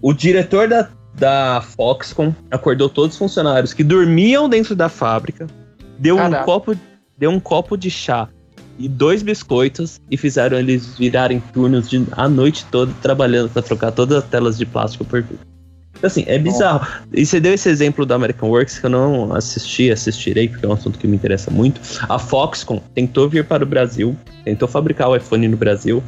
O 0.00 0.12
diretor 0.12 0.66
da, 0.66 0.88
da 1.14 1.60
Foxconn 1.60 2.32
acordou 2.50 2.88
todos 2.88 3.12
os 3.12 3.18
funcionários 3.18 3.72
que 3.72 3.84
dormiam 3.84 4.48
dentro 4.48 4.74
da 4.74 4.88
fábrica, 4.88 5.46
deu 5.98 6.16
um 6.16 6.32
copo, 6.44 6.74
deu 7.16 7.30
um 7.30 7.38
copo 7.38 7.76
de 7.76 7.90
chá 7.90 8.28
e 8.78 8.88
dois 8.88 9.22
biscoitos 9.22 10.00
e 10.10 10.16
fizeram 10.16 10.58
eles 10.58 10.96
virarem 10.98 11.38
turnos 11.52 11.88
de, 11.88 12.04
a 12.12 12.28
noite 12.28 12.64
toda 12.70 12.92
trabalhando 13.02 13.50
para 13.50 13.62
trocar 13.62 13.92
todas 13.92 14.24
as 14.24 14.24
telas 14.24 14.56
de 14.56 14.64
plástico 14.64 15.04
por 15.04 15.22
vidro. 15.22 15.51
Assim, 16.02 16.24
é 16.26 16.38
bizarro. 16.38 16.86
E 17.12 17.24
você 17.24 17.40
deu 17.40 17.54
esse 17.54 17.68
exemplo 17.68 18.04
do 18.04 18.12
American 18.14 18.48
Works 18.48 18.78
que 18.78 18.86
eu 18.86 18.90
não 18.90 19.34
assisti, 19.34 19.90
assistirei, 19.90 20.48
porque 20.48 20.66
é 20.66 20.68
um 20.68 20.72
assunto 20.72 20.98
que 20.98 21.06
me 21.06 21.16
interessa 21.16 21.50
muito. 21.50 21.80
A 22.08 22.18
Foxconn 22.18 22.80
tentou 22.94 23.28
vir 23.28 23.44
para 23.44 23.62
o 23.62 23.66
Brasil, 23.66 24.16
tentou 24.44 24.66
fabricar 24.66 25.08
o 25.08 25.16
iPhone 25.16 25.46
no 25.46 25.56
Brasil. 25.56 26.02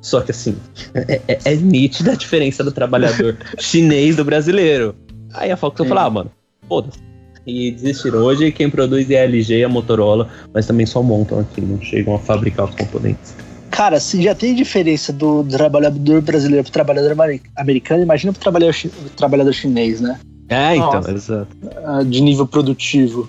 Só 0.00 0.20
que 0.20 0.30
assim, 0.30 0.56
é, 0.94 1.20
é, 1.28 1.38
é 1.44 1.54
nítida 1.56 2.12
a 2.12 2.14
diferença 2.14 2.64
do 2.64 2.72
trabalhador 2.72 3.36
chinês 3.58 4.16
do 4.16 4.24
brasileiro. 4.24 4.94
Aí 5.32 5.50
a 5.50 5.56
Foxconn 5.56 5.88
falou, 5.88 6.04
ah, 6.04 6.10
mano, 6.10 6.32
foda-se. 6.68 6.98
E 7.46 7.70
desistiram. 7.70 8.20
Hoje 8.20 8.50
quem 8.50 8.68
produz 8.68 9.08
é 9.08 9.20
a 9.20 9.24
LG 9.24 9.58
e 9.58 9.64
a 9.64 9.68
Motorola, 9.68 10.28
mas 10.52 10.66
também 10.66 10.84
só 10.84 11.00
montam 11.00 11.38
aqui, 11.38 11.60
não 11.60 11.80
chegam 11.80 12.16
a 12.16 12.18
fabricar 12.18 12.68
os 12.68 12.74
componentes. 12.74 13.36
Cara, 13.76 14.00
se 14.00 14.22
já 14.22 14.34
tem 14.34 14.54
diferença 14.54 15.12
do 15.12 15.44
trabalhador 15.44 16.22
brasileiro 16.22 16.64
pro 16.64 16.72
trabalhador 16.72 17.14
americano, 17.54 18.02
imagina 18.02 18.32
pro 18.32 18.40
trabalhador, 18.40 18.74
trabalhador 19.14 19.52
chinês, 19.52 20.00
né? 20.00 20.18
É, 20.48 20.76
então, 20.76 20.94
Nossa. 20.94 21.12
exato. 21.12 21.48
Ah, 21.84 22.02
de 22.02 22.22
nível 22.22 22.46
produtivo. 22.46 23.28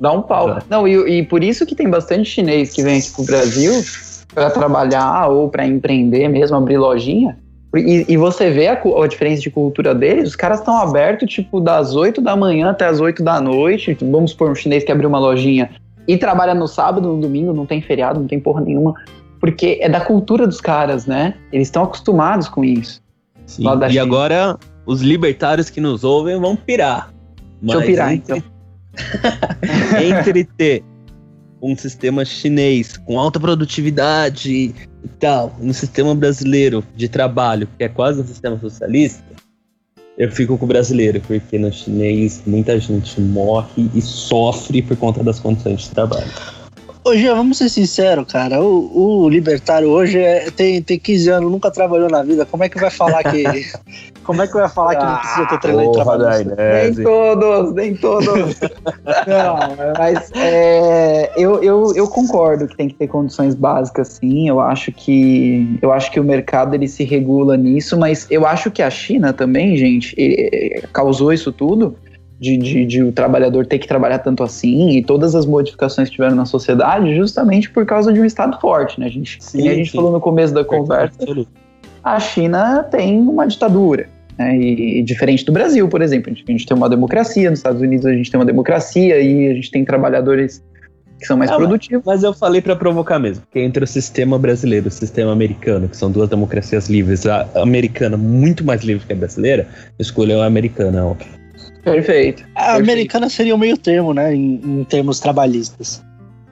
Dá 0.00 0.12
um 0.12 0.22
pau. 0.22 0.48
Exato. 0.48 0.66
Não, 0.70 0.86
e, 0.86 1.18
e 1.18 1.22
por 1.24 1.42
isso 1.42 1.66
que 1.66 1.74
tem 1.74 1.90
bastante 1.90 2.30
chinês 2.30 2.72
que 2.72 2.84
vem 2.84 2.98
aqui 2.98 3.10
pro 3.10 3.24
Brasil 3.24 3.72
para 4.32 4.48
trabalhar 4.50 5.26
ou 5.28 5.48
para 5.48 5.66
empreender 5.66 6.28
mesmo, 6.28 6.56
abrir 6.56 6.78
lojinha. 6.78 7.36
E, 7.74 8.04
e 8.08 8.16
você 8.16 8.48
vê 8.48 8.68
a, 8.68 8.80
a, 8.80 9.06
diferença 9.08 9.42
de 9.42 9.50
cultura 9.50 9.92
deles, 9.92 10.28
os 10.28 10.36
caras 10.36 10.60
estão 10.60 10.76
abertos, 10.76 11.28
tipo, 11.28 11.60
das 11.60 11.96
8 11.96 12.20
da 12.20 12.36
manhã 12.36 12.70
até 12.70 12.86
as 12.86 13.00
8 13.00 13.24
da 13.24 13.40
noite. 13.40 13.96
Vamos 14.00 14.30
supor 14.30 14.50
um 14.50 14.54
chinês 14.54 14.84
que 14.84 14.92
abriu 14.92 15.08
uma 15.08 15.18
lojinha 15.18 15.68
e 16.06 16.16
trabalha 16.16 16.54
no 16.54 16.68
sábado, 16.68 17.08
no 17.08 17.20
domingo, 17.20 17.52
não 17.52 17.66
tem 17.66 17.82
feriado, 17.82 18.20
não 18.20 18.26
tem 18.26 18.38
porra 18.38 18.60
nenhuma. 18.60 18.94
Porque 19.40 19.78
é 19.80 19.88
da 19.88 20.00
cultura 20.00 20.46
dos 20.46 20.60
caras, 20.60 21.06
né? 21.06 21.34
Eles 21.50 21.68
estão 21.68 21.82
acostumados 21.82 22.48
com 22.48 22.62
isso. 22.62 23.02
Sim, 23.46 23.64
e 23.66 23.88
China. 23.90 24.02
agora 24.02 24.58
os 24.86 25.00
libertários 25.00 25.70
que 25.70 25.80
nos 25.80 26.04
ouvem 26.04 26.38
vão 26.38 26.54
pirar. 26.54 27.12
Deixa 27.60 27.80
eu 27.80 27.86
pirar, 27.86 28.12
entre... 28.12 28.36
então. 28.36 28.50
entre 30.00 30.44
ter 30.44 30.84
um 31.62 31.76
sistema 31.76 32.24
chinês 32.24 32.96
com 32.96 33.18
alta 33.18 33.38
produtividade 33.38 34.74
e 35.04 35.08
tal, 35.18 35.54
no 35.58 35.74
sistema 35.74 36.14
brasileiro 36.14 36.84
de 36.96 37.08
trabalho, 37.08 37.68
que 37.76 37.84
é 37.84 37.88
quase 37.88 38.20
um 38.20 38.26
sistema 38.26 38.58
socialista, 38.58 39.22
eu 40.16 40.30
fico 40.30 40.58
com 40.58 40.64
o 40.64 40.68
brasileiro, 40.68 41.20
porque 41.26 41.58
no 41.58 41.72
chinês 41.72 42.42
muita 42.46 42.78
gente 42.78 43.20
morre 43.20 43.90
e 43.94 44.02
sofre 44.02 44.82
por 44.82 44.96
conta 44.96 45.22
das 45.22 45.38
condições 45.40 45.82
de 45.82 45.90
trabalho. 45.90 46.30
Hoje, 47.02 47.26
vamos 47.28 47.56
ser 47.56 47.70
sinceros, 47.70 48.30
cara. 48.30 48.60
O, 48.60 49.24
o 49.24 49.28
libertário 49.28 49.88
hoje 49.88 50.18
é, 50.18 50.50
tem, 50.50 50.82
tem 50.82 50.98
15 50.98 51.30
anos, 51.30 51.50
nunca 51.50 51.70
trabalhou 51.70 52.10
na 52.10 52.22
vida. 52.22 52.44
Como 52.44 52.62
é 52.62 52.68
que 52.68 52.78
vai 52.78 52.90
falar 52.90 53.22
que. 53.24 53.44
como 54.22 54.42
é 54.42 54.46
que 54.46 54.52
vai 54.52 54.68
falar 54.68 54.96
que 54.96 55.04
não 55.04 55.16
precisa 55.16 55.46
ter 55.46 55.60
treinamento 55.60 55.98
de 55.98 56.04
trabalho? 56.04 56.56
Nem 56.56 56.94
todos, 56.94 57.74
nem 57.74 57.96
todos. 57.96 58.60
não, 59.26 59.94
mas 59.98 60.30
é, 60.34 61.32
eu, 61.36 61.62
eu, 61.62 61.94
eu 61.96 62.06
concordo 62.06 62.68
que 62.68 62.76
tem 62.76 62.88
que 62.88 62.94
ter 62.94 63.08
condições 63.08 63.54
básicas, 63.54 64.18
sim. 64.20 64.48
Eu 64.48 64.60
acho 64.60 64.92
que 64.92 65.78
eu 65.80 65.92
acho 65.92 66.10
que 66.10 66.20
o 66.20 66.24
mercado 66.24 66.74
ele 66.74 66.86
se 66.86 67.04
regula 67.04 67.56
nisso, 67.56 67.98
mas 67.98 68.26
eu 68.30 68.46
acho 68.46 68.70
que 68.70 68.82
a 68.82 68.90
China 68.90 69.32
também, 69.32 69.74
gente, 69.74 70.14
ele, 70.18 70.82
causou 70.92 71.32
isso 71.32 71.50
tudo 71.50 71.96
de, 72.40 72.56
de, 72.56 72.86
de, 72.86 73.02
o 73.02 73.12
trabalhador 73.12 73.66
ter 73.66 73.78
que 73.78 73.86
trabalhar 73.86 74.18
tanto 74.18 74.42
assim 74.42 74.96
e 74.96 75.04
todas 75.04 75.34
as 75.34 75.44
modificações 75.44 76.08
que 76.08 76.14
tiveram 76.14 76.34
na 76.34 76.46
sociedade 76.46 77.14
justamente 77.14 77.68
por 77.68 77.84
causa 77.84 78.10
de 78.10 78.18
um 78.18 78.24
Estado 78.24 78.58
forte, 78.58 78.98
né? 78.98 79.06
A 79.06 79.10
gente, 79.10 79.36
sim, 79.44 79.68
a 79.68 79.74
gente 79.74 79.90
sim. 79.90 79.96
falou 79.98 80.10
no 80.10 80.20
começo 80.20 80.54
da 80.54 80.64
conversa, 80.64 81.18
a 82.02 82.18
China 82.18 82.82
tem 82.84 83.18
uma 83.18 83.46
ditadura. 83.46 84.08
Né? 84.38 84.56
E, 84.56 85.00
e, 85.00 85.02
diferente 85.02 85.44
do 85.44 85.52
Brasil, 85.52 85.86
por 85.86 86.00
exemplo, 86.00 86.32
a 86.32 86.34
gente, 86.34 86.44
a 86.48 86.52
gente, 86.52 86.66
tem 86.66 86.74
uma 86.74 86.88
democracia, 86.88 87.50
nos 87.50 87.58
Estados 87.58 87.82
Unidos 87.82 88.06
a 88.06 88.12
gente 88.14 88.30
tem 88.30 88.40
uma 88.40 88.46
democracia 88.46 89.20
e 89.20 89.50
a 89.50 89.54
gente 89.54 89.70
tem 89.70 89.84
trabalhadores 89.84 90.64
que 91.18 91.26
são 91.26 91.36
mais 91.36 91.50
ah, 91.50 91.56
produtivos. 91.56 92.02
Mas 92.06 92.22
eu 92.22 92.32
falei 92.32 92.62
para 92.62 92.74
provocar 92.74 93.18
mesmo, 93.18 93.44
que 93.52 93.60
entre 93.60 93.84
o 93.84 93.86
sistema 93.86 94.38
brasileiro 94.38 94.86
e 94.86 94.88
o 94.88 94.90
sistema 94.90 95.30
americano, 95.30 95.90
que 95.90 95.96
são 95.96 96.10
duas 96.10 96.30
democracias 96.30 96.88
livres, 96.88 97.26
a 97.26 97.46
americana 97.56 98.16
muito 98.16 98.64
mais 98.64 98.82
livre 98.82 99.06
que 99.06 99.12
a 99.12 99.16
brasileira, 99.16 99.68
escolheu 99.98 100.40
a 100.40 100.46
americana, 100.46 101.04
óbvio. 101.04 101.39
Perfeito. 101.82 102.42
A 102.54 102.62
perfeito. 102.64 102.82
americana 102.82 103.28
seria 103.28 103.54
o 103.54 103.58
meio 103.58 103.76
termo, 103.76 104.12
né? 104.12 104.34
Em, 104.34 104.60
em 104.64 104.84
termos 104.84 105.20
trabalhistas. 105.20 106.02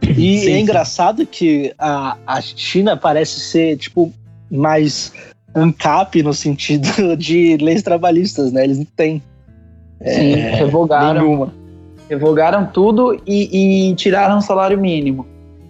E 0.02 0.38
sim, 0.40 0.52
é 0.52 0.58
engraçado 0.58 1.26
que 1.26 1.72
a, 1.78 2.16
a 2.26 2.40
China 2.40 2.96
parece 2.96 3.40
ser, 3.40 3.76
tipo, 3.76 4.12
mais 4.50 5.12
ANCAP 5.54 6.22
no 6.22 6.32
sentido 6.32 6.88
de 7.16 7.56
leis 7.58 7.82
trabalhistas, 7.82 8.52
né? 8.52 8.64
Eles 8.64 8.78
não 8.78 8.86
têm. 8.96 9.22
Sim, 10.04 10.34
é, 10.34 10.54
revogaram. 10.54 11.22
Nenhuma. 11.22 11.52
Revogaram 12.08 12.66
tudo 12.66 13.20
e, 13.26 13.90
e 13.90 13.94
tiraram 13.94 14.38
o 14.38 14.42
salário 14.42 14.78
mínimo. 14.78 15.26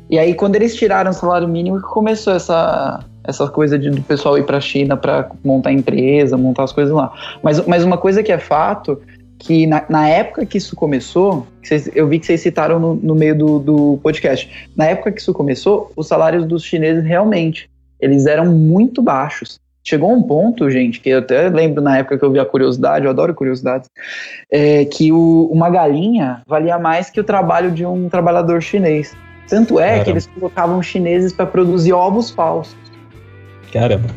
E 0.09 0.19
aí, 0.19 0.35
quando 0.35 0.57
eles 0.57 0.75
tiraram 0.75 1.11
o 1.11 1.15
salário 1.15 1.49
mínimo, 1.49 1.81
começou 1.83 2.33
essa, 2.33 3.05
essa 3.25 3.49
coisa 3.49 3.79
de, 3.79 3.91
do 3.91 4.01
pessoal 4.03 4.39
ir 4.39 4.47
para 4.47 4.57
a 4.57 4.61
China 4.61 4.97
para 4.97 5.29
montar 5.45 5.73
empresa, 5.73 6.37
montar 6.37 6.65
as 6.65 6.73
coisas 6.73 6.95
lá. 6.95 7.13
Mas, 7.43 7.67
mas 7.67 7.85
uma 7.85 7.99
coisa 7.99 8.23
que 8.23 8.33
é 8.33 8.39
fato 8.39 9.01
que 9.39 9.67
na, 9.67 9.85
na, 9.89 10.09
época 10.09 10.45
que 10.45 10.59
isso 10.59 10.75
começou, 10.75 11.47
vocês, 11.63 11.89
eu 11.95 12.09
vi 12.09 12.19
que 12.19 12.27
vocês 12.27 12.41
citaram 12.41 12.81
no, 12.81 12.95
no 12.95 13.15
meio 13.15 13.37
do, 13.37 13.59
do, 13.59 14.01
podcast, 14.03 14.69
na 14.77 14.87
época 14.87 15.13
que 15.13 15.21
isso 15.21 15.33
começou, 15.33 15.93
os 15.97 16.09
salários 16.09 16.45
dos 16.45 16.65
chineses 16.65 17.05
realmente, 17.05 17.71
eles 18.01 18.27
eram 18.27 18.47
muito 18.47 19.01
baixos. 19.01 19.61
Chegou 19.85 20.13
um 20.13 20.23
ponto, 20.23 20.69
gente, 20.69 21.01
que 21.01 21.09
eu 21.09 21.21
até 21.21 21.49
lembro 21.49 21.81
na 21.83 21.99
época 21.99 22.19
que 22.19 22.25
eu 22.25 22.33
vi 22.33 22.39
a 22.39 22.45
curiosidade, 22.45 23.05
eu 23.05 23.11
adoro 23.11 23.35
curiosidades, 23.35 23.89
é, 24.51 24.85
que 24.85 25.13
o, 25.13 25.49
uma 25.51 25.71
galinha 25.71 26.43
valia 26.47 26.79
mais 26.79 27.09
que 27.09 27.21
o 27.21 27.25
trabalho 27.25 27.71
de 27.71 27.87
um 27.87 28.09
trabalhador 28.09 28.61
chinês. 28.61 29.17
Tanto 29.49 29.81
é 29.81 29.85
Caramba. 29.85 30.05
que 30.05 30.11
eles 30.11 30.27
colocavam 30.27 30.83
chineses 30.83 31.33
para 31.33 31.47
produzir 31.47 31.95
ovos 31.95 32.29
falsos. 32.31 32.77
Caramba. 33.73 34.09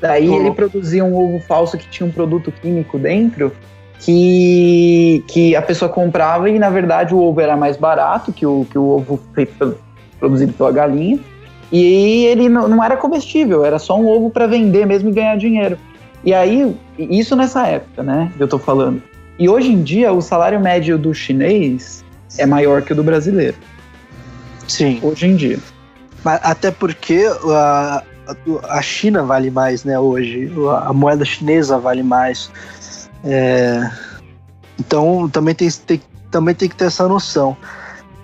Daí 0.00 0.32
ele 0.32 0.52
produzia 0.52 1.04
um 1.04 1.14
ovo 1.14 1.40
falso 1.40 1.76
que 1.76 1.88
tinha 1.88 2.08
um 2.08 2.12
produto 2.12 2.52
químico 2.52 2.98
dentro 2.98 3.52
que, 4.00 5.24
que 5.28 5.56
a 5.56 5.62
pessoa 5.62 5.88
comprava 5.88 6.48
e 6.48 6.58
na 6.58 6.70
verdade 6.70 7.14
o 7.14 7.18
ovo 7.18 7.40
era 7.40 7.56
mais 7.56 7.76
barato 7.76 8.32
que 8.32 8.46
o, 8.46 8.66
que 8.70 8.78
o 8.78 8.84
ovo 8.84 9.20
feito, 9.34 9.76
produzido 10.18 10.52
pela 10.52 10.72
galinha. 10.72 11.18
E 11.70 12.24
ele 12.26 12.48
não, 12.48 12.66
não 12.66 12.82
era 12.82 12.96
comestível, 12.96 13.64
era 13.64 13.78
só 13.78 13.98
um 13.98 14.08
ovo 14.08 14.30
para 14.30 14.46
vender 14.46 14.86
mesmo 14.86 15.10
e 15.10 15.12
ganhar 15.12 15.36
dinheiro. 15.36 15.78
E 16.24 16.32
aí, 16.32 16.74
isso 16.98 17.36
nessa 17.36 17.66
época, 17.66 18.02
né, 18.02 18.32
que 18.36 18.42
eu 18.42 18.48
tô 18.48 18.58
falando. 18.58 19.02
E 19.38 19.48
hoje 19.48 19.70
em 19.70 19.82
dia, 19.82 20.12
o 20.12 20.20
salário 20.20 20.58
médio 20.58 20.98
do 20.98 21.14
chinês 21.14 22.04
é 22.36 22.44
maior 22.44 22.82
que 22.82 22.92
o 22.92 22.96
do 22.96 23.04
brasileiro. 23.04 23.56
Sim. 24.66 24.98
Hoje 25.02 25.26
em 25.26 25.36
dia. 25.36 25.58
Até 26.24 26.70
porque 26.70 27.24
a, 27.46 28.02
a 28.68 28.82
China 28.82 29.22
vale 29.22 29.50
mais, 29.50 29.84
né, 29.84 29.98
hoje. 29.98 30.50
A 30.82 30.92
moeda 30.92 31.24
chinesa 31.24 31.78
vale 31.78 32.02
mais. 32.02 32.50
É, 33.24 33.90
então 34.78 35.28
também 35.28 35.54
tem, 35.54 35.70
tem, 35.70 36.02
também 36.30 36.54
tem 36.54 36.68
que 36.68 36.76
ter 36.76 36.86
essa 36.86 37.08
noção. 37.08 37.56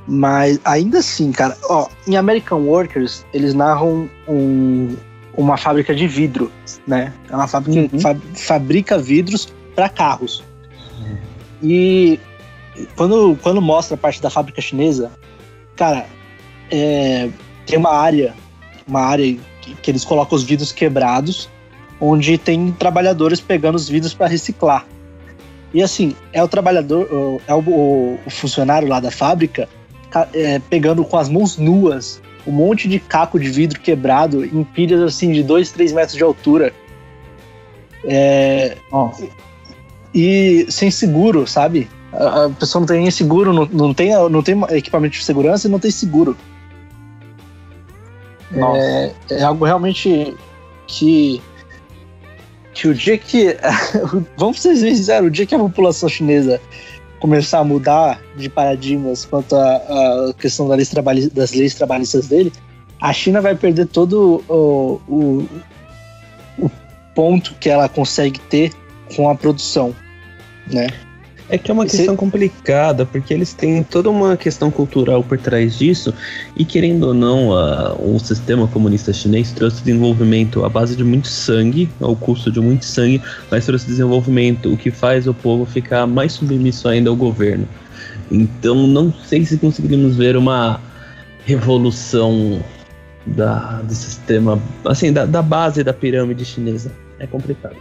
Mas 0.07 0.61
ainda 0.65 0.99
assim, 0.99 1.33
cara, 1.33 1.57
ó, 1.65 1.89
em 2.07 2.17
American 2.17 2.61
Workers, 2.61 3.25
eles 3.33 3.55
narram 3.55 4.09
um, 4.29 4.95
uma 5.37 5.57
fábrica 5.57 5.95
de 5.95 6.07
vidro, 6.07 6.53
né? 6.87 7.13
É 7.31 7.35
uma 7.35 7.49
fábrica 7.49 7.89
que 7.89 7.95
uhum. 7.97 8.01
fa 8.01 8.17
fabrica 8.35 8.99
vidros 8.99 9.53
para 9.75 9.89
carros. 9.89 10.45
Uhum. 10.99 11.17
E 11.63 12.21
quando, 12.97 13.39
quando 13.43 13.63
mostra 13.63 13.95
a 13.95 13.99
parte 13.99 14.21
da 14.21 14.29
fábrica 14.29 14.61
chinesa, 14.61 15.11
cara, 15.75 16.07
é, 16.71 17.31
tem 17.67 17.79
uma 17.79 17.95
área, 17.95 18.35
uma 18.87 19.01
área 19.01 19.39
que, 19.63 19.75
que 19.75 19.91
eles 19.91 20.05
colocam 20.05 20.37
os 20.37 20.45
vidros 20.45 20.71
quebrados 20.71 21.49
onde 22.01 22.37
tem 22.39 22.73
trabalhadores 22.73 23.41
pegando 23.41 23.77
os 23.77 23.89
vidros 23.89 24.15
para 24.15 24.27
reciclar. 24.27 24.87
E 25.73 25.83
assim, 25.83 26.15
é 26.33 26.43
o 26.43 26.49
trabalhador, 26.49 27.41
é 27.47 27.55
o, 27.55 27.59
o, 27.59 28.19
o 28.25 28.31
funcionário 28.31 28.89
lá 28.89 29.01
da 29.01 29.11
fábrica 29.11 29.69
é, 30.33 30.61
pegando 30.71 31.05
com 31.05 31.17
as 31.17 31.29
mãos 31.29 31.57
nuas 31.57 32.23
um 32.47 32.53
monte 32.53 32.87
de 32.89 32.99
caco 32.99 33.41
de 33.41 33.49
vidro 33.49 33.81
quebrado 33.81 34.45
em 34.45 34.63
pilhas 34.63 35.01
assim 35.01 35.33
de 35.33 35.43
2, 35.43 35.71
3 35.73 35.93
metros 35.93 36.17
de 36.17 36.23
altura. 36.23 36.73
É, 38.05 38.77
e 40.15 40.67
sem 40.69 40.91
seguro, 40.91 41.47
sabe? 41.47 41.89
A, 42.13 42.45
a, 42.45 42.51
pessoa 42.51 42.81
não 42.81 42.87
tem 42.87 43.01
nem 43.01 43.11
seguro, 43.11 43.53
não, 43.53 43.67
não, 43.67 43.95
tem, 43.95 44.11
não 44.31 44.43
tem 44.43 44.61
equipamento 44.71 45.17
de 45.17 45.25
segurança 45.25 45.67
e 45.67 45.71
não 45.71 45.79
tem 45.79 45.91
seguro. 45.91 46.37
É, 48.53 49.13
é, 49.31 49.43
algo 49.43 49.65
realmente 49.65 50.37
que 50.87 51.43
que 52.75 52.89
o 52.89 52.95
dia 52.95 53.17
que. 53.17 53.57
vamos 54.37 54.61
ser 54.61 54.77
sinceros, 54.77 55.29
o 55.29 55.31
dia 55.31 55.47
que 55.47 55.55
a 55.55 55.59
população 55.59 56.09
chinesa 56.09 56.61
começar 57.21 57.61
a 57.61 57.65
mudar 57.65 58.21
de 58.37 58.51
paradigmas 58.51 59.25
quanto 59.25 59.57
à 59.57 60.35
questão 60.39 60.69
da 60.69 60.75
lei 60.75 60.85
das 61.33 61.53
leis 61.53 61.75
trabalhistas 61.75 62.29
dele, 62.29 62.53
a 63.01 63.13
China 63.13 63.41
vai 63.41 63.55
perder 63.55 63.87
todo 63.87 64.45
o, 64.49 65.01
o, 65.09 65.49
o 66.59 66.71
ponto 67.15 67.55
que 67.55 67.71
ela 67.71 67.89
consegue 67.89 68.39
ter 68.41 68.73
com 69.17 69.31
a 69.31 69.35
produção, 69.35 69.95
né? 70.71 70.89
É 71.49 71.59
que 71.59 71.71
é 71.71 71.75
uma 71.75 71.85
questão 71.85 72.17
complicada, 72.17 73.05
porque 73.05 73.35
eles 73.35 73.53
têm 73.53 73.83
toda 73.83 74.09
uma 74.09 74.35
questão 74.37 74.71
cultural 74.71 75.23
por 75.23 75.39
trás 75.39 75.77
disso, 75.77 76.13
e 76.57 76.65
querendo 76.65 77.09
ou 77.09 77.15
não, 77.15 77.55
a, 77.55 77.95
um 78.01 78.19
sistema 78.19 78.67
comunista 78.67 79.13
chinês 79.13 79.53
trouxe 79.53 79.83
desenvolvimento 79.85 80.65
à 80.65 80.69
base 80.71 80.97
de 80.97 81.05
muito 81.05 81.29
sangue, 81.29 81.89
ao 82.01 82.17
custo 82.17 82.51
de 82.51 82.61
muito 82.61 82.87
sangue, 82.87 83.21
mas 83.51 83.67
trouxe 83.67 83.87
desenvolvimento, 83.87 84.73
o 84.73 84.77
que 84.77 84.91
faz 84.91 85.27
o 85.27 85.35
povo 85.35 85.67
ficar 85.67 86.07
mais 86.07 86.33
submisso 86.33 86.89
ainda 86.89 87.11
ao 87.11 87.17
governo. 87.17 87.69
Então, 88.31 88.87
não 88.87 89.13
sei 89.13 89.45
se 89.45 89.59
conseguiríamos 89.59 90.17
ver 90.17 90.37
uma 90.37 90.81
revolução 91.45 92.63
da, 93.27 93.83
do 93.83 93.95
sistema, 93.95 94.59
assim, 94.85 95.13
da, 95.13 95.27
da 95.27 95.43
base 95.43 95.85
da 95.85 95.93
pirâmide 95.93 96.45
chinesa. 96.45 96.91
É 97.19 97.27
complicado. 97.27 97.77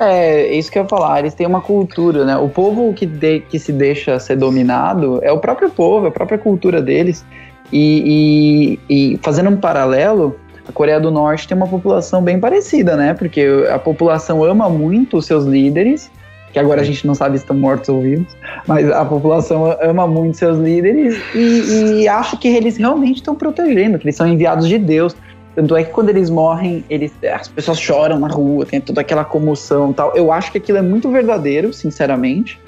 É, 0.00 0.54
isso 0.54 0.72
que 0.72 0.78
eu 0.78 0.82
ia 0.84 0.88
falar, 0.88 1.18
eles 1.18 1.34
têm 1.34 1.46
uma 1.46 1.60
cultura, 1.60 2.24
né? 2.24 2.34
O 2.34 2.48
povo 2.48 2.94
que, 2.94 3.04
de, 3.04 3.40
que 3.40 3.58
se 3.58 3.70
deixa 3.70 4.18
ser 4.18 4.36
dominado 4.36 5.20
é 5.22 5.30
o 5.30 5.38
próprio 5.38 5.68
povo, 5.68 6.06
é 6.06 6.08
a 6.08 6.12
própria 6.12 6.38
cultura 6.38 6.80
deles. 6.80 7.22
E, 7.70 8.78
e, 8.88 9.12
e, 9.12 9.18
fazendo 9.18 9.50
um 9.50 9.58
paralelo, 9.58 10.40
a 10.66 10.72
Coreia 10.72 10.98
do 10.98 11.10
Norte 11.10 11.46
tem 11.46 11.54
uma 11.54 11.68
população 11.68 12.22
bem 12.22 12.40
parecida, 12.40 12.96
né? 12.96 13.12
Porque 13.12 13.46
a 13.70 13.78
população 13.78 14.42
ama 14.42 14.70
muito 14.70 15.18
os 15.18 15.26
seus 15.26 15.44
líderes, 15.44 16.10
que 16.50 16.58
agora 16.58 16.80
a 16.80 16.84
gente 16.84 17.06
não 17.06 17.14
sabe 17.14 17.36
se 17.36 17.44
estão 17.44 17.54
mortos 17.54 17.90
ou 17.90 18.00
vivos, 18.00 18.34
mas 18.66 18.90
a 18.90 19.04
população 19.04 19.76
ama 19.82 20.06
muito 20.06 20.38
seus 20.38 20.58
líderes 20.58 21.20
e, 21.34 22.00
e 22.00 22.08
acha 22.08 22.38
que 22.38 22.48
eles 22.48 22.78
realmente 22.78 23.16
estão 23.16 23.34
protegendo, 23.34 23.98
que 23.98 24.06
eles 24.06 24.16
são 24.16 24.26
enviados 24.26 24.66
de 24.66 24.78
Deus. 24.78 25.14
Tanto 25.54 25.76
é 25.76 25.84
que 25.84 25.90
quando 25.90 26.10
eles 26.10 26.30
morrem, 26.30 26.84
eles, 26.88 27.12
as 27.32 27.48
pessoas 27.48 27.80
choram 27.80 28.18
na 28.18 28.28
rua, 28.28 28.64
tem 28.64 28.80
toda 28.80 29.00
aquela 29.00 29.24
comoção 29.24 29.92
tal. 29.92 30.14
Eu 30.14 30.30
acho 30.30 30.52
que 30.52 30.58
aquilo 30.58 30.78
é 30.78 30.82
muito 30.82 31.10
verdadeiro, 31.10 31.72
sinceramente. 31.72 32.60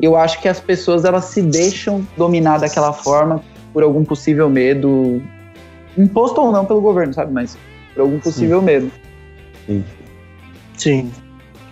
Eu 0.00 0.16
acho 0.16 0.40
que 0.40 0.48
as 0.48 0.58
pessoas 0.58 1.04
elas 1.04 1.26
se 1.26 1.42
deixam 1.42 2.06
dominar 2.16 2.58
daquela 2.58 2.92
forma 2.92 3.42
por 3.72 3.82
algum 3.82 4.04
possível 4.04 4.48
medo, 4.48 5.22
imposto 5.96 6.40
ou 6.40 6.50
não 6.50 6.64
pelo 6.64 6.80
governo, 6.80 7.12
sabe? 7.12 7.32
Mas 7.32 7.58
por 7.94 8.02
algum 8.02 8.18
possível 8.18 8.60
Sim. 8.60 8.64
medo. 8.64 8.90
Sim. 9.66 9.84
Sim. 10.76 11.10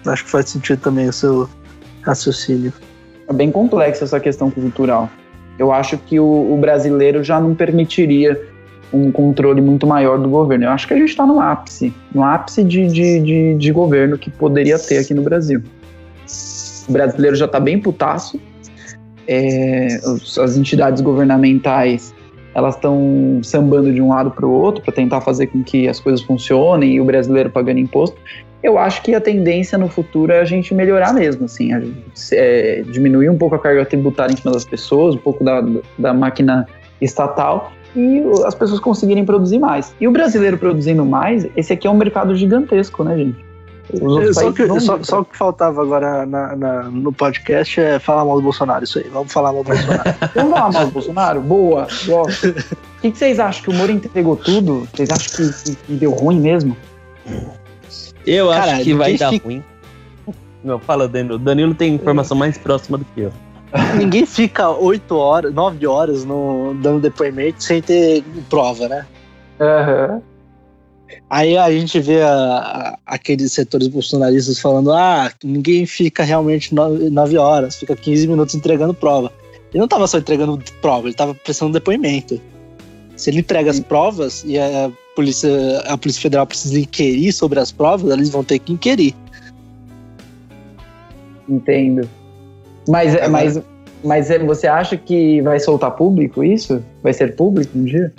Acho 0.06 0.24
que 0.24 0.30
faz 0.30 0.50
sentido 0.50 0.80
também 0.80 1.08
o 1.08 1.12
seu 1.12 1.48
raciocínio. 2.02 2.72
É 3.26 3.32
bem 3.32 3.50
complexa 3.50 4.04
essa 4.04 4.20
questão 4.20 4.50
cultural. 4.50 5.08
Eu 5.58 5.72
acho 5.72 5.96
que 5.98 6.20
o, 6.20 6.52
o 6.52 6.56
brasileiro 6.58 7.24
já 7.24 7.40
não 7.40 7.54
permitiria 7.54 8.40
um 8.92 9.12
controle 9.12 9.60
muito 9.60 9.86
maior 9.86 10.18
do 10.18 10.28
governo. 10.28 10.64
Eu 10.64 10.70
acho 10.70 10.86
que 10.86 10.94
a 10.94 10.96
gente 10.96 11.10
está 11.10 11.26
no 11.26 11.40
ápice, 11.40 11.92
no 12.14 12.22
ápice 12.22 12.64
de, 12.64 12.86
de, 12.88 13.20
de, 13.20 13.54
de, 13.54 13.72
governo 13.72 14.16
que 14.16 14.30
poderia 14.30 14.78
ter 14.78 14.98
aqui 14.98 15.14
no 15.14 15.22
Brasil. 15.22 15.62
O 16.88 16.92
brasileiro 16.92 17.36
já 17.36 17.44
está 17.44 17.60
bem 17.60 17.78
putaço, 17.78 18.40
é, 19.26 19.88
as 20.42 20.56
entidades 20.56 21.02
governamentais 21.02 22.14
elas 22.54 22.74
estão 22.74 23.40
sambando 23.42 23.92
de 23.92 24.00
um 24.00 24.08
lado 24.08 24.30
para 24.30 24.44
o 24.44 24.50
outro 24.50 24.82
para 24.82 24.92
tentar 24.92 25.20
fazer 25.20 25.46
com 25.48 25.62
que 25.62 25.86
as 25.86 26.00
coisas 26.00 26.22
funcionem 26.22 26.94
e 26.94 27.00
o 27.00 27.04
brasileiro 27.04 27.50
pagando 27.50 27.78
imposto. 27.78 28.16
Eu 28.62 28.76
acho 28.76 29.02
que 29.02 29.14
a 29.14 29.20
tendência 29.20 29.78
no 29.78 29.88
futuro 29.88 30.32
é 30.32 30.40
a 30.40 30.44
gente 30.44 30.74
melhorar 30.74 31.12
mesmo, 31.12 31.44
assim, 31.44 31.68
gente, 31.68 31.94
é, 32.32 32.82
diminuir 32.82 33.28
um 33.28 33.38
pouco 33.38 33.54
a 33.54 33.58
carga 33.58 33.84
tributária 33.84 34.32
em 34.32 34.36
cima 34.36 34.50
das 34.50 34.64
pessoas, 34.64 35.14
um 35.14 35.18
pouco 35.18 35.44
da, 35.44 35.64
da 35.96 36.12
máquina 36.12 36.66
estatal 37.00 37.70
e 37.94 38.22
as 38.44 38.54
pessoas 38.54 38.80
conseguirem 38.80 39.24
produzir 39.24 39.58
mais. 39.58 39.94
E 40.00 40.06
o 40.06 40.10
brasileiro 40.10 40.58
produzindo 40.58 41.04
mais, 41.04 41.46
esse 41.56 41.72
aqui 41.72 41.86
é 41.86 41.90
um 41.90 41.96
mercado 41.96 42.34
gigantesco, 42.34 43.04
né, 43.04 43.16
gente? 43.16 43.48
É, 43.90 44.32
só, 44.34 44.52
que, 44.52 44.66
só, 44.80 45.02
só, 45.02 45.20
o 45.20 45.24
que 45.24 45.36
faltava 45.36 45.80
agora 45.80 46.26
na, 46.26 46.54
na, 46.54 46.82
no 46.84 47.10
podcast 47.10 47.80
é 47.80 47.98
falar 47.98 48.22
mal 48.22 48.36
do 48.36 48.42
Bolsonaro, 48.42 48.84
isso 48.84 48.98
aí. 48.98 49.08
Vamos 49.08 49.32
falar 49.32 49.50
mal 49.50 49.64
do 49.64 49.68
Bolsonaro. 49.68 50.14
Vamos 50.34 50.50
falar 50.50 50.72
mal 50.72 50.86
do 50.86 50.92
Bolsonaro? 50.92 51.40
Boa, 51.40 51.88
gosto. 52.04 52.48
O 52.48 53.00
que, 53.00 53.10
que, 53.10 53.18
vocês 53.18 53.40
acham? 53.40 53.62
Que 53.62 53.70
o 53.70 53.72
Moro 53.72 53.90
entregou 53.90 54.36
tudo? 54.36 54.86
Vocês 54.92 55.08
acham 55.08 55.36
que, 55.36 55.62
que, 55.62 55.76
que 55.76 55.92
deu 55.94 56.10
ruim 56.10 56.38
mesmo? 56.38 56.76
Eu 58.26 58.50
Cara, 58.50 58.72
acho 58.72 58.84
que 58.84 58.92
vai 58.92 59.16
dar 59.16 59.30
fica... 59.30 59.46
ruim. 59.46 59.64
Não, 60.62 60.78
fala, 60.78 61.08
Danilo. 61.08 61.38
Danilo 61.38 61.74
tem 61.74 61.94
informação 61.94 62.36
mais 62.36 62.58
próxima 62.58 62.98
do 62.98 63.06
que 63.14 63.22
eu. 63.22 63.32
Ninguém 63.96 64.24
fica 64.24 64.70
8 64.70 65.14
horas, 65.14 65.52
9 65.52 65.86
horas 65.86 66.24
no, 66.24 66.74
dando 66.74 67.00
depoimento 67.00 67.62
sem 67.62 67.82
ter 67.82 68.24
prova, 68.48 68.88
né? 68.88 69.06
Uhum. 69.60 70.22
Aí 71.30 71.56
a 71.56 71.70
gente 71.70 72.00
vê 72.00 72.22
a, 72.22 72.30
a, 72.30 72.98
aqueles 73.06 73.52
setores 73.52 73.88
bolsonaristas 73.88 74.58
falando: 74.58 74.92
ah, 74.92 75.30
ninguém 75.44 75.84
fica 75.84 76.22
realmente 76.22 76.74
9 76.74 77.36
horas, 77.36 77.76
fica 77.76 77.94
15 77.94 78.28
minutos 78.28 78.54
entregando 78.54 78.94
prova. 78.94 79.32
Ele 79.70 79.78
não 79.78 79.84
estava 79.84 80.06
só 80.06 80.18
entregando 80.18 80.58
prova, 80.80 81.06
ele 81.06 81.14
estava 81.14 81.34
prestando 81.34 81.72
depoimento. 81.72 82.40
Se 83.16 83.30
ele 83.30 83.40
entrega 83.40 83.70
as 83.70 83.80
provas 83.80 84.44
e 84.46 84.58
a 84.58 84.90
polícia, 85.14 85.50
a 85.86 85.98
polícia 85.98 86.22
Federal 86.22 86.46
precisa 86.46 86.78
inquirir 86.78 87.32
sobre 87.32 87.58
as 87.58 87.72
provas, 87.72 88.10
eles 88.12 88.30
vão 88.30 88.44
ter 88.44 88.60
que 88.60 88.72
inquirir. 88.72 89.14
Entendo. 91.48 92.08
Mas, 92.88 93.14
é, 93.14 93.28
mas, 93.28 93.60
mas 94.02 94.30
é, 94.30 94.38
você 94.38 94.66
acha 94.66 94.96
que 94.96 95.42
vai 95.42 95.60
soltar 95.60 95.90
público 95.92 96.42
isso? 96.42 96.82
Vai 97.02 97.12
ser 97.12 97.36
público 97.36 97.78
um 97.78 97.84
dia? 97.84 98.12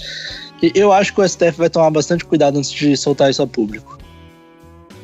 Eu 0.76 0.92
acho 0.92 1.14
que 1.14 1.22
o 1.22 1.28
STF 1.28 1.58
vai 1.58 1.70
tomar 1.70 1.90
bastante 1.90 2.24
cuidado 2.24 2.58
antes 2.58 2.72
de 2.72 2.96
soltar 2.96 3.30
isso 3.30 3.42
a 3.42 3.48
público. 3.48 3.98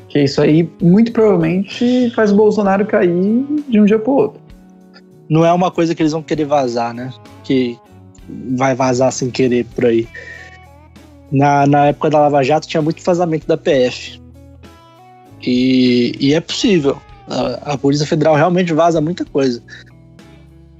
Que 0.09 0.23
isso 0.23 0.41
aí, 0.41 0.69
muito 0.81 1.11
provavelmente, 1.11 2.11
faz 2.15 2.31
o 2.31 2.35
Bolsonaro 2.35 2.85
cair 2.85 3.45
de 3.67 3.79
um 3.79 3.85
dia 3.85 3.97
pro 3.97 4.13
outro. 4.13 4.41
Não 5.29 5.45
é 5.45 5.51
uma 5.51 5.71
coisa 5.71 5.95
que 5.95 6.01
eles 6.01 6.11
vão 6.11 6.21
querer 6.21 6.45
vazar, 6.45 6.93
né? 6.93 7.11
Que 7.43 7.77
vai 8.55 8.75
vazar 8.75 9.11
sem 9.11 9.31
querer 9.31 9.65
por 9.73 9.85
aí. 9.85 10.07
Na, 11.31 11.65
na 11.65 11.87
época 11.87 12.09
da 12.09 12.19
Lava 12.19 12.43
Jato 12.43 12.67
tinha 12.67 12.81
muito 12.81 13.03
vazamento 13.03 13.47
da 13.47 13.57
PF. 13.57 14.21
E, 15.41 16.15
e 16.19 16.33
é 16.33 16.39
possível. 16.39 16.97
A, 17.27 17.73
a 17.73 17.77
Polícia 17.77 18.05
Federal 18.05 18.35
realmente 18.35 18.73
vaza 18.73 19.01
muita 19.01 19.25
coisa. 19.25 19.61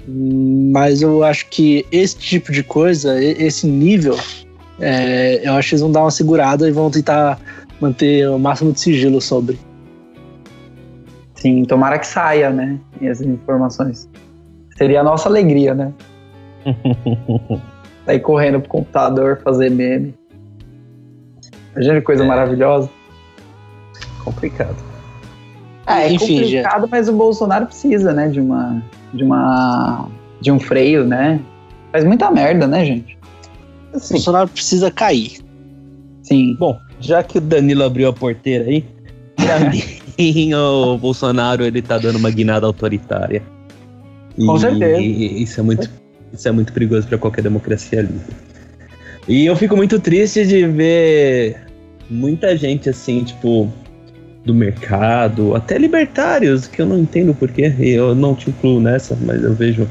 Mas 0.07 1.01
eu 1.01 1.23
acho 1.23 1.47
que 1.49 1.85
esse 1.91 2.17
tipo 2.17 2.51
de 2.51 2.61
coisa, 2.63 3.21
esse 3.21 3.65
nível, 3.65 4.17
é, 4.79 5.47
eu 5.47 5.53
acho 5.53 5.69
que 5.69 5.75
eles 5.75 5.81
vão 5.81 5.91
dar 5.91 6.01
uma 6.01 6.11
segurada 6.11 6.67
e 6.67 6.71
vão 6.71 6.91
tentar 6.91 7.39
manter 7.81 8.29
o 8.29 8.37
máximo 8.37 8.71
de 8.71 8.79
sigilo 8.79 9.19
sobre. 9.19 9.59
Sim, 11.35 11.63
tomara 11.63 11.97
que 11.97 12.07
saia, 12.07 12.49
né? 12.49 12.79
Essas 13.01 13.25
informações. 13.25 14.09
Seria 14.77 15.01
a 15.01 15.03
nossa 15.03 15.27
alegria, 15.27 15.73
né? 15.73 15.93
Sair 18.05 18.19
correndo 18.19 18.59
pro 18.59 18.69
computador, 18.69 19.41
fazer 19.43 19.71
meme. 19.71 20.13
Imagina 21.73 21.95
que 21.95 22.01
coisa 22.01 22.23
é. 22.23 22.27
maravilhosa. 22.27 22.89
Complicado. 24.23 24.94
É, 25.87 26.07
é 26.07 26.13
Enfim, 26.13 26.41
complicado, 26.41 26.81
já... 26.81 26.87
mas 26.87 27.09
o 27.09 27.13
Bolsonaro 27.13 27.67
precisa, 27.67 28.11
né, 28.11 28.27
de 28.27 28.39
uma, 28.39 28.81
de 29.13 29.23
uma, 29.23 30.09
de 30.41 30.51
um 30.51 30.59
freio, 30.59 31.05
né? 31.05 31.39
Faz 31.91 32.03
muita 32.03 32.31
merda, 32.31 32.67
né, 32.67 32.85
gente? 32.85 33.17
Assim. 33.93 34.13
O 34.13 34.17
Bolsonaro 34.17 34.49
precisa 34.49 34.89
cair. 34.91 35.37
Sim. 36.23 36.55
Bom, 36.59 36.79
já 36.99 37.21
que 37.21 37.37
o 37.37 37.41
Danilo 37.41 37.83
abriu 37.83 38.09
a 38.09 38.13
porteira 38.13 38.65
aí, 38.65 38.83
pra 39.35 39.59
mim 39.69 40.53
o 40.53 40.97
Bolsonaro 40.97 41.63
ele 41.63 41.81
tá 41.81 41.97
dando 41.97 42.17
uma 42.17 42.31
guinada 42.31 42.65
autoritária. 42.65 43.43
Com 44.37 44.57
certeza. 44.57 44.99
E 44.99 45.43
isso 45.43 45.59
é 45.59 45.63
muito, 45.63 45.89
isso 46.33 46.47
é 46.47 46.51
muito 46.51 46.73
perigoso 46.73 47.07
para 47.07 47.17
qualquer 47.17 47.41
democracia 47.41 48.01
livre. 48.01 48.35
E 49.27 49.45
eu 49.45 49.55
fico 49.55 49.75
muito 49.75 49.99
triste 49.99 50.45
de 50.45 50.67
ver 50.67 51.57
muita 52.09 52.55
gente 52.55 52.89
assim, 52.89 53.23
tipo, 53.23 53.71
do 54.45 54.53
mercado, 54.53 55.55
até 55.55 55.77
libertários, 55.77 56.67
que 56.67 56.81
eu 56.81 56.85
não 56.85 56.99
entendo 56.99 57.33
porquê, 57.33 57.73
eu 57.79 58.13
não 58.13 58.35
te 58.35 58.51
incluo 58.51 58.79
nessa, 58.79 59.17
mas 59.21 59.43
eu 59.43 59.53
vejo 59.53 59.87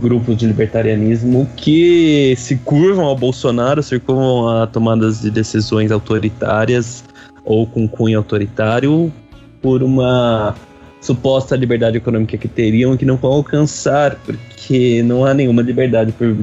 grupos 0.00 0.36
de 0.36 0.46
libertarianismo 0.46 1.48
que 1.56 2.34
se 2.36 2.56
curvam 2.56 3.04
ao 3.04 3.16
Bolsonaro, 3.16 3.82
se 3.82 3.98
curvam 3.98 4.48
a 4.48 4.66
tomadas 4.66 5.20
de 5.20 5.30
decisões 5.30 5.90
autoritárias 5.90 7.04
ou 7.44 7.66
com 7.66 7.88
cunho 7.88 8.18
autoritário 8.18 9.12
por 9.60 9.82
uma 9.82 10.54
suposta 11.00 11.56
liberdade 11.56 11.96
econômica 11.96 12.36
que 12.36 12.48
teriam 12.48 12.94
e 12.94 12.98
que 12.98 13.04
não 13.04 13.16
vão 13.16 13.32
alcançar, 13.32 14.16
porque 14.24 15.02
não 15.02 15.24
há 15.24 15.34
nenhuma 15.34 15.62
liberdade 15.62 16.12
por, 16.12 16.36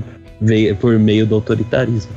por 0.80 1.00
meio 1.00 1.26
do 1.26 1.36
autoritarismo. 1.36 2.12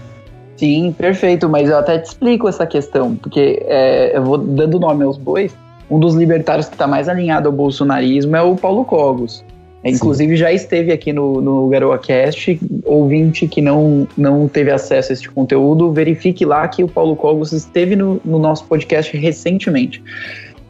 Sim, 0.63 0.95
perfeito, 0.97 1.49
mas 1.49 1.69
eu 1.69 1.77
até 1.77 1.99
te 1.99 2.05
explico 2.05 2.49
essa 2.49 2.65
questão, 2.65 3.17
porque 3.17 3.61
é, 3.67 4.17
eu 4.17 4.23
vou 4.23 4.39
dando 4.39 4.79
nome 4.79 5.03
aos 5.03 5.19
bois. 5.19 5.53
Um 5.91 5.99
dos 5.99 6.15
libertários 6.15 6.69
que 6.69 6.77
está 6.77 6.87
mais 6.87 7.09
alinhado 7.09 7.49
ao 7.49 7.53
bolsonarismo 7.53 8.37
é 8.37 8.43
o 8.43 8.55
Paulo 8.55 8.85
Cogos. 8.85 9.45
É, 9.83 9.91
inclusive 9.91 10.37
já 10.37 10.53
esteve 10.53 10.93
aqui 10.93 11.13
no, 11.13 11.41
no 11.41 11.67
GaroaCast, 11.67 12.61
ouvinte 12.85 13.49
que 13.49 13.61
não, 13.61 14.07
não 14.17 14.47
teve 14.47 14.71
acesso 14.71 15.11
a 15.11 15.15
este 15.15 15.29
conteúdo, 15.29 15.91
verifique 15.91 16.45
lá 16.45 16.69
que 16.69 16.85
o 16.85 16.89
Paulo 16.89 17.17
Cogos 17.17 17.51
esteve 17.51 17.97
no, 17.97 18.21
no 18.25 18.39
nosso 18.39 18.65
podcast 18.67 19.17
recentemente. 19.17 20.01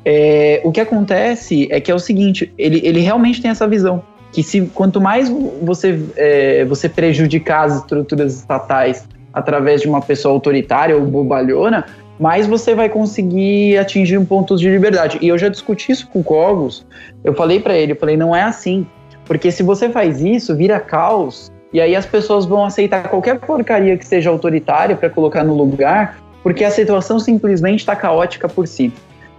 É, 0.06 0.62
o 0.64 0.72
que 0.72 0.80
acontece 0.80 1.68
é 1.70 1.78
que 1.82 1.90
é 1.90 1.94
o 1.94 1.98
seguinte, 1.98 2.50
ele, 2.56 2.80
ele 2.82 3.00
realmente 3.00 3.42
tem 3.42 3.50
essa 3.50 3.68
visão, 3.68 4.02
que 4.32 4.42
se 4.42 4.62
quanto 4.74 5.02
mais 5.02 5.28
você, 5.60 6.00
é, 6.16 6.64
você 6.64 6.88
prejudicar 6.88 7.66
as 7.66 7.76
estruturas 7.76 8.34
estatais 8.38 9.06
através 9.32 9.80
de 9.80 9.88
uma 9.88 10.00
pessoa 10.00 10.34
autoritária 10.34 10.96
ou 10.96 11.04
bobalhona, 11.04 11.86
mais 12.18 12.46
você 12.46 12.74
vai 12.74 12.88
conseguir 12.88 13.78
atingir 13.78 14.18
um 14.18 14.24
pontos 14.24 14.60
de 14.60 14.68
liberdade. 14.68 15.18
E 15.20 15.28
eu 15.28 15.38
já 15.38 15.48
discuti 15.48 15.90
isso 15.90 16.06
com 16.08 16.20
o 16.20 16.24
Cogos, 16.24 16.86
eu 17.24 17.34
falei 17.34 17.60
para 17.60 17.74
ele, 17.74 17.92
eu 17.92 17.96
falei, 17.96 18.16
não 18.16 18.34
é 18.34 18.42
assim. 18.42 18.86
Porque 19.24 19.50
se 19.50 19.62
você 19.62 19.88
faz 19.88 20.20
isso, 20.20 20.54
vira 20.54 20.78
caos 20.80 21.50
E 21.72 21.80
aí 21.80 21.96
as 21.96 22.04
pessoas 22.04 22.44
vão 22.44 22.64
aceitar 22.64 23.08
qualquer 23.08 23.38
porcaria 23.38 23.96
que 23.96 24.06
seja 24.06 24.28
autoritária 24.28 24.94
para 24.94 25.08
colocar 25.08 25.42
no 25.42 25.54
lugar, 25.54 26.18
porque 26.42 26.64
a 26.64 26.70
situação 26.70 27.18
simplesmente 27.18 27.80
está 27.80 27.96
caótica 27.96 28.48
por 28.48 28.66
si. 28.66 28.92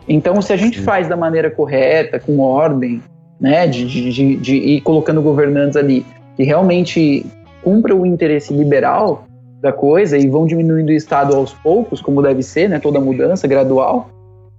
Então, 0.10 0.42
se 0.42 0.52
a 0.52 0.58
gente 0.58 0.82
faz 0.82 1.08
da 1.08 1.16
maneira 1.16 1.52
correta, 1.52 2.20
com 2.20 2.40
ordem, 2.40 3.02
né, 3.40 3.68
de, 3.68 3.86
de, 3.86 4.12
de, 4.12 4.36
de 4.38 4.56
ir 4.56 4.82
colocando 4.82 5.22
governantes 5.22 5.78
ali 5.78 6.06
que 6.36 6.44
realmente 6.44 7.26
cumpram 7.62 8.02
o 8.02 8.06
interesse 8.06 8.54
liberal 8.54 9.26
da 9.64 9.72
coisa 9.72 10.18
e 10.18 10.28
vão 10.28 10.46
diminuindo 10.46 10.90
o 10.90 10.94
Estado 10.94 11.34
aos 11.34 11.54
poucos, 11.54 12.02
como 12.02 12.22
deve 12.22 12.44
ser, 12.44 12.68
né, 12.68 12.80
toda 12.80 13.00
mudança 13.00 13.48
gradual, 13.48 14.10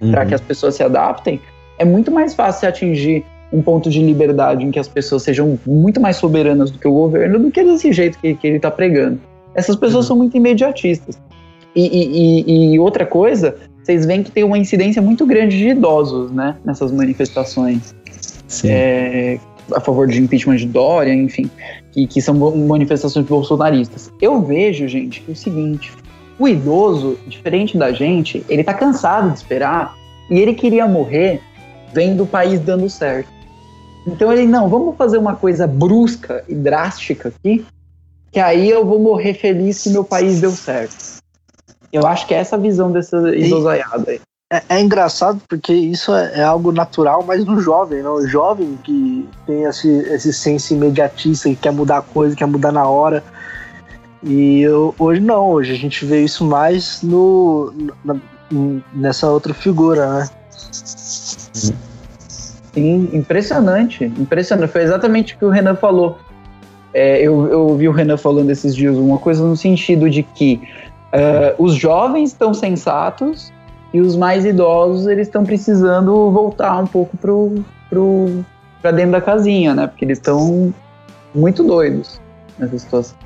uhum. 0.00 0.10
para 0.10 0.24
que 0.24 0.34
as 0.34 0.40
pessoas 0.40 0.74
se 0.76 0.82
adaptem, 0.82 1.38
é 1.78 1.84
muito 1.84 2.10
mais 2.10 2.34
fácil 2.34 2.66
atingir 2.66 3.22
um 3.52 3.60
ponto 3.60 3.90
de 3.90 4.02
liberdade 4.02 4.64
em 4.64 4.70
que 4.70 4.78
as 4.78 4.88
pessoas 4.88 5.22
sejam 5.22 5.58
muito 5.66 6.00
mais 6.00 6.16
soberanas 6.16 6.70
do 6.70 6.78
que 6.78 6.88
o 6.88 6.92
governo 6.92 7.38
do 7.38 7.50
que 7.50 7.62
desse 7.62 7.92
jeito 7.92 8.18
que, 8.18 8.34
que 8.34 8.46
ele 8.46 8.56
está 8.56 8.70
pregando. 8.70 9.20
Essas 9.54 9.76
pessoas 9.76 10.06
uhum. 10.06 10.08
são 10.08 10.16
muito 10.16 10.38
imediatistas. 10.38 11.20
E, 11.76 11.82
e, 11.84 12.72
e, 12.72 12.78
outra 12.78 13.04
coisa, 13.04 13.56
vocês 13.82 14.06
veem 14.06 14.22
que 14.22 14.30
tem 14.30 14.42
uma 14.42 14.56
incidência 14.56 15.02
muito 15.02 15.26
grande 15.26 15.58
de 15.58 15.68
idosos, 15.68 16.30
né, 16.32 16.56
nessas 16.64 16.90
manifestações. 16.90 17.94
É, 18.64 19.38
a 19.74 19.80
favor 19.80 20.06
de 20.06 20.20
impeachment 20.20 20.56
de 20.56 20.66
Dória, 20.66 21.12
enfim, 21.12 21.50
que, 21.94 22.06
que 22.08 22.20
são 22.20 22.34
manifestações 22.34 23.24
bolsonaristas. 23.24 24.10
Eu 24.20 24.42
vejo, 24.42 24.88
gente, 24.88 25.20
que 25.20 25.30
é 25.30 25.32
o 25.32 25.36
seguinte: 25.36 25.92
o 26.38 26.48
idoso, 26.48 27.16
diferente 27.26 27.78
da 27.78 27.92
gente, 27.92 28.44
ele 28.48 28.64
tá 28.64 28.74
cansado 28.74 29.30
de 29.30 29.38
esperar 29.38 29.94
e 30.28 30.38
ele 30.38 30.54
queria 30.54 30.88
morrer 30.88 31.40
vendo 31.92 32.24
o 32.24 32.26
país 32.26 32.58
dando 32.58 32.90
certo. 32.90 33.32
Então 34.06 34.32
ele, 34.32 34.44
não, 34.46 34.68
vamos 34.68 34.96
fazer 34.96 35.16
uma 35.16 35.36
coisa 35.36 35.66
brusca 35.66 36.44
e 36.48 36.54
drástica 36.54 37.28
aqui, 37.28 37.64
que 38.32 38.40
aí 38.40 38.68
eu 38.68 38.84
vou 38.84 38.98
morrer 38.98 39.34
feliz 39.34 39.82
que 39.82 39.90
meu 39.90 40.04
país 40.04 40.40
deu 40.40 40.50
certo. 40.50 41.22
Eu 41.92 42.04
acho 42.06 42.26
que 42.26 42.34
é 42.34 42.38
essa 42.38 42.56
a 42.56 42.58
visão 42.58 42.90
dessa 42.90 43.16
idosaiada 43.34 44.10
aí. 44.10 44.20
É, 44.52 44.62
é, 44.68 44.80
engraçado 44.80 45.40
porque 45.48 45.72
isso 45.72 46.14
é, 46.14 46.40
é, 46.40 46.42
algo 46.42 46.70
natural, 46.70 47.24
mas 47.26 47.44
no 47.44 47.60
jovem, 47.60 48.02
não? 48.02 48.14
O 48.14 48.28
jovem 48.28 48.78
que 48.84 49.28
tem 49.46 49.64
esse, 49.64 49.88
esse 49.88 50.32
senso 50.32 50.74
imediatista 50.74 51.48
e 51.48 51.56
quer 51.56 51.72
mudar 51.72 51.98
a 51.98 52.02
coisa, 52.02 52.36
quer 52.36 52.46
mudar 52.46 52.70
na 52.70 52.86
hora. 52.86 53.24
E 54.22 54.60
eu, 54.60 54.94
hoje 54.98 55.20
não, 55.20 55.50
hoje 55.50 55.72
a 55.72 55.76
gente 55.76 56.04
vê 56.04 56.22
isso 56.22 56.44
mais 56.44 57.02
no, 57.02 57.72
na, 58.04 58.16
nessa 58.94 59.28
outra 59.28 59.54
figura, 59.54 60.20
né? 60.20 60.28
Sim, 62.74 63.10
impressionante, 63.12 64.04
impressionante. 64.04 64.70
Foi 64.70 64.82
exatamente 64.82 65.34
o 65.34 65.38
que 65.38 65.44
o 65.44 65.50
Renan 65.50 65.76
falou. 65.76 66.18
É, 66.92 67.18
eu, 67.20 67.48
eu 67.48 67.60
ouvi 67.68 67.88
o 67.88 67.92
Renan 67.92 68.16
falando 68.16 68.50
esses 68.50 68.74
dias 68.74 68.96
uma 68.96 69.18
coisa 69.18 69.42
no 69.42 69.56
sentido 69.56 70.08
de 70.08 70.22
que 70.22 70.60
uh, 71.12 71.62
os 71.62 71.74
jovens 71.74 72.30
estão 72.30 72.54
sensatos 72.54 73.52
e 73.94 74.00
os 74.00 74.16
mais 74.16 74.44
idosos 74.44 75.06
eles 75.06 75.28
estão 75.28 75.44
precisando 75.44 76.28
voltar 76.32 76.76
um 76.80 76.86
pouco 76.86 77.16
pro, 77.16 77.64
pro, 77.88 78.44
pra 78.82 78.90
dentro 78.90 79.12
da 79.12 79.20
casinha, 79.20 79.72
né? 79.72 79.86
Porque 79.86 80.04
eles 80.04 80.18
estão 80.18 80.74
muito 81.32 81.62
doidos 81.62 82.20
nessa 82.58 82.76
situação. 82.76 83.16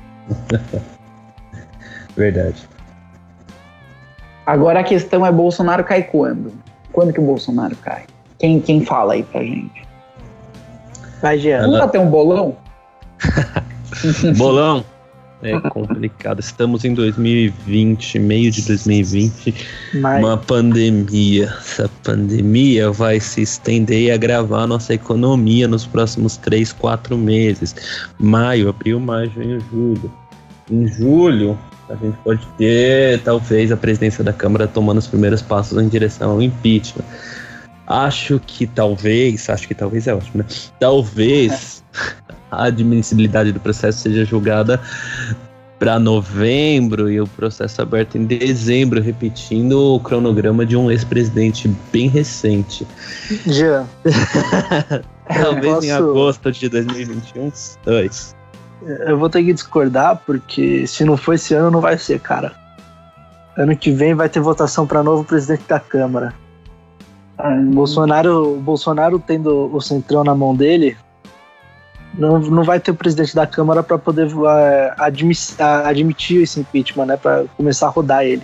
Verdade. 2.15 2.69
Agora 4.45 4.81
a 4.81 4.83
questão 4.83 5.25
é 5.25 5.31
Bolsonaro 5.31 5.83
cai 5.83 6.03
quando? 6.03 6.53
Quando 6.91 7.11
que 7.13 7.19
o 7.19 7.23
Bolsonaro 7.23 7.75
cai? 7.77 8.03
Quem, 8.37 8.61
quem 8.61 8.85
fala 8.85 9.13
aí 9.13 9.23
pra 9.23 9.41
gente? 9.41 9.87
Vai, 11.19 11.39
Jean. 11.39 11.61
Vamos 11.61 11.91
ter 11.91 11.97
um 11.97 12.09
bolão? 12.11 12.55
bolão? 14.37 14.85
É 15.41 15.57
complicado. 15.69 16.39
Estamos 16.39 16.83
em 16.83 16.93
2020, 16.93 18.19
meio 18.19 18.51
de 18.51 18.61
2020, 18.61 19.55
Mas... 19.95 20.23
uma 20.23 20.37
pandemia. 20.37 21.45
Essa 21.45 21.89
pandemia 22.03 22.91
vai 22.91 23.19
se 23.19 23.41
estender 23.41 24.01
e 24.01 24.11
agravar 24.11 24.63
a 24.63 24.67
nossa 24.67 24.93
economia 24.93 25.67
nos 25.67 25.85
próximos 25.85 26.35
3, 26.37 26.73
4 26.73 27.17
meses. 27.17 27.73
Maio, 28.19 28.69
abril, 28.69 28.99
maio, 28.99 29.31
junho, 29.31 29.59
julho. 29.71 30.11
Em 30.69 30.87
julho, 30.87 31.57
a 31.89 31.95
gente 31.95 32.17
pode 32.17 32.45
ter, 32.57 33.21
talvez, 33.21 33.71
a 33.71 33.77
presidência 33.77 34.23
da 34.23 34.33
Câmara 34.33 34.67
tomando 34.67 34.97
os 34.97 35.07
primeiros 35.07 35.41
passos 35.41 35.81
em 35.81 35.87
direção 35.87 36.31
ao 36.31 36.41
impeachment. 36.41 37.05
Acho 37.87 38.39
que 38.45 38.67
talvez, 38.67 39.49
acho 39.49 39.67
que 39.67 39.73
talvez 39.73 40.05
é 40.05 40.13
ótimo, 40.13 40.43
né? 40.43 40.45
Talvez 40.79 41.83
a 42.51 42.65
admissibilidade 42.65 43.51
do 43.51 43.59
processo 43.59 43.99
seja 43.99 44.25
julgada 44.25 44.79
para 45.79 45.97
novembro 45.97 47.09
e 47.09 47.21
o 47.21 47.25
processo 47.25 47.81
aberto 47.81 48.17
em 48.17 48.25
dezembro, 48.25 49.01
repetindo 49.01 49.95
o 49.95 49.99
cronograma 49.99 50.65
de 50.65 50.75
um 50.75 50.91
ex-presidente 50.91 51.73
bem 51.91 52.09
recente. 52.09 52.85
Já. 53.47 53.85
Talvez 55.25 55.75
posso... 55.75 55.87
em 55.87 55.91
agosto 55.91 56.51
de 56.51 56.67
2021. 56.67 57.51
Dois. 57.85 58.35
Eu 58.81 59.17
vou 59.17 59.29
ter 59.29 59.43
que 59.43 59.53
discordar, 59.53 60.21
porque 60.25 60.85
se 60.85 61.05
não 61.05 61.15
for 61.15 61.35
esse 61.35 61.53
ano, 61.53 61.71
não 61.71 61.81
vai 61.81 61.97
ser, 61.97 62.19
cara. 62.19 62.53
Ano 63.57 63.75
que 63.75 63.91
vem 63.91 64.13
vai 64.13 64.27
ter 64.27 64.39
votação 64.39 64.85
para 64.85 65.03
novo 65.03 65.23
presidente 65.23 65.63
da 65.67 65.79
Câmara. 65.79 66.33
Ah, 67.37 67.55
Bolsonaro, 67.55 68.55
Bolsonaro 68.57 69.19
tendo 69.19 69.73
o 69.73 69.79
centrão 69.79 70.23
na 70.23 70.35
mão 70.35 70.55
dele, 70.55 70.97
não, 72.13 72.39
não 72.39 72.63
vai 72.63 72.79
ter 72.79 72.91
o 72.91 72.95
presidente 72.95 73.35
da 73.35 73.45
Câmara 73.45 73.83
para 73.83 73.97
poder 73.97 74.27
uh, 74.27 74.47
admitir, 74.97 75.55
uh, 75.59 75.85
admitir 75.85 76.41
esse 76.41 76.59
impeachment, 76.59 77.05
né? 77.05 77.17
Para 77.17 77.45
começar 77.55 77.87
a 77.87 77.89
rodar 77.89 78.23
ele. 78.23 78.43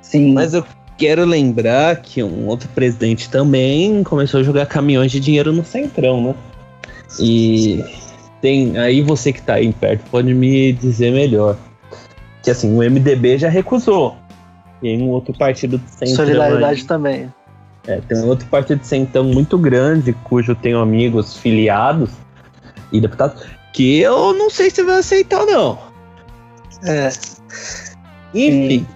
Sim. 0.00 0.32
Mas 0.32 0.54
eu 0.54 0.64
quero 0.96 1.24
lembrar 1.24 1.96
que 1.96 2.22
um 2.22 2.46
outro 2.46 2.68
presidente 2.68 3.28
também 3.28 4.02
começou 4.04 4.40
a 4.40 4.42
jogar 4.42 4.66
caminhões 4.66 5.10
de 5.10 5.20
dinheiro 5.20 5.52
no 5.52 5.64
centrão, 5.64 6.22
né? 6.22 6.34
E 7.18 7.84
tem 8.40 8.76
aí 8.78 9.00
você 9.00 9.32
que 9.32 9.42
tá 9.42 9.54
aí 9.54 9.72
perto 9.72 10.04
pode 10.10 10.32
me 10.34 10.72
dizer 10.72 11.12
melhor. 11.12 11.56
Que 12.42 12.50
assim, 12.50 12.76
o 12.76 12.78
MDB 12.78 13.38
já 13.38 13.48
recusou. 13.48 14.16
Tem 14.80 15.00
um 15.02 15.08
outro 15.08 15.32
partido 15.36 15.78
de 15.78 15.90
centrão. 15.90 16.16
Solidariedade 16.16 16.80
aí. 16.80 16.86
também. 16.86 17.32
É, 17.86 18.00
tem 18.00 18.18
um 18.18 18.26
outro 18.28 18.46
partido 18.48 18.80
de 18.80 18.86
centrão 18.86 19.24
muito 19.24 19.58
grande, 19.58 20.12
cujo 20.24 20.54
tenho 20.54 20.78
amigos 20.78 21.36
filiados, 21.36 22.10
e 22.94 23.00
deputados, 23.00 23.42
que 23.72 23.98
eu 23.98 24.32
não 24.32 24.48
sei 24.48 24.70
se 24.70 24.82
vai 24.84 25.00
aceitar 25.00 25.40
ou 25.40 25.46
não. 25.46 25.78
É. 26.84 27.10
Enfim. 28.32 28.86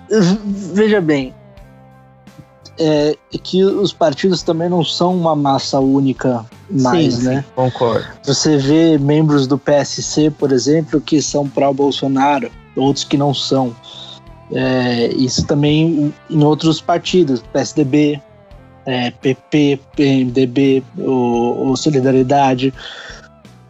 Veja 0.72 1.00
bem. 1.00 1.34
É 2.78 3.16
que 3.42 3.64
os 3.64 3.92
partidos 3.92 4.42
também 4.42 4.68
não 4.68 4.84
são 4.84 5.14
uma 5.16 5.34
massa 5.34 5.80
única 5.80 6.46
mais, 6.70 7.14
sim, 7.14 7.24
né? 7.24 7.40
Sim, 7.40 7.52
concordo. 7.56 8.06
Você 8.24 8.56
vê 8.56 8.96
membros 8.98 9.48
do 9.48 9.58
PSC, 9.58 10.30
por 10.30 10.52
exemplo, 10.52 11.00
que 11.00 11.20
são 11.20 11.48
pró-Bolsonaro, 11.48 12.50
outros 12.76 13.04
que 13.04 13.16
não 13.16 13.34
são. 13.34 13.74
É, 14.52 15.08
isso 15.08 15.44
também 15.44 16.14
em 16.30 16.44
outros 16.44 16.80
partidos, 16.80 17.42
PSDB, 17.52 18.22
é, 18.86 19.10
PP, 19.10 19.80
PMDB, 19.96 20.84
o, 20.96 21.70
o 21.72 21.76
Solidariedade 21.76 22.72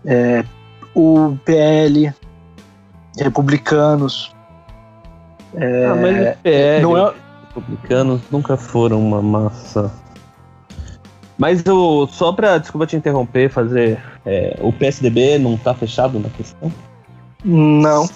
é, 0.09 0.43
o 0.95 1.37
PL, 1.45 2.13
republicanos. 3.19 4.35
É, 5.55 5.87
ah, 5.87 5.95
mas 5.95 6.17
o 6.17 6.39
PL, 6.43 6.83
não 6.83 6.97
é... 6.97 7.15
republicanos 7.49 8.23
nunca 8.31 8.57
foram 8.57 9.01
uma 9.07 9.21
massa. 9.21 9.93
Mas 11.37 11.65
o, 11.67 12.07
só 12.09 12.33
para, 12.33 12.59
desculpa 12.59 12.87
te 12.87 12.97
interromper, 12.97 13.51
fazer. 13.51 14.03
É, 14.27 14.59
o 14.61 14.73
PSDB 14.73 15.39
não 15.39 15.57
tá 15.57 15.75
fechado 15.75 16.19
na 16.19 16.29
questão? 16.31 16.73
Não. 17.45 18.09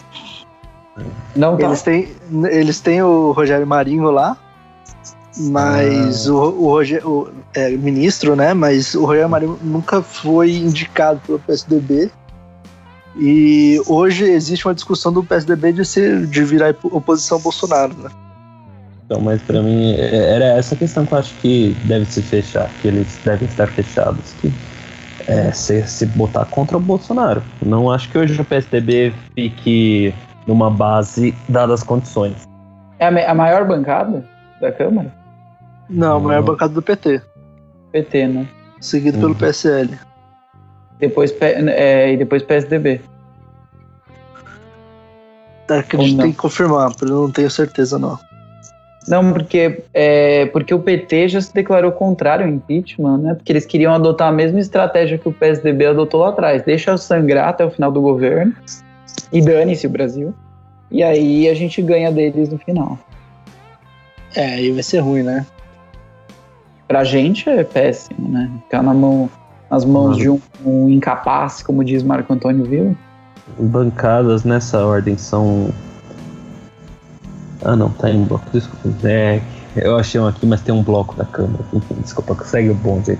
Não 1.36 1.56
tá. 1.56 1.66
Eles 1.66 1.82
têm, 1.82 2.09
eles 2.51 2.81
têm 2.81 3.02
o 3.02 3.32
Rogério 3.32 3.66
Marinho 3.66 4.10
lá, 4.10 4.36
mas 5.37 6.29
ah. 6.29 6.33
o, 6.33 6.65
o, 6.65 6.69
Roger, 6.69 7.07
o 7.07 7.31
é, 7.55 7.71
ministro, 7.71 8.37
né? 8.37 8.53
Mas 8.55 8.95
o 8.95 9.05
Rogério 9.05 9.29
Marinho 9.29 9.59
nunca 9.63 10.03
foi 10.03 10.53
indicado 10.53 11.21
pelo 11.27 11.39
PSDB. 11.39 12.11
E 13.17 13.81
hoje 13.87 14.25
existe 14.25 14.67
uma 14.67 14.75
discussão 14.75 15.13
do 15.13 15.23
PSDB 15.23 15.73
de, 15.73 15.85
ser, 15.85 16.27
de 16.27 16.45
virar 16.45 16.75
oposição 16.85 17.37
ao 17.37 17.43
Bolsonaro, 17.43 17.95
né? 17.95 18.11
Então, 19.05 19.21
mas 19.21 19.43
para 19.43 19.61
mim 19.61 19.93
é, 19.93 20.35
era 20.35 20.45
essa 20.57 20.75
questão 20.75 21.05
que 21.05 21.13
eu 21.13 21.19
acho 21.19 21.35
que 21.35 21.77
deve 21.85 22.07
se 22.07 22.23
fechar, 22.23 22.71
que 22.81 22.89
eles 22.89 23.19
devem 23.25 23.47
estar 23.47 23.67
fechados, 23.67 24.33
que 24.41 24.53
é 25.27 25.53
se, 25.53 25.87
se 25.87 26.07
botar 26.07 26.47
contra 26.47 26.77
o 26.77 26.81
Bolsonaro. 26.81 27.43
Não 27.65 27.91
acho 27.91 28.09
que 28.09 28.17
hoje 28.17 28.41
o 28.41 28.45
PSDB 28.45 29.13
fique 29.35 30.15
numa 30.47 30.71
base 30.71 31.35
dadas 31.49 31.81
as 31.81 31.87
condições. 31.87 32.49
É 32.99 33.07
a, 33.07 33.31
a 33.31 33.35
maior 33.35 33.67
bancada 33.67 34.25
da 34.61 34.73
Câmara? 34.73 35.22
Não, 35.89 36.17
a 36.17 36.21
maior 36.21 36.43
bancada 36.43 36.73
do 36.73 36.83
PT. 36.83 37.21
PT, 37.91 38.27
né? 38.29 38.49
Seguido 38.81 39.17
uhum. 39.17 39.23
pelo 39.23 39.35
PSL. 39.35 39.99
Depois, 40.99 41.35
é, 41.41 42.13
e 42.13 42.17
depois 42.17 42.43
PSDB. 42.43 43.01
É 45.71 45.83
que 45.83 45.97
a 45.97 46.01
gente 46.01 46.17
tem 46.17 46.33
que 46.33 46.39
confirmar, 46.39 46.91
porque 46.95 47.05
eu 47.13 47.23
não 47.23 47.31
tenho 47.31 47.51
certeza 47.51 47.99
não. 47.99 48.19
Não, 49.09 49.33
porque, 49.33 49.83
é, 49.93 50.47
porque 50.47 50.73
o 50.73 50.79
PT 50.79 51.29
já 51.29 51.41
se 51.41 51.53
declarou 51.53 51.91
contrário 51.91 52.45
ao 52.47 52.51
impeachment, 52.51 53.19
né? 53.19 53.35
Porque 53.35 53.51
eles 53.51 53.67
queriam 53.67 53.93
adotar 53.93 54.29
a 54.29 54.33
mesma 54.33 54.61
estratégia 54.61 55.19
que 55.19 55.29
o 55.29 55.33
PSDB 55.33 55.87
adotou 55.87 56.21
lá 56.21 56.29
atrás. 56.29 56.63
Deixa 56.63 56.97
sangrar 56.97 57.49
até 57.49 57.65
o 57.65 57.71
final 57.71 57.91
do 57.91 58.01
governo 58.01 58.55
e 59.33 59.43
dane-se 59.43 59.87
o 59.87 59.91
Brasil. 59.91 60.33
E 60.91 61.03
aí 61.03 61.49
a 61.49 61.55
gente 61.55 61.83
ganha 61.83 62.13
deles 62.13 62.49
no 62.49 62.59
final. 62.59 62.99
É, 64.37 64.55
aí 64.55 64.71
vai 64.71 64.83
ser 64.83 64.99
ruim, 64.99 65.23
né? 65.23 65.45
Pra 66.93 67.05
gente 67.05 67.48
é 67.48 67.64
péssimo, 67.64 68.28
né? 68.28 68.51
Ficar 68.64 68.82
na 68.82 68.93
mão, 68.93 69.31
nas 69.70 69.82
mãos 69.82 70.19
de 70.19 70.28
um, 70.28 70.39
um 70.62 70.90
incapaz, 70.90 71.62
como 71.62 71.82
diz 71.82 72.02
Marco 72.02 72.31
Antônio 72.31 72.66
Vila. 72.66 72.94
Bancadas 73.59 74.44
nessa 74.44 74.85
ordem 74.85 75.16
são. 75.16 75.70
Ah 77.64 77.74
não, 77.74 77.89
tá 77.89 78.10
em 78.10 78.24
bloco. 78.24 78.44
Desculpa. 78.52 79.09
É, 79.09 79.40
eu 79.74 79.97
achei 79.97 80.20
um 80.20 80.27
aqui, 80.27 80.44
mas 80.44 80.60
tem 80.60 80.74
um 80.74 80.82
bloco 80.82 81.16
da 81.16 81.24
câmera. 81.24 81.64
Enfim, 81.73 81.94
desculpa, 82.02 82.36
segue 82.44 82.69
o 82.69 82.74
bonde 82.74 83.12
aí. 83.12 83.19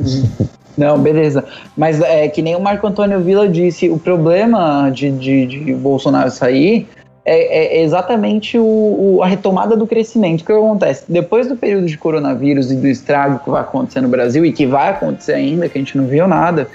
Não, 0.76 0.98
beleza. 0.98 1.44
Mas 1.76 2.00
é 2.00 2.26
que 2.28 2.40
nem 2.40 2.56
o 2.56 2.60
Marco 2.60 2.86
Antônio 2.86 3.20
Vila 3.20 3.46
disse, 3.46 3.90
o 3.90 3.98
problema 3.98 4.88
de, 4.88 5.10
de, 5.12 5.46
de 5.46 5.74
Bolsonaro 5.74 6.30
sair 6.30 6.88
é, 7.24 7.78
é 7.78 7.82
exatamente 7.82 8.58
o, 8.58 8.64
o, 8.64 9.22
a 9.22 9.26
retomada 9.26 9.76
do 9.76 9.86
crescimento. 9.86 10.42
O 10.42 10.44
que 10.44 10.52
acontece? 10.52 11.04
Depois 11.08 11.48
do 11.48 11.56
período 11.56 11.86
de 11.86 11.96
coronavírus 11.96 12.70
e 12.70 12.76
do 12.76 12.86
estrago 12.86 13.38
que 13.40 13.50
vai 13.50 13.62
acontecer 13.62 14.00
no 14.00 14.08
Brasil, 14.08 14.44
e 14.44 14.52
que 14.52 14.66
vai 14.66 14.90
acontecer 14.90 15.34
ainda, 15.34 15.68
que 15.68 15.78
a 15.78 15.80
gente 15.80 15.96
não 15.96 16.06
viu 16.06 16.26
nada 16.26 16.68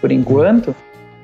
por 0.00 0.10
enquanto, 0.10 0.74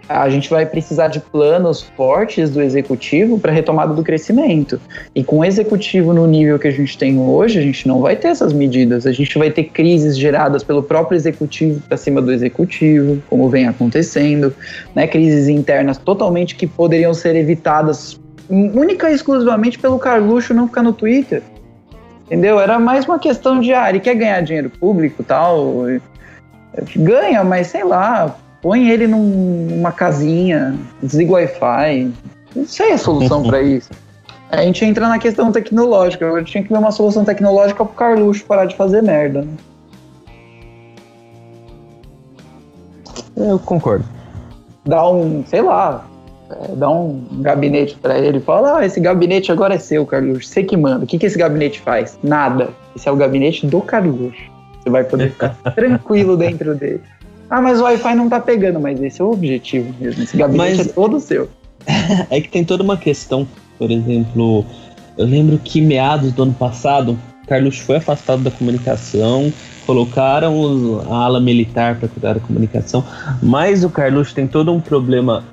a 0.09 0.31
gente 0.31 0.49
vai 0.49 0.65
precisar 0.65 1.09
de 1.09 1.21
planos 1.21 1.83
fortes 1.83 2.49
do 2.51 2.63
executivo 2.63 3.39
para 3.39 3.53
retomada 3.53 3.93
do 3.93 4.03
crescimento. 4.03 4.81
E 5.15 5.23
com 5.23 5.41
o 5.41 5.45
executivo 5.45 6.15
no 6.15 6.27
nível 6.27 6.59
que 6.59 6.67
a 6.67 6.71
gente 6.71 6.97
tem 6.97 7.19
hoje, 7.19 7.59
a 7.59 7.63
gente 7.63 7.87
não 7.87 8.01
vai 8.01 8.17
ter 8.17 8.29
essas 8.29 8.53
medidas. 8.53 9.07
A 9.07 9.13
gente 9.13 9.37
vai 9.39 9.51
ter 9.51 9.65
crises 9.65 10.17
geradas 10.17 10.65
pelo 10.65 10.83
próprio 10.83 11.17
executivo 11.17 11.81
para 11.87 11.97
cima 11.99 12.23
do 12.23 12.33
executivo, 12.33 13.23
como 13.29 13.51
vem 13.51 13.67
acontecendo, 13.67 14.55
né? 14.95 15.07
Crises 15.07 15.47
internas 15.47 15.99
totalmente 15.99 16.55
que 16.55 16.67
poderiam 16.67 17.13
ser 17.13 17.37
evitadas 17.37 18.18
única 18.49 19.11
e 19.11 19.15
exclusivamente 19.15 19.79
pelo 19.79 19.99
Carluxo 19.99 20.55
não 20.55 20.67
ficar 20.69 20.83
no 20.83 20.93
Twitter. 20.93 21.43
Entendeu? 22.27 22.61
Era 22.61 22.79
mais 22.79 23.07
uma 23.07 23.19
questão 23.19 23.61
de, 23.61 23.73
ah, 23.73 23.89
ele 23.89 24.01
quer 24.01 24.15
ganhar 24.15 24.41
dinheiro 24.43 24.71
público 24.71 25.23
tal. 25.23 25.85
Ganha, 26.97 27.43
mas 27.43 27.69
sei 27.69 27.85
lá, 27.85 28.37
põe 28.61 28.91
ele 28.91 29.07
numa 29.07 29.93
casinha, 29.93 30.77
desliga 31.03 31.31
o 31.31 31.35
Wi-Fi. 31.35 32.13
Não 32.55 32.67
sei 32.67 32.93
a 32.93 32.99
solução 32.99 33.43
para 33.43 33.63
isso. 33.63 33.91
A 34.51 34.63
gente 34.63 34.85
entra 34.85 35.09
na 35.09 35.19
questão 35.19 35.53
tecnológica. 35.53 36.25
Eu 36.25 36.45
tinha 36.45 36.63
que 36.63 36.71
ver 36.71 36.79
uma 36.79 36.91
solução 36.91 37.25
tecnológica 37.25 37.85
pro 37.85 37.95
Carluxo 37.95 38.45
parar 38.45 38.65
de 38.65 38.77
fazer 38.77 39.03
merda. 39.03 39.43
Né? 39.43 39.53
Eu 43.37 43.59
concordo. 43.59 44.05
Dá 44.85 45.09
um, 45.09 45.45
sei 45.47 45.63
lá, 45.63 46.05
é, 46.51 46.75
dá 46.75 46.91
um 46.91 47.23
gabinete 47.41 47.97
para 48.01 48.19
ele 48.19 48.39
e 48.39 48.41
fala: 48.41 48.79
ah, 48.79 48.87
esse 48.87 49.01
gabinete 49.01 49.53
agora 49.53 49.75
é 49.75 49.79
seu, 49.79 50.05
Carluxo. 50.07 50.49
Você 50.49 50.63
que 50.63 50.77
manda. 50.77 51.05
O 51.05 51.07
que, 51.07 51.19
que 51.19 51.27
esse 51.27 51.39
gabinete 51.39 51.81
faz? 51.81 52.19
Nada. 52.23 52.71
Esse 52.97 53.09
é 53.09 53.13
o 53.13 53.17
gabinete 53.17 53.67
do 53.67 53.81
Carluxo. 53.81 54.41
Você 54.81 54.91
vai 54.91 55.05
poder 55.05 55.31
ficar 55.31 55.51
tranquilo 55.75 56.37
dentro 56.37 56.75
dele. 56.75 57.01
Ah, 57.51 57.61
mas 57.61 57.81
o 57.81 57.85
Wi-Fi 57.85 58.15
não 58.15 58.29
tá 58.29 58.41
pegando, 58.41 58.79
mas 58.79 59.01
esse 59.03 59.21
é 59.21 59.25
o 59.25 59.31
objetivo 59.31 59.95
mesmo. 59.99 60.23
Esse 60.23 60.37
gabinete 60.37 60.79
mas, 60.79 60.87
é 60.89 60.93
todo 60.93 61.19
seu. 61.21 61.49
é 62.31 62.41
que 62.41 62.49
tem 62.49 62.65
toda 62.65 62.83
uma 62.83 62.97
questão, 62.97 63.47
por 63.79 63.91
exemplo, 63.91 64.65
eu 65.17 65.27
lembro 65.27 65.59
que 65.59 65.81
meados 65.81 66.33
do 66.33 66.43
ano 66.43 66.53
passado, 66.53 67.19
Carlos 67.47 67.79
foi 67.79 67.97
afastado 67.97 68.43
da 68.43 68.51
comunicação, 68.51 69.53
colocaram 69.87 71.03
a 71.11 71.25
ala 71.25 71.41
militar 71.41 71.97
para 71.97 72.09
cuidar 72.09 72.35
da 72.35 72.41
comunicação, 72.41 73.03
mas 73.43 73.85
o 73.85 73.91
Carlos 73.91 74.35
tem 74.35 74.47
todo 74.47 74.73
um 74.73 74.81
problema, 74.81 75.45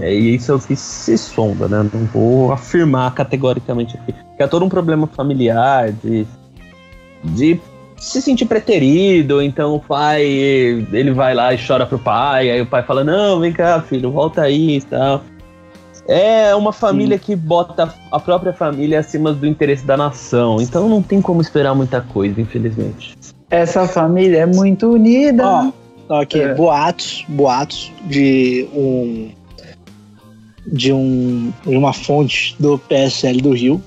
é, 0.00 0.14
e 0.14 0.36
isso 0.36 0.52
é 0.52 0.54
o 0.54 0.58
que 0.60 0.76
se 0.76 1.18
sonda, 1.18 1.66
né? 1.66 1.88
Não 1.92 2.04
vou 2.06 2.52
afirmar 2.52 3.12
categoricamente 3.14 3.96
aqui, 3.96 4.12
que 4.36 4.42
é 4.42 4.46
todo 4.46 4.64
um 4.64 4.68
problema 4.68 5.06
familiar, 5.08 5.90
de, 5.90 6.26
de 7.24 7.60
se 7.96 8.22
sentir 8.22 8.46
preterido, 8.46 9.42
então 9.42 9.74
o 9.74 9.80
pai, 9.80 10.24
ele 10.24 11.12
vai 11.12 11.34
lá 11.34 11.52
e 11.52 11.58
chora 11.58 11.86
pro 11.86 11.98
pai, 11.98 12.50
aí 12.50 12.60
o 12.60 12.66
pai 12.66 12.82
fala, 12.82 13.02
não, 13.02 13.40
vem 13.40 13.52
cá, 13.52 13.80
filho, 13.80 14.10
volta 14.10 14.42
aí 14.42 14.76
e 14.76 14.80
tal. 14.82 15.22
É 16.08 16.54
uma 16.54 16.72
família 16.72 17.16
Sim. 17.16 17.24
que 17.24 17.36
bota 17.36 17.94
a 18.10 18.18
própria 18.18 18.52
família 18.52 18.98
acima 18.98 19.32
do 19.32 19.46
interesse 19.46 19.84
da 19.84 19.96
nação, 19.96 20.60
então 20.60 20.88
não 20.88 21.02
tem 21.02 21.20
como 21.20 21.40
esperar 21.40 21.74
muita 21.74 22.00
coisa, 22.00 22.40
infelizmente. 22.40 23.16
Essa 23.50 23.86
família 23.86 24.38
é 24.38 24.46
muito 24.46 24.90
unida. 24.92 25.46
Ó, 25.46 25.70
oh, 26.08 26.14
aqui, 26.14 26.40
é. 26.40 26.54
boatos, 26.54 27.24
boatos 27.28 27.92
de 28.06 28.66
um 28.74 29.30
de 30.66 30.92
um 30.92 31.52
de 31.66 31.76
uma 31.76 31.92
fonte 31.92 32.54
do 32.58 32.78
PSL 32.78 33.40
do 33.40 33.52
Rio 33.52 33.82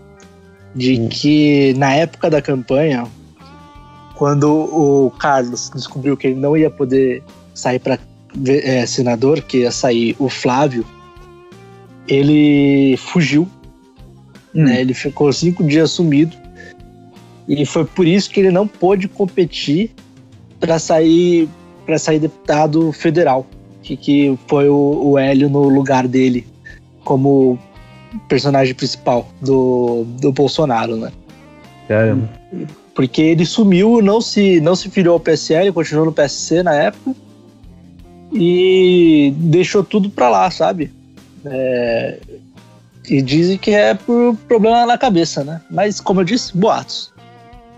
de 0.75 0.99
hum. 0.99 1.09
que 1.09 1.73
na 1.77 1.93
época 1.93 2.29
da 2.29 2.41
campanha 2.41 3.05
quando 4.15 4.49
o 4.49 5.11
Carlos 5.11 5.69
descobriu 5.73 6.15
que 6.17 6.27
ele 6.27 6.39
não 6.39 6.55
ia 6.55 6.69
poder 6.69 7.21
sair 7.53 7.79
para 7.79 7.99
é, 8.47 8.85
senador, 8.85 9.41
que 9.41 9.59
ia 9.59 9.71
sair 9.71 10.15
o 10.17 10.29
Flávio, 10.29 10.85
ele 12.07 12.97
fugiu. 12.97 13.47
Hum. 14.53 14.63
Né? 14.63 14.81
Ele 14.81 14.93
ficou 14.93 15.31
cinco 15.31 15.63
dias 15.63 15.91
sumido. 15.91 16.35
E 17.47 17.65
foi 17.65 17.85
por 17.85 18.07
isso 18.07 18.29
que 18.29 18.39
ele 18.39 18.51
não 18.51 18.67
pôde 18.67 19.07
competir 19.07 19.91
para 20.59 20.79
sair 20.79 21.47
para 21.85 21.99
sair 21.99 22.17
deputado 22.17 22.91
federal, 22.91 23.45
que, 23.83 23.95
que 23.95 24.39
foi 24.47 24.67
o, 24.67 25.11
o 25.11 25.19
Hélio 25.19 25.47
no 25.47 25.69
lugar 25.69 26.07
dele 26.07 26.43
como 27.05 27.57
personagem 28.27 28.75
principal 28.75 29.27
do, 29.41 30.03
do 30.19 30.33
Bolsonaro, 30.33 30.97
né? 30.97 31.11
Caramba. 31.87 32.29
Porque 32.93 33.21
ele 33.21 33.45
sumiu, 33.45 34.01
não 34.01 34.19
se, 34.19 34.59
não 34.59 34.75
se 34.75 34.89
filiou 34.89 35.13
ao 35.13 35.19
PSL, 35.19 35.71
continuou 35.71 36.05
no 36.05 36.11
PSC 36.11 36.63
na 36.63 36.73
época. 36.75 37.15
E 38.33 39.33
deixou 39.37 39.83
tudo 39.83 40.09
pra 40.09 40.27
lá, 40.27 40.49
sabe? 40.51 40.91
É, 41.45 42.19
e 43.09 43.21
dizem 43.21 43.57
que 43.57 43.71
é 43.71 43.93
por 43.93 44.35
problema 44.47 44.85
na 44.85 44.97
cabeça, 44.97 45.43
né? 45.43 45.61
Mas, 45.69 46.01
como 46.01 46.21
eu 46.21 46.25
disse, 46.25 46.57
boatos. 46.57 47.13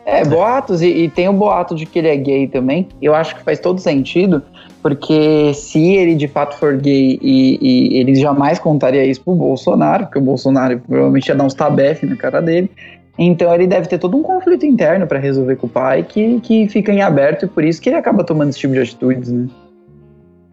É, 0.05 0.23
boatos, 0.23 0.81
e, 0.81 0.87
e, 0.87 1.09
tem 1.09 1.27
o 1.27 1.33
boato 1.33 1.75
de 1.75 1.85
que 1.85 1.99
ele 1.99 2.07
é 2.07 2.15
gay 2.15 2.47
também. 2.47 2.87
Eu 3.01 3.13
acho 3.13 3.35
que 3.35 3.43
faz 3.43 3.59
todo 3.59 3.79
sentido, 3.79 4.41
porque 4.81 5.53
se 5.53 5.95
ele 5.95 6.15
de 6.15 6.27
fato 6.27 6.55
for 6.57 6.77
gay 6.77 7.19
e, 7.21 7.57
e 7.61 7.97
ele 7.97 8.15
jamais 8.15 8.59
contaria 8.59 9.05
isso 9.05 9.21
pro 9.21 9.35
Bolsonaro, 9.35 10.05
porque 10.05 10.19
o 10.19 10.21
Bolsonaro 10.21 10.79
provavelmente 10.79 11.27
ia 11.27 11.35
dar 11.35 11.43
uns 11.43 11.53
tabef 11.53 12.05
na 12.05 12.15
cara 12.15 12.41
dele. 12.41 12.69
Então 13.17 13.53
ele 13.53 13.65
deve 13.65 13.87
ter 13.87 13.97
todo 13.97 14.15
um 14.15 14.21
conflito 14.21 14.65
interno 14.65 15.07
para 15.07 15.17
resolver 15.17 15.55
com 15.55 15.65
o 15.65 15.69
pai 15.69 16.03
que, 16.03 16.39
que 16.41 16.69
fica 16.69 16.91
em 16.91 17.01
aberto 17.01 17.45
e 17.45 17.47
por 17.47 17.63
isso 17.63 17.81
que 17.81 17.89
ele 17.89 17.95
acaba 17.95 18.23
tomando 18.23 18.49
esse 18.49 18.59
tipo 18.59 18.73
de 18.73 18.79
atitudes, 18.79 19.31
né? 19.31 19.47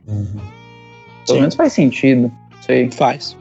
Uhum. 0.08 0.26
Pelo 1.26 1.36
Sim. 1.36 1.40
menos 1.40 1.54
faz 1.54 1.72
sentido. 1.72 2.32
Sei. 2.62 2.90
Faz. 2.90 3.36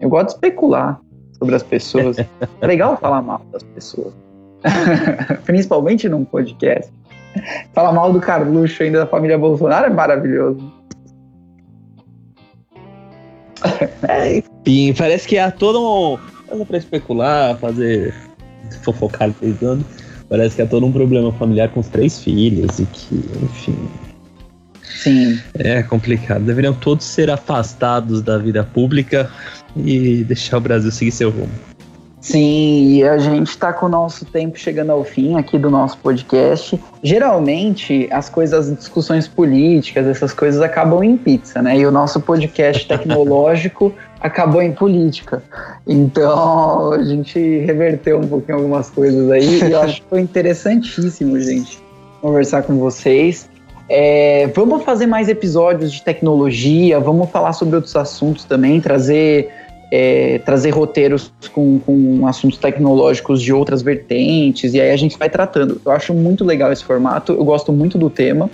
Eu 0.00 0.08
gosto 0.08 0.26
de 0.28 0.32
especular 0.34 1.00
sobre 1.38 1.54
as 1.56 1.62
pessoas. 1.62 2.18
é 2.18 2.26
legal 2.66 2.96
falar 2.96 3.22
mal 3.22 3.42
das 3.52 3.62
pessoas. 3.62 4.14
Principalmente 5.44 6.08
num 6.08 6.24
podcast. 6.24 6.92
Falar 7.72 7.92
mal 7.92 8.12
do 8.12 8.20
Carluxo 8.20 8.82
ainda 8.82 9.00
da 9.00 9.06
família 9.06 9.38
Bolsonaro 9.38 9.86
é 9.86 9.90
maravilhoso. 9.90 10.72
É, 14.08 14.38
enfim, 14.38 14.94
parece 14.96 15.26
que 15.26 15.38
há 15.38 15.50
todo 15.50 16.18
um 16.52 16.62
é 16.62 16.64
pra 16.64 16.78
especular, 16.78 17.56
fazer 17.58 18.14
fofocar 18.82 19.32
pensando. 19.32 19.84
Parece 20.28 20.56
que 20.56 20.62
é 20.62 20.66
todo 20.66 20.84
um 20.86 20.92
problema 20.92 21.32
familiar 21.32 21.68
com 21.70 21.80
os 21.80 21.88
três 21.88 22.22
filhos 22.22 22.78
e 22.78 22.86
que, 22.86 23.14
enfim. 23.42 23.88
Sim. 24.82 25.38
É 25.54 25.82
complicado. 25.82 26.44
Deveriam 26.44 26.74
todos 26.74 27.04
ser 27.04 27.30
afastados 27.30 28.22
da 28.22 28.38
vida 28.38 28.64
pública 28.64 29.30
e 29.76 30.24
deixar 30.24 30.58
o 30.58 30.60
Brasil 30.60 30.90
seguir 30.90 31.12
seu 31.12 31.30
rumo. 31.30 31.52
Sim, 32.26 32.96
e 32.96 33.04
a 33.04 33.18
gente 33.18 33.50
está 33.50 33.72
com 33.72 33.86
o 33.86 33.88
nosso 33.88 34.24
tempo 34.24 34.58
chegando 34.58 34.90
ao 34.90 35.04
fim 35.04 35.36
aqui 35.36 35.56
do 35.56 35.70
nosso 35.70 35.96
podcast. 35.98 36.76
Geralmente, 37.00 38.08
as 38.10 38.28
coisas, 38.28 38.68
as 38.68 38.76
discussões 38.76 39.28
políticas, 39.28 40.04
essas 40.08 40.34
coisas 40.34 40.60
acabam 40.60 41.04
em 41.04 41.16
pizza, 41.16 41.62
né? 41.62 41.78
E 41.78 41.86
o 41.86 41.92
nosso 41.92 42.20
podcast 42.20 42.84
tecnológico 42.88 43.94
acabou 44.20 44.60
em 44.60 44.72
política. 44.72 45.40
Então, 45.86 46.94
a 46.94 47.04
gente 47.04 47.38
reverteu 47.60 48.18
um 48.18 48.26
pouquinho 48.26 48.58
algumas 48.58 48.90
coisas 48.90 49.30
aí 49.30 49.60
e 49.62 49.70
eu 49.70 49.80
acho 49.80 50.02
que 50.02 50.08
foi 50.08 50.20
interessantíssimo, 50.20 51.38
gente, 51.38 51.80
conversar 52.20 52.64
com 52.64 52.76
vocês. 52.76 53.48
É, 53.88 54.48
vamos 54.52 54.82
fazer 54.82 55.06
mais 55.06 55.28
episódios 55.28 55.92
de 55.92 56.02
tecnologia, 56.02 56.98
vamos 56.98 57.30
falar 57.30 57.52
sobre 57.52 57.76
outros 57.76 57.94
assuntos 57.94 58.44
também, 58.44 58.80
trazer 58.80 59.48
é, 59.90 60.38
trazer 60.44 60.70
roteiros 60.70 61.32
com, 61.52 61.78
com 61.78 62.26
assuntos 62.26 62.58
tecnológicos 62.58 63.40
de 63.40 63.52
outras 63.52 63.82
vertentes, 63.82 64.74
e 64.74 64.80
aí 64.80 64.90
a 64.90 64.96
gente 64.96 65.18
vai 65.18 65.30
tratando. 65.30 65.80
Eu 65.84 65.92
acho 65.92 66.12
muito 66.12 66.44
legal 66.44 66.72
esse 66.72 66.84
formato, 66.84 67.32
eu 67.32 67.44
gosto 67.44 67.72
muito 67.72 67.96
do 67.96 68.10
tema, 68.10 68.50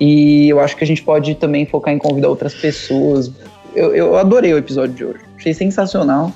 e 0.00 0.48
eu 0.48 0.60
acho 0.60 0.76
que 0.76 0.84
a 0.84 0.86
gente 0.86 1.02
pode 1.02 1.34
também 1.34 1.66
focar 1.66 1.92
em 1.92 1.98
convidar 1.98 2.28
outras 2.28 2.54
pessoas. 2.54 3.30
Eu, 3.74 3.94
eu 3.94 4.16
adorei 4.16 4.52
o 4.54 4.58
episódio 4.58 4.94
de 4.94 5.04
hoje, 5.04 5.20
achei 5.36 5.54
sensacional. 5.54 6.32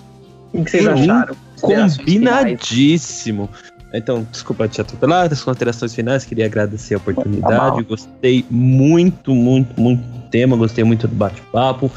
O 0.52 0.64
que 0.64 0.70
vocês 0.70 0.86
uhum. 0.86 0.92
acharam? 0.92 1.36
Combinadíssimo. 1.60 3.48
Então, 3.92 4.26
desculpa 4.30 4.68
te 4.68 4.80
atropelar, 4.80 5.32
as 5.32 5.42
considerações 5.42 5.94
finais, 5.94 6.24
queria 6.24 6.46
agradecer 6.46 6.94
a 6.94 6.96
oportunidade. 6.98 7.76
Tá 7.76 7.82
gostei 7.82 8.44
muito, 8.48 9.34
muito, 9.34 9.80
muito 9.80 10.00
do 10.00 10.20
tema, 10.28 10.56
gostei 10.56 10.84
muito 10.84 11.08
do 11.08 11.14
bate-papo. 11.14 11.90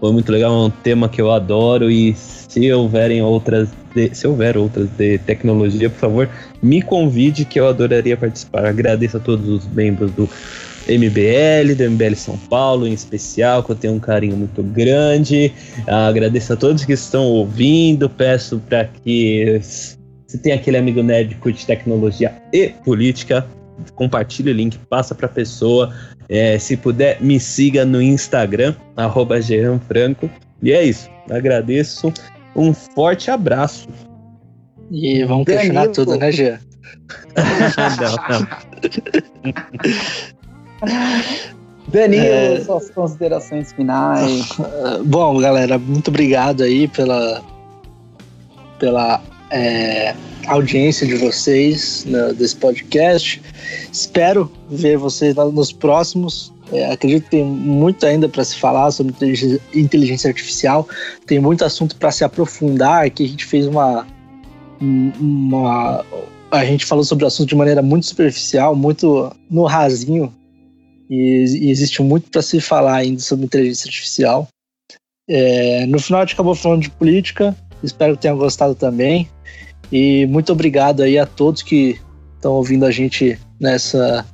Foi 0.00 0.12
muito 0.12 0.30
legal, 0.30 0.52
é 0.52 0.66
um 0.66 0.70
tema 0.70 1.08
que 1.08 1.20
eu 1.20 1.32
adoro 1.32 1.90
e 1.90 2.14
se 2.14 2.72
houverem 2.72 3.20
outras, 3.20 3.68
de, 3.94 4.14
se 4.14 4.26
houver 4.26 4.56
outras 4.56 4.88
de 4.96 5.18
tecnologia, 5.18 5.90
por 5.90 5.98
favor, 5.98 6.28
me 6.62 6.80
convide 6.80 7.44
que 7.44 7.58
eu 7.58 7.66
adoraria 7.68 8.16
participar. 8.16 8.64
Agradeço 8.64 9.16
a 9.16 9.20
todos 9.20 9.48
os 9.48 9.66
membros 9.66 10.12
do 10.12 10.28
MBL, 10.88 11.74
do 11.76 11.90
MBL 11.90 12.14
São 12.14 12.36
Paulo 12.36 12.86
em 12.86 12.92
especial, 12.92 13.62
que 13.62 13.70
eu 13.70 13.76
tenho 13.76 13.94
um 13.94 13.98
carinho 13.98 14.36
muito 14.36 14.62
grande. 14.62 15.52
Agradeço 15.86 16.52
a 16.52 16.56
todos 16.56 16.84
que 16.84 16.92
estão 16.92 17.24
ouvindo, 17.24 18.08
peço 18.08 18.62
para 18.68 18.84
que 18.84 19.60
se 19.62 20.38
tem 20.38 20.52
aquele 20.52 20.76
amigo 20.76 21.02
nerd 21.02 21.34
que 21.34 21.40
curte 21.40 21.66
tecnologia 21.66 22.34
e 22.52 22.68
política, 22.84 23.46
compartilhe 23.94 24.50
o 24.50 24.54
link, 24.54 24.78
passa 24.88 25.14
para 25.14 25.26
a 25.26 25.30
pessoa. 25.30 25.92
É, 26.28 26.58
se 26.58 26.76
puder, 26.76 27.22
me 27.22 27.40
siga 27.40 27.84
no 27.84 28.02
Instagram, 28.02 28.74
arroba 28.96 29.36
Franco. 29.86 30.28
E 30.62 30.72
é 30.72 30.84
isso. 30.84 31.08
Agradeço. 31.30 32.12
Um 32.54 32.74
forte 32.74 33.30
abraço. 33.30 33.88
E 34.90 35.24
vamos 35.24 35.44
Danilo. 35.46 35.62
questionar 35.62 35.88
tudo, 35.88 36.16
né, 36.16 36.32
Jean? 36.32 36.58
não, 38.00 38.16
não. 38.28 38.46
Danilo, 41.88 42.24
é... 42.24 42.60
suas 42.60 42.90
considerações 42.90 43.72
finais. 43.72 44.48
Bom, 45.04 45.38
galera, 45.38 45.78
muito 45.78 46.08
obrigado 46.08 46.62
aí 46.62 46.88
pela, 46.88 47.42
pela 48.78 49.22
é, 49.50 50.14
audiência 50.46 51.06
de 51.06 51.14
vocês 51.14 52.04
né, 52.04 52.32
desse 52.32 52.56
podcast. 52.56 53.40
Espero 53.92 54.50
ver 54.70 54.96
vocês 54.96 55.34
nos 55.36 55.72
próximos. 55.72 56.52
É, 56.72 56.92
acredito 56.92 57.24
que 57.24 57.30
tem 57.30 57.44
muito 57.44 58.04
ainda 58.04 58.28
para 58.28 58.44
se 58.44 58.56
falar 58.56 58.90
sobre 58.90 59.14
inteligência 59.74 60.28
artificial. 60.28 60.86
Tem 61.26 61.38
muito 61.38 61.64
assunto 61.64 61.96
para 61.96 62.10
se 62.10 62.24
aprofundar. 62.24 63.06
Aqui 63.06 63.24
a 63.24 63.28
gente 63.28 63.44
fez 63.44 63.66
uma, 63.66 64.06
uma. 64.80 66.04
A 66.50 66.64
gente 66.64 66.84
falou 66.84 67.04
sobre 67.04 67.24
o 67.24 67.28
assunto 67.28 67.48
de 67.48 67.56
maneira 67.56 67.82
muito 67.82 68.06
superficial, 68.06 68.74
muito 68.74 69.34
no 69.50 69.64
rasinho. 69.64 70.32
E, 71.08 71.68
e 71.68 71.70
existe 71.70 72.02
muito 72.02 72.30
para 72.30 72.42
se 72.42 72.60
falar 72.60 72.96
ainda 72.96 73.20
sobre 73.20 73.46
inteligência 73.46 73.88
artificial. 73.88 74.46
É, 75.30 75.86
no 75.86 75.98
final 75.98 76.20
a 76.20 76.24
gente 76.24 76.34
acabou 76.34 76.54
falando 76.54 76.82
de 76.82 76.90
política. 76.90 77.56
Espero 77.82 78.14
que 78.14 78.22
tenham 78.22 78.36
gostado 78.36 78.74
também. 78.74 79.28
E 79.90 80.26
muito 80.26 80.52
obrigado 80.52 81.02
aí 81.02 81.18
a 81.18 81.26
todos 81.26 81.62
que 81.62 81.98
estão 82.36 82.52
ouvindo 82.52 82.84
a 82.84 82.90
gente 82.90 83.38
nessa 83.58 84.24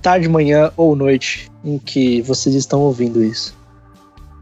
tarde, 0.00 0.28
manhã 0.28 0.70
ou 0.76 0.94
noite 0.94 1.50
em 1.64 1.78
que 1.78 2.20
vocês 2.22 2.54
estão 2.54 2.80
ouvindo 2.80 3.22
isso. 3.22 3.56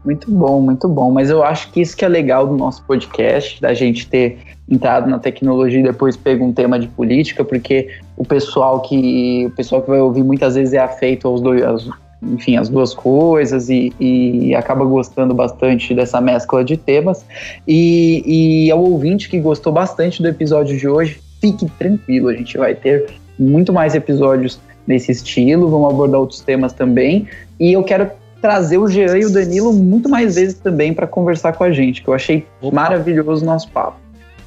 Muito 0.03 0.29
bom, 0.29 0.59
muito 0.61 0.87
bom. 0.87 1.11
Mas 1.11 1.29
eu 1.29 1.43
acho 1.43 1.71
que 1.71 1.81
isso 1.81 1.95
que 1.95 2.03
é 2.03 2.07
legal 2.07 2.45
do 2.47 2.57
nosso 2.57 2.83
podcast, 2.83 3.61
da 3.61 3.73
gente 3.73 4.07
ter 4.07 4.39
entrado 4.69 5.09
na 5.09 5.19
tecnologia 5.19 5.79
e 5.79 5.83
depois 5.83 6.17
pego 6.17 6.45
um 6.45 6.53
tema 6.53 6.79
de 6.79 6.87
política, 6.87 7.43
porque 7.43 7.89
o 8.17 8.25
pessoal 8.25 8.81
que 8.81 9.45
o 9.47 9.51
pessoal 9.51 9.81
que 9.81 9.89
vai 9.89 9.99
ouvir 9.99 10.23
muitas 10.23 10.55
vezes 10.55 10.73
é 10.73 10.79
afeito 10.79 11.27
aos 11.27 11.41
dois, 11.41 11.63
aos, 11.63 11.89
enfim, 12.31 12.57
as 12.57 12.69
duas 12.69 12.93
coisas 12.93 13.69
e, 13.69 13.93
e, 13.99 14.55
acaba 14.55 14.85
gostando 14.85 15.33
bastante 15.33 15.93
dessa 15.93 16.21
mescla 16.21 16.63
de 16.63 16.77
temas. 16.77 17.25
E, 17.67 18.65
e 18.65 18.71
ao 18.71 18.83
ouvinte 18.83 19.29
que 19.29 19.39
gostou 19.39 19.73
bastante 19.73 20.21
do 20.21 20.27
episódio 20.27 20.77
de 20.77 20.87
hoje, 20.87 21.19
fique 21.41 21.65
tranquilo, 21.77 22.29
a 22.29 22.33
gente 22.33 22.57
vai 22.57 22.73
ter 22.73 23.13
muito 23.37 23.73
mais 23.73 23.95
episódios 23.95 24.59
nesse 24.87 25.11
estilo, 25.11 25.69
vamos 25.69 25.93
abordar 25.93 26.19
outros 26.19 26.41
temas 26.41 26.73
também. 26.73 27.27
E 27.59 27.73
eu 27.73 27.83
quero 27.83 28.09
trazer 28.41 28.77
o 28.77 28.87
Jean 28.87 29.17
e 29.17 29.25
o 29.25 29.31
Danilo 29.31 29.71
muito 29.71 30.09
mais 30.09 30.35
vezes 30.35 30.55
também 30.55 30.93
para 30.93 31.07
conversar 31.07 31.53
com 31.53 31.63
a 31.63 31.71
gente, 31.71 32.01
que 32.01 32.07
eu 32.09 32.13
achei 32.13 32.45
Opa. 32.61 32.75
maravilhoso 32.75 33.43
o 33.43 33.45
nosso 33.45 33.69
papo. 33.71 33.97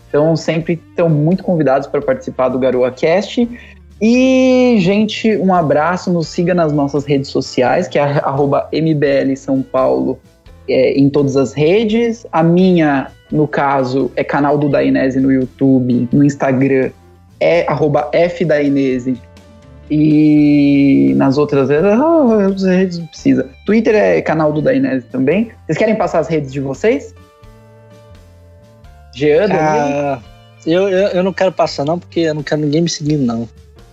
Então, 0.08 0.36
sempre 0.36 0.74
estão 0.90 1.08
muito 1.08 1.42
convidados 1.42 1.86
para 1.86 2.00
participar 2.00 2.48
do 2.48 2.58
Garoa 2.58 2.90
Cast. 2.90 3.48
E, 4.00 4.76
gente, 4.80 5.36
um 5.38 5.54
abraço, 5.54 6.12
nos 6.12 6.28
siga 6.28 6.54
nas 6.54 6.72
nossas 6.72 7.04
redes 7.04 7.30
sociais, 7.30 7.88
que 7.88 7.98
é 7.98 8.02
arroba 8.02 8.68
MBL 8.72 9.34
São 9.36 9.62
Paulo 9.62 10.18
é, 10.68 10.92
em 10.92 11.08
todas 11.08 11.36
as 11.36 11.54
redes. 11.54 12.26
A 12.30 12.42
minha, 12.42 13.10
no 13.30 13.48
caso, 13.48 14.10
é 14.14 14.22
canal 14.22 14.58
do 14.58 14.68
Dainese 14.68 15.18
no 15.18 15.32
YouTube, 15.32 16.08
no 16.12 16.24
Instagram 16.24 16.90
é 17.40 17.70
arroba 17.70 18.10
FDainese. 18.12 19.20
E 19.88 21.14
nas 21.16 21.38
outras 21.38 21.68
redes, 21.68 21.84
ah, 21.84 22.46
as 22.52 22.62
redes 22.64 22.98
não 22.98 23.06
precisa. 23.06 23.48
Twitter 23.64 23.94
é 23.94 24.20
canal 24.20 24.52
do 24.52 24.60
Dainese 24.60 25.06
também. 25.06 25.52
Vocês 25.64 25.78
querem 25.78 25.94
passar 25.94 26.18
as 26.18 26.28
redes 26.28 26.52
de 26.52 26.60
vocês? 26.60 27.14
Jean, 29.14 29.46
ah, 29.52 30.18
eu, 30.66 30.88
eu, 30.88 31.08
eu 31.08 31.22
não 31.22 31.32
quero 31.32 31.52
passar 31.52 31.84
não, 31.84 31.98
porque 32.00 32.20
eu 32.20 32.34
não 32.34 32.42
quero 32.42 32.60
ninguém 32.62 32.82
me 32.82 32.88
seguindo 32.88 33.24
não. 33.24 33.48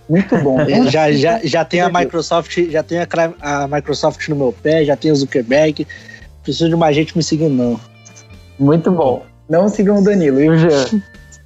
Muito 0.08 0.36
bom. 0.38 0.58
já, 0.90 1.10
já, 1.12 1.40
já 1.42 1.64
tem 1.64 1.80
a 1.80 1.88
Microsoft, 1.88 2.58
já 2.70 2.82
tem 2.82 2.98
a, 2.98 3.06
a, 3.40 3.68
Microsoft 3.68 4.28
no 4.28 4.36
meu 4.36 4.52
pé, 4.52 4.84
já 4.84 4.96
tem 4.96 5.10
o 5.10 5.16
Zuckerberg. 5.16 5.86
Preciso 6.42 6.68
de 6.68 6.76
mais 6.76 6.94
gente 6.94 7.16
me 7.16 7.22
seguindo, 7.22 7.54
não. 7.54 7.80
Muito 8.58 8.90
bom. 8.90 9.24
Não 9.48 9.68
sigam 9.68 9.98
o 9.98 10.04
Danilo 10.04 10.40
e 10.40 10.48
o 10.48 10.56
Jean. 10.56 11.02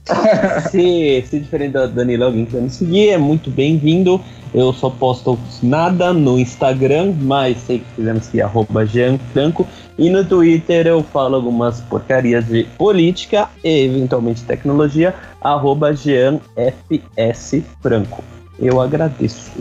se, 0.70 1.24
se 1.28 1.39
diferente 1.39 1.72
do 1.72 1.89
Danilo, 1.89 2.24
alguém 2.24 2.44
quiser 2.44 2.62
me 2.62 2.70
seguir, 2.70 3.10
é 3.10 3.18
muito 3.18 3.51
bem-vindo. 3.51 4.20
Eu 4.55 4.72
só 4.72 4.89
posto 4.89 5.39
nada 5.62 6.12
no 6.12 6.39
Instagram, 6.39 7.14
mas 7.20 7.59
sei 7.59 7.80
que 7.80 7.85
fizemos 7.97 8.28
que 8.28 8.40
arroba 8.40 8.86
Jean 8.86 9.18
Franco. 9.32 9.66
E 9.98 10.09
no 10.09 10.24
Twitter 10.24 10.86
eu 10.86 11.02
falo 11.02 11.36
algumas 11.36 11.80
porcarias 11.82 12.47
de 12.47 12.64
política 12.78 13.48
e 13.62 13.85
eventualmente 13.85 14.43
tecnologia, 14.44 15.14
arroba 15.40 15.93
Jean 15.93 16.40
FS 16.56 17.62
Franco. 17.82 18.22
Eu 18.59 18.80
agradeço. 18.80 19.52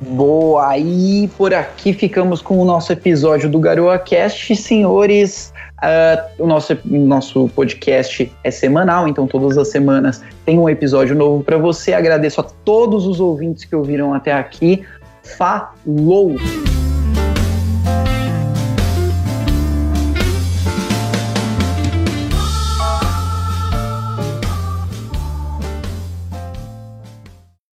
Boa, 0.00 0.76
e 0.76 1.28
por 1.36 1.54
aqui 1.54 1.92
ficamos 1.92 2.42
com 2.42 2.58
o 2.58 2.64
nosso 2.64 2.92
episódio 2.92 3.48
do 3.48 3.58
Garoa 3.58 3.98
Cast. 3.98 4.54
Senhores, 4.54 5.52
uh, 5.78 6.42
o 6.42 6.46
nosso, 6.46 6.76
nosso 6.84 7.48
podcast 7.50 8.30
é 8.42 8.50
semanal, 8.50 9.08
então 9.08 9.26
todas 9.26 9.56
as 9.56 9.68
semanas 9.68 10.22
tem 10.44 10.58
um 10.58 10.68
episódio 10.68 11.14
novo 11.14 11.42
para 11.42 11.56
você. 11.56 11.92
Agradeço 11.92 12.40
a 12.40 12.44
todos 12.44 13.06
os 13.06 13.20
ouvintes 13.20 13.64
que 13.64 13.74
ouviram 13.74 14.12
até 14.12 14.32
aqui. 14.32 14.84
Falou! 15.22 16.36